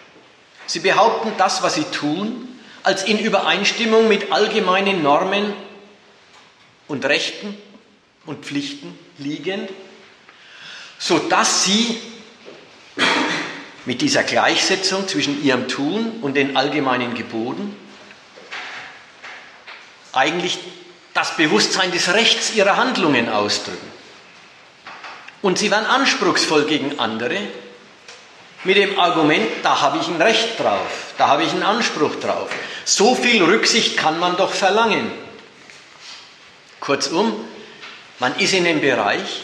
Sie 0.67 0.81
behaupten, 0.81 1.33
das, 1.37 1.63
was 1.63 1.75
sie 1.75 1.85
tun, 1.85 2.49
als 2.83 3.05
in 3.05 3.19
Übereinstimmung 3.19 4.09
mit 4.09 4.33
allgemeinen 4.33 5.03
Normen 5.03 5.53
und 6.89 7.05
Rechten 7.05 7.57
und 8.27 8.45
Pflichten 8.45 8.99
liegend, 9.19 9.71
sodass 10.99 11.65
sie 11.65 11.99
mit 13.87 14.01
dieser 14.03 14.23
Gleichsetzung 14.23 15.09
zwischen 15.09 15.43
ihrem 15.43 15.69
Tun 15.69 16.19
und 16.23 16.35
den 16.35 16.57
allgemeinen 16.57 17.15
Geboten 17.15 17.75
eigentlich 20.13 20.59
das 21.15 21.37
Bewusstsein 21.37 21.91
des 21.93 22.13
Rechts 22.13 22.55
ihrer 22.55 22.77
Handlungen 22.77 23.29
ausdrücken. 23.29 23.90
Und 25.43 25.59
sie 25.59 25.71
werden 25.71 25.87
anspruchsvoll 25.87 26.65
gegen 26.65 26.99
andere 26.99 27.39
mit 28.65 28.77
dem 28.77 28.99
Argument, 28.99 29.47
da 29.63 29.81
habe 29.81 29.99
ich 29.99 30.07
ein 30.07 30.21
Recht 30.21 30.61
drauf, 30.61 31.15
da 31.17 31.29
habe 31.29 31.45
ich 31.45 31.51
einen 31.51 31.63
Anspruch 31.63 32.17
drauf. 32.17 32.51
So 32.85 33.15
viel 33.15 33.43
Rücksicht 33.43 33.97
kann 33.97 34.19
man 34.19 34.37
doch 34.37 34.53
verlangen. 34.53 35.11
Kurzum, 36.79 37.35
man 38.19 38.37
ist 38.37 38.53
in 38.53 38.67
einem 38.67 38.81
Bereich, 38.81 39.43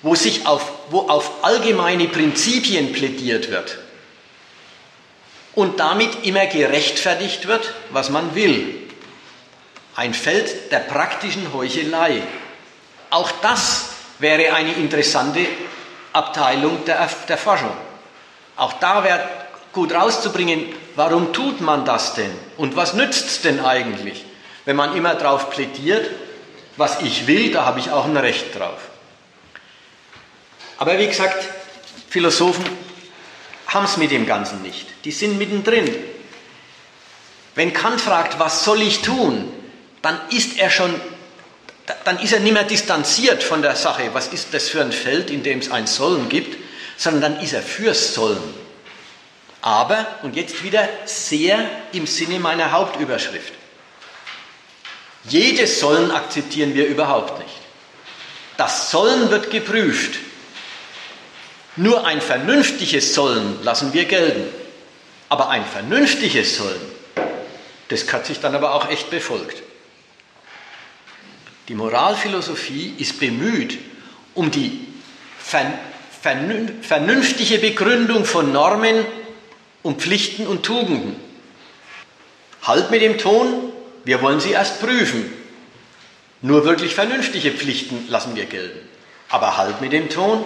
wo, 0.00 0.14
sich 0.14 0.46
auf, 0.46 0.72
wo 0.90 1.00
auf 1.08 1.44
allgemeine 1.44 2.08
Prinzipien 2.08 2.92
plädiert 2.92 3.50
wird 3.50 3.78
und 5.54 5.80
damit 5.80 6.24
immer 6.24 6.46
gerechtfertigt 6.46 7.46
wird, 7.46 7.72
was 7.90 8.08
man 8.08 8.34
will. 8.34 8.82
Ein 9.94 10.14
Feld 10.14 10.70
der 10.72 10.80
praktischen 10.80 11.52
Heuchelei. 11.52 12.22
Auch 13.10 13.30
das 13.42 13.85
wäre 14.18 14.54
eine 14.54 14.72
interessante 14.74 15.46
Abteilung 16.12 16.84
der, 16.84 17.08
der 17.28 17.38
Forschung. 17.38 17.76
Auch 18.56 18.74
da 18.74 19.04
wäre 19.04 19.28
gut 19.72 19.92
rauszubringen, 19.92 20.66
warum 20.94 21.32
tut 21.32 21.60
man 21.60 21.84
das 21.84 22.14
denn 22.14 22.30
und 22.56 22.76
was 22.76 22.94
nützt 22.94 23.26
es 23.26 23.40
denn 23.42 23.64
eigentlich, 23.64 24.24
wenn 24.64 24.76
man 24.76 24.96
immer 24.96 25.14
darauf 25.14 25.50
plädiert, 25.50 26.10
was 26.76 27.02
ich 27.02 27.26
will, 27.26 27.52
da 27.52 27.64
habe 27.64 27.80
ich 27.80 27.90
auch 27.90 28.06
ein 28.06 28.16
Recht 28.16 28.58
drauf. 28.58 28.78
Aber 30.78 30.98
wie 30.98 31.06
gesagt, 31.06 31.44
Philosophen 32.08 32.64
haben 33.66 33.84
es 33.84 33.96
mit 33.96 34.10
dem 34.10 34.26
Ganzen 34.26 34.62
nicht. 34.62 34.86
Die 35.04 35.10
sind 35.10 35.38
mittendrin. 35.38 35.94
Wenn 37.54 37.72
Kant 37.72 38.00
fragt, 38.00 38.38
was 38.38 38.64
soll 38.64 38.82
ich 38.82 39.02
tun, 39.02 39.52
dann 40.02 40.20
ist 40.30 40.58
er 40.58 40.70
schon, 40.70 40.94
dann 42.04 42.18
ist 42.18 42.32
er 42.32 42.40
nicht 42.40 42.52
mehr 42.52 42.64
distanziert 42.64 43.42
von 43.42 43.62
der 43.62 43.76
Sache, 43.76 44.10
was 44.12 44.28
ist 44.28 44.52
das 44.52 44.68
für 44.68 44.80
ein 44.80 44.92
Feld, 44.92 45.30
in 45.30 45.42
dem 45.42 45.60
es 45.60 45.70
ein 45.70 45.86
Sollen 45.86 46.28
gibt, 46.28 46.56
sondern 46.96 47.34
dann 47.34 47.42
ist 47.42 47.52
er 47.52 47.62
fürs 47.62 48.14
Sollen. 48.14 48.42
Aber, 49.62 50.06
und 50.22 50.36
jetzt 50.36 50.62
wieder 50.62 50.88
sehr 51.04 51.58
im 51.92 52.06
Sinne 52.06 52.38
meiner 52.38 52.72
Hauptüberschrift. 52.72 53.52
Jedes 55.24 55.80
Sollen 55.80 56.10
akzeptieren 56.10 56.74
wir 56.74 56.86
überhaupt 56.86 57.38
nicht. 57.38 57.50
Das 58.56 58.90
Sollen 58.90 59.30
wird 59.30 59.50
geprüft. 59.50 60.18
Nur 61.76 62.06
ein 62.06 62.20
vernünftiges 62.20 63.14
Sollen 63.14 63.62
lassen 63.62 63.92
wir 63.92 64.04
gelten. 64.04 64.48
Aber 65.28 65.50
ein 65.50 65.64
vernünftiges 65.64 66.56
Sollen, 66.56 66.80
das 67.88 68.12
hat 68.12 68.26
sich 68.26 68.40
dann 68.40 68.54
aber 68.54 68.74
auch 68.74 68.88
echt 68.88 69.10
befolgt. 69.10 69.62
Die 71.68 71.74
Moralphilosophie 71.74 72.94
ist 72.98 73.18
bemüht 73.18 73.78
um 74.34 74.50
die 74.50 74.86
vernünftige 76.82 77.58
Begründung 77.58 78.24
von 78.24 78.52
Normen 78.52 79.04
und 79.82 80.00
Pflichten 80.00 80.46
und 80.46 80.64
Tugenden. 80.64 81.16
Halt 82.62 82.90
mit 82.90 83.02
dem 83.02 83.18
Ton, 83.18 83.72
wir 84.04 84.22
wollen 84.22 84.40
sie 84.40 84.50
erst 84.50 84.80
prüfen. 84.80 85.32
Nur 86.42 86.64
wirklich 86.64 86.94
vernünftige 86.94 87.50
Pflichten 87.50 88.06
lassen 88.08 88.36
wir 88.36 88.46
gelten. 88.46 88.86
Aber 89.28 89.56
halt 89.56 89.80
mit 89.80 89.92
dem 89.92 90.08
Ton. 90.08 90.44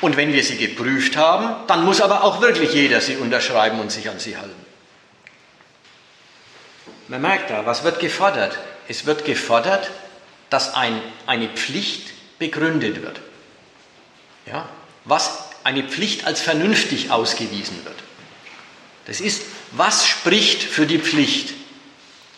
Und 0.00 0.16
wenn 0.16 0.32
wir 0.32 0.42
sie 0.42 0.56
geprüft 0.56 1.16
haben, 1.16 1.66
dann 1.68 1.84
muss 1.84 2.00
aber 2.00 2.24
auch 2.24 2.40
wirklich 2.40 2.72
jeder 2.72 3.00
sie 3.00 3.16
unterschreiben 3.16 3.80
und 3.80 3.90
sich 3.90 4.08
an 4.08 4.18
sie 4.18 4.36
halten. 4.36 4.50
Man 7.08 7.22
merkt 7.22 7.50
da, 7.50 7.66
was 7.66 7.84
wird 7.84 8.00
gefordert? 8.00 8.58
Es 8.88 9.06
wird 9.06 9.24
gefordert, 9.24 9.90
dass 10.52 10.74
ein, 10.74 11.00
eine 11.26 11.48
Pflicht 11.48 12.10
begründet 12.38 13.02
wird. 13.02 13.20
Ja? 14.46 14.68
Was 15.04 15.38
eine 15.64 15.82
Pflicht 15.82 16.26
als 16.26 16.40
vernünftig 16.40 17.10
ausgewiesen 17.10 17.84
wird. 17.84 17.96
Das 19.06 19.20
ist, 19.20 19.42
was 19.72 20.06
spricht 20.06 20.62
für 20.62 20.86
die 20.86 20.98
Pflicht? 20.98 21.54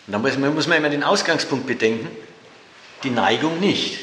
Und 0.07 0.13
da 0.13 0.19
muss, 0.19 0.37
muss 0.37 0.67
man 0.67 0.79
immer 0.79 0.91
den 0.91 1.03
Ausgangspunkt 1.03 1.67
bedenken. 1.67 2.09
Die 3.03 3.11
Neigung 3.11 3.61
nicht. 3.61 3.99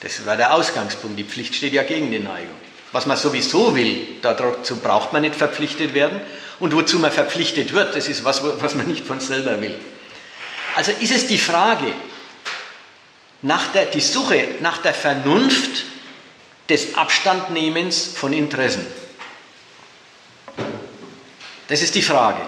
Das 0.00 0.26
war 0.26 0.36
der 0.36 0.54
Ausgangspunkt. 0.54 1.18
Die 1.18 1.24
Pflicht 1.24 1.54
steht 1.54 1.72
ja 1.72 1.82
gegen 1.82 2.10
die 2.10 2.18
Neigung. 2.18 2.54
Was 2.92 3.06
man 3.06 3.16
sowieso 3.16 3.76
will, 3.76 4.06
dazu 4.22 4.76
braucht 4.76 5.12
man 5.12 5.22
nicht 5.22 5.34
verpflichtet 5.34 5.94
werden. 5.94 6.20
Und 6.58 6.74
wozu 6.74 6.98
man 6.98 7.12
verpflichtet 7.12 7.72
wird, 7.72 7.94
das 7.94 8.08
ist 8.08 8.24
was, 8.24 8.42
was 8.42 8.74
man 8.74 8.86
nicht 8.86 9.06
von 9.06 9.20
selber 9.20 9.60
will. 9.60 9.74
Also 10.74 10.92
ist 10.92 11.12
es 11.12 11.26
die 11.26 11.38
Frage, 11.38 11.92
nach 13.42 13.72
der, 13.72 13.86
die 13.86 14.00
Suche 14.00 14.56
nach 14.60 14.78
der 14.78 14.94
Vernunft 14.94 15.84
des 16.68 16.94
Abstandnehmens 16.94 18.06
von 18.14 18.32
Interessen. 18.32 18.86
Das 21.68 21.82
ist 21.82 21.94
die 21.94 22.02
Frage. 22.02 22.40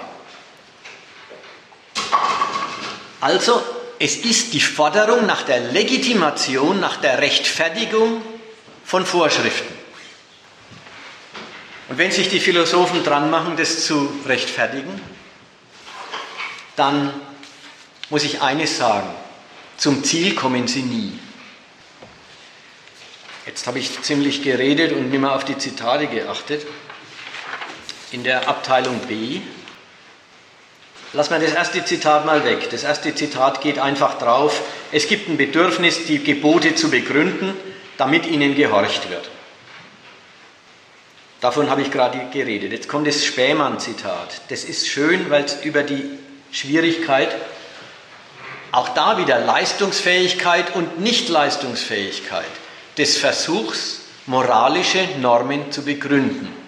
Also, 3.21 3.63
es 3.99 4.17
ist 4.17 4.55
die 4.55 4.61
Forderung 4.61 5.27
nach 5.27 5.43
der 5.43 5.61
Legitimation, 5.61 6.81
nach 6.81 6.97
der 6.97 7.19
Rechtfertigung 7.19 8.23
von 8.85 9.05
Vorschriften. 9.05 9.75
Und 11.91 11.99
wenn 11.99 12.11
sich 12.11 12.31
die 12.31 12.41
Philosophen 12.41 13.05
dran 13.05 13.31
machen, 13.31 13.57
das 13.57 13.85
zu 13.85 14.11
rechtfertigen, 14.27 15.01
dann 16.77 17.13
muss 18.09 18.25
ich 18.25 18.41
eines 18.41 18.79
sagen, 18.79 19.09
zum 19.81 20.05
Ziel 20.05 20.37
kommen 20.37 20.69
sie 20.69 20.83
nie. 20.83 21.19
Jetzt 23.47 23.67
habe 23.67 23.81
ich 23.81 24.01
ziemlich 24.03 24.45
geredet 24.45 24.93
und 24.93 25.11
nicht 25.11 25.21
mehr 25.21 25.35
auf 25.35 25.45
die 25.45 25.59
Zitate 25.59 26.07
geachtet. 26.07 26.65
In 28.13 28.23
der 28.23 28.49
Abteilung 28.49 29.01
B 29.09 29.41
Lass 31.13 31.29
mal 31.29 31.41
das 31.41 31.53
erste 31.53 31.85
Zitat 31.85 32.25
mal 32.25 32.45
weg. 32.45 32.71
Das 32.71 32.85
erste 32.85 33.13
Zitat 33.15 33.61
geht 33.61 33.81
einfach 33.81 34.19
drauf, 34.19 34.63
es 34.93 35.09
gibt 35.09 35.29
ein 35.29 35.37
Bedürfnis, 35.37 36.07
die 36.07 36.23
Gebote 36.23 36.77
zu 36.77 36.89
begründen, 36.89 37.55
damit 37.97 38.27
ihnen 38.27 38.55
gehorcht 38.55 39.11
wird. 39.11 39.29
Davon 41.41 41.69
habe 41.69 41.83
ich 41.83 41.91
gerade 41.91 42.21
geredet. 42.33 42.71
Jetzt 42.71 42.89
kommt 42.89 43.09
das 43.09 43.25
Spähmann-Zitat. 43.25 44.43
Das 44.51 44.63
ist 44.63 44.87
schön, 44.87 45.31
weil 45.31 45.45
es 45.45 45.65
über 45.65 45.83
die 45.83 46.05
Schwierigkeit, 46.53 47.35
auch 48.73 48.91
da 48.91 49.19
wieder 49.19 49.39
Leistungsfähigkeit 49.41 50.75
und 50.75 51.01
Nichtleistungsfähigkeit 51.01 52.45
des 52.99 53.17
Versuchs, 53.17 54.01
moralische 54.27 55.07
Normen 55.21 55.73
zu 55.73 55.83
begründen 55.85 56.61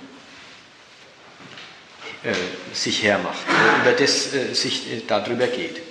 äh, 2.24 2.34
sich 2.72 3.02
hermacht, 3.02 3.36
äh, 3.48 3.82
über 3.82 3.98
das 3.98 4.32
äh, 4.32 4.54
sich 4.54 4.92
äh, 4.92 5.02
darüber 5.06 5.46
geht. 5.46 5.82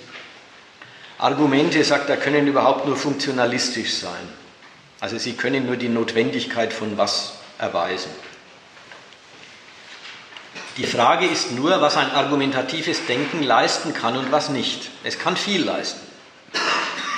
Argumente, 1.18 1.84
sagt 1.84 2.10
er, 2.10 2.18
können 2.18 2.48
überhaupt 2.48 2.88
nur 2.88 2.96
funktionalistisch 2.96 3.94
sein. 3.94 4.28
Also 5.00 5.18
sie 5.18 5.34
können 5.34 5.66
nur 5.66 5.76
die 5.76 5.90
Notwendigkeit 5.90 6.74
von 6.74 6.98
was 6.98 7.34
erweisen. 7.58 8.12
Die 10.82 10.88
Frage 10.88 11.28
ist 11.28 11.52
nur, 11.52 11.80
was 11.80 11.96
ein 11.96 12.10
argumentatives 12.10 13.06
Denken 13.06 13.44
leisten 13.44 13.94
kann 13.94 14.18
und 14.18 14.32
was 14.32 14.50
nicht. 14.50 14.90
Es 15.04 15.20
kann 15.20 15.38
viel 15.38 15.64
leisten. 15.64 16.00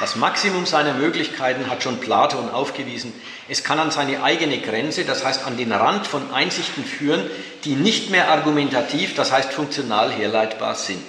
Das 0.02 0.18
Maximum 0.18 0.66
seiner 0.66 0.94
Möglichkeiten 0.94 1.70
hat 1.70 1.82
schon 1.82 2.02
Platon 2.02 2.50
aufgewiesen. 2.50 3.14
Es 3.48 3.64
kann 3.64 3.80
an 3.80 3.90
seine 3.90 4.22
eigene 4.22 4.58
Grenze, 4.58 5.06
das 5.06 5.24
heißt 5.24 5.46
an 5.48 5.56
den 5.56 5.72
Rand 5.72 6.08
von 6.08 6.34
Einsichten 6.34 6.84
führen, 6.84 7.24
die 7.64 7.76
nicht 7.76 8.10
mehr 8.10 8.30
argumentativ, 8.30 9.16
das 9.16 9.32
heißt 9.32 9.54
funktional 9.54 10.12
herleitbar 10.12 10.76
sind. 10.76 11.06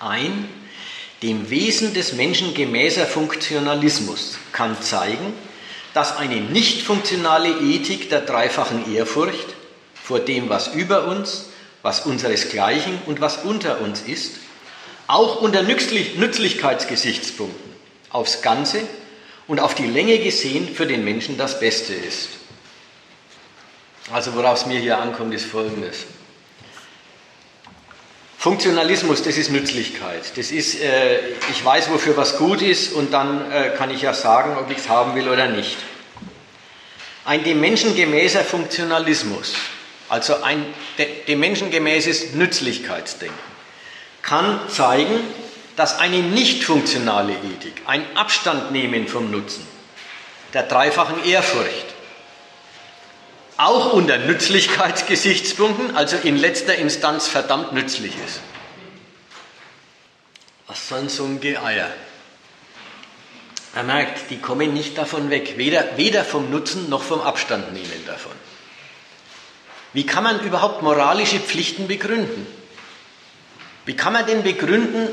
Ein 0.00 0.48
dem 1.20 1.50
Wesen 1.50 1.92
des 1.92 2.14
Menschen 2.14 2.54
gemäßer 2.54 3.04
Funktionalismus 3.04 4.38
kann 4.52 4.80
zeigen, 4.80 5.34
dass 5.92 6.16
eine 6.16 6.36
nicht 6.40 6.80
funktionale 6.80 7.50
Ethik 7.50 8.08
der 8.08 8.22
dreifachen 8.22 8.94
Ehrfurcht 8.94 9.53
vor 10.04 10.20
dem, 10.20 10.48
was 10.50 10.68
über 10.68 11.06
uns, 11.06 11.46
was 11.80 12.04
unseresgleichen 12.04 13.00
und 13.06 13.22
was 13.22 13.38
unter 13.38 13.80
uns 13.80 14.02
ist, 14.02 14.32
auch 15.06 15.40
unter 15.40 15.62
Nützlichkeitsgesichtspunkten 15.62 17.72
aufs 18.10 18.42
Ganze 18.42 18.82
und 19.46 19.60
auf 19.60 19.74
die 19.74 19.86
Länge 19.86 20.18
gesehen 20.18 20.68
für 20.74 20.86
den 20.86 21.04
Menschen 21.04 21.38
das 21.38 21.58
Beste 21.58 21.94
ist. 21.94 22.28
Also 24.12 24.34
worauf 24.34 24.60
es 24.60 24.66
mir 24.66 24.78
hier 24.78 24.98
ankommt, 24.98 25.32
ist 25.32 25.46
Folgendes. 25.46 26.00
Funktionalismus, 28.36 29.22
das 29.22 29.38
ist 29.38 29.50
Nützlichkeit. 29.50 30.36
Das 30.36 30.50
ist, 30.50 30.82
äh, 30.82 31.28
ich 31.50 31.64
weiß, 31.64 31.90
wofür 31.90 32.14
was 32.18 32.36
gut 32.36 32.60
ist 32.60 32.92
und 32.92 33.14
dann 33.14 33.50
äh, 33.50 33.70
kann 33.70 33.90
ich 33.90 34.02
ja 34.02 34.12
sagen, 34.12 34.58
ob 34.58 34.70
ich 34.70 34.76
es 34.76 34.90
haben 34.90 35.14
will 35.14 35.30
oder 35.30 35.48
nicht. 35.48 35.78
Ein 37.24 37.42
dem 37.42 37.58
Menschen 37.58 37.96
gemäßer 37.96 38.44
Funktionalismus, 38.44 39.54
also 40.14 40.42
ein 40.44 40.64
dem 41.26 41.40
Menschen 41.40 41.72
gemäßes 41.72 42.34
Nützlichkeitsdenken 42.34 43.36
kann 44.22 44.60
zeigen, 44.68 45.20
dass 45.74 45.98
eine 45.98 46.18
nicht 46.18 46.62
funktionale 46.62 47.32
Ethik, 47.32 47.82
ein 47.86 48.04
Abstandnehmen 48.16 49.08
vom 49.08 49.32
Nutzen, 49.32 49.66
der 50.52 50.62
dreifachen 50.62 51.24
Ehrfurcht, 51.24 51.86
auch 53.56 53.92
unter 53.92 54.18
Nützlichkeitsgesichtspunkten, 54.18 55.96
also 55.96 56.16
in 56.16 56.36
letzter 56.36 56.76
Instanz 56.76 57.26
verdammt 57.26 57.72
nützlich 57.72 58.12
ist. 58.24 58.40
Was 60.68 60.88
soll 60.88 61.08
so 61.08 61.24
ein 61.24 61.40
Geier? 61.40 61.90
Er 63.74 63.82
merkt, 63.82 64.30
die 64.30 64.38
kommen 64.38 64.72
nicht 64.72 64.96
davon 64.96 65.30
weg, 65.30 65.54
weder, 65.56 65.96
weder 65.96 66.24
vom 66.24 66.50
Nutzen 66.50 66.88
noch 66.88 67.02
vom 67.02 67.20
Abstandnehmen 67.20 68.06
davon. 68.06 68.33
Wie 69.94 70.04
kann 70.04 70.24
man 70.24 70.40
überhaupt 70.40 70.82
moralische 70.82 71.38
Pflichten 71.38 71.86
begründen? 71.86 72.46
Wie 73.86 73.94
kann 73.94 74.12
man 74.12 74.26
denn 74.26 74.42
begründen, 74.42 75.08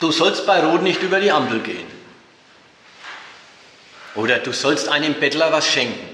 du 0.00 0.12
sollst 0.12 0.46
bei 0.46 0.62
Rot 0.62 0.82
nicht 0.82 1.02
über 1.02 1.18
die 1.18 1.32
Ampel 1.32 1.60
gehen? 1.60 1.86
Oder 4.14 4.38
du 4.38 4.52
sollst 4.52 4.88
einem 4.88 5.14
Bettler 5.14 5.50
was 5.50 5.66
schenken? 5.66 6.12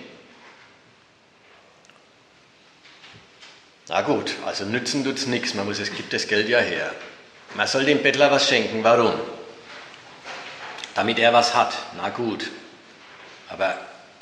Na 3.89 4.03
gut, 4.03 4.35
also 4.47 4.65
nützen 4.65 5.03
tut 5.03 5.17
es 5.17 5.27
nichts, 5.27 5.55
man 5.55 5.67
muss, 5.67 5.81
es 5.81 5.93
gibt 5.93 6.13
das 6.13 6.29
Geld 6.29 6.49
ja 6.49 6.61
her. 6.61 6.95
Man 7.55 7.67
soll 7.67 7.85
dem 7.85 8.03
Bettler 8.03 8.31
was 8.31 8.49
schenken, 8.49 8.85
warum? 8.85 9.15
Damit 10.95 11.19
er 11.19 11.33
was 11.33 11.55
hat, 11.55 11.73
na 11.97 12.11
gut. 12.11 12.49
Aber 13.49 13.77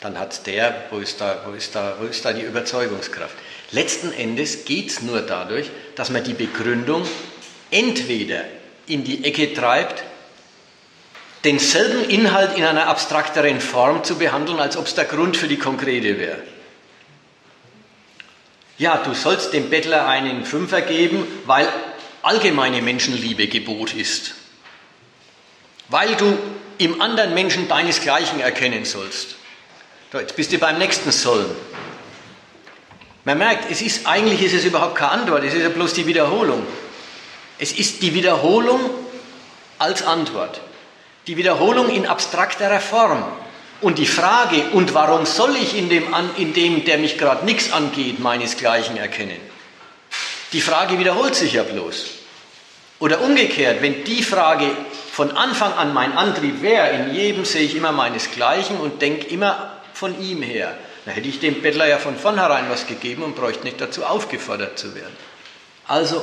dann 0.07 0.21
hat 0.21 0.47
der, 0.47 0.85
wo 0.91 0.99
ist 0.99 1.21
da, 1.21 1.41
wo 1.47 1.53
ist 1.53 1.75
da, 1.75 1.97
wo 1.99 2.07
ist 2.07 2.25
da 2.25 2.33
die 2.33 2.43
Überzeugungskraft? 2.43 3.35
Letzten 3.73 4.13
Endes 4.13 4.65
geht 4.65 4.91
es 4.91 5.03
nur 5.03 5.21
dadurch, 5.21 5.69
dass 5.97 6.11
man 6.11 6.23
die 6.23 6.33
Begründung 6.33 7.05
entweder 7.73 8.45
in 8.87 9.03
die 9.03 9.25
Ecke 9.25 9.53
treibt, 9.53 10.05
denselben 11.43 12.09
Inhalt 12.09 12.57
in 12.57 12.63
einer 12.63 12.87
abstrakteren 12.87 13.61
Form 13.61 14.05
zu 14.05 14.17
behandeln, 14.17 14.61
als 14.61 14.77
ob 14.77 14.87
es 14.87 14.95
der 14.95 15.07
Grund 15.07 15.37
für 15.37 15.49
die 15.49 15.59
konkrete 15.59 16.21
wäre. 16.21 16.39
Ja, 18.79 18.99
du 18.99 19.13
sollst 19.13 19.55
dem 19.55 19.71
Bettler 19.71 20.07
einen 20.07 20.45
Fünfer 20.45 20.83
geben, 20.83 21.27
weil 21.47 21.67
allgemeine 22.23 22.81
Menschenliebe 22.81 23.49
Gebot 23.49 23.93
ist. 23.93 24.35
Weil 25.89 26.15
du 26.15 26.39
im 26.79 27.01
anderen 27.01 27.35
Menschen 27.35 27.67
deinesgleichen 27.67 28.39
erkennen 28.39 28.85
sollst. 28.85 29.37
Jetzt 30.13 30.37
bist 30.37 30.53
du 30.53 30.59
beim 30.59 30.79
nächsten 30.79 31.11
Sollen. 31.11 31.51
Man 33.25 33.39
merkt, 33.39 33.71
es 33.71 33.83
ist, 33.83 34.07
eigentlich 34.07 34.41
ist 34.41 34.55
es 34.55 34.65
überhaupt 34.65 34.95
keine 34.95 35.13
Antwort, 35.13 35.43
es 35.43 35.53
ist 35.53 35.63
ja 35.63 35.69
bloß 35.69 35.95
die 35.95 36.07
Wiederholung. 36.07 36.65
Es 37.59 37.73
ist 37.73 38.03
die 38.03 38.15
Wiederholung 38.15 38.81
als 39.79 40.07
Antwort. 40.07 40.61
Die 41.27 41.37
Wiederholung 41.37 41.91
in 41.91 42.07
abstrakterer 42.07 42.81
Form. 42.81 43.25
Und 43.81 43.99
die 43.99 44.07
Frage, 44.07 44.63
und 44.73 44.95
warum 44.95 45.27
soll 45.27 45.57
ich 45.57 45.77
in 45.77 45.89
dem, 45.89 46.05
in 46.37 46.55
dem 46.55 46.85
der 46.85 46.99
mich 46.99 47.19
gerade 47.19 47.45
nichts 47.45 47.73
angeht, 47.73 48.21
meinesgleichen 48.21 48.97
erkennen? 48.97 49.41
Die 50.53 50.61
Frage 50.61 50.99
wiederholt 50.99 51.35
sich 51.35 51.55
ja 51.55 51.65
bloß. 51.65 52.07
Oder 53.01 53.21
umgekehrt, 53.21 53.83
wenn 53.83 54.05
die 54.05 54.23
Frage 54.23 54.71
von 55.13 55.37
Anfang 55.37 55.73
an 55.75 55.93
mein 55.93 56.17
Antrieb 56.17 56.63
wäre, 56.63 56.91
in 56.91 57.15
jedem 57.15 57.45
sehe 57.45 57.63
ich 57.63 57.75
immer 57.75 57.93
meinesgleichen 57.93 58.79
und 58.79 59.03
denke 59.03 59.27
immer 59.27 59.76
von 59.97 60.21
ihm 60.21 60.43
her, 60.43 60.77
dann 61.07 61.15
hätte 61.15 61.27
ich 61.27 61.41
dem 61.41 61.63
Bettler 61.63 61.87
ja 61.87 61.97
von 61.97 62.19
vornherein 62.19 62.69
was 62.69 62.87
gegeben 62.87 63.23
und 63.23 63.35
bräuchte 63.35 63.65
nicht 63.65 63.81
dazu 63.81 64.05
aufgefordert 64.05 64.79
zu 64.79 64.95
werden. 64.95 65.17
Also, 65.89 66.21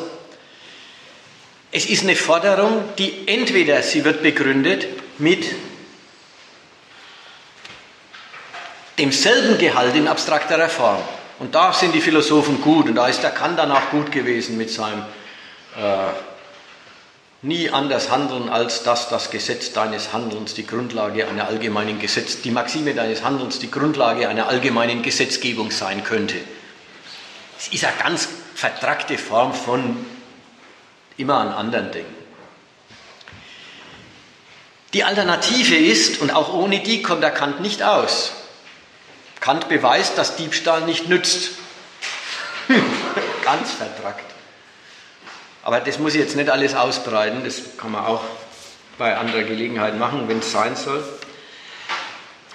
es 1.72 1.88
ist 1.88 2.04
eine 2.04 2.16
Forderung, 2.16 2.84
die 3.00 3.28
entweder 3.28 3.82
sie 3.82 4.06
wird 4.06 4.22
begründet 4.22 4.86
mit 5.18 5.48
demselben 9.00 9.58
Gehalt 9.58 9.96
in 9.96 10.08
abstrakterer 10.08 10.70
Form. 10.70 11.02
Und 11.40 11.56
da 11.56 11.74
sind 11.74 11.96
die 11.96 12.02
Philosophen 12.02 12.62
gut 12.62 12.86
und 12.86 12.94
da 12.94 13.08
ist 13.08 13.24
der 13.24 13.32
Kant 13.32 13.58
dann 13.58 13.72
auch 13.72 13.90
gut 13.90 14.12
gewesen 14.12 14.56
mit 14.56 14.70
seinem 14.70 15.02
äh, 15.76 16.33
nie 17.44 17.70
anders 17.70 18.10
handeln, 18.10 18.50
als 18.50 18.84
dass 18.84 19.10
das 19.10 19.30
Gesetz 19.30 19.74
deines 19.74 20.14
Handelns 20.14 20.54
die 20.54 20.66
Grundlage 20.66 21.28
einer 21.28 21.48
allgemeinen 21.48 22.00
Gesetz, 22.00 22.42
die 22.42 22.52
Maxime 22.52 22.96
deines 22.96 23.24
Handelns 23.24 23.60
die 23.60 23.70
Grundlage 23.70 24.30
einer 24.30 24.48
allgemeinen 24.48 25.04
Gesetzgebung 25.04 25.70
sein 25.70 26.04
könnte. 26.06 26.36
Es 27.60 27.68
ist 27.68 27.84
eine 27.84 27.98
ganz 28.02 28.30
vertrackte 28.56 29.18
Form 29.18 29.54
von 29.54 30.06
immer 31.18 31.38
an 31.38 31.50
anderen 31.50 31.92
denken. 31.92 32.16
Die 34.94 35.04
Alternative 35.04 35.76
ist, 35.76 36.22
und 36.22 36.32
auch 36.32 36.54
ohne 36.54 36.80
die 36.80 37.02
kommt 37.02 37.24
der 37.24 37.32
Kant 37.32 37.60
nicht 37.60 37.84
aus, 37.84 38.32
Kant 39.42 39.68
beweist, 39.68 40.18
dass 40.18 40.38
Diebstahl 40.38 40.82
nicht 40.82 41.10
nützt. 41.10 41.50
Ganz 43.44 43.72
vertrackt. 43.72 44.33
Aber 45.64 45.80
das 45.80 45.98
muss 45.98 46.14
ich 46.14 46.20
jetzt 46.20 46.36
nicht 46.36 46.50
alles 46.50 46.76
ausbreiten, 46.76 47.44
das 47.44 47.78
kann 47.78 47.92
man 47.92 48.06
auch 48.06 48.22
bei 48.98 49.16
anderer 49.16 49.44
Gelegenheit 49.44 49.98
machen, 49.98 50.28
wenn 50.28 50.40
es 50.40 50.52
sein 50.52 50.76
soll. 50.76 51.04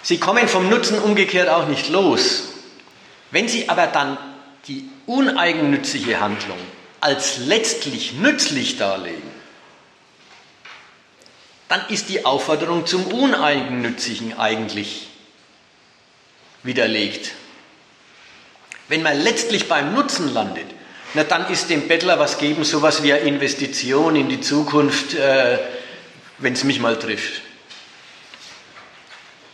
Sie 0.03 0.19
kommen 0.19 0.47
vom 0.47 0.69
Nutzen 0.69 0.99
umgekehrt 0.99 1.49
auch 1.49 1.67
nicht 1.67 1.89
los. 1.89 2.45
Wenn 3.31 3.49
Sie 3.49 3.69
aber 3.69 3.87
dann 3.87 4.17
die 4.67 4.89
uneigennützige 5.07 6.21
Handlung 6.21 6.59
als 7.01 7.39
letztlich 7.39 8.15
nützlich 8.15 8.77
darlegen, 8.77 9.31
dann 11.69 11.87
ist 11.89 12.09
die 12.09 12.25
Aufforderung 12.25 12.87
zum 12.87 13.07
Uneigennützigen 13.07 14.39
eigentlich 14.39 15.09
widerlegt. 16.63 17.33
Wenn 18.89 19.03
man 19.03 19.21
letztlich 19.21 19.69
beim 19.69 19.95
Nutzen 19.95 20.33
landet, 20.33 20.67
na 21.15 21.25
dann 21.25 21.51
ist 21.51 21.71
dem 21.71 21.89
Bettler 21.89 22.19
was 22.19 22.39
geben, 22.39 22.65
sowas 22.65 23.03
wie 23.03 23.13
eine 23.13 23.23
Investition 23.23 24.17
in 24.17 24.29
die 24.29 24.41
Zukunft, 24.41 25.15
äh, 25.15 25.59
wenn 26.39 26.53
es 26.53 26.65
mich 26.65 26.81
mal 26.81 26.99
trifft. 26.99 27.43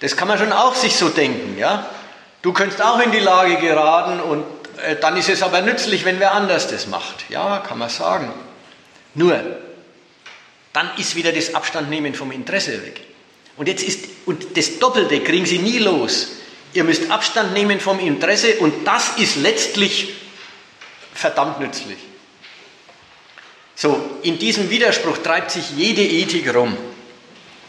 Das 0.00 0.16
kann 0.16 0.28
man 0.28 0.38
schon 0.38 0.52
auch 0.52 0.74
sich 0.74 0.96
so 0.96 1.08
denken, 1.08 1.56
ja. 1.58 1.88
Du 2.42 2.52
könntest 2.52 2.82
auch 2.82 3.00
in 3.00 3.10
die 3.10 3.20
Lage 3.20 3.56
geraten 3.56 4.20
und 4.20 4.44
äh, 4.84 4.96
dann 4.96 5.16
ist 5.16 5.28
es 5.28 5.42
aber 5.42 5.62
nützlich, 5.62 6.04
wenn 6.04 6.20
wer 6.20 6.32
anders 6.32 6.68
das 6.68 6.86
macht. 6.88 7.30
Ja, 7.30 7.58
kann 7.60 7.78
man 7.78 7.88
sagen. 7.88 8.32
Nur, 9.14 9.40
dann 10.72 10.90
ist 10.98 11.14
wieder 11.14 11.32
das 11.32 11.54
Abstandnehmen 11.54 12.14
vom 12.14 12.32
Interesse 12.32 12.82
weg. 12.84 13.00
Und 13.56 13.68
jetzt 13.68 13.84
ist, 13.84 14.06
und 14.26 14.56
das 14.56 14.78
Doppelte 14.80 15.20
kriegen 15.20 15.46
Sie 15.46 15.58
nie 15.58 15.78
los. 15.78 16.32
Ihr 16.72 16.82
müsst 16.82 17.10
Abstand 17.10 17.52
nehmen 17.52 17.78
vom 17.78 18.00
Interesse 18.00 18.56
und 18.58 18.84
das 18.84 19.16
ist 19.16 19.36
letztlich 19.36 20.12
verdammt 21.14 21.60
nützlich. 21.60 21.98
So, 23.76 24.18
in 24.22 24.38
diesem 24.38 24.70
Widerspruch 24.70 25.18
treibt 25.18 25.50
sich 25.50 25.70
jede 25.76 26.02
Ethik 26.02 26.54
rum. 26.54 26.76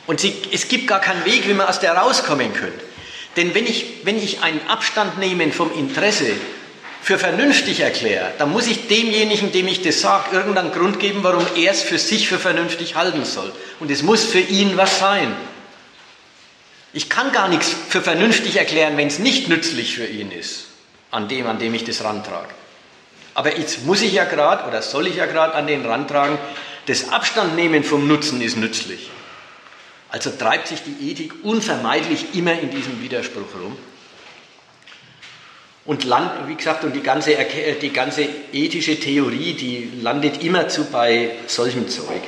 Und 0.08 0.20
sie, 0.20 0.36
es 0.52 0.68
gibt 0.68 0.88
gar 0.88 1.02
keinen 1.02 1.26
Weg, 1.26 1.48
wie 1.48 1.54
man 1.54 1.68
aus 1.68 1.80
der 1.80 1.94
rauskommen 1.94 2.54
könnte. 2.54 2.86
Denn 3.36 3.54
wenn 3.56 3.66
ich, 3.66 3.86
wenn 4.04 4.18
ich 4.18 4.42
einen 4.42 4.66
Abstand 4.68 5.18
nehmen 5.18 5.52
vom 5.52 5.74
Interesse 5.74 6.32
für 7.02 7.18
vernünftig 7.20 7.82
erkläre, 7.82 8.34
dann 8.38 8.52
muss 8.52 8.68
ich 8.68 8.88
demjenigen, 8.88 9.52
dem 9.52 9.68
ich 9.68 9.82
das 9.82 10.02
sage, 10.02 10.36
irgendeinen 10.36 10.72
Grund 10.72 11.00
geben, 11.00 11.20
warum 11.24 11.46
er 11.56 11.72
es 11.72 11.82
für 11.82 11.98
sich 11.98 12.28
für 12.28 12.40
vernünftig 12.40 12.96
halten 12.96 13.26
soll. 13.26 13.52
Und 13.80 13.92
es 13.92 14.04
muss 14.04 14.24
für 14.24 14.40
ihn 14.40 14.78
was 14.78 15.00
sein. 15.00 15.36
Ich 16.94 17.10
kann 17.10 17.32
gar 17.34 17.50
nichts 17.50 17.76
für 17.90 18.02
vernünftig 18.02 18.56
erklären, 18.56 18.96
wenn 18.96 19.08
es 19.08 19.20
nicht 19.20 19.50
nützlich 19.50 19.96
für 19.96 20.06
ihn 20.06 20.32
ist, 20.32 20.68
an 21.12 21.28
dem, 21.28 21.46
an 21.46 21.60
dem 21.60 21.74
ich 21.74 21.84
das 21.84 22.04
rantrage. 22.04 22.48
Aber 23.36 23.56
jetzt 23.58 23.86
muss 23.86 24.02
ich 24.02 24.14
ja 24.14 24.24
gerade 24.24 24.68
oder 24.68 24.82
soll 24.82 25.08
ich 25.08 25.18
ja 25.18 25.26
gerade 25.26 25.54
an 25.54 25.68
den 25.68 25.86
Rand 25.86 26.10
tragen, 26.10 26.40
das 26.88 27.10
Abstandnehmen 27.10 27.84
vom 27.84 28.08
Nutzen 28.08 28.42
ist 28.42 28.56
nützlich. 28.58 29.12
Also 30.10 30.32
treibt 30.32 30.70
sich 30.70 30.80
die 30.84 31.12
Ethik 31.12 31.44
unvermeidlich 31.44 32.34
immer 32.34 32.58
in 32.58 32.72
diesem 32.72 33.02
Widerspruch 33.02 33.54
rum. 33.62 33.78
Und 35.84 36.06
land, 36.06 36.48
wie 36.48 36.56
gesagt, 36.56 36.84
und 36.86 36.96
die 36.96 37.04
ganze, 37.04 37.36
die 37.82 37.92
ganze 37.92 38.28
ethische 38.54 39.00
Theorie, 39.00 39.54
die 39.54 39.92
landet 40.02 40.42
immerzu 40.42 40.86
bei 40.86 41.32
solchem 41.48 41.90
Zeug. 41.90 42.22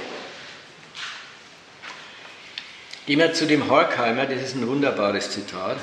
Immer 3.08 3.34
zu 3.34 3.48
dem 3.48 3.70
Horkheimer, 3.70 4.26
das 4.26 4.42
ist 4.42 4.56
ein 4.56 4.68
wunderbares 4.68 5.32
Zitat. 5.32 5.78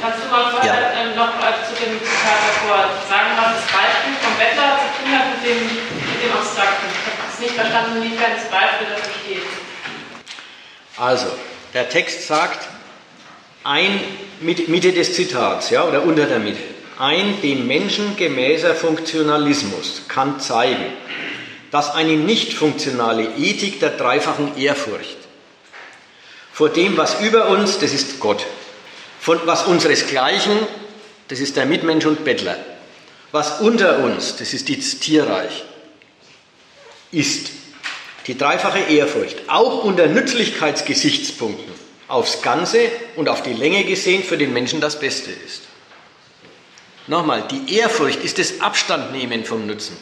Kannst 0.00 0.24
du 0.24 0.28
mal 0.30 0.50
vorher 0.50 0.72
ja. 0.72 1.00
ähm, 1.00 1.16
noch 1.16 1.32
äh, 1.40 1.56
zu 1.64 1.72
dem 1.82 1.98
Zitat 1.98 2.40
davor 2.46 2.90
sagen, 3.08 3.30
was 3.36 3.56
das 3.56 3.66
Beispiel 3.72 4.12
vom 4.20 4.36
Bettler 4.36 4.76
zu 4.76 4.88
tun 5.00 5.18
hat 5.18 5.26
mit 5.32 5.48
dem, 5.48 5.64
mit 5.64 6.18
dem 6.22 6.32
Abstrakten? 6.32 6.86
Ich 6.92 7.06
habe 7.06 7.32
es 7.32 7.40
nicht 7.40 7.54
verstanden, 7.54 8.02
inwiefern 8.02 8.32
das 8.36 8.50
Beispiel 8.50 8.86
dafür 8.88 9.12
steht. 9.24 9.42
Also, 10.98 11.26
der 11.72 11.88
Text 11.88 12.26
sagt, 12.26 12.68
ein, 13.64 14.00
Mitte 14.40 14.92
des 14.92 15.14
Zitats, 15.14 15.70
ja, 15.70 15.84
oder 15.84 16.02
unter 16.02 16.26
der 16.26 16.38
Mitte, 16.38 16.62
ein 16.98 17.40
dem 17.40 17.66
Menschen 17.66 18.16
gemäßer 18.16 18.74
Funktionalismus 18.74 20.02
kann 20.08 20.38
zeigen, 20.40 20.92
dass 21.70 21.94
eine 21.94 22.12
nicht 22.12 22.52
funktionale 22.52 23.24
Ethik 23.36 23.80
der 23.80 23.90
dreifachen 23.90 24.56
Ehrfurcht 24.56 25.16
vor 26.56 26.70
dem, 26.70 26.96
was 26.96 27.20
über 27.20 27.48
uns, 27.48 27.78
das 27.80 27.92
ist 27.92 28.18
Gott, 28.18 28.46
von 29.26 29.40
was 29.44 29.64
unseresgleichen, 29.64 30.56
das 31.26 31.40
ist 31.40 31.56
der 31.56 31.66
Mitmensch 31.66 32.06
und 32.06 32.24
Bettler, 32.24 32.56
was 33.32 33.60
unter 33.60 33.98
uns, 34.04 34.36
das 34.36 34.54
ist 34.54 34.68
das 34.68 35.00
Tierreich, 35.00 35.64
ist 37.10 37.50
die 38.28 38.38
dreifache 38.38 38.78
Ehrfurcht, 38.78 39.36
auch 39.48 39.82
unter 39.82 40.06
Nützlichkeitsgesichtspunkten 40.06 41.74
aufs 42.06 42.40
Ganze 42.42 42.78
und 43.16 43.28
auf 43.28 43.42
die 43.42 43.52
Länge 43.52 43.82
gesehen 43.82 44.22
für 44.22 44.38
den 44.38 44.52
Menschen 44.52 44.80
das 44.80 45.00
Beste 45.00 45.32
ist. 45.44 45.62
Nochmal, 47.08 47.48
die 47.50 47.74
Ehrfurcht 47.78 48.22
ist 48.22 48.38
das 48.38 48.60
Abstandnehmen 48.60 49.44
vom 49.44 49.66
Nutzen. 49.66 49.96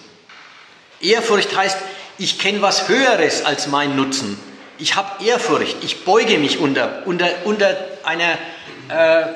Ehrfurcht 1.01 1.57
heißt, 1.57 1.79
ich 2.19 2.39
kenne 2.39 2.61
was 2.61 2.89
Höheres 2.89 3.43
als 3.43 3.69
mein 3.69 3.97
Nutzen 3.97 4.39
ich 4.79 4.97
habe 4.97 5.25
Ehrfurcht, 5.25 5.77
ich 5.83 6.05
beuge 6.05 6.39
mich 6.39 6.59
unter, 6.59 7.03
unter, 7.07 7.29
unter 7.45 7.77
einer, 8.03 8.39
äh, 8.89 9.27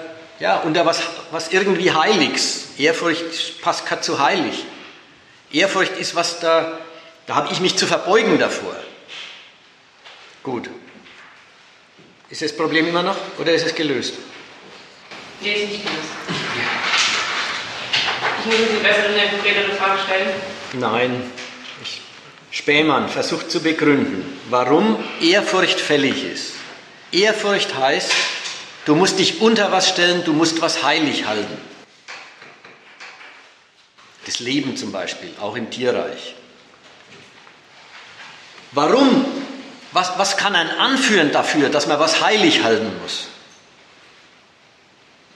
ja, 0.41 0.59
unter 0.59 0.87
was, 0.87 1.03
was 1.31 1.53
irgendwie 1.53 1.93
Heiliges. 1.93 2.79
Ehrfurcht 2.79 3.61
passt 3.61 3.87
gerade 3.87 4.03
zu 4.03 4.19
heilig. 4.21 4.65
Ehrfurcht 5.53 5.97
ist 5.99 6.15
was 6.15 6.41
da, 6.41 6.79
da 7.27 7.35
habe 7.35 7.53
ich 7.53 7.61
mich 7.61 7.77
zu 7.77 7.87
verbeugen 7.87 8.39
davor. 8.39 8.77
Gut. 10.43 10.69
Ist 12.31 12.43
das 12.43 12.57
Problem 12.57 12.87
immer 12.89 13.03
noch 13.03 13.17
oder 13.39 13.53
ist 13.53 13.67
es 13.67 13.75
gelöst? 13.75 14.15
Nee, 15.41 15.53
ist 15.53 15.71
nicht 15.71 15.85
gelöst. 15.85 16.09
Ich 18.41 18.47
muss 18.47 18.71
eine 18.71 18.81
bessere, 18.81 19.07
eine 19.07 19.31
konkretere 19.31 19.75
Frage 19.77 19.99
stellen. 20.05 20.29
Nein. 20.75 21.33
Spähmann 22.51 23.09
versucht 23.09 23.51
zu 23.51 23.61
begründen, 23.61 24.41
warum 24.51 25.03
Ehrfurcht 25.21 25.81
fällig 25.81 26.25
ist. 26.25 26.55
Ehrfurcht 27.13 27.75
heißt, 27.77 28.13
du 28.89 28.95
musst 28.95 29.19
dich 29.19 29.43
unter 29.43 29.71
was 29.71 29.87
stellen, 29.87 30.25
du 30.25 30.33
musst 30.33 30.63
was 30.63 30.83
heilig 30.83 31.27
halten. 31.27 31.59
Das 34.25 34.39
Leben 34.39 34.79
zum 34.79 34.93
Beispiel, 34.93 35.31
auch 35.41 35.57
im 35.57 35.71
Tierreich. 35.71 36.35
Warum? 38.73 39.27
Was, 39.93 40.19
was 40.19 40.39
kann 40.39 40.55
ein 40.55 40.71
anführen 40.71 41.33
dafür, 41.33 41.69
dass 41.69 41.87
man 41.87 42.01
was 42.01 42.23
heilig 42.23 42.63
halten 42.63 42.91
muss? 43.03 43.29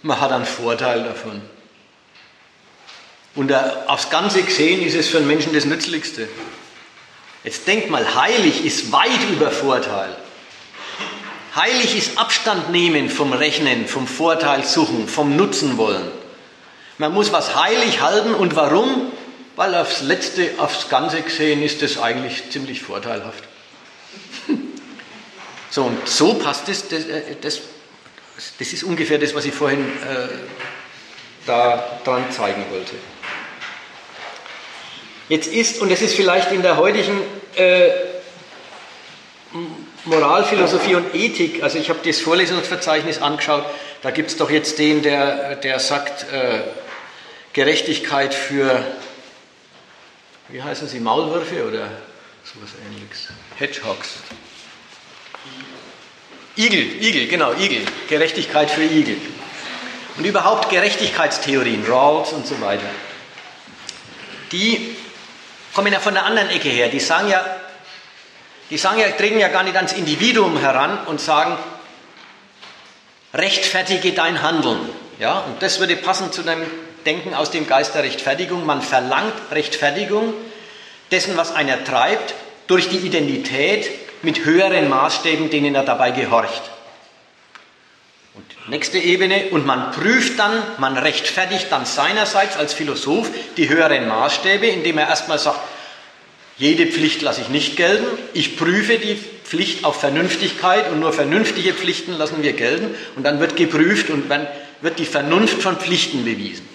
Man 0.01 0.19
hat 0.19 0.33
einen 0.33 0.47
Vorteil 0.47 1.05
davon. 1.05 1.43
Und 3.35 3.51
äh, 3.51 3.61
aufs 3.87 4.09
Ganze 4.09 4.43
gesehen 4.43 4.83
ist 4.83 4.95
es 4.95 5.09
für 5.09 5.19
einen 5.19 5.27
Menschen 5.27 5.53
das 5.53 5.66
Nützlichste. 5.66 6.27
Jetzt 7.45 7.66
denkt 7.66 7.91
mal, 7.91 8.15
heilig 8.15 8.65
ist 8.65 8.93
weit 8.93 9.29
über 9.31 9.51
Vorteil. 9.51 10.16
Heilig 11.55 11.97
ist 11.97 12.16
Abstand 12.16 12.70
nehmen 12.70 13.11
vom 13.11 13.35
Rechnen, 13.35 13.87
vom 13.87 14.07
Vorteil 14.07 14.65
suchen, 14.65 15.07
vom 15.07 15.37
Nutzen 15.37 15.77
wollen. 15.77 16.11
Man 16.97 17.12
muss 17.12 17.31
was 17.31 17.62
heilig 17.62 18.01
halten 18.01 18.35
und 18.35 18.57
warum? 18.57 19.12
Weil 19.57 19.74
aufs 19.74 20.01
Letzte, 20.01 20.51
aufs 20.57 20.89
Ganze 20.89 21.20
gesehen 21.20 21.62
ist 21.62 21.83
das 21.83 21.99
eigentlich 21.99 22.51
ziemlich 22.51 22.83
vorteilhaft. 22.83 23.45
So, 25.70 25.85
und 25.85 26.07
so 26.07 26.35
passt 26.35 26.69
es, 26.69 26.87
das, 26.89 27.07
äh, 27.07 27.35
das, 27.41 27.62
das, 28.59 28.73
ist 28.74 28.83
ungefähr 28.83 29.16
das, 29.16 29.35
was 29.35 29.47
ich 29.47 29.55
vorhin 29.55 29.81
äh, 29.81 30.29
da 31.47 31.99
dran 32.05 32.31
zeigen 32.31 32.66
wollte. 32.70 32.93
Jetzt 35.31 35.47
ist, 35.47 35.81
und 35.81 35.91
das 35.91 36.03
ist 36.03 36.15
vielleicht 36.15 36.53
in 36.53 36.61
der 36.61 36.77
heutigen 36.77 37.19
äh, 37.55 37.89
Moralphilosophie 40.05 40.97
und 40.97 41.15
Ethik, 41.15 41.62
also 41.62 41.79
ich 41.79 41.89
habe 41.89 42.01
das 42.05 42.20
Vorlesungsverzeichnis 42.20 43.23
angeschaut, 43.23 43.65
da 44.03 44.11
gibt 44.11 44.31
es 44.31 44.37
doch 44.37 44.51
jetzt 44.51 44.79
den, 44.79 45.03
der, 45.03 45.57
der 45.57 45.79
sagt, 45.79 46.24
äh, 46.33 46.61
Gerechtigkeit 47.53 48.35
für, 48.35 48.85
wie 50.49 50.62
heißen 50.62 50.89
sie, 50.89 50.99
Maulwürfe 50.99 51.69
oder 51.69 51.89
sowas 52.43 52.70
ähnliches, 52.85 53.29
Hedgehogs. 53.57 54.15
Igel, 56.57 57.03
Igel, 57.03 57.29
genau, 57.29 57.53
Igel, 57.53 57.83
Gerechtigkeit 58.09 58.70
für 58.70 58.83
Igel. 58.83 59.16
Und 60.16 60.24
überhaupt 60.24 60.69
Gerechtigkeitstheorien, 60.69 61.87
Rawls 61.87 62.33
und 62.33 62.47
so 62.47 62.61
weiter. 62.61 62.89
Die 64.51 64.97
kommen 65.74 65.93
ja 65.93 66.01
von 66.01 66.12
der 66.12 66.24
anderen 66.24 66.51
Ecke 66.51 66.69
her. 66.69 66.89
Die 66.89 67.01
sagen 67.01 67.29
ja, 67.29 67.62
die 68.73 68.78
sagen 68.78 68.99
ja, 68.99 69.09
treten 69.11 69.39
ja 69.39 69.49
gar 69.49 69.65
nicht 69.65 69.77
ans 69.77 69.93
Individuum 69.93 70.59
heran 70.59 71.01
und 71.05 71.20
sagen, 71.20 71.59
rechtfertige 73.35 74.12
dein 74.12 74.40
Handeln. 74.40 74.78
Ja, 75.19 75.40
und 75.40 75.62
das 75.62 75.78
würde 75.78 75.94
passen 75.94 76.32
zu 76.32 76.43
dem 76.43 76.62
Denken 77.05 77.35
aus 77.35 77.51
dem 77.51 77.66
Geist 77.66 77.94
der 77.94 78.03
Rechtfertigung. 78.03 78.65
Man 78.65 78.81
verlangt 78.81 79.35
Rechtfertigung 79.51 80.32
dessen, 81.11 81.36
was 81.36 81.55
einer 81.55 81.85
treibt, 81.85 82.32
durch 82.66 82.89
die 82.89 82.97
Identität 82.97 83.90
mit 84.23 84.47
höheren 84.47 84.89
Maßstäben, 84.89 85.51
denen 85.51 85.74
er 85.74 85.82
dabei 85.82 86.11
gehorcht. 86.11 86.62
Und 88.32 88.70
nächste 88.70 88.97
Ebene, 88.97 89.49
und 89.51 89.66
man 89.66 89.90
prüft 89.90 90.39
dann, 90.39 90.62
man 90.78 90.97
rechtfertigt 90.97 91.66
dann 91.69 91.85
seinerseits 91.85 92.57
als 92.57 92.73
Philosoph 92.73 93.28
die 93.59 93.69
höheren 93.69 94.09
Maßstäbe, 94.09 94.66
indem 94.66 94.97
er 94.97 95.09
erstmal 95.09 95.39
sagt, 95.39 95.61
jede 96.59 96.87
Pflicht 96.87 97.23
lasse 97.23 97.41
ich 97.41 97.49
nicht 97.49 97.77
gelten, 97.77 98.07
ich 98.35 98.57
prüfe 98.57 98.99
die 98.99 99.19
Pflicht 99.45 99.85
auf 99.85 100.01
Vernünftigkeit 100.01 100.91
und 100.91 101.01
nur 101.01 101.12
vernünftige 101.12 101.74
Pflichten 101.74 102.12
lassen 102.12 102.43
wir 102.43 102.53
gelten. 102.53 102.95
Und 103.16 103.24
dann 103.24 103.41
wird 103.41 103.57
geprüft 103.57 104.11
und 104.11 104.31
dann 104.31 104.47
wird 104.81 104.99
die 104.99 105.05
Vernunft 105.05 105.62
von 105.62 105.77
Pflichten 105.77 106.24
bewiesen. 106.24 106.66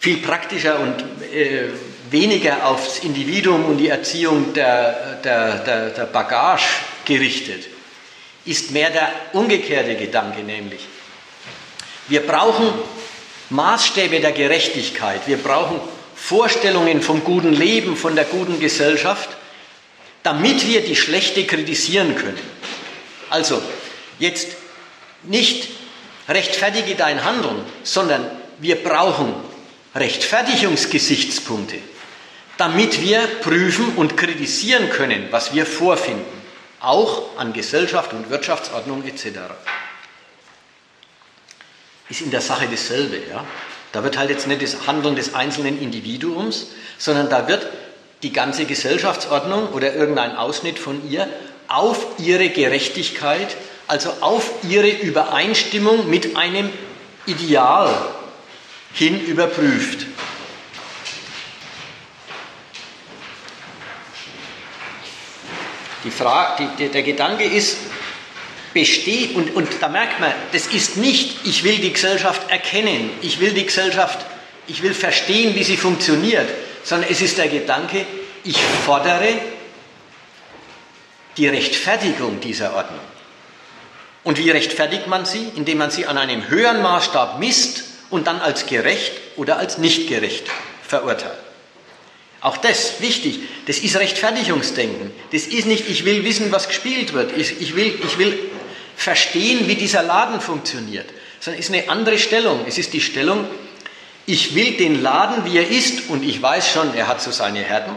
Viel 0.00 0.18
praktischer 0.18 0.78
und 0.80 1.00
äh, 1.34 1.68
weniger 2.10 2.66
aufs 2.66 3.00
Individuum 3.00 3.64
und 3.66 3.78
die 3.78 3.88
Erziehung 3.88 4.54
der, 4.54 5.18
der, 5.24 5.58
der, 5.58 5.90
der 5.90 6.04
Bagage 6.04 6.64
gerichtet 7.04 7.66
ist 8.44 8.70
mehr 8.70 8.88
der 8.88 9.10
umgekehrte 9.34 9.96
Gedanke, 9.96 10.42
nämlich 10.42 10.80
wir 12.08 12.26
brauchen 12.26 12.72
Maßstäbe 13.50 14.20
der 14.20 14.32
Gerechtigkeit, 14.32 15.20
wir 15.26 15.36
brauchen 15.36 15.80
Vorstellungen 16.20 17.00
vom 17.00 17.24
guten 17.24 17.52
Leben, 17.52 17.96
von 17.96 18.16
der 18.16 18.24
guten 18.24 18.60
Gesellschaft, 18.60 19.30
damit 20.22 20.66
wir 20.66 20.82
die 20.82 20.96
schlechte 20.96 21.46
kritisieren 21.46 22.16
können. 22.16 22.38
Also 23.30 23.62
jetzt 24.18 24.48
nicht 25.22 25.68
rechtfertige 26.28 26.94
dein 26.94 27.24
Handeln, 27.24 27.64
sondern 27.82 28.30
wir 28.58 28.76
brauchen 28.76 29.34
Rechtfertigungsgesichtspunkte, 29.94 31.78
damit 32.56 33.00
wir 33.00 33.20
prüfen 33.42 33.94
und 33.96 34.16
kritisieren 34.16 34.90
können, 34.90 35.28
was 35.30 35.54
wir 35.54 35.64
vorfinden 35.64 36.38
auch 36.80 37.36
an 37.36 37.52
Gesellschaft 37.52 38.12
und 38.12 38.30
Wirtschaftsordnung 38.30 39.04
etc. 39.04 39.38
Ist 42.08 42.20
in 42.20 42.30
der 42.30 42.40
Sache 42.40 42.68
dasselbe. 42.70 43.20
Ja? 43.28 43.44
Da 43.92 44.04
wird 44.04 44.18
halt 44.18 44.30
jetzt 44.30 44.46
nicht 44.46 44.62
das 44.62 44.86
Handeln 44.86 45.16
des 45.16 45.34
einzelnen 45.34 45.80
Individuums, 45.80 46.68
sondern 46.98 47.30
da 47.30 47.48
wird 47.48 47.66
die 48.22 48.32
ganze 48.32 48.64
Gesellschaftsordnung 48.64 49.68
oder 49.72 49.94
irgendein 49.94 50.36
Ausschnitt 50.36 50.78
von 50.78 51.08
ihr 51.08 51.28
auf 51.68 52.06
ihre 52.18 52.48
Gerechtigkeit, 52.50 53.56
also 53.86 54.10
auf 54.20 54.50
ihre 54.68 54.88
Übereinstimmung 54.88 56.08
mit 56.10 56.36
einem 56.36 56.70
Ideal 57.26 57.94
hin 58.92 59.20
überprüft. 59.20 60.06
Die 66.04 66.10
Frage, 66.10 66.68
die, 66.78 66.88
der 66.88 67.02
Gedanke 67.02 67.44
ist, 67.44 67.76
besteht, 68.78 69.34
und, 69.34 69.56
und 69.56 69.68
da 69.80 69.88
merkt 69.88 70.20
man, 70.20 70.32
das 70.52 70.68
ist 70.68 70.96
nicht, 70.96 71.44
ich 71.44 71.64
will 71.64 71.78
die 71.78 71.92
Gesellschaft 71.92 72.48
erkennen, 72.48 73.10
ich 73.22 73.40
will 73.40 73.50
die 73.50 73.66
Gesellschaft, 73.66 74.24
ich 74.68 74.82
will 74.82 74.94
verstehen, 74.94 75.56
wie 75.56 75.64
sie 75.64 75.76
funktioniert, 75.76 76.48
sondern 76.84 77.10
es 77.10 77.20
ist 77.20 77.38
der 77.38 77.48
Gedanke, 77.48 78.06
ich 78.44 78.56
fordere 78.86 79.34
die 81.36 81.48
Rechtfertigung 81.48 82.38
dieser 82.38 82.72
Ordnung. 82.74 83.00
Und 84.22 84.38
wie 84.38 84.50
rechtfertigt 84.50 85.08
man 85.08 85.24
sie? 85.24 85.50
Indem 85.56 85.78
man 85.78 85.90
sie 85.90 86.06
an 86.06 86.16
einem 86.16 86.48
höheren 86.48 86.80
Maßstab 86.80 87.40
misst 87.40 87.82
und 88.10 88.26
dann 88.28 88.40
als 88.40 88.66
gerecht 88.66 89.12
oder 89.36 89.58
als 89.58 89.78
nicht 89.78 90.08
gerecht 90.08 90.44
verurteilt. 90.86 91.38
Auch 92.40 92.56
das, 92.58 93.00
wichtig, 93.00 93.40
das 93.66 93.78
ist 93.78 93.96
Rechtfertigungsdenken. 93.96 95.10
Das 95.32 95.46
ist 95.46 95.66
nicht, 95.66 95.88
ich 95.88 96.04
will 96.04 96.24
wissen, 96.24 96.52
was 96.52 96.68
gespielt 96.68 97.12
wird. 97.12 97.36
Ich, 97.36 97.60
ich, 97.60 97.74
will, 97.74 97.98
ich 98.04 98.18
will 98.18 98.38
verstehen, 98.98 99.68
wie 99.68 99.76
dieser 99.76 100.02
Laden 100.02 100.40
funktioniert. 100.40 101.08
Sondern 101.38 101.60
es 101.60 101.68
ist 101.68 101.74
eine 101.74 101.88
andere 101.88 102.18
Stellung. 102.18 102.64
Es 102.66 102.78
ist 102.78 102.92
die 102.92 103.00
Stellung, 103.00 103.46
ich 104.26 104.56
will 104.56 104.76
den 104.76 105.00
Laden, 105.00 105.44
wie 105.44 105.56
er 105.56 105.68
ist, 105.68 106.10
und 106.10 106.24
ich 106.24 106.42
weiß 106.42 106.68
schon, 106.68 106.92
er 106.94 107.06
hat 107.06 107.22
so 107.22 107.30
seine 107.30 107.60
Härten. 107.60 107.94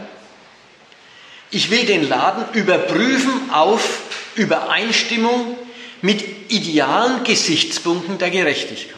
Ich 1.50 1.70
will 1.70 1.84
den 1.84 2.08
Laden 2.08 2.44
überprüfen 2.54 3.50
auf 3.50 3.98
Übereinstimmung 4.36 5.58
mit 6.02 6.50
idealen 6.52 7.24
Gesichtspunkten 7.24 8.18
der 8.18 8.30
Gerechtigkeit. 8.30 8.96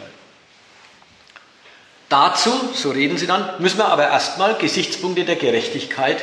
Dazu, 2.11 2.53
so 2.75 2.91
reden 2.91 3.17
sie 3.17 3.27
dann, 3.27 3.61
müssen 3.61 3.79
wir 3.79 3.89
aber 3.89 4.05
erstmal 4.05 4.57
Gesichtspunkte 4.57 5.25
der 5.25 5.37
Gerechtigkeit 5.37 6.23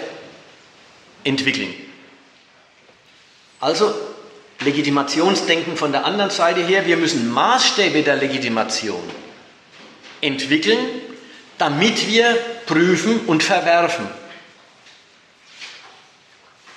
entwickeln. 1.23 1.73
Also 3.59 3.93
Legitimationsdenken 4.61 5.77
von 5.77 5.91
der 5.91 6.05
anderen 6.05 6.31
Seite 6.31 6.61
her, 6.61 6.85
wir 6.85 6.97
müssen 6.97 7.31
Maßstäbe 7.31 8.03
der 8.03 8.15
Legitimation 8.17 9.03
entwickeln, 10.21 10.79
damit 11.57 12.07
wir 12.07 12.37
prüfen 12.65 13.21
und 13.27 13.43
verwerfen. 13.43 14.07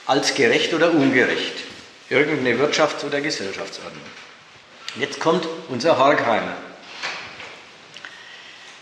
Als 0.07 0.35
gerecht 0.35 0.75
oder 0.75 0.91
ungerecht. 0.91 1.55
Irgendeine 2.11 2.59
Wirtschafts- 2.59 3.05
oder 3.05 3.21
Gesellschaftsordnung. 3.21 4.03
Jetzt 4.97 5.21
kommt 5.21 5.47
unser 5.69 5.99
Horkheimer 5.99 6.57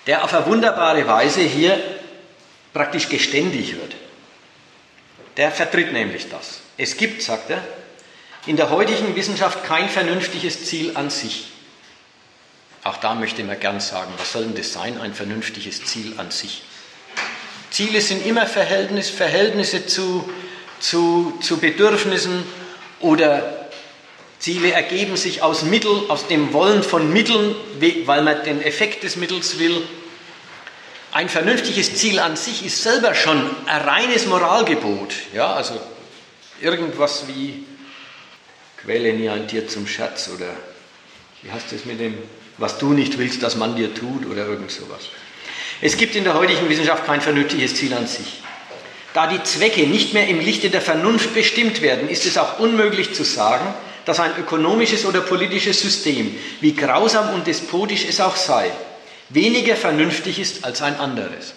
der 0.06 0.24
auf 0.24 0.34
eine 0.34 0.46
wunderbare 0.46 1.06
Weise 1.06 1.40
hier 1.40 1.80
praktisch 2.72 3.08
geständig 3.08 3.76
wird. 3.76 3.94
Der 5.36 5.50
vertritt 5.50 5.92
nämlich 5.92 6.28
das. 6.28 6.60
Es 6.76 6.96
gibt, 6.96 7.22
sagt 7.22 7.50
er, 7.50 7.62
in 8.46 8.56
der 8.56 8.70
heutigen 8.70 9.14
Wissenschaft 9.14 9.64
kein 9.64 9.88
vernünftiges 9.88 10.64
Ziel 10.64 10.96
an 10.96 11.10
sich. 11.10 11.48
Auch 12.84 12.96
da 12.96 13.14
möchte 13.14 13.44
man 13.44 13.60
gern 13.60 13.80
sagen, 13.80 14.12
was 14.18 14.32
soll 14.32 14.44
denn 14.44 14.56
das 14.56 14.72
sein, 14.72 15.00
ein 15.00 15.14
vernünftiges 15.14 15.84
Ziel 15.84 16.14
an 16.16 16.30
sich? 16.30 16.62
Ziele 17.70 18.00
sind 18.00 18.26
immer 18.26 18.46
Verhältnis, 18.46 19.08
Verhältnisse 19.08 19.86
zu, 19.86 20.28
zu, 20.80 21.38
zu 21.40 21.58
Bedürfnissen 21.58 22.42
oder 23.00 23.68
Ziele 24.40 24.72
ergeben 24.72 25.16
sich 25.16 25.40
aus 25.42 25.62
Mitteln, 25.62 26.10
aus 26.10 26.26
dem 26.26 26.52
Wollen 26.52 26.82
von 26.82 27.12
Mitteln, 27.12 27.54
weil 28.06 28.22
man 28.22 28.42
den 28.42 28.60
Effekt 28.60 29.04
des 29.04 29.14
Mittels 29.14 29.60
will. 29.60 29.80
Ein 31.12 31.28
vernünftiges 31.28 31.94
Ziel 31.94 32.18
an 32.18 32.36
sich 32.36 32.66
ist 32.66 32.82
selber 32.82 33.14
schon 33.14 33.48
ein 33.66 33.82
reines 33.82 34.26
Moralgebot. 34.26 35.14
Ja, 35.32 35.52
also 35.52 35.80
irgendwas 36.60 37.28
wie 37.28 37.64
quäle 38.84 39.12
nie 39.12 39.28
ein 39.28 39.46
Tier 39.48 39.68
zum 39.68 39.86
Schatz 39.86 40.30
oder 40.34 40.50
wie 41.42 41.50
heißt 41.50 41.72
das 41.72 41.84
mit 41.84 42.00
dem, 42.00 42.18
was 42.58 42.78
du 42.78 42.92
nicht 42.92 43.18
willst, 43.18 43.42
dass 43.42 43.56
man 43.56 43.76
dir 43.76 43.94
tut 43.94 44.26
oder 44.26 44.46
irgend 44.46 44.70
sowas. 44.70 45.08
Es 45.80 45.96
gibt 45.96 46.14
in 46.14 46.24
der 46.24 46.34
heutigen 46.34 46.68
Wissenschaft 46.68 47.04
kein 47.04 47.20
vernünftiges 47.20 47.74
Ziel 47.74 47.92
an 47.94 48.06
sich. 48.06 48.40
Da 49.14 49.26
die 49.26 49.42
Zwecke 49.42 49.82
nicht 49.86 50.14
mehr 50.14 50.28
im 50.28 50.40
Lichte 50.40 50.70
der 50.70 50.80
Vernunft 50.80 51.34
bestimmt 51.34 51.82
werden, 51.82 52.08
ist 52.08 52.24
es 52.24 52.38
auch 52.38 52.58
unmöglich 52.60 53.14
zu 53.14 53.24
sagen, 53.24 53.74
dass 54.04 54.20
ein 54.20 54.32
ökonomisches 54.38 55.04
oder 55.04 55.20
politisches 55.20 55.80
System, 55.80 56.36
wie 56.60 56.74
grausam 56.74 57.34
und 57.34 57.46
despotisch 57.46 58.04
es 58.08 58.20
auch 58.20 58.36
sei, 58.36 58.70
weniger 59.28 59.76
vernünftig 59.76 60.38
ist 60.38 60.64
als 60.64 60.82
ein 60.82 60.98
anderes. 60.98 61.54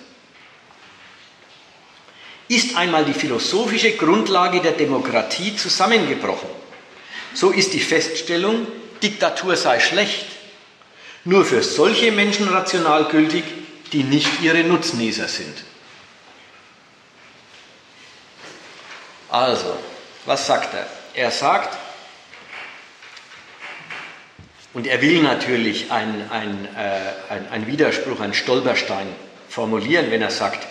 Ist 2.48 2.76
einmal 2.78 3.06
die 3.06 3.14
philosophische 3.14 3.92
Grundlage 3.94 4.60
der 4.60 4.74
Demokratie 4.74 5.56
zusammengebrochen, 5.56 6.50
so 7.36 7.52
ist 7.52 7.74
die 7.74 7.80
Feststellung, 7.80 8.68
Diktatur 9.04 9.56
sei 9.56 9.80
schlecht, 9.80 10.26
nur 11.26 11.46
für 11.46 11.62
solche 11.62 12.12
Menschen 12.12 12.48
rational 12.48 13.06
gültig, 13.06 13.44
die 13.92 14.04
nicht 14.04 14.42
ihre 14.42 14.64
Nutznießer 14.64 15.28
sind. 15.28 15.64
Also, 19.30 19.78
was 20.26 20.48
sagt 20.48 20.74
er? 20.74 20.88
Er 21.14 21.32
sagt, 21.32 21.78
und 24.74 24.88
er 24.88 25.02
will 25.02 25.22
natürlich 25.22 25.92
einen 25.92 26.30
ein, 26.30 26.68
äh, 26.76 27.34
ein, 27.34 27.48
ein 27.50 27.68
Widerspruch, 27.68 28.20
einen 28.20 28.34
Stolperstein 28.34 29.08
formulieren, 29.50 30.12
wenn 30.12 30.22
er 30.22 30.32
sagt, 30.32 30.68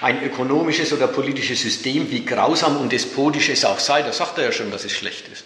ein 0.00 0.22
ökonomisches 0.22 0.92
oder 0.92 1.08
politisches 1.08 1.60
System, 1.60 2.10
wie 2.10 2.24
grausam 2.24 2.78
und 2.78 2.90
despotisch 2.92 3.48
es 3.48 3.64
auch 3.64 3.78
sei, 3.78 4.02
da 4.02 4.12
sagt 4.12 4.38
er 4.38 4.44
ja 4.44 4.52
schon, 4.52 4.70
dass 4.70 4.84
es 4.84 4.92
schlecht 4.92 5.28
ist. 5.28 5.44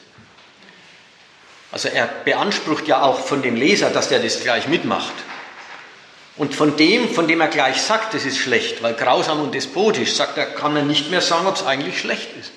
Also 1.74 1.88
er 1.88 2.06
beansprucht 2.06 2.86
ja 2.86 3.02
auch 3.02 3.18
von 3.18 3.42
dem 3.42 3.56
Leser, 3.56 3.90
dass 3.90 4.08
der 4.08 4.20
das 4.20 4.40
gleich 4.40 4.68
mitmacht. 4.68 5.12
Und 6.36 6.54
von 6.54 6.76
dem, 6.76 7.12
von 7.12 7.26
dem 7.26 7.40
er 7.40 7.48
gleich 7.48 7.82
sagt, 7.82 8.14
es 8.14 8.24
ist 8.24 8.38
schlecht, 8.38 8.80
weil 8.80 8.94
grausam 8.94 9.40
und 9.40 9.56
despotisch, 9.56 10.12
sagt 10.12 10.38
er, 10.38 10.46
kann 10.46 10.72
man 10.72 10.86
nicht 10.86 11.10
mehr 11.10 11.20
sagen, 11.20 11.48
ob 11.48 11.56
es 11.56 11.66
eigentlich 11.66 11.98
schlecht 11.98 12.28
ist. 12.38 12.52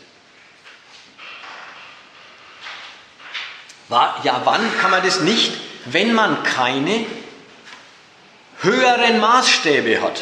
Ja, 3.90 4.42
wann 4.44 4.62
kann 4.80 4.92
man 4.92 5.04
das 5.04 5.22
nicht? 5.22 5.52
Wenn 5.86 6.14
man 6.14 6.44
keine 6.44 7.04
höheren 8.62 9.20
Maßstäbe 9.20 10.00
hat. 10.00 10.22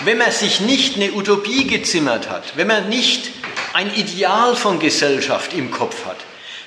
Wenn 0.00 0.18
man 0.18 0.32
sich 0.32 0.60
nicht 0.60 0.96
eine 0.96 1.12
Utopie 1.12 1.68
gezimmert 1.68 2.28
hat, 2.28 2.56
wenn 2.56 2.66
man 2.66 2.88
nicht 2.88 3.30
ein 3.72 3.94
Ideal 3.94 4.56
von 4.56 4.80
Gesellschaft 4.80 5.52
im 5.52 5.70
Kopf 5.70 6.06
hat, 6.06 6.16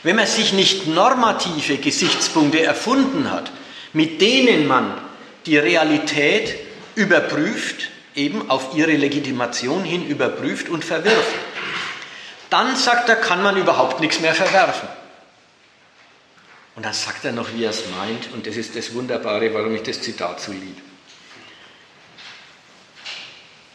wenn 0.04 0.18
man 0.18 0.28
sich 0.28 0.54
nicht 0.54 0.88
normative 0.88 1.78
Gesichtspunkte 1.78 2.62
erfunden 2.62 3.32
hat, 3.32 3.52
mit 3.94 4.22
denen 4.22 4.68
man 4.68 4.94
die 5.46 5.58
Realität 5.58 6.56
überprüft, 6.96 7.90
eben 8.16 8.50
auf 8.50 8.76
ihre 8.76 8.92
Legitimation 8.92 9.84
hin 9.84 10.06
überprüft 10.06 10.70
und 10.70 10.86
verwirft, 10.86 11.34
dann 12.50 12.76
sagt 12.76 13.10
er, 13.10 13.16
kann 13.16 13.42
man 13.42 13.58
überhaupt 13.58 14.00
nichts 14.00 14.20
mehr 14.20 14.36
verwerfen. 14.36 14.88
Und 16.76 16.86
dann 16.86 16.94
sagt 16.94 17.26
er 17.26 17.32
noch, 17.32 17.54
wie 17.54 17.64
er 17.64 17.70
es 17.70 17.84
meint, 17.98 18.32
und 18.34 18.46
das 18.46 18.58
ist 18.58 18.76
das 18.76 18.94
Wunderbare, 18.94 19.54
warum 19.54 19.76
ich 19.76 19.84
das 19.84 20.02
Zitat 20.02 20.42
so 20.42 20.52
liebe. 20.52 20.82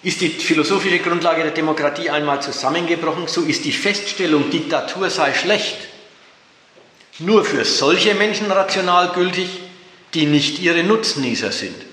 Ist 0.02 0.20
die 0.20 0.28
philosophische 0.28 1.00
Grundlage 1.00 1.42
der 1.42 1.50
Demokratie 1.50 2.10
einmal 2.10 2.40
zusammengebrochen, 2.40 3.26
so 3.26 3.42
ist 3.42 3.64
die 3.64 3.72
Feststellung, 3.72 4.50
Diktatur 4.50 5.10
sei 5.10 5.34
schlecht, 5.34 5.76
nur 7.18 7.44
für 7.44 7.64
solche 7.64 8.14
Menschen 8.14 8.50
rational 8.50 9.10
gültig, 9.10 9.48
die 10.14 10.26
nicht 10.26 10.60
ihre 10.60 10.82
Nutznießer 10.82 11.52
sind. 11.52 11.84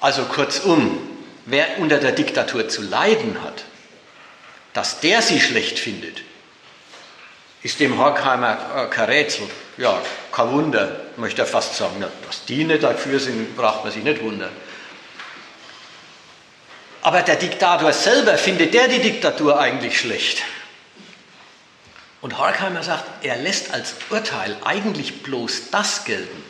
Also 0.00 0.24
kurzum, 0.24 0.98
wer 1.46 1.78
unter 1.78 1.98
der 1.98 2.12
Diktatur 2.12 2.68
zu 2.68 2.82
leiden 2.82 3.42
hat, 3.42 3.64
dass 4.72 5.00
der 5.00 5.22
sie 5.22 5.40
schlecht 5.40 5.78
findet, 5.78 6.22
ist 7.62 7.80
dem 7.80 7.98
Horkheimer 7.98 8.58
äh, 8.76 8.86
kein 8.94 9.06
Rätsel. 9.06 9.48
Ja, 9.78 10.00
kein 10.30 10.52
Wunder, 10.52 11.00
möchte 11.16 11.42
er 11.42 11.46
fast 11.46 11.76
sagen. 11.76 12.00
Ja, 12.00 12.10
dass 12.26 12.44
die 12.44 12.64
nicht 12.64 12.82
dafür 12.82 13.18
sind, 13.18 13.56
braucht 13.56 13.84
man 13.84 13.92
sich 13.92 14.04
nicht 14.04 14.22
wundern. 14.22 14.52
Aber 17.00 17.22
der 17.22 17.36
Diktator 17.36 17.92
selber 17.92 18.36
findet 18.36 18.74
der 18.74 18.88
die 18.88 19.00
Diktatur 19.00 19.58
eigentlich 19.58 19.98
schlecht. 19.98 20.42
Und 22.24 22.38
Horkheimer 22.38 22.82
sagt, 22.82 23.04
er 23.22 23.36
lässt 23.36 23.74
als 23.74 23.96
Urteil 24.08 24.56
eigentlich 24.64 25.22
bloß 25.22 25.68
das 25.70 26.06
gelten, 26.06 26.42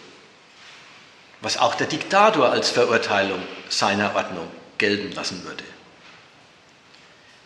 was 1.41 1.59
auch 1.59 1.75
der 1.75 1.89
Diktator 1.89 2.49
als 2.53 2.71
Verurteilung 2.71 3.43
seiner 3.71 4.15
Ordnung 4.15 4.47
gelten 4.79 5.11
lassen 5.17 5.43
würde. 5.43 5.65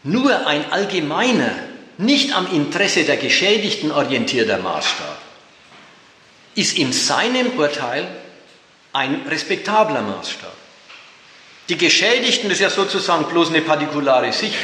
Nur 0.02 0.46
ein 0.46 0.70
allgemeiner 0.70 1.52
nicht 1.96 2.34
am 2.34 2.52
Interesse 2.52 3.04
der 3.04 3.16
Geschädigten 3.16 3.90
orientierter 3.90 4.58
Maßstab, 4.58 5.16
ist 6.54 6.76
in 6.76 6.92
seinem 6.92 7.58
Urteil 7.58 8.06
ein 8.92 9.22
respektabler 9.26 10.02
Maßstab. 10.02 10.52
Die 11.70 11.78
Geschädigten 11.78 12.50
ist 12.50 12.60
ja 12.60 12.68
sozusagen 12.68 13.24
bloß 13.24 13.48
eine 13.48 13.62
partikulare 13.62 14.34
Sicht, 14.34 14.58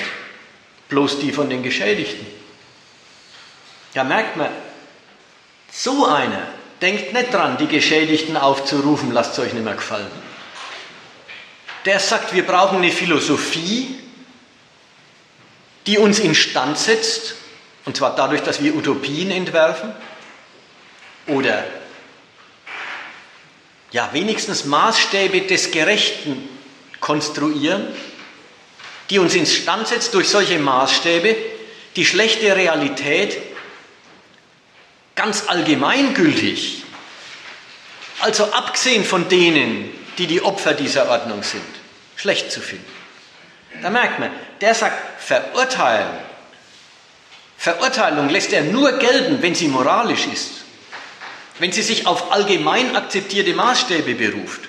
bloß 0.90 1.20
die 1.20 1.32
von 1.32 1.48
den 1.48 1.62
Geschädigten. 1.62 2.33
Da 3.94 4.02
merkt 4.02 4.36
man, 4.36 4.50
so 5.72 6.06
einer 6.06 6.42
denkt 6.82 7.12
nicht 7.12 7.32
dran, 7.32 7.56
die 7.56 7.68
Geschädigten 7.68 8.36
aufzurufen, 8.36 9.12
lasst 9.12 9.32
es 9.32 9.38
euch 9.38 9.52
nicht 9.54 9.64
mehr 9.64 9.74
gefallen. 9.74 10.10
Der 11.84 12.00
sagt, 12.00 12.34
wir 12.34 12.44
brauchen 12.44 12.78
eine 12.78 12.90
Philosophie, 12.90 13.98
die 15.86 15.98
uns 15.98 16.18
instand 16.18 16.78
setzt, 16.78 17.36
und 17.84 17.96
zwar 17.96 18.16
dadurch, 18.16 18.42
dass 18.42 18.62
wir 18.62 18.74
Utopien 18.74 19.30
entwerfen 19.30 19.92
oder 21.26 21.64
ja 23.90 24.08
wenigstens 24.12 24.64
Maßstäbe 24.64 25.42
des 25.42 25.70
Gerechten 25.70 26.48
konstruieren, 27.00 27.86
die 29.10 29.18
uns 29.18 29.34
instand 29.34 29.86
setzt 29.86 30.14
durch 30.14 30.28
solche 30.28 30.58
Maßstäbe, 30.58 31.36
die 31.96 32.06
schlechte 32.06 32.56
Realität 32.56 33.53
ganz 35.14 35.44
allgemeingültig, 35.48 36.82
also 38.20 38.44
abgesehen 38.52 39.04
von 39.04 39.28
denen, 39.28 39.90
die 40.18 40.26
die 40.26 40.42
Opfer 40.42 40.74
dieser 40.74 41.08
Ordnung 41.08 41.42
sind, 41.42 41.62
schlecht 42.16 42.50
zu 42.50 42.60
finden. 42.60 42.84
Da 43.82 43.90
merkt 43.90 44.18
man, 44.18 44.30
der 44.60 44.74
sagt, 44.74 45.20
verurteilen. 45.20 46.10
Verurteilung 47.58 48.28
lässt 48.28 48.52
er 48.52 48.62
nur 48.62 48.92
gelten, 48.98 49.42
wenn 49.42 49.54
sie 49.54 49.68
moralisch 49.68 50.26
ist, 50.26 50.50
wenn 51.58 51.72
sie 51.72 51.82
sich 51.82 52.06
auf 52.06 52.32
allgemein 52.32 52.94
akzeptierte 52.94 53.54
Maßstäbe 53.54 54.14
beruft. 54.14 54.60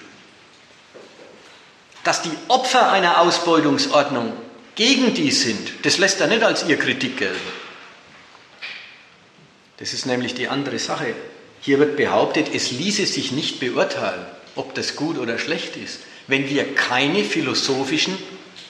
Dass 2.04 2.22
die 2.22 2.32
Opfer 2.48 2.92
einer 2.92 3.20
Ausbeutungsordnung 3.20 4.34
gegen 4.76 5.14
die 5.14 5.32
sind, 5.32 5.86
das 5.86 5.98
lässt 5.98 6.22
er 6.22 6.28
nicht 6.28 6.44
als 6.44 6.66
ihr 6.68 6.78
Kritik 6.78 7.18
gelten. 7.18 7.65
Das 9.78 9.94
ist 9.94 10.06
nämlich 10.06 10.34
die 10.34 10.48
andere 10.48 10.80
Sache. 10.80 11.14
Hier 11.62 11.80
wird 11.80 11.98
behauptet, 11.98 12.54
es 12.54 12.72
ließe 12.72 13.06
sich 13.06 13.32
nicht 13.32 13.60
beurteilen, 13.60 14.26
ob 14.56 14.74
das 14.76 14.96
gut 14.96 15.18
oder 15.18 15.38
schlecht 15.40 15.76
ist, 15.76 16.00
wenn 16.28 16.50
wir 16.50 16.76
keine 16.76 17.24
philosophischen 17.24 18.18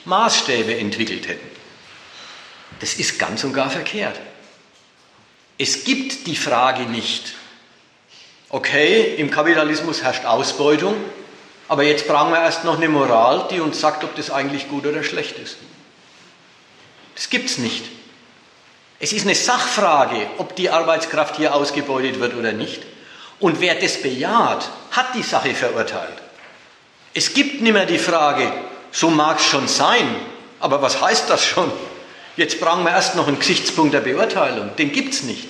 Maßstäbe 0.04 0.76
entwickelt 0.76 1.28
hätten. 1.28 1.46
Das 2.80 2.94
ist 2.94 3.18
ganz 3.18 3.44
und 3.44 3.52
gar 3.52 3.70
verkehrt. 3.70 4.18
Es 5.58 5.84
gibt 5.84 6.26
die 6.26 6.36
Frage 6.36 6.82
nicht, 6.82 7.34
okay, 8.50 9.14
im 9.16 9.30
Kapitalismus 9.30 10.02
herrscht 10.02 10.24
Ausbeutung, 10.24 10.94
aber 11.68 11.82
jetzt 11.82 12.06
brauchen 12.06 12.32
wir 12.32 12.40
erst 12.40 12.64
noch 12.64 12.76
eine 12.76 12.88
Moral, 12.88 13.48
die 13.50 13.60
uns 13.60 13.80
sagt, 13.80 14.04
ob 14.04 14.14
das 14.16 14.30
eigentlich 14.30 14.68
gut 14.68 14.86
oder 14.86 15.02
schlecht 15.02 15.38
ist. 15.38 15.56
Das 17.14 17.30
gibt 17.30 17.48
es 17.48 17.58
nicht. 17.58 17.84
Es 18.98 19.12
ist 19.12 19.26
eine 19.26 19.34
Sachfrage, 19.34 20.26
ob 20.38 20.56
die 20.56 20.70
Arbeitskraft 20.70 21.36
hier 21.36 21.54
ausgebeutet 21.54 22.18
wird 22.18 22.34
oder 22.34 22.52
nicht. 22.52 22.82
Und 23.38 23.60
wer 23.60 23.74
das 23.74 24.00
bejaht, 24.00 24.70
hat 24.90 25.14
die 25.14 25.22
Sache 25.22 25.54
verurteilt. 25.54 26.16
Es 27.12 27.34
gibt 27.34 27.60
nicht 27.60 27.72
mehr 27.72 27.86
die 27.86 27.98
Frage, 27.98 28.50
so 28.90 29.10
mag 29.10 29.38
es 29.38 29.44
schon 29.44 29.68
sein, 29.68 30.16
aber 30.60 30.80
was 30.80 31.00
heißt 31.00 31.28
das 31.28 31.44
schon? 31.44 31.70
Jetzt 32.36 32.60
brauchen 32.60 32.84
wir 32.84 32.90
erst 32.90 33.14
noch 33.14 33.28
einen 33.28 33.38
Gesichtspunkt 33.38 33.94
der 33.94 34.00
Beurteilung, 34.00 34.74
den 34.76 34.92
gibt 34.92 35.14
es 35.14 35.22
nicht. 35.22 35.48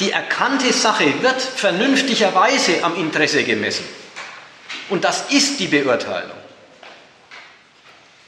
Die 0.00 0.10
erkannte 0.10 0.72
Sache 0.72 1.22
wird 1.22 1.40
vernünftigerweise 1.40 2.82
am 2.82 2.96
Interesse 2.96 3.44
gemessen. 3.44 3.84
Und 4.88 5.04
das 5.04 5.30
ist 5.30 5.60
die 5.60 5.68
Beurteilung. 5.68 6.41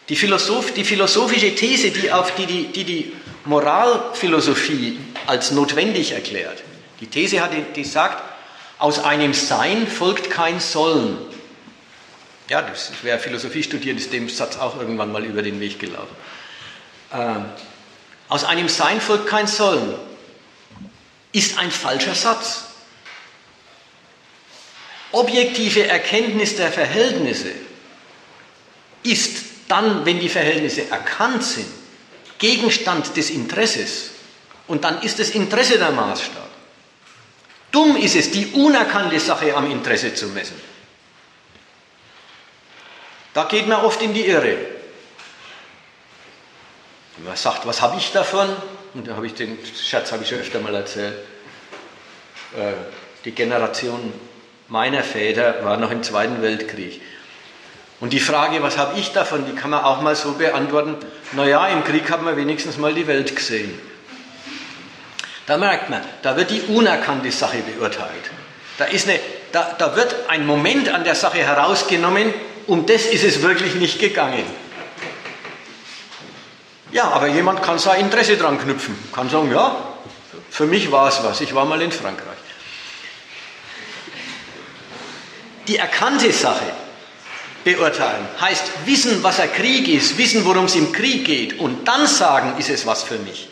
Die, 0.09 0.17
Philosoph 0.17 0.75
die 0.75 0.85
philosophische 0.85 1.55
These, 1.55 1.91
die, 1.91 2.13
auf 2.13 2.35
die, 2.35 2.47
die, 2.47 2.67
die 2.69 2.85
die 2.85 3.13
Moralphilosophie 3.45 4.99
als 5.27 5.51
notwendig 5.51 6.13
erklärt, 6.13 6.63
die 7.01 7.07
These 7.07 7.41
hat, 7.41 7.51
die 7.75 7.85
sagt, 7.85 8.23
Aus 8.79 8.99
einem 8.99 9.33
Sein 9.33 9.87
folgt 9.87 10.31
kein 10.31 10.61
Sollen. 10.61 11.17
Ja, 12.49 12.61
das, 12.61 12.93
wer 13.03 13.19
Philosophie 13.19 13.63
studiert, 13.63 13.99
ist 13.99 14.13
dem 14.13 14.29
Satz 14.29 14.57
auch 14.57 14.79
irgendwann 14.79 15.11
mal 15.13 15.25
über 15.25 15.43
den 15.43 15.61
Weg 15.61 15.79
gelaufen. 15.79 16.15
Äh, 17.13 17.37
aus 18.29 18.45
einem 18.45 18.69
Sein 18.69 19.01
folgt 19.01 19.27
kein 19.27 19.47
Sollen. 19.47 19.95
Ist 21.33 21.59
ein 21.59 21.71
falscher 21.71 22.15
Satz. 22.15 22.65
Objektive 25.13 25.87
Erkenntnis 25.87 26.57
der 26.57 26.73
Verhältnisse 26.73 27.53
ist 29.05 29.44
dann, 29.69 30.05
wenn 30.05 30.21
die 30.21 30.29
Verhältnisse 30.29 30.91
erkannt 30.91 31.43
sind, 31.43 31.67
Gegenstand 32.39 33.17
des 33.17 33.31
Interesses. 33.31 34.11
Und 34.67 34.85
dann 34.85 35.03
ist 35.03 35.19
das 35.19 35.31
Interesse 35.31 35.79
der 35.79 35.91
Maßstab. 35.91 36.49
Dumm 37.71 37.97
ist 37.97 38.17
es, 38.17 38.31
die 38.31 38.47
unerkannte 38.53 39.19
Sache 39.19 39.55
am 39.55 39.71
Interesse 39.71 40.15
zu 40.15 40.29
messen. 40.29 40.61
Da 43.33 43.45
geht 43.45 43.67
man 43.67 43.85
oft 43.85 44.01
in 44.01 44.15
die 44.15 44.27
Irre. 44.27 44.57
Man 47.19 47.37
sagt, 47.37 47.67
was 47.67 47.83
habe 47.83 47.99
ich 47.99 48.13
davon? 48.13 48.49
Und 48.95 49.09
da 49.09 49.17
habe 49.17 49.27
ich 49.27 49.35
den 49.35 49.59
Scherz 49.65 50.13
habe 50.13 50.23
ich 50.23 50.29
schon 50.29 50.39
öfter 50.39 50.61
mal 50.61 50.75
erzählt. 50.75 51.17
Äh, 52.57 52.75
die 53.25 53.33
Generation 53.33 54.13
meiner 54.69 55.03
Väter 55.03 55.65
war 55.65 55.77
noch 55.77 55.91
im 55.91 56.03
Zweiten 56.03 56.43
Weltkrieg. 56.43 57.01
Und 58.05 58.13
die 58.13 58.21
Frage, 58.21 58.63
was 58.63 58.77
habe 58.77 59.01
ich 59.01 59.13
davon, 59.13 59.47
die 59.47 59.55
kann 59.55 59.71
man 59.71 59.83
auch 59.83 60.03
mal 60.03 60.15
so 60.15 60.33
beantworten, 60.33 60.97
naja, 61.33 61.69
im 61.69 61.83
Krieg 61.85 62.11
haben 62.11 62.27
wir 62.27 62.37
wenigstens 62.37 62.77
mal 62.77 62.93
die 62.93 63.07
Welt 63.07 63.35
gesehen. 63.35 63.81
Da 65.47 65.57
merkt 65.57 65.89
man, 65.89 66.03
da 66.21 66.37
wird 66.37 66.51
die 66.51 66.61
unerkannte 66.69 67.33
Sache 67.33 67.63
beurteilt. 67.63 68.31
Da, 68.77 68.85
ist 68.85 69.09
eine, 69.09 69.19
da, 69.53 69.75
da 69.79 69.97
wird 69.97 70.15
ein 70.29 70.45
Moment 70.45 70.91
an 70.91 71.05
der 71.05 71.15
Sache 71.15 71.39
herausgenommen, 71.39 72.35
um 72.67 72.85
das 72.85 73.07
ist 73.07 73.25
es 73.25 73.41
wirklich 73.41 73.75
nicht 73.77 73.99
gegangen. 73.99 74.45
Ja, 76.93 77.05
aber 77.05 77.29
jemand 77.29 77.63
kann 77.63 77.79
sein 77.79 78.01
Interesse 78.01 78.37
dran 78.37 78.61
knüpfen, 78.61 78.99
kann 79.15 79.31
sagen, 79.31 79.51
ja, 79.51 79.79
für 80.51 80.67
mich 80.67 80.93
war 80.93 81.09
es 81.09 81.25
was, 81.25 81.41
ich 81.41 81.55
war 81.55 81.65
mal 81.65 81.81
in 81.81 81.91
Frankreich. 81.91 82.37
Die 85.69 85.79
erkannte 85.79 86.31
Sache 86.35 86.84
beurteilen 87.65 88.27
heißt 88.41 88.65
wissen, 88.85 89.23
was 89.23 89.41
ein 89.41 89.53
Krieg 89.53 89.89
ist, 89.89 90.17
wissen, 90.19 90.45
worum 90.45 90.67
es 90.67 90.77
im 90.77 90.93
Krieg 90.93 91.25
geht 91.25 91.59
und 91.59 91.89
dann 91.89 92.07
sagen, 92.07 92.55
ist 92.59 92.71
es 92.71 92.87
was 92.87 93.03
für 93.03 93.19
mich. 93.19 93.49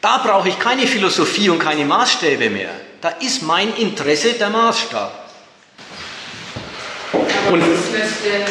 Da 0.00 0.18
brauche 0.18 0.48
ich 0.48 0.58
keine 0.58 0.86
Philosophie 0.86 1.50
und 1.50 1.58
keine 1.58 1.84
Maßstäbe 1.84 2.50
mehr. 2.50 2.70
Da 3.00 3.08
ist 3.20 3.42
mein 3.42 3.74
Interesse 3.74 4.34
der 4.34 4.50
Maßstab. 4.50 5.26
Und 7.50 7.60
ist 7.60 7.92
mit 7.92 8.02
den 8.24 8.42
äh, 8.42 8.46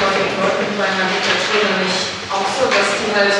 Leuten 0.00 0.78
bei 0.78 0.84
einer 0.84 1.08
Diktatur 1.10 1.68
nicht 1.84 2.18
auch 2.30 2.46
so, 2.56 2.66
dass 2.70 2.88
die 2.96 3.12
halt 3.14 3.34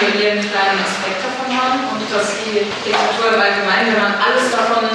nur 0.00 0.22
ihren 0.22 0.38
kleinen 0.38 0.80
Aspekt 0.80 1.20
davon 1.20 1.50
haben 1.50 1.80
und 1.92 2.04
dass 2.12 2.32
die 2.44 2.64
Diktatur 2.84 3.34
im 3.34 3.40
Allgemeinen, 3.40 3.92
wenn 3.92 4.02
man 4.02 4.14
alles 4.14 4.52
davon 4.52 4.88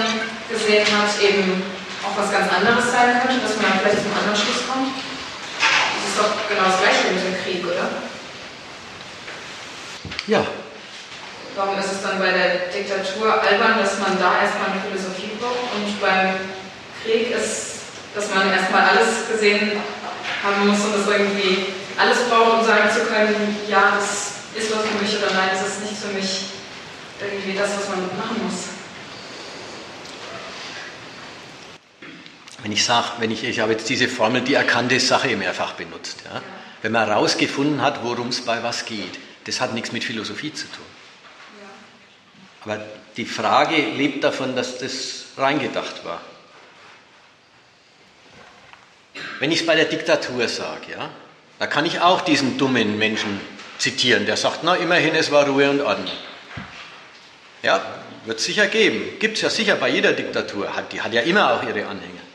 gesehen 0.49 0.86
hat, 0.86 1.22
eben 1.22 1.61
auch 2.10 2.18
was 2.18 2.34
ganz 2.34 2.49
anderes 2.49 2.90
sein 2.90 3.22
könnte, 3.22 3.45
dass 3.45 3.56
man 3.61 3.69
dann 3.69 3.80
vielleicht 3.86 4.02
zum 4.02 4.18
anderen 4.18 4.41
Schluss 4.41 4.65
kommt? 4.65 4.98
Das 4.98 6.03
ist 6.10 6.18
doch 6.18 6.34
genau 6.49 6.65
das 6.65 6.81
Gleiche 6.81 7.14
mit 7.14 7.22
dem 7.22 7.38
Krieg, 7.38 7.61
oder? 7.61 7.86
Ja. 10.26 10.41
Warum 11.56 11.77
ist 11.77 11.91
es 11.91 12.02
dann 12.02 12.18
bei 12.18 12.31
der 12.34 12.73
Diktatur 12.73 13.38
albern, 13.38 13.77
dass 13.77 13.99
man 13.99 14.18
da 14.18 14.41
erstmal 14.41 14.73
eine 14.73 14.81
Philosophie 14.81 15.38
braucht 15.38 15.69
und 15.77 16.02
beim 16.02 16.49
Krieg 17.03 17.31
ist 17.31 17.69
dass 18.15 18.30
man 18.34 18.52
erstmal 18.52 18.90
alles 18.90 19.30
gesehen 19.31 19.80
haben 20.44 20.68
muss 20.68 20.80
und 20.86 20.95
das 20.98 21.07
irgendwie 21.07 21.73
alles 21.98 22.30
braucht, 22.30 22.60
um 22.60 22.65
sagen 22.65 22.90
zu 22.90 23.06
können, 23.06 23.57
ja, 23.68 23.94
das 23.95 24.40
ist 24.56 24.73
was 24.73 24.86
für 24.86 24.98
mich 24.98 25.15
oder 25.18 25.34
nein, 25.34 25.49
das 25.53 25.68
ist 25.68 25.81
nicht 25.84 26.02
für 26.02 26.14
mich 26.14 26.45
irgendwie 27.19 27.57
das, 27.57 27.69
was 27.77 27.90
man 27.90 28.07
machen 28.18 28.41
muss. 28.48 28.69
Wenn 32.64 32.72
ich 32.72 32.84
sage, 32.84 33.07
wenn 33.19 33.31
ich, 33.31 33.44
ich 33.44 33.60
habe 33.60 33.72
jetzt 33.72 33.90
diese 33.90 34.07
Formel, 34.07 34.41
die 34.41 34.53
erkannte 34.53 34.99
Sache 34.99 35.36
mehrfach 35.36 35.73
benutzt. 35.73 36.19
Ja? 36.26 36.41
Wenn 36.81 36.91
man 36.91 37.07
herausgefunden 37.07 37.81
hat, 37.81 38.03
worum 38.03 38.30
es 38.30 38.41
bei 38.41 38.61
was 38.64 38.86
geht, 38.86 39.19
das 39.45 39.61
hat 39.61 39.73
nichts 39.73 39.91
mit 39.91 40.03
Philosophie 40.03 40.53
zu 40.53 40.65
tun. 40.68 40.86
Aber 42.61 42.84
die 43.15 43.26
Frage 43.26 43.76
lebt 43.76 44.23
davon, 44.23 44.56
dass 44.56 44.77
das 44.77 45.26
reingedacht 45.38 46.03
war. 46.03 46.22
Wenn 49.40 49.52
ich 49.52 49.61
es 49.61 49.65
bei 49.65 49.76
der 49.76 49.86
Diktatur 49.86 50.48
sage, 50.48 50.91
ja, 50.91 51.10
da 51.60 51.68
kann 51.68 51.86
ich 51.86 52.02
auch 52.02 52.22
diesen 52.22 52.57
dummen 52.57 52.98
Menschen 52.98 53.40
zitieren, 53.77 54.26
der 54.26 54.38
sagt, 54.38 54.60
na 54.64 54.76
immerhin, 54.76 55.15
es 55.15 55.31
war 55.31 55.48
Ruhe 55.48 55.69
und 55.69 55.81
Ordnung. 55.81 56.15
Ja, 57.64 57.81
wird 58.26 58.40
es 58.40 58.45
sicher 58.45 58.68
geben. 58.68 59.19
Gibt 59.19 59.38
es 59.38 59.41
ja 59.41 59.49
sicher 59.49 59.76
bei 59.76 59.90
jeder 59.90 60.14
Diktatur. 60.14 60.69
die 60.91 61.02
hat 61.02 61.14
ja 61.14 61.22
immer 61.22 61.53
auch 61.53 61.64
ihre 61.64 61.86
Anhänger. 61.86 62.29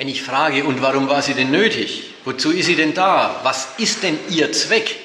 Wenn 0.00 0.08
ich 0.08 0.22
frage, 0.22 0.64
und 0.64 0.80
warum 0.80 1.10
war 1.10 1.20
sie 1.20 1.34
denn 1.34 1.50
nötig? 1.50 2.14
Wozu 2.24 2.52
ist 2.52 2.64
sie 2.64 2.74
denn 2.74 2.94
da? 2.94 3.38
Was 3.42 3.68
ist 3.76 4.02
denn 4.02 4.18
ihr 4.30 4.50
Zweck? 4.50 4.96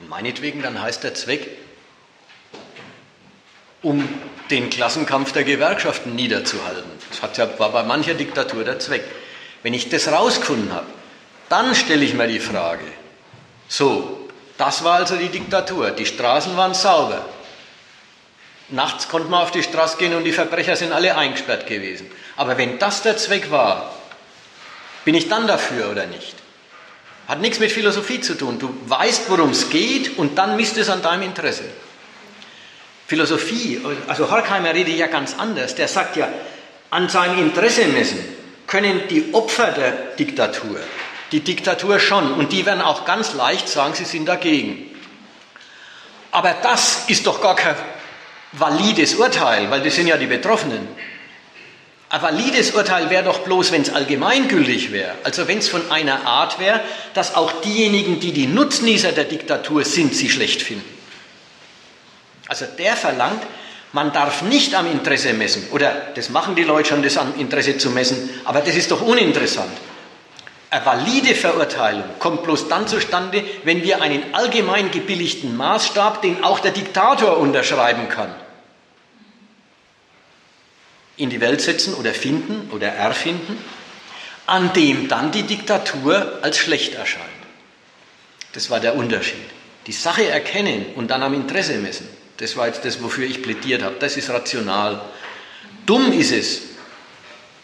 Und 0.00 0.10
meinetwegen, 0.10 0.60
dann 0.60 0.82
heißt 0.82 1.02
der 1.02 1.14
Zweck, 1.14 1.48
um 3.80 4.06
den 4.50 4.68
Klassenkampf 4.68 5.32
der 5.32 5.44
Gewerkschaften 5.44 6.14
niederzuhalten. 6.14 6.90
Das 7.22 7.58
war 7.58 7.72
bei 7.72 7.82
mancher 7.84 8.12
Diktatur 8.12 8.64
der 8.64 8.80
Zweck. 8.80 9.04
Wenn 9.62 9.72
ich 9.72 9.88
das 9.88 10.08
rausgefunden 10.08 10.70
habe, 10.70 10.86
dann 11.48 11.74
stelle 11.74 12.04
ich 12.04 12.12
mir 12.12 12.26
die 12.26 12.40
Frage, 12.40 12.84
so, 13.66 14.28
das 14.58 14.84
war 14.84 14.96
also 14.96 15.16
die 15.16 15.30
Diktatur, 15.30 15.90
die 15.90 16.04
Straßen 16.04 16.54
waren 16.58 16.74
sauber. 16.74 17.24
Nachts 18.68 19.08
konnte 19.08 19.30
man 19.30 19.42
auf 19.42 19.52
die 19.52 19.62
Straße 19.62 19.96
gehen 19.96 20.14
und 20.14 20.24
die 20.24 20.32
Verbrecher 20.32 20.76
sind 20.76 20.92
alle 20.92 21.16
eingesperrt 21.16 21.66
gewesen. 21.66 22.10
Aber 22.36 22.58
wenn 22.58 22.78
das 22.78 23.02
der 23.02 23.16
Zweck 23.16 23.50
war, 23.50 23.94
bin 25.04 25.14
ich 25.14 25.28
dann 25.28 25.46
dafür 25.46 25.90
oder 25.90 26.06
nicht? 26.06 26.34
Hat 27.28 27.40
nichts 27.40 27.58
mit 27.58 27.72
Philosophie 27.72 28.20
zu 28.20 28.36
tun. 28.36 28.58
Du 28.58 28.74
weißt, 28.86 29.30
worum 29.30 29.50
es 29.50 29.70
geht 29.70 30.18
und 30.18 30.36
dann 30.36 30.56
misst 30.56 30.76
es 30.76 30.90
an 30.90 31.02
deinem 31.02 31.22
Interesse. 31.22 31.64
Philosophie, 33.06 33.80
also 34.06 34.30
Horkheimer 34.30 34.74
redet 34.74 34.96
ja 34.96 35.06
ganz 35.06 35.34
anders. 35.38 35.74
Der 35.74 35.88
sagt 35.88 36.16
ja, 36.16 36.28
an 36.90 37.08
seinem 37.08 37.38
Interesse 37.38 37.86
messen 37.86 38.18
können 38.66 39.08
die 39.08 39.32
Opfer 39.32 39.72
der 39.72 39.90
Diktatur, 40.18 40.78
die 41.32 41.40
Diktatur 41.40 41.98
schon, 41.98 42.32
und 42.34 42.52
die 42.52 42.64
werden 42.64 42.80
auch 42.80 43.04
ganz 43.04 43.34
leicht 43.34 43.68
sagen, 43.68 43.94
sie 43.94 44.04
sind 44.04 44.26
dagegen. 44.26 44.90
Aber 46.30 46.54
das 46.62 47.04
ist 47.08 47.26
doch 47.26 47.40
gar 47.40 47.56
kein 47.56 47.76
valides 48.52 49.14
Urteil, 49.14 49.70
weil 49.70 49.82
das 49.82 49.94
sind 49.94 50.06
ja 50.06 50.16
die 50.16 50.26
Betroffenen. 50.26 50.88
Ein 52.14 52.22
valides 52.22 52.70
Urteil 52.70 53.10
wäre 53.10 53.24
doch 53.24 53.40
bloß, 53.40 53.72
wenn 53.72 53.82
es 53.82 53.92
allgemeingültig 53.92 54.92
wäre. 54.92 55.16
Also 55.24 55.48
wenn 55.48 55.58
es 55.58 55.68
von 55.68 55.90
einer 55.90 56.28
Art 56.28 56.60
wäre, 56.60 56.80
dass 57.12 57.34
auch 57.34 57.50
diejenigen, 57.62 58.20
die 58.20 58.30
die 58.30 58.46
Nutznießer 58.46 59.10
der 59.10 59.24
Diktatur 59.24 59.84
sind, 59.84 60.14
sie 60.14 60.30
schlecht 60.30 60.62
finden. 60.62 60.88
Also 62.46 62.66
der 62.78 62.94
verlangt, 62.94 63.42
man 63.90 64.12
darf 64.12 64.42
nicht 64.42 64.76
am 64.76 64.86
Interesse 64.86 65.32
messen. 65.32 65.66
Oder 65.72 65.90
das 66.14 66.28
machen 66.28 66.54
die 66.54 66.62
Leute 66.62 66.90
schon, 66.90 67.02
das 67.02 67.16
am 67.16 67.34
Interesse 67.36 67.78
zu 67.78 67.90
messen, 67.90 68.30
aber 68.44 68.60
das 68.60 68.76
ist 68.76 68.92
doch 68.92 69.02
uninteressant. 69.02 69.72
Eine 70.70 70.86
valide 70.86 71.34
Verurteilung 71.34 72.04
kommt 72.20 72.44
bloß 72.44 72.68
dann 72.68 72.86
zustande, 72.86 73.42
wenn 73.64 73.82
wir 73.82 74.00
einen 74.02 74.22
allgemein 74.34 74.92
gebilligten 74.92 75.56
Maßstab, 75.56 76.22
den 76.22 76.44
auch 76.44 76.60
der 76.60 76.70
Diktator 76.70 77.38
unterschreiben 77.38 78.08
kann, 78.08 78.32
in 81.16 81.30
die 81.30 81.40
Welt 81.40 81.60
setzen 81.60 81.94
oder 81.94 82.12
finden 82.12 82.70
oder 82.72 82.88
erfinden, 82.88 83.58
an 84.46 84.72
dem 84.72 85.08
dann 85.08 85.32
die 85.32 85.44
Diktatur 85.44 86.38
als 86.42 86.58
schlecht 86.58 86.94
erscheint. 86.94 87.24
Das 88.52 88.70
war 88.70 88.80
der 88.80 88.96
Unterschied. 88.96 89.44
Die 89.86 89.92
Sache 89.92 90.26
erkennen 90.28 90.86
und 90.96 91.10
dann 91.10 91.22
am 91.22 91.34
Interesse 91.34 91.74
messen. 91.78 92.08
Das 92.38 92.56
war 92.56 92.66
jetzt 92.66 92.84
das, 92.84 93.02
wofür 93.02 93.26
ich 93.26 93.42
plädiert 93.42 93.82
habe. 93.82 93.96
Das 93.98 94.16
ist 94.16 94.30
rational. 94.30 95.02
Dumm 95.86 96.12
ist 96.12 96.32
es, 96.32 96.62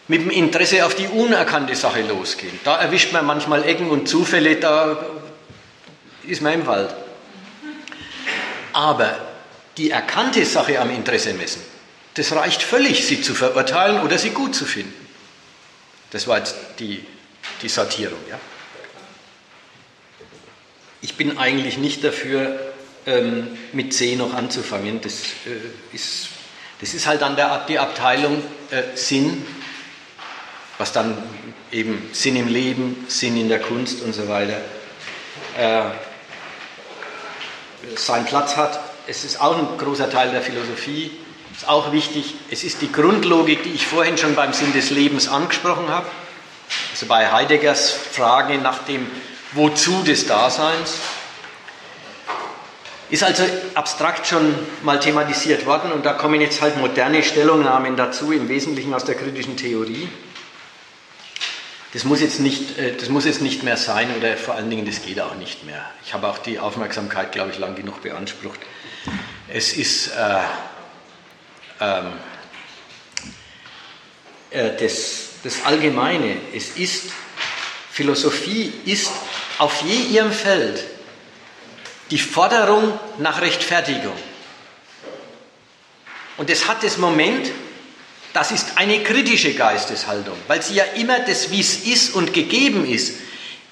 mit 0.07 0.21
dem 0.21 0.29
Interesse 0.29 0.85
auf 0.85 0.95
die 0.95 1.07
unerkannte 1.07 1.75
Sache 1.75 2.01
losgehen. 2.01 2.59
Da 2.63 2.77
erwischt 2.77 3.13
man 3.13 3.25
manchmal 3.25 3.63
Ecken 3.63 3.89
und 3.89 4.07
Zufälle, 4.07 4.57
da 4.57 5.05
ist 6.27 6.41
man 6.41 6.53
im 6.53 6.67
Wald. 6.67 6.93
Aber 8.73 9.17
die 9.77 9.89
erkannte 9.89 10.45
Sache 10.45 10.79
am 10.79 10.89
Interesse 10.89 11.33
messen, 11.33 11.61
das 12.15 12.31
reicht 12.33 12.61
völlig, 12.61 13.05
sie 13.05 13.21
zu 13.21 13.33
verurteilen 13.33 14.01
oder 14.01 14.17
sie 14.17 14.31
gut 14.31 14.55
zu 14.55 14.65
finden. 14.65 14.93
Das 16.11 16.27
war 16.27 16.37
jetzt 16.37 16.55
die, 16.79 17.05
die 17.61 17.69
Sortierung. 17.69 18.19
Ja? 18.29 18.39
Ich 21.01 21.15
bin 21.15 21.37
eigentlich 21.37 21.77
nicht 21.77 22.03
dafür, 22.03 22.59
ähm, 23.05 23.57
mit 23.71 23.93
C 23.93 24.15
noch 24.15 24.33
anzufangen. 24.33 25.01
Das, 25.01 25.13
äh, 25.45 25.95
ist, 25.95 26.27
das 26.81 26.93
ist 26.93 27.07
halt 27.07 27.21
dann 27.21 27.35
der, 27.35 27.65
die 27.67 27.79
Abteilung 27.79 28.43
äh, 28.69 28.95
Sinn, 28.95 29.45
was 30.77 30.91
dann 30.91 31.17
eben 31.71 32.09
Sinn 32.11 32.35
im 32.35 32.47
Leben, 32.47 33.05
Sinn 33.07 33.37
in 33.37 33.49
der 33.49 33.59
Kunst 33.59 34.01
und 34.01 34.13
so 34.13 34.27
weiter 34.27 34.61
äh, 35.57 35.83
seinen 37.95 38.25
Platz 38.25 38.57
hat. 38.57 38.79
Es 39.07 39.23
ist 39.23 39.39
auch 39.41 39.57
ein 39.57 39.77
großer 39.77 40.09
Teil 40.09 40.31
der 40.31 40.41
Philosophie, 40.41 41.11
ist 41.55 41.67
auch 41.67 41.91
wichtig. 41.91 42.35
Es 42.49 42.63
ist 42.63 42.81
die 42.81 42.91
Grundlogik, 42.91 43.63
die 43.63 43.71
ich 43.71 43.85
vorhin 43.85 44.17
schon 44.17 44.35
beim 44.35 44.53
Sinn 44.53 44.73
des 44.73 44.89
Lebens 44.89 45.27
angesprochen 45.27 45.89
habe. 45.89 46.07
Also 46.91 47.05
bei 47.05 47.31
Heideggers 47.31 47.91
Frage 47.91 48.57
nach 48.57 48.79
dem 48.85 49.07
Wozu 49.53 50.03
des 50.03 50.27
Daseins. 50.27 50.97
Ist 53.09 53.23
also 53.23 53.43
abstrakt 53.73 54.25
schon 54.25 54.55
mal 54.83 54.97
thematisiert 54.99 55.65
worden 55.65 55.91
und 55.91 56.05
da 56.05 56.13
kommen 56.13 56.39
jetzt 56.39 56.61
halt 56.61 56.77
moderne 56.77 57.21
Stellungnahmen 57.23 57.97
dazu, 57.97 58.31
im 58.31 58.47
Wesentlichen 58.47 58.93
aus 58.93 59.03
der 59.03 59.15
kritischen 59.15 59.57
Theorie. 59.57 60.07
Das 61.91 62.05
muss, 62.05 62.21
jetzt 62.21 62.39
nicht, 62.39 62.77
äh, 62.77 62.95
das 62.95 63.09
muss 63.09 63.25
jetzt 63.25 63.41
nicht 63.41 63.63
mehr 63.63 63.75
sein 63.75 64.15
oder 64.17 64.37
vor 64.37 64.55
allen 64.55 64.69
Dingen, 64.69 64.85
das 64.85 65.01
geht 65.01 65.19
auch 65.19 65.35
nicht 65.35 65.65
mehr. 65.65 65.83
Ich 66.05 66.13
habe 66.13 66.29
auch 66.29 66.37
die 66.37 66.57
Aufmerksamkeit, 66.57 67.33
glaube 67.33 67.51
ich, 67.51 67.59
lang 67.59 67.75
genug 67.75 68.01
beansprucht. 68.01 68.61
Es 69.49 69.73
ist 69.73 70.07
äh, 70.07 70.39
ähm, 71.81 72.13
äh, 74.51 74.69
das, 74.79 75.29
das 75.43 75.65
Allgemeine, 75.65 76.37
es 76.55 76.77
ist, 76.77 77.11
Philosophie 77.91 78.71
ist 78.85 79.11
auf 79.57 79.81
je 79.81 79.95
ihrem 79.95 80.31
Feld 80.31 80.83
die 82.09 82.19
Forderung 82.19 82.99
nach 83.19 83.41
Rechtfertigung. 83.41 84.15
Und 86.37 86.49
es 86.49 86.67
hat 86.67 86.83
das 86.83 86.97
Moment, 86.97 87.51
das 88.33 88.51
ist 88.51 88.77
eine 88.77 89.03
kritische 89.03 89.53
Geisteshaltung, 89.53 90.37
weil 90.47 90.61
sie 90.61 90.75
ja 90.75 90.83
immer 90.95 91.19
das, 91.19 91.51
wie 91.51 91.59
es 91.59 91.85
ist 91.85 92.15
und 92.15 92.33
gegeben 92.33 92.85
ist, 92.85 93.13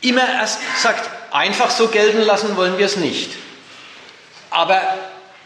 immer 0.01 0.27
erst 0.27 0.59
sagt, 0.81 1.09
einfach 1.33 1.69
so 1.69 1.87
gelten 1.87 2.21
lassen 2.21 2.55
wollen 2.57 2.77
wir 2.77 2.85
es 2.85 2.97
nicht. 2.97 3.31
Aber 4.49 4.81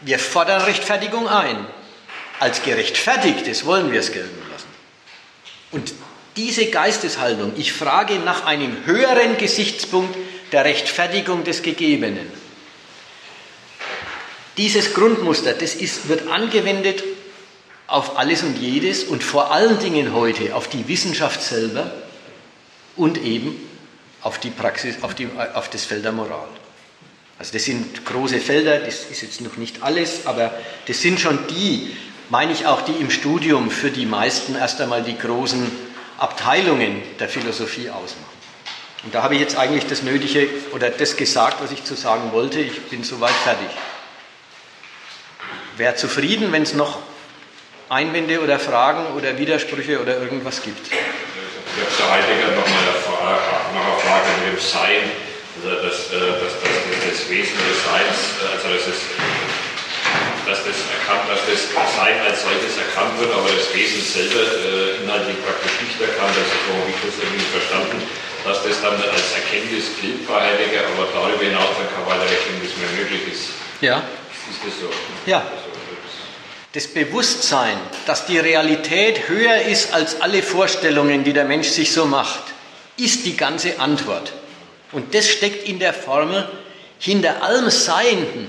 wir 0.00 0.18
fordern 0.18 0.62
Rechtfertigung 0.62 1.28
ein. 1.28 1.66
Als 2.44 2.62
gerechtfertigtes 2.62 3.64
wollen 3.64 3.90
wir 3.90 4.00
es 4.00 4.12
gelten 4.12 4.38
lassen. 4.52 4.68
Und 5.70 5.94
diese 6.36 6.66
Geisteshaltung, 6.66 7.54
ich 7.56 7.72
frage 7.72 8.16
nach 8.16 8.44
einem 8.44 8.84
höheren 8.84 9.38
Gesichtspunkt 9.38 10.14
der 10.52 10.66
Rechtfertigung 10.66 11.44
des 11.44 11.62
Gegebenen. 11.62 12.30
Dieses 14.58 14.92
Grundmuster, 14.92 15.54
das 15.54 15.74
ist, 15.74 16.10
wird 16.10 16.28
angewendet 16.28 17.02
auf 17.86 18.18
alles 18.18 18.42
und 18.42 18.58
jedes 18.58 19.04
und 19.04 19.24
vor 19.24 19.50
allen 19.50 19.78
Dingen 19.78 20.12
heute 20.12 20.54
auf 20.54 20.68
die 20.68 20.86
Wissenschaft 20.86 21.40
selber 21.40 21.94
und 22.94 23.16
eben 23.16 23.56
auf 24.20 24.38
die 24.38 24.50
Praxis, 24.50 24.96
auf, 25.00 25.14
die, 25.14 25.30
auf 25.54 25.70
das 25.70 25.86
Feld 25.86 26.04
der 26.04 26.12
Moral. 26.12 26.48
Also 27.38 27.54
das 27.54 27.64
sind 27.64 28.04
große 28.04 28.38
Felder, 28.38 28.80
das 28.80 29.04
ist 29.10 29.22
jetzt 29.22 29.40
noch 29.40 29.56
nicht 29.56 29.82
alles, 29.82 30.26
aber 30.26 30.52
das 30.86 31.00
sind 31.00 31.18
schon 31.18 31.38
die, 31.48 31.96
meine 32.30 32.52
ich 32.52 32.66
auch, 32.66 32.82
die 32.82 32.92
im 32.92 33.10
Studium 33.10 33.70
für 33.70 33.90
die 33.90 34.06
meisten 34.06 34.56
erst 34.56 34.80
einmal 34.80 35.02
die 35.02 35.18
großen 35.18 35.70
Abteilungen 36.18 37.02
der 37.18 37.28
Philosophie 37.28 37.90
ausmachen. 37.90 38.34
Und 39.04 39.14
da 39.14 39.22
habe 39.22 39.34
ich 39.34 39.40
jetzt 39.40 39.56
eigentlich 39.58 39.86
das 39.86 40.02
Nötige 40.02 40.48
oder 40.72 40.88
das 40.88 41.16
gesagt, 41.16 41.62
was 41.62 41.72
ich 41.72 41.84
zu 41.84 41.94
sagen 41.94 42.32
wollte. 42.32 42.60
Ich 42.60 42.80
bin 42.82 43.04
soweit 43.04 43.34
fertig. 43.34 43.68
Wer 45.76 45.96
zufrieden, 45.96 46.52
wenn 46.52 46.62
es 46.62 46.72
noch 46.72 47.00
Einwände 47.88 48.40
oder 48.40 48.58
Fragen 48.58 49.14
oder 49.16 49.36
Widersprüche 49.36 50.00
oder 50.00 50.18
irgendwas 50.18 50.62
gibt? 50.62 50.86
Ich 50.86 51.82
habe 51.82 51.90
zu 51.90 52.10
Heidegger 52.10 52.54
noch 52.54 52.66
Frage, 52.66 53.40
noch 53.74 53.84
eine 53.84 54.00
Frage 54.00 54.28
mit 54.40 54.54
dem 54.54 54.60
Sein, 54.60 55.10
also 55.56 55.82
das, 55.82 56.10
das, 56.10 56.40
das, 56.40 56.52
das, 57.10 57.28
Wesen 57.28 57.58
des 57.58 57.84
Seins, 57.84 58.18
also 58.54 58.68
das 58.68 58.86
ist, 58.86 59.02
dass 60.46 60.60
das 60.64 60.78
erkannt, 60.92 61.24
dass 61.28 61.42
das 61.48 61.60
Sein 61.96 62.20
als 62.20 62.44
solches 62.44 62.76
erkannt 62.76 63.18
wird, 63.20 63.32
aber 63.32 63.48
das 63.48 63.72
Wesen 63.72 64.00
selber 64.04 64.44
äh, 64.44 65.02
inhaltlich 65.02 65.40
praktisch 65.44 65.74
nicht 65.80 65.98
erkannt, 66.00 66.36
also 66.36 66.54
so 66.64 66.70
habe 66.76 66.90
ich 66.92 67.00
das 67.00 67.14
irgendwie 67.20 67.48
verstanden, 67.48 67.98
dass 68.44 68.58
das 68.60 68.76
dann 68.84 68.96
als 69.00 69.28
Erkenntnis 69.32 69.88
gilt 70.00 70.28
bei 70.28 70.36
Heidegger, 70.36 70.84
aber 70.92 71.08
darüber 71.10 71.44
hinaus 71.44 71.72
dann 71.80 71.88
keine 71.88 72.06
weitere 72.06 72.36
Erkenntnis 72.36 72.72
mehr 72.76 72.92
möglich 72.96 73.24
ist. 73.32 73.56
Ja. 73.80 74.04
Ist 74.44 74.60
das 74.60 74.74
so? 74.80 74.88
Ja 75.24 75.40
das 76.74 76.88
Bewusstsein, 76.88 77.78
dass 78.04 78.26
die 78.26 78.38
Realität 78.38 79.28
höher 79.28 79.62
ist 79.62 79.94
als 79.94 80.20
alle 80.20 80.42
Vorstellungen, 80.42 81.22
die 81.22 81.32
der 81.32 81.44
Mensch 81.44 81.68
sich 81.68 81.92
so 81.92 82.04
macht, 82.04 82.42
ist 82.96 83.24
die 83.24 83.36
ganze 83.36 83.78
Antwort. 83.78 84.32
Und 84.90 85.14
das 85.14 85.28
steckt 85.28 85.68
in 85.68 85.78
der 85.78 85.94
Formel 85.94 86.48
hinter 86.98 87.44
allem 87.44 87.70
Seienden, 87.70 88.48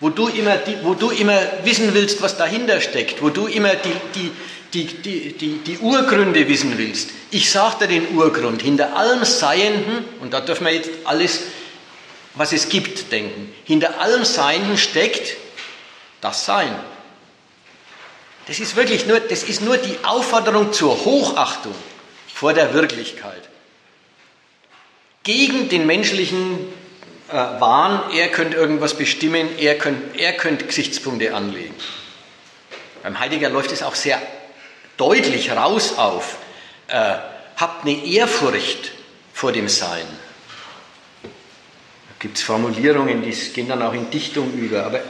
wo 0.00 0.10
du 0.10 0.28
immer, 0.28 0.58
wo 0.82 0.94
du 0.94 1.10
immer 1.10 1.40
wissen 1.64 1.92
willst, 1.94 2.22
was 2.22 2.36
dahinter 2.36 2.80
steckt, 2.80 3.20
wo 3.22 3.30
du 3.30 3.46
immer 3.46 3.74
die, 3.74 4.30
die, 4.72 4.84
die, 4.84 5.32
die, 5.32 5.58
die, 5.58 5.78
Urgründe 5.78 6.46
wissen 6.48 6.78
willst. 6.78 7.10
Ich 7.30 7.50
sage 7.50 7.86
dir 7.86 8.00
den 8.00 8.16
Urgrund. 8.16 8.62
Hinter 8.62 8.96
allem 8.96 9.24
Seienden, 9.24 10.04
und 10.20 10.32
da 10.32 10.40
dürfen 10.40 10.66
wir 10.66 10.74
jetzt 10.74 10.90
alles, 11.04 11.40
was 12.34 12.52
es 12.52 12.68
gibt, 12.68 13.10
denken, 13.10 13.52
hinter 13.64 14.00
allem 14.00 14.24
Seienden 14.24 14.78
steckt 14.78 15.36
das 16.20 16.44
Sein. 16.44 16.74
Das 18.46 18.60
ist 18.60 18.76
wirklich 18.76 19.06
nur, 19.06 19.20
das 19.20 19.42
ist 19.42 19.62
nur 19.62 19.76
die 19.76 19.98
Aufforderung 20.04 20.72
zur 20.72 21.04
Hochachtung 21.04 21.74
vor 22.32 22.54
der 22.54 22.72
Wirklichkeit. 22.72 23.42
Gegen 25.22 25.68
den 25.68 25.86
menschlichen 25.86 26.72
äh, 27.28 27.32
Wahn, 27.32 28.10
er 28.12 28.28
könnte 28.28 28.56
irgendwas 28.56 28.94
bestimmen, 28.94 29.58
er 29.58 29.76
könnte, 29.76 30.18
er 30.18 30.32
könnte 30.32 30.64
Gesichtspunkte 30.64 31.34
anlegen. 31.34 31.74
Beim 33.02 33.18
Heidegger 33.18 33.50
läuft 33.50 33.72
es 33.72 33.82
auch 33.82 33.94
sehr 33.94 34.20
deutlich 34.96 35.50
raus 35.50 35.98
auf. 35.98 36.38
Äh, 36.88 37.16
habt 37.56 37.84
eine 37.84 38.04
Ehrfurcht 38.04 38.92
vor 39.32 39.52
dem 39.52 39.68
Sein. 39.68 40.06
Da 41.22 42.14
gibt 42.18 42.38
es 42.38 42.42
Formulierungen, 42.42 43.22
die 43.22 43.32
gehen 43.52 43.68
dann 43.68 43.82
auch 43.82 43.92
in 43.92 44.10
Dichtung 44.10 44.52
über, 44.54 44.84
aber 44.84 45.00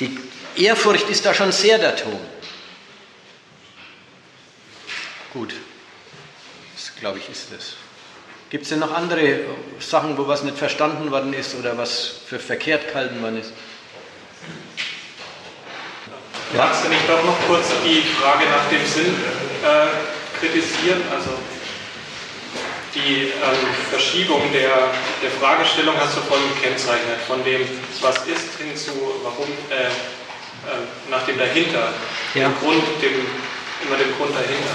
die 0.00 0.18
Ehrfurcht 0.56 1.08
ist 1.08 1.24
da 1.24 1.34
schon 1.34 1.52
sehr 1.52 1.78
der 1.78 1.96
Ton. 1.96 2.18
Gut, 5.32 5.54
das 6.74 6.92
glaube 6.96 7.18
ich 7.18 7.28
ist 7.28 7.52
es. 7.52 7.74
Gibt 8.50 8.62
es 8.62 8.70
denn 8.70 8.78
noch 8.78 8.94
andere 8.94 9.40
Sachen, 9.78 10.16
wo 10.16 10.26
was 10.26 10.42
nicht 10.42 10.56
verstanden 10.56 11.10
worden 11.10 11.34
ist 11.34 11.54
oder 11.54 11.76
was 11.76 12.20
für 12.26 12.38
verkehrt 12.38 12.88
gehalten 12.88 13.20
worden 13.20 13.40
ist? 13.40 13.52
Ja. 16.54 16.64
Magst 16.64 16.84
du 16.84 16.88
nicht 16.88 17.06
doch 17.06 17.22
noch 17.24 17.36
kurz 17.46 17.66
die 17.84 18.00
Frage 18.00 18.46
nach 18.46 18.66
dem 18.70 18.86
Sinn 18.86 19.14
äh, 19.62 20.40
kritisieren? 20.40 21.02
Also 21.14 21.30
die 22.94 23.24
ähm, 23.24 23.68
Verschiebung 23.90 24.40
der, 24.54 24.70
der 25.22 25.30
Fragestellung 25.38 25.94
hast 26.00 26.16
du 26.16 26.20
vorhin 26.22 26.48
gekennzeichnet, 26.54 27.20
von 27.26 27.44
dem, 27.44 27.68
was 28.00 28.16
ist, 28.26 28.56
hin 28.56 28.74
zu, 28.74 28.92
warum, 29.24 29.48
äh, 29.68 29.84
äh, 29.84 29.90
nach 31.10 31.22
dem 31.26 31.38
dahinter, 31.38 31.92
ja. 32.34 32.48
dem 32.48 32.58
Grund, 32.60 32.82
dem, 33.02 33.26
immer 33.86 33.96
dem 33.98 34.16
Grund 34.16 34.32
dahinter. 34.34 34.74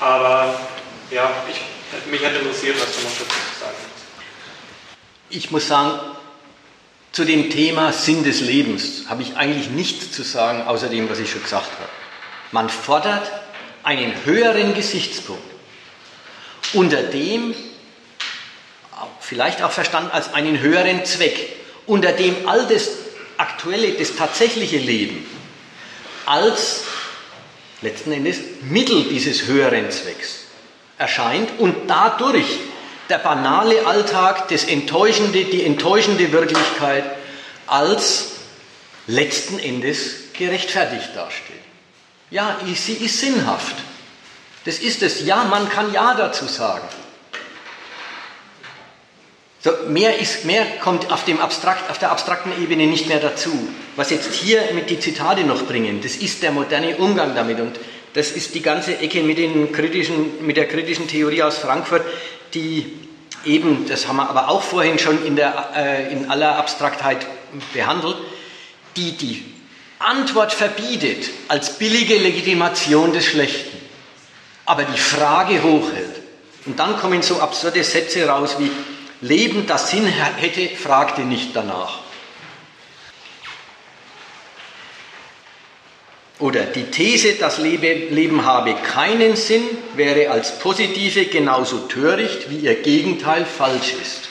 Aber 0.00 0.60
ja, 1.10 1.30
ich, 1.48 1.62
mich 2.10 2.22
hätte 2.22 2.38
interessiert, 2.38 2.76
was 2.80 2.96
du 2.96 3.02
noch 3.02 3.10
dazu 3.10 3.24
zu 3.24 3.60
sagen 3.60 3.76
hast. 3.76 4.04
Ich 5.30 5.50
muss 5.50 5.68
sagen, 5.68 5.98
zu 7.12 7.24
dem 7.24 7.50
Thema 7.50 7.92
Sinn 7.92 8.24
des 8.24 8.40
Lebens 8.40 9.04
habe 9.08 9.22
ich 9.22 9.36
eigentlich 9.36 9.70
nichts 9.70 10.12
zu 10.12 10.22
sagen, 10.22 10.62
außer 10.62 10.88
dem, 10.88 11.08
was 11.08 11.18
ich 11.18 11.30
schon 11.30 11.42
gesagt 11.42 11.70
habe. 11.72 11.88
Man 12.52 12.68
fordert 12.68 13.30
einen 13.82 14.24
höheren 14.24 14.74
Gesichtspunkt, 14.74 15.42
unter 16.72 17.02
dem, 17.02 17.54
vielleicht 19.20 19.62
auch 19.62 19.70
verstanden 19.70 20.10
als 20.10 20.32
einen 20.34 20.60
höheren 20.60 21.04
Zweck, 21.04 21.56
unter 21.86 22.12
dem 22.12 22.48
all 22.48 22.66
das 22.66 22.90
aktuelle, 23.36 23.92
das 23.92 24.16
tatsächliche 24.16 24.78
Leben 24.78 25.26
als 26.26 26.84
letzten 27.82 28.12
Endes 28.12 28.38
Mittel 28.62 29.04
dieses 29.04 29.46
höheren 29.46 29.90
Zwecks 29.90 30.43
erscheint 30.98 31.58
und 31.58 31.88
dadurch 31.88 32.46
der 33.08 33.18
banale 33.18 33.86
Alltag, 33.86 34.48
das 34.48 34.64
enttäuschende, 34.64 35.44
die 35.44 35.64
enttäuschende 35.64 36.32
Wirklichkeit 36.32 37.04
als 37.66 38.32
letzten 39.06 39.58
Endes 39.58 40.32
gerechtfertigt 40.32 41.10
dasteht. 41.14 41.60
Ja, 42.30 42.58
sie 42.74 42.94
ist 42.94 43.20
sinnhaft. 43.20 43.76
Das 44.64 44.78
ist 44.78 45.02
es. 45.02 45.24
Ja, 45.24 45.44
man 45.44 45.68
kann 45.68 45.92
Ja 45.92 46.14
dazu 46.14 46.46
sagen. 46.46 46.88
So, 49.60 49.70
mehr, 49.88 50.18
ist, 50.18 50.44
mehr 50.44 50.66
kommt 50.82 51.10
auf, 51.10 51.24
dem 51.24 51.40
Abstrakt, 51.40 51.90
auf 51.90 51.98
der 51.98 52.10
abstrakten 52.10 52.52
Ebene 52.62 52.86
nicht 52.86 53.08
mehr 53.08 53.20
dazu. 53.20 53.68
Was 53.96 54.10
jetzt 54.10 54.34
hier 54.34 54.62
mit 54.74 54.90
die 54.90 55.00
Zitate 55.00 55.42
noch 55.42 55.64
bringen, 55.64 56.02
das 56.02 56.16
ist 56.16 56.42
der 56.42 56.50
moderne 56.50 56.96
Umgang 56.96 57.34
damit. 57.34 57.60
Und 57.60 57.78
das 58.14 58.30
ist 58.30 58.54
die 58.54 58.62
ganze 58.62 58.98
Ecke 58.98 59.22
mit, 59.22 59.38
mit 60.40 60.56
der 60.56 60.68
kritischen 60.68 61.08
Theorie 61.08 61.42
aus 61.42 61.58
Frankfurt, 61.58 62.02
die 62.54 62.92
eben, 63.44 63.86
das 63.88 64.08
haben 64.08 64.16
wir 64.16 64.30
aber 64.30 64.48
auch 64.48 64.62
vorhin 64.62 64.98
schon 64.98 65.24
in, 65.26 65.36
der, 65.36 65.70
äh, 65.76 66.12
in 66.12 66.30
aller 66.30 66.56
Abstraktheit 66.56 67.26
behandelt, 67.72 68.16
die 68.96 69.12
die 69.12 69.44
Antwort 69.98 70.52
verbietet 70.52 71.30
als 71.48 71.78
billige 71.78 72.16
Legitimation 72.16 73.12
des 73.12 73.26
Schlechten, 73.26 73.78
aber 74.64 74.84
die 74.84 74.98
Frage 74.98 75.62
hochhält. 75.62 76.22
Und 76.66 76.78
dann 76.78 76.96
kommen 76.96 77.22
so 77.22 77.40
absurde 77.40 77.82
Sätze 77.84 78.26
raus 78.26 78.56
wie, 78.58 78.70
Leben, 79.20 79.66
das 79.66 79.90
Sinn 79.90 80.06
hätte, 80.06 80.68
fragte 80.76 81.22
nicht 81.22 81.54
danach. 81.54 82.03
Oder 86.40 86.62
die 86.64 86.90
These, 86.90 87.34
das 87.34 87.58
Leben 87.58 88.44
habe 88.44 88.74
keinen 88.74 89.36
Sinn, 89.36 89.62
wäre 89.94 90.30
als 90.30 90.58
positive 90.58 91.26
genauso 91.26 91.78
töricht, 91.86 92.50
wie 92.50 92.58
ihr 92.58 92.74
Gegenteil 92.82 93.46
falsch 93.46 93.94
ist. 94.00 94.28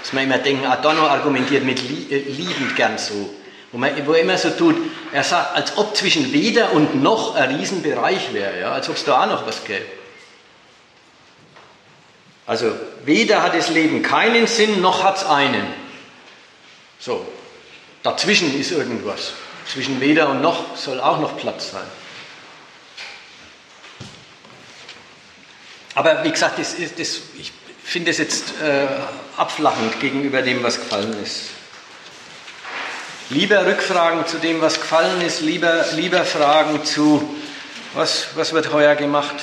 Dass 0.00 0.14
man 0.14 0.24
immer 0.24 0.38
denken, 0.38 0.64
Adorno 0.64 1.06
argumentiert 1.06 1.64
mit 1.64 1.78
äh, 1.78 2.18
liebend 2.18 2.74
gern 2.74 2.96
so. 2.96 3.34
Wo, 3.72 3.80
er 3.84 4.20
immer 4.20 4.36
so 4.36 4.50
tut, 4.50 4.74
er 5.12 5.22
sagt, 5.22 5.54
als 5.54 5.76
ob 5.78 5.96
zwischen 5.96 6.32
weder 6.32 6.72
und 6.72 7.02
noch 7.02 7.36
ein 7.36 7.54
Riesenbereich 7.54 8.32
wäre, 8.32 8.58
ja, 8.58 8.72
als 8.72 8.88
ob 8.88 8.96
es 8.96 9.04
da 9.04 9.22
auch 9.22 9.26
noch 9.26 9.46
was 9.46 9.64
gäbe. 9.64 9.84
Also 12.46 12.72
weder 13.04 13.42
hat 13.42 13.54
das 13.54 13.68
Leben 13.68 14.02
keinen 14.02 14.48
Sinn, 14.48 14.80
noch 14.80 15.04
hat 15.04 15.18
es 15.18 15.24
einen. 15.24 15.66
So, 16.98 17.24
dazwischen 18.02 18.58
ist 18.58 18.72
irgendwas. 18.72 19.34
Zwischen 19.72 20.00
weder 20.00 20.28
und 20.30 20.42
noch 20.42 20.76
soll 20.76 21.00
auch 21.00 21.20
noch 21.20 21.36
Platz 21.36 21.70
sein. 21.70 21.86
Aber 25.94 26.24
wie 26.24 26.30
gesagt, 26.30 26.58
das, 26.58 26.74
das, 26.98 27.20
ich 27.38 27.52
finde 27.84 28.10
es 28.10 28.18
jetzt 28.18 28.54
äh, 28.62 28.86
abflachend 29.36 30.00
gegenüber 30.00 30.42
dem, 30.42 30.62
was 30.62 30.76
gefallen 30.80 31.14
ist. 31.22 31.50
Lieber 33.28 33.64
Rückfragen 33.64 34.26
zu 34.26 34.38
dem, 34.38 34.60
was 34.60 34.80
gefallen 34.80 35.20
ist, 35.20 35.40
lieber, 35.40 35.84
lieber 35.92 36.24
Fragen 36.24 36.84
zu, 36.84 37.32
was, 37.94 38.28
was 38.34 38.52
wird 38.52 38.72
heuer 38.72 38.96
gemacht? 38.96 39.36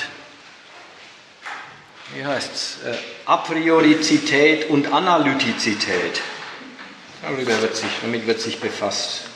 Wie 2.14 2.24
heißt 2.24 2.50
es? 2.54 2.78
Äh, 2.84 2.96
Apriorizität 3.24 4.68
und 4.68 4.92
Analytizität. 4.92 6.20
Darüber 7.22 7.62
wird 7.62 7.76
sich, 7.76 7.90
damit 8.02 8.26
wird 8.26 8.40
sich 8.40 8.60
befasst. 8.60 9.27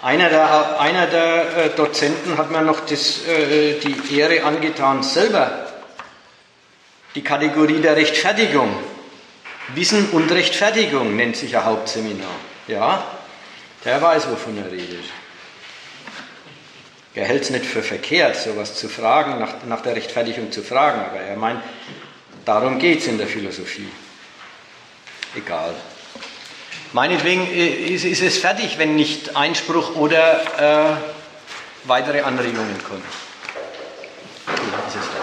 Einer 0.00 0.28
der, 0.28 0.80
einer 0.80 1.06
der 1.06 1.56
äh, 1.56 1.70
Dozenten 1.70 2.38
hat 2.38 2.50
mir 2.52 2.62
noch 2.62 2.80
das, 2.80 3.26
äh, 3.26 3.80
die 3.80 4.18
Ehre 4.18 4.44
angetan, 4.44 5.02
selber 5.02 5.66
die 7.14 7.22
Kategorie 7.22 7.80
der 7.80 7.96
Rechtfertigung. 7.96 8.72
Wissen 9.74 10.10
und 10.10 10.30
Rechtfertigung 10.30 11.16
nennt 11.16 11.36
sich 11.36 11.56
ein 11.56 11.64
Hauptseminar. 11.64 12.34
Ja, 12.68 13.02
der 13.84 14.00
weiß, 14.00 14.30
wovon 14.30 14.58
er 14.58 14.70
redet. 14.70 15.04
Er 17.14 17.26
hält 17.26 17.42
es 17.42 17.50
nicht 17.50 17.66
für 17.66 17.82
verkehrt, 17.82 18.36
sowas 18.36 18.76
zu 18.76 18.88
fragen, 18.88 19.40
nach, 19.40 19.64
nach 19.66 19.82
der 19.82 19.96
Rechtfertigung 19.96 20.52
zu 20.52 20.62
fragen, 20.62 21.00
aber 21.00 21.20
er 21.20 21.36
meint, 21.36 21.60
darum 22.44 22.78
geht 22.78 23.00
es 23.00 23.08
in 23.08 23.18
der 23.18 23.26
Philosophie. 23.26 23.88
Egal. 25.34 25.74
Meinetwegen 26.92 27.46
äh, 27.46 27.66
ist, 27.68 28.04
ist 28.04 28.22
es 28.22 28.38
fertig, 28.38 28.78
wenn 28.78 28.96
nicht 28.96 29.36
Einspruch 29.36 29.94
oder 29.96 30.94
äh, 30.94 30.96
weitere 31.84 32.22
Anregungen 32.22 32.82
kommen. 32.82 33.04
Okay, 34.46 34.62
ist 34.88 34.96
es 34.96 35.06
fertig. 35.06 35.17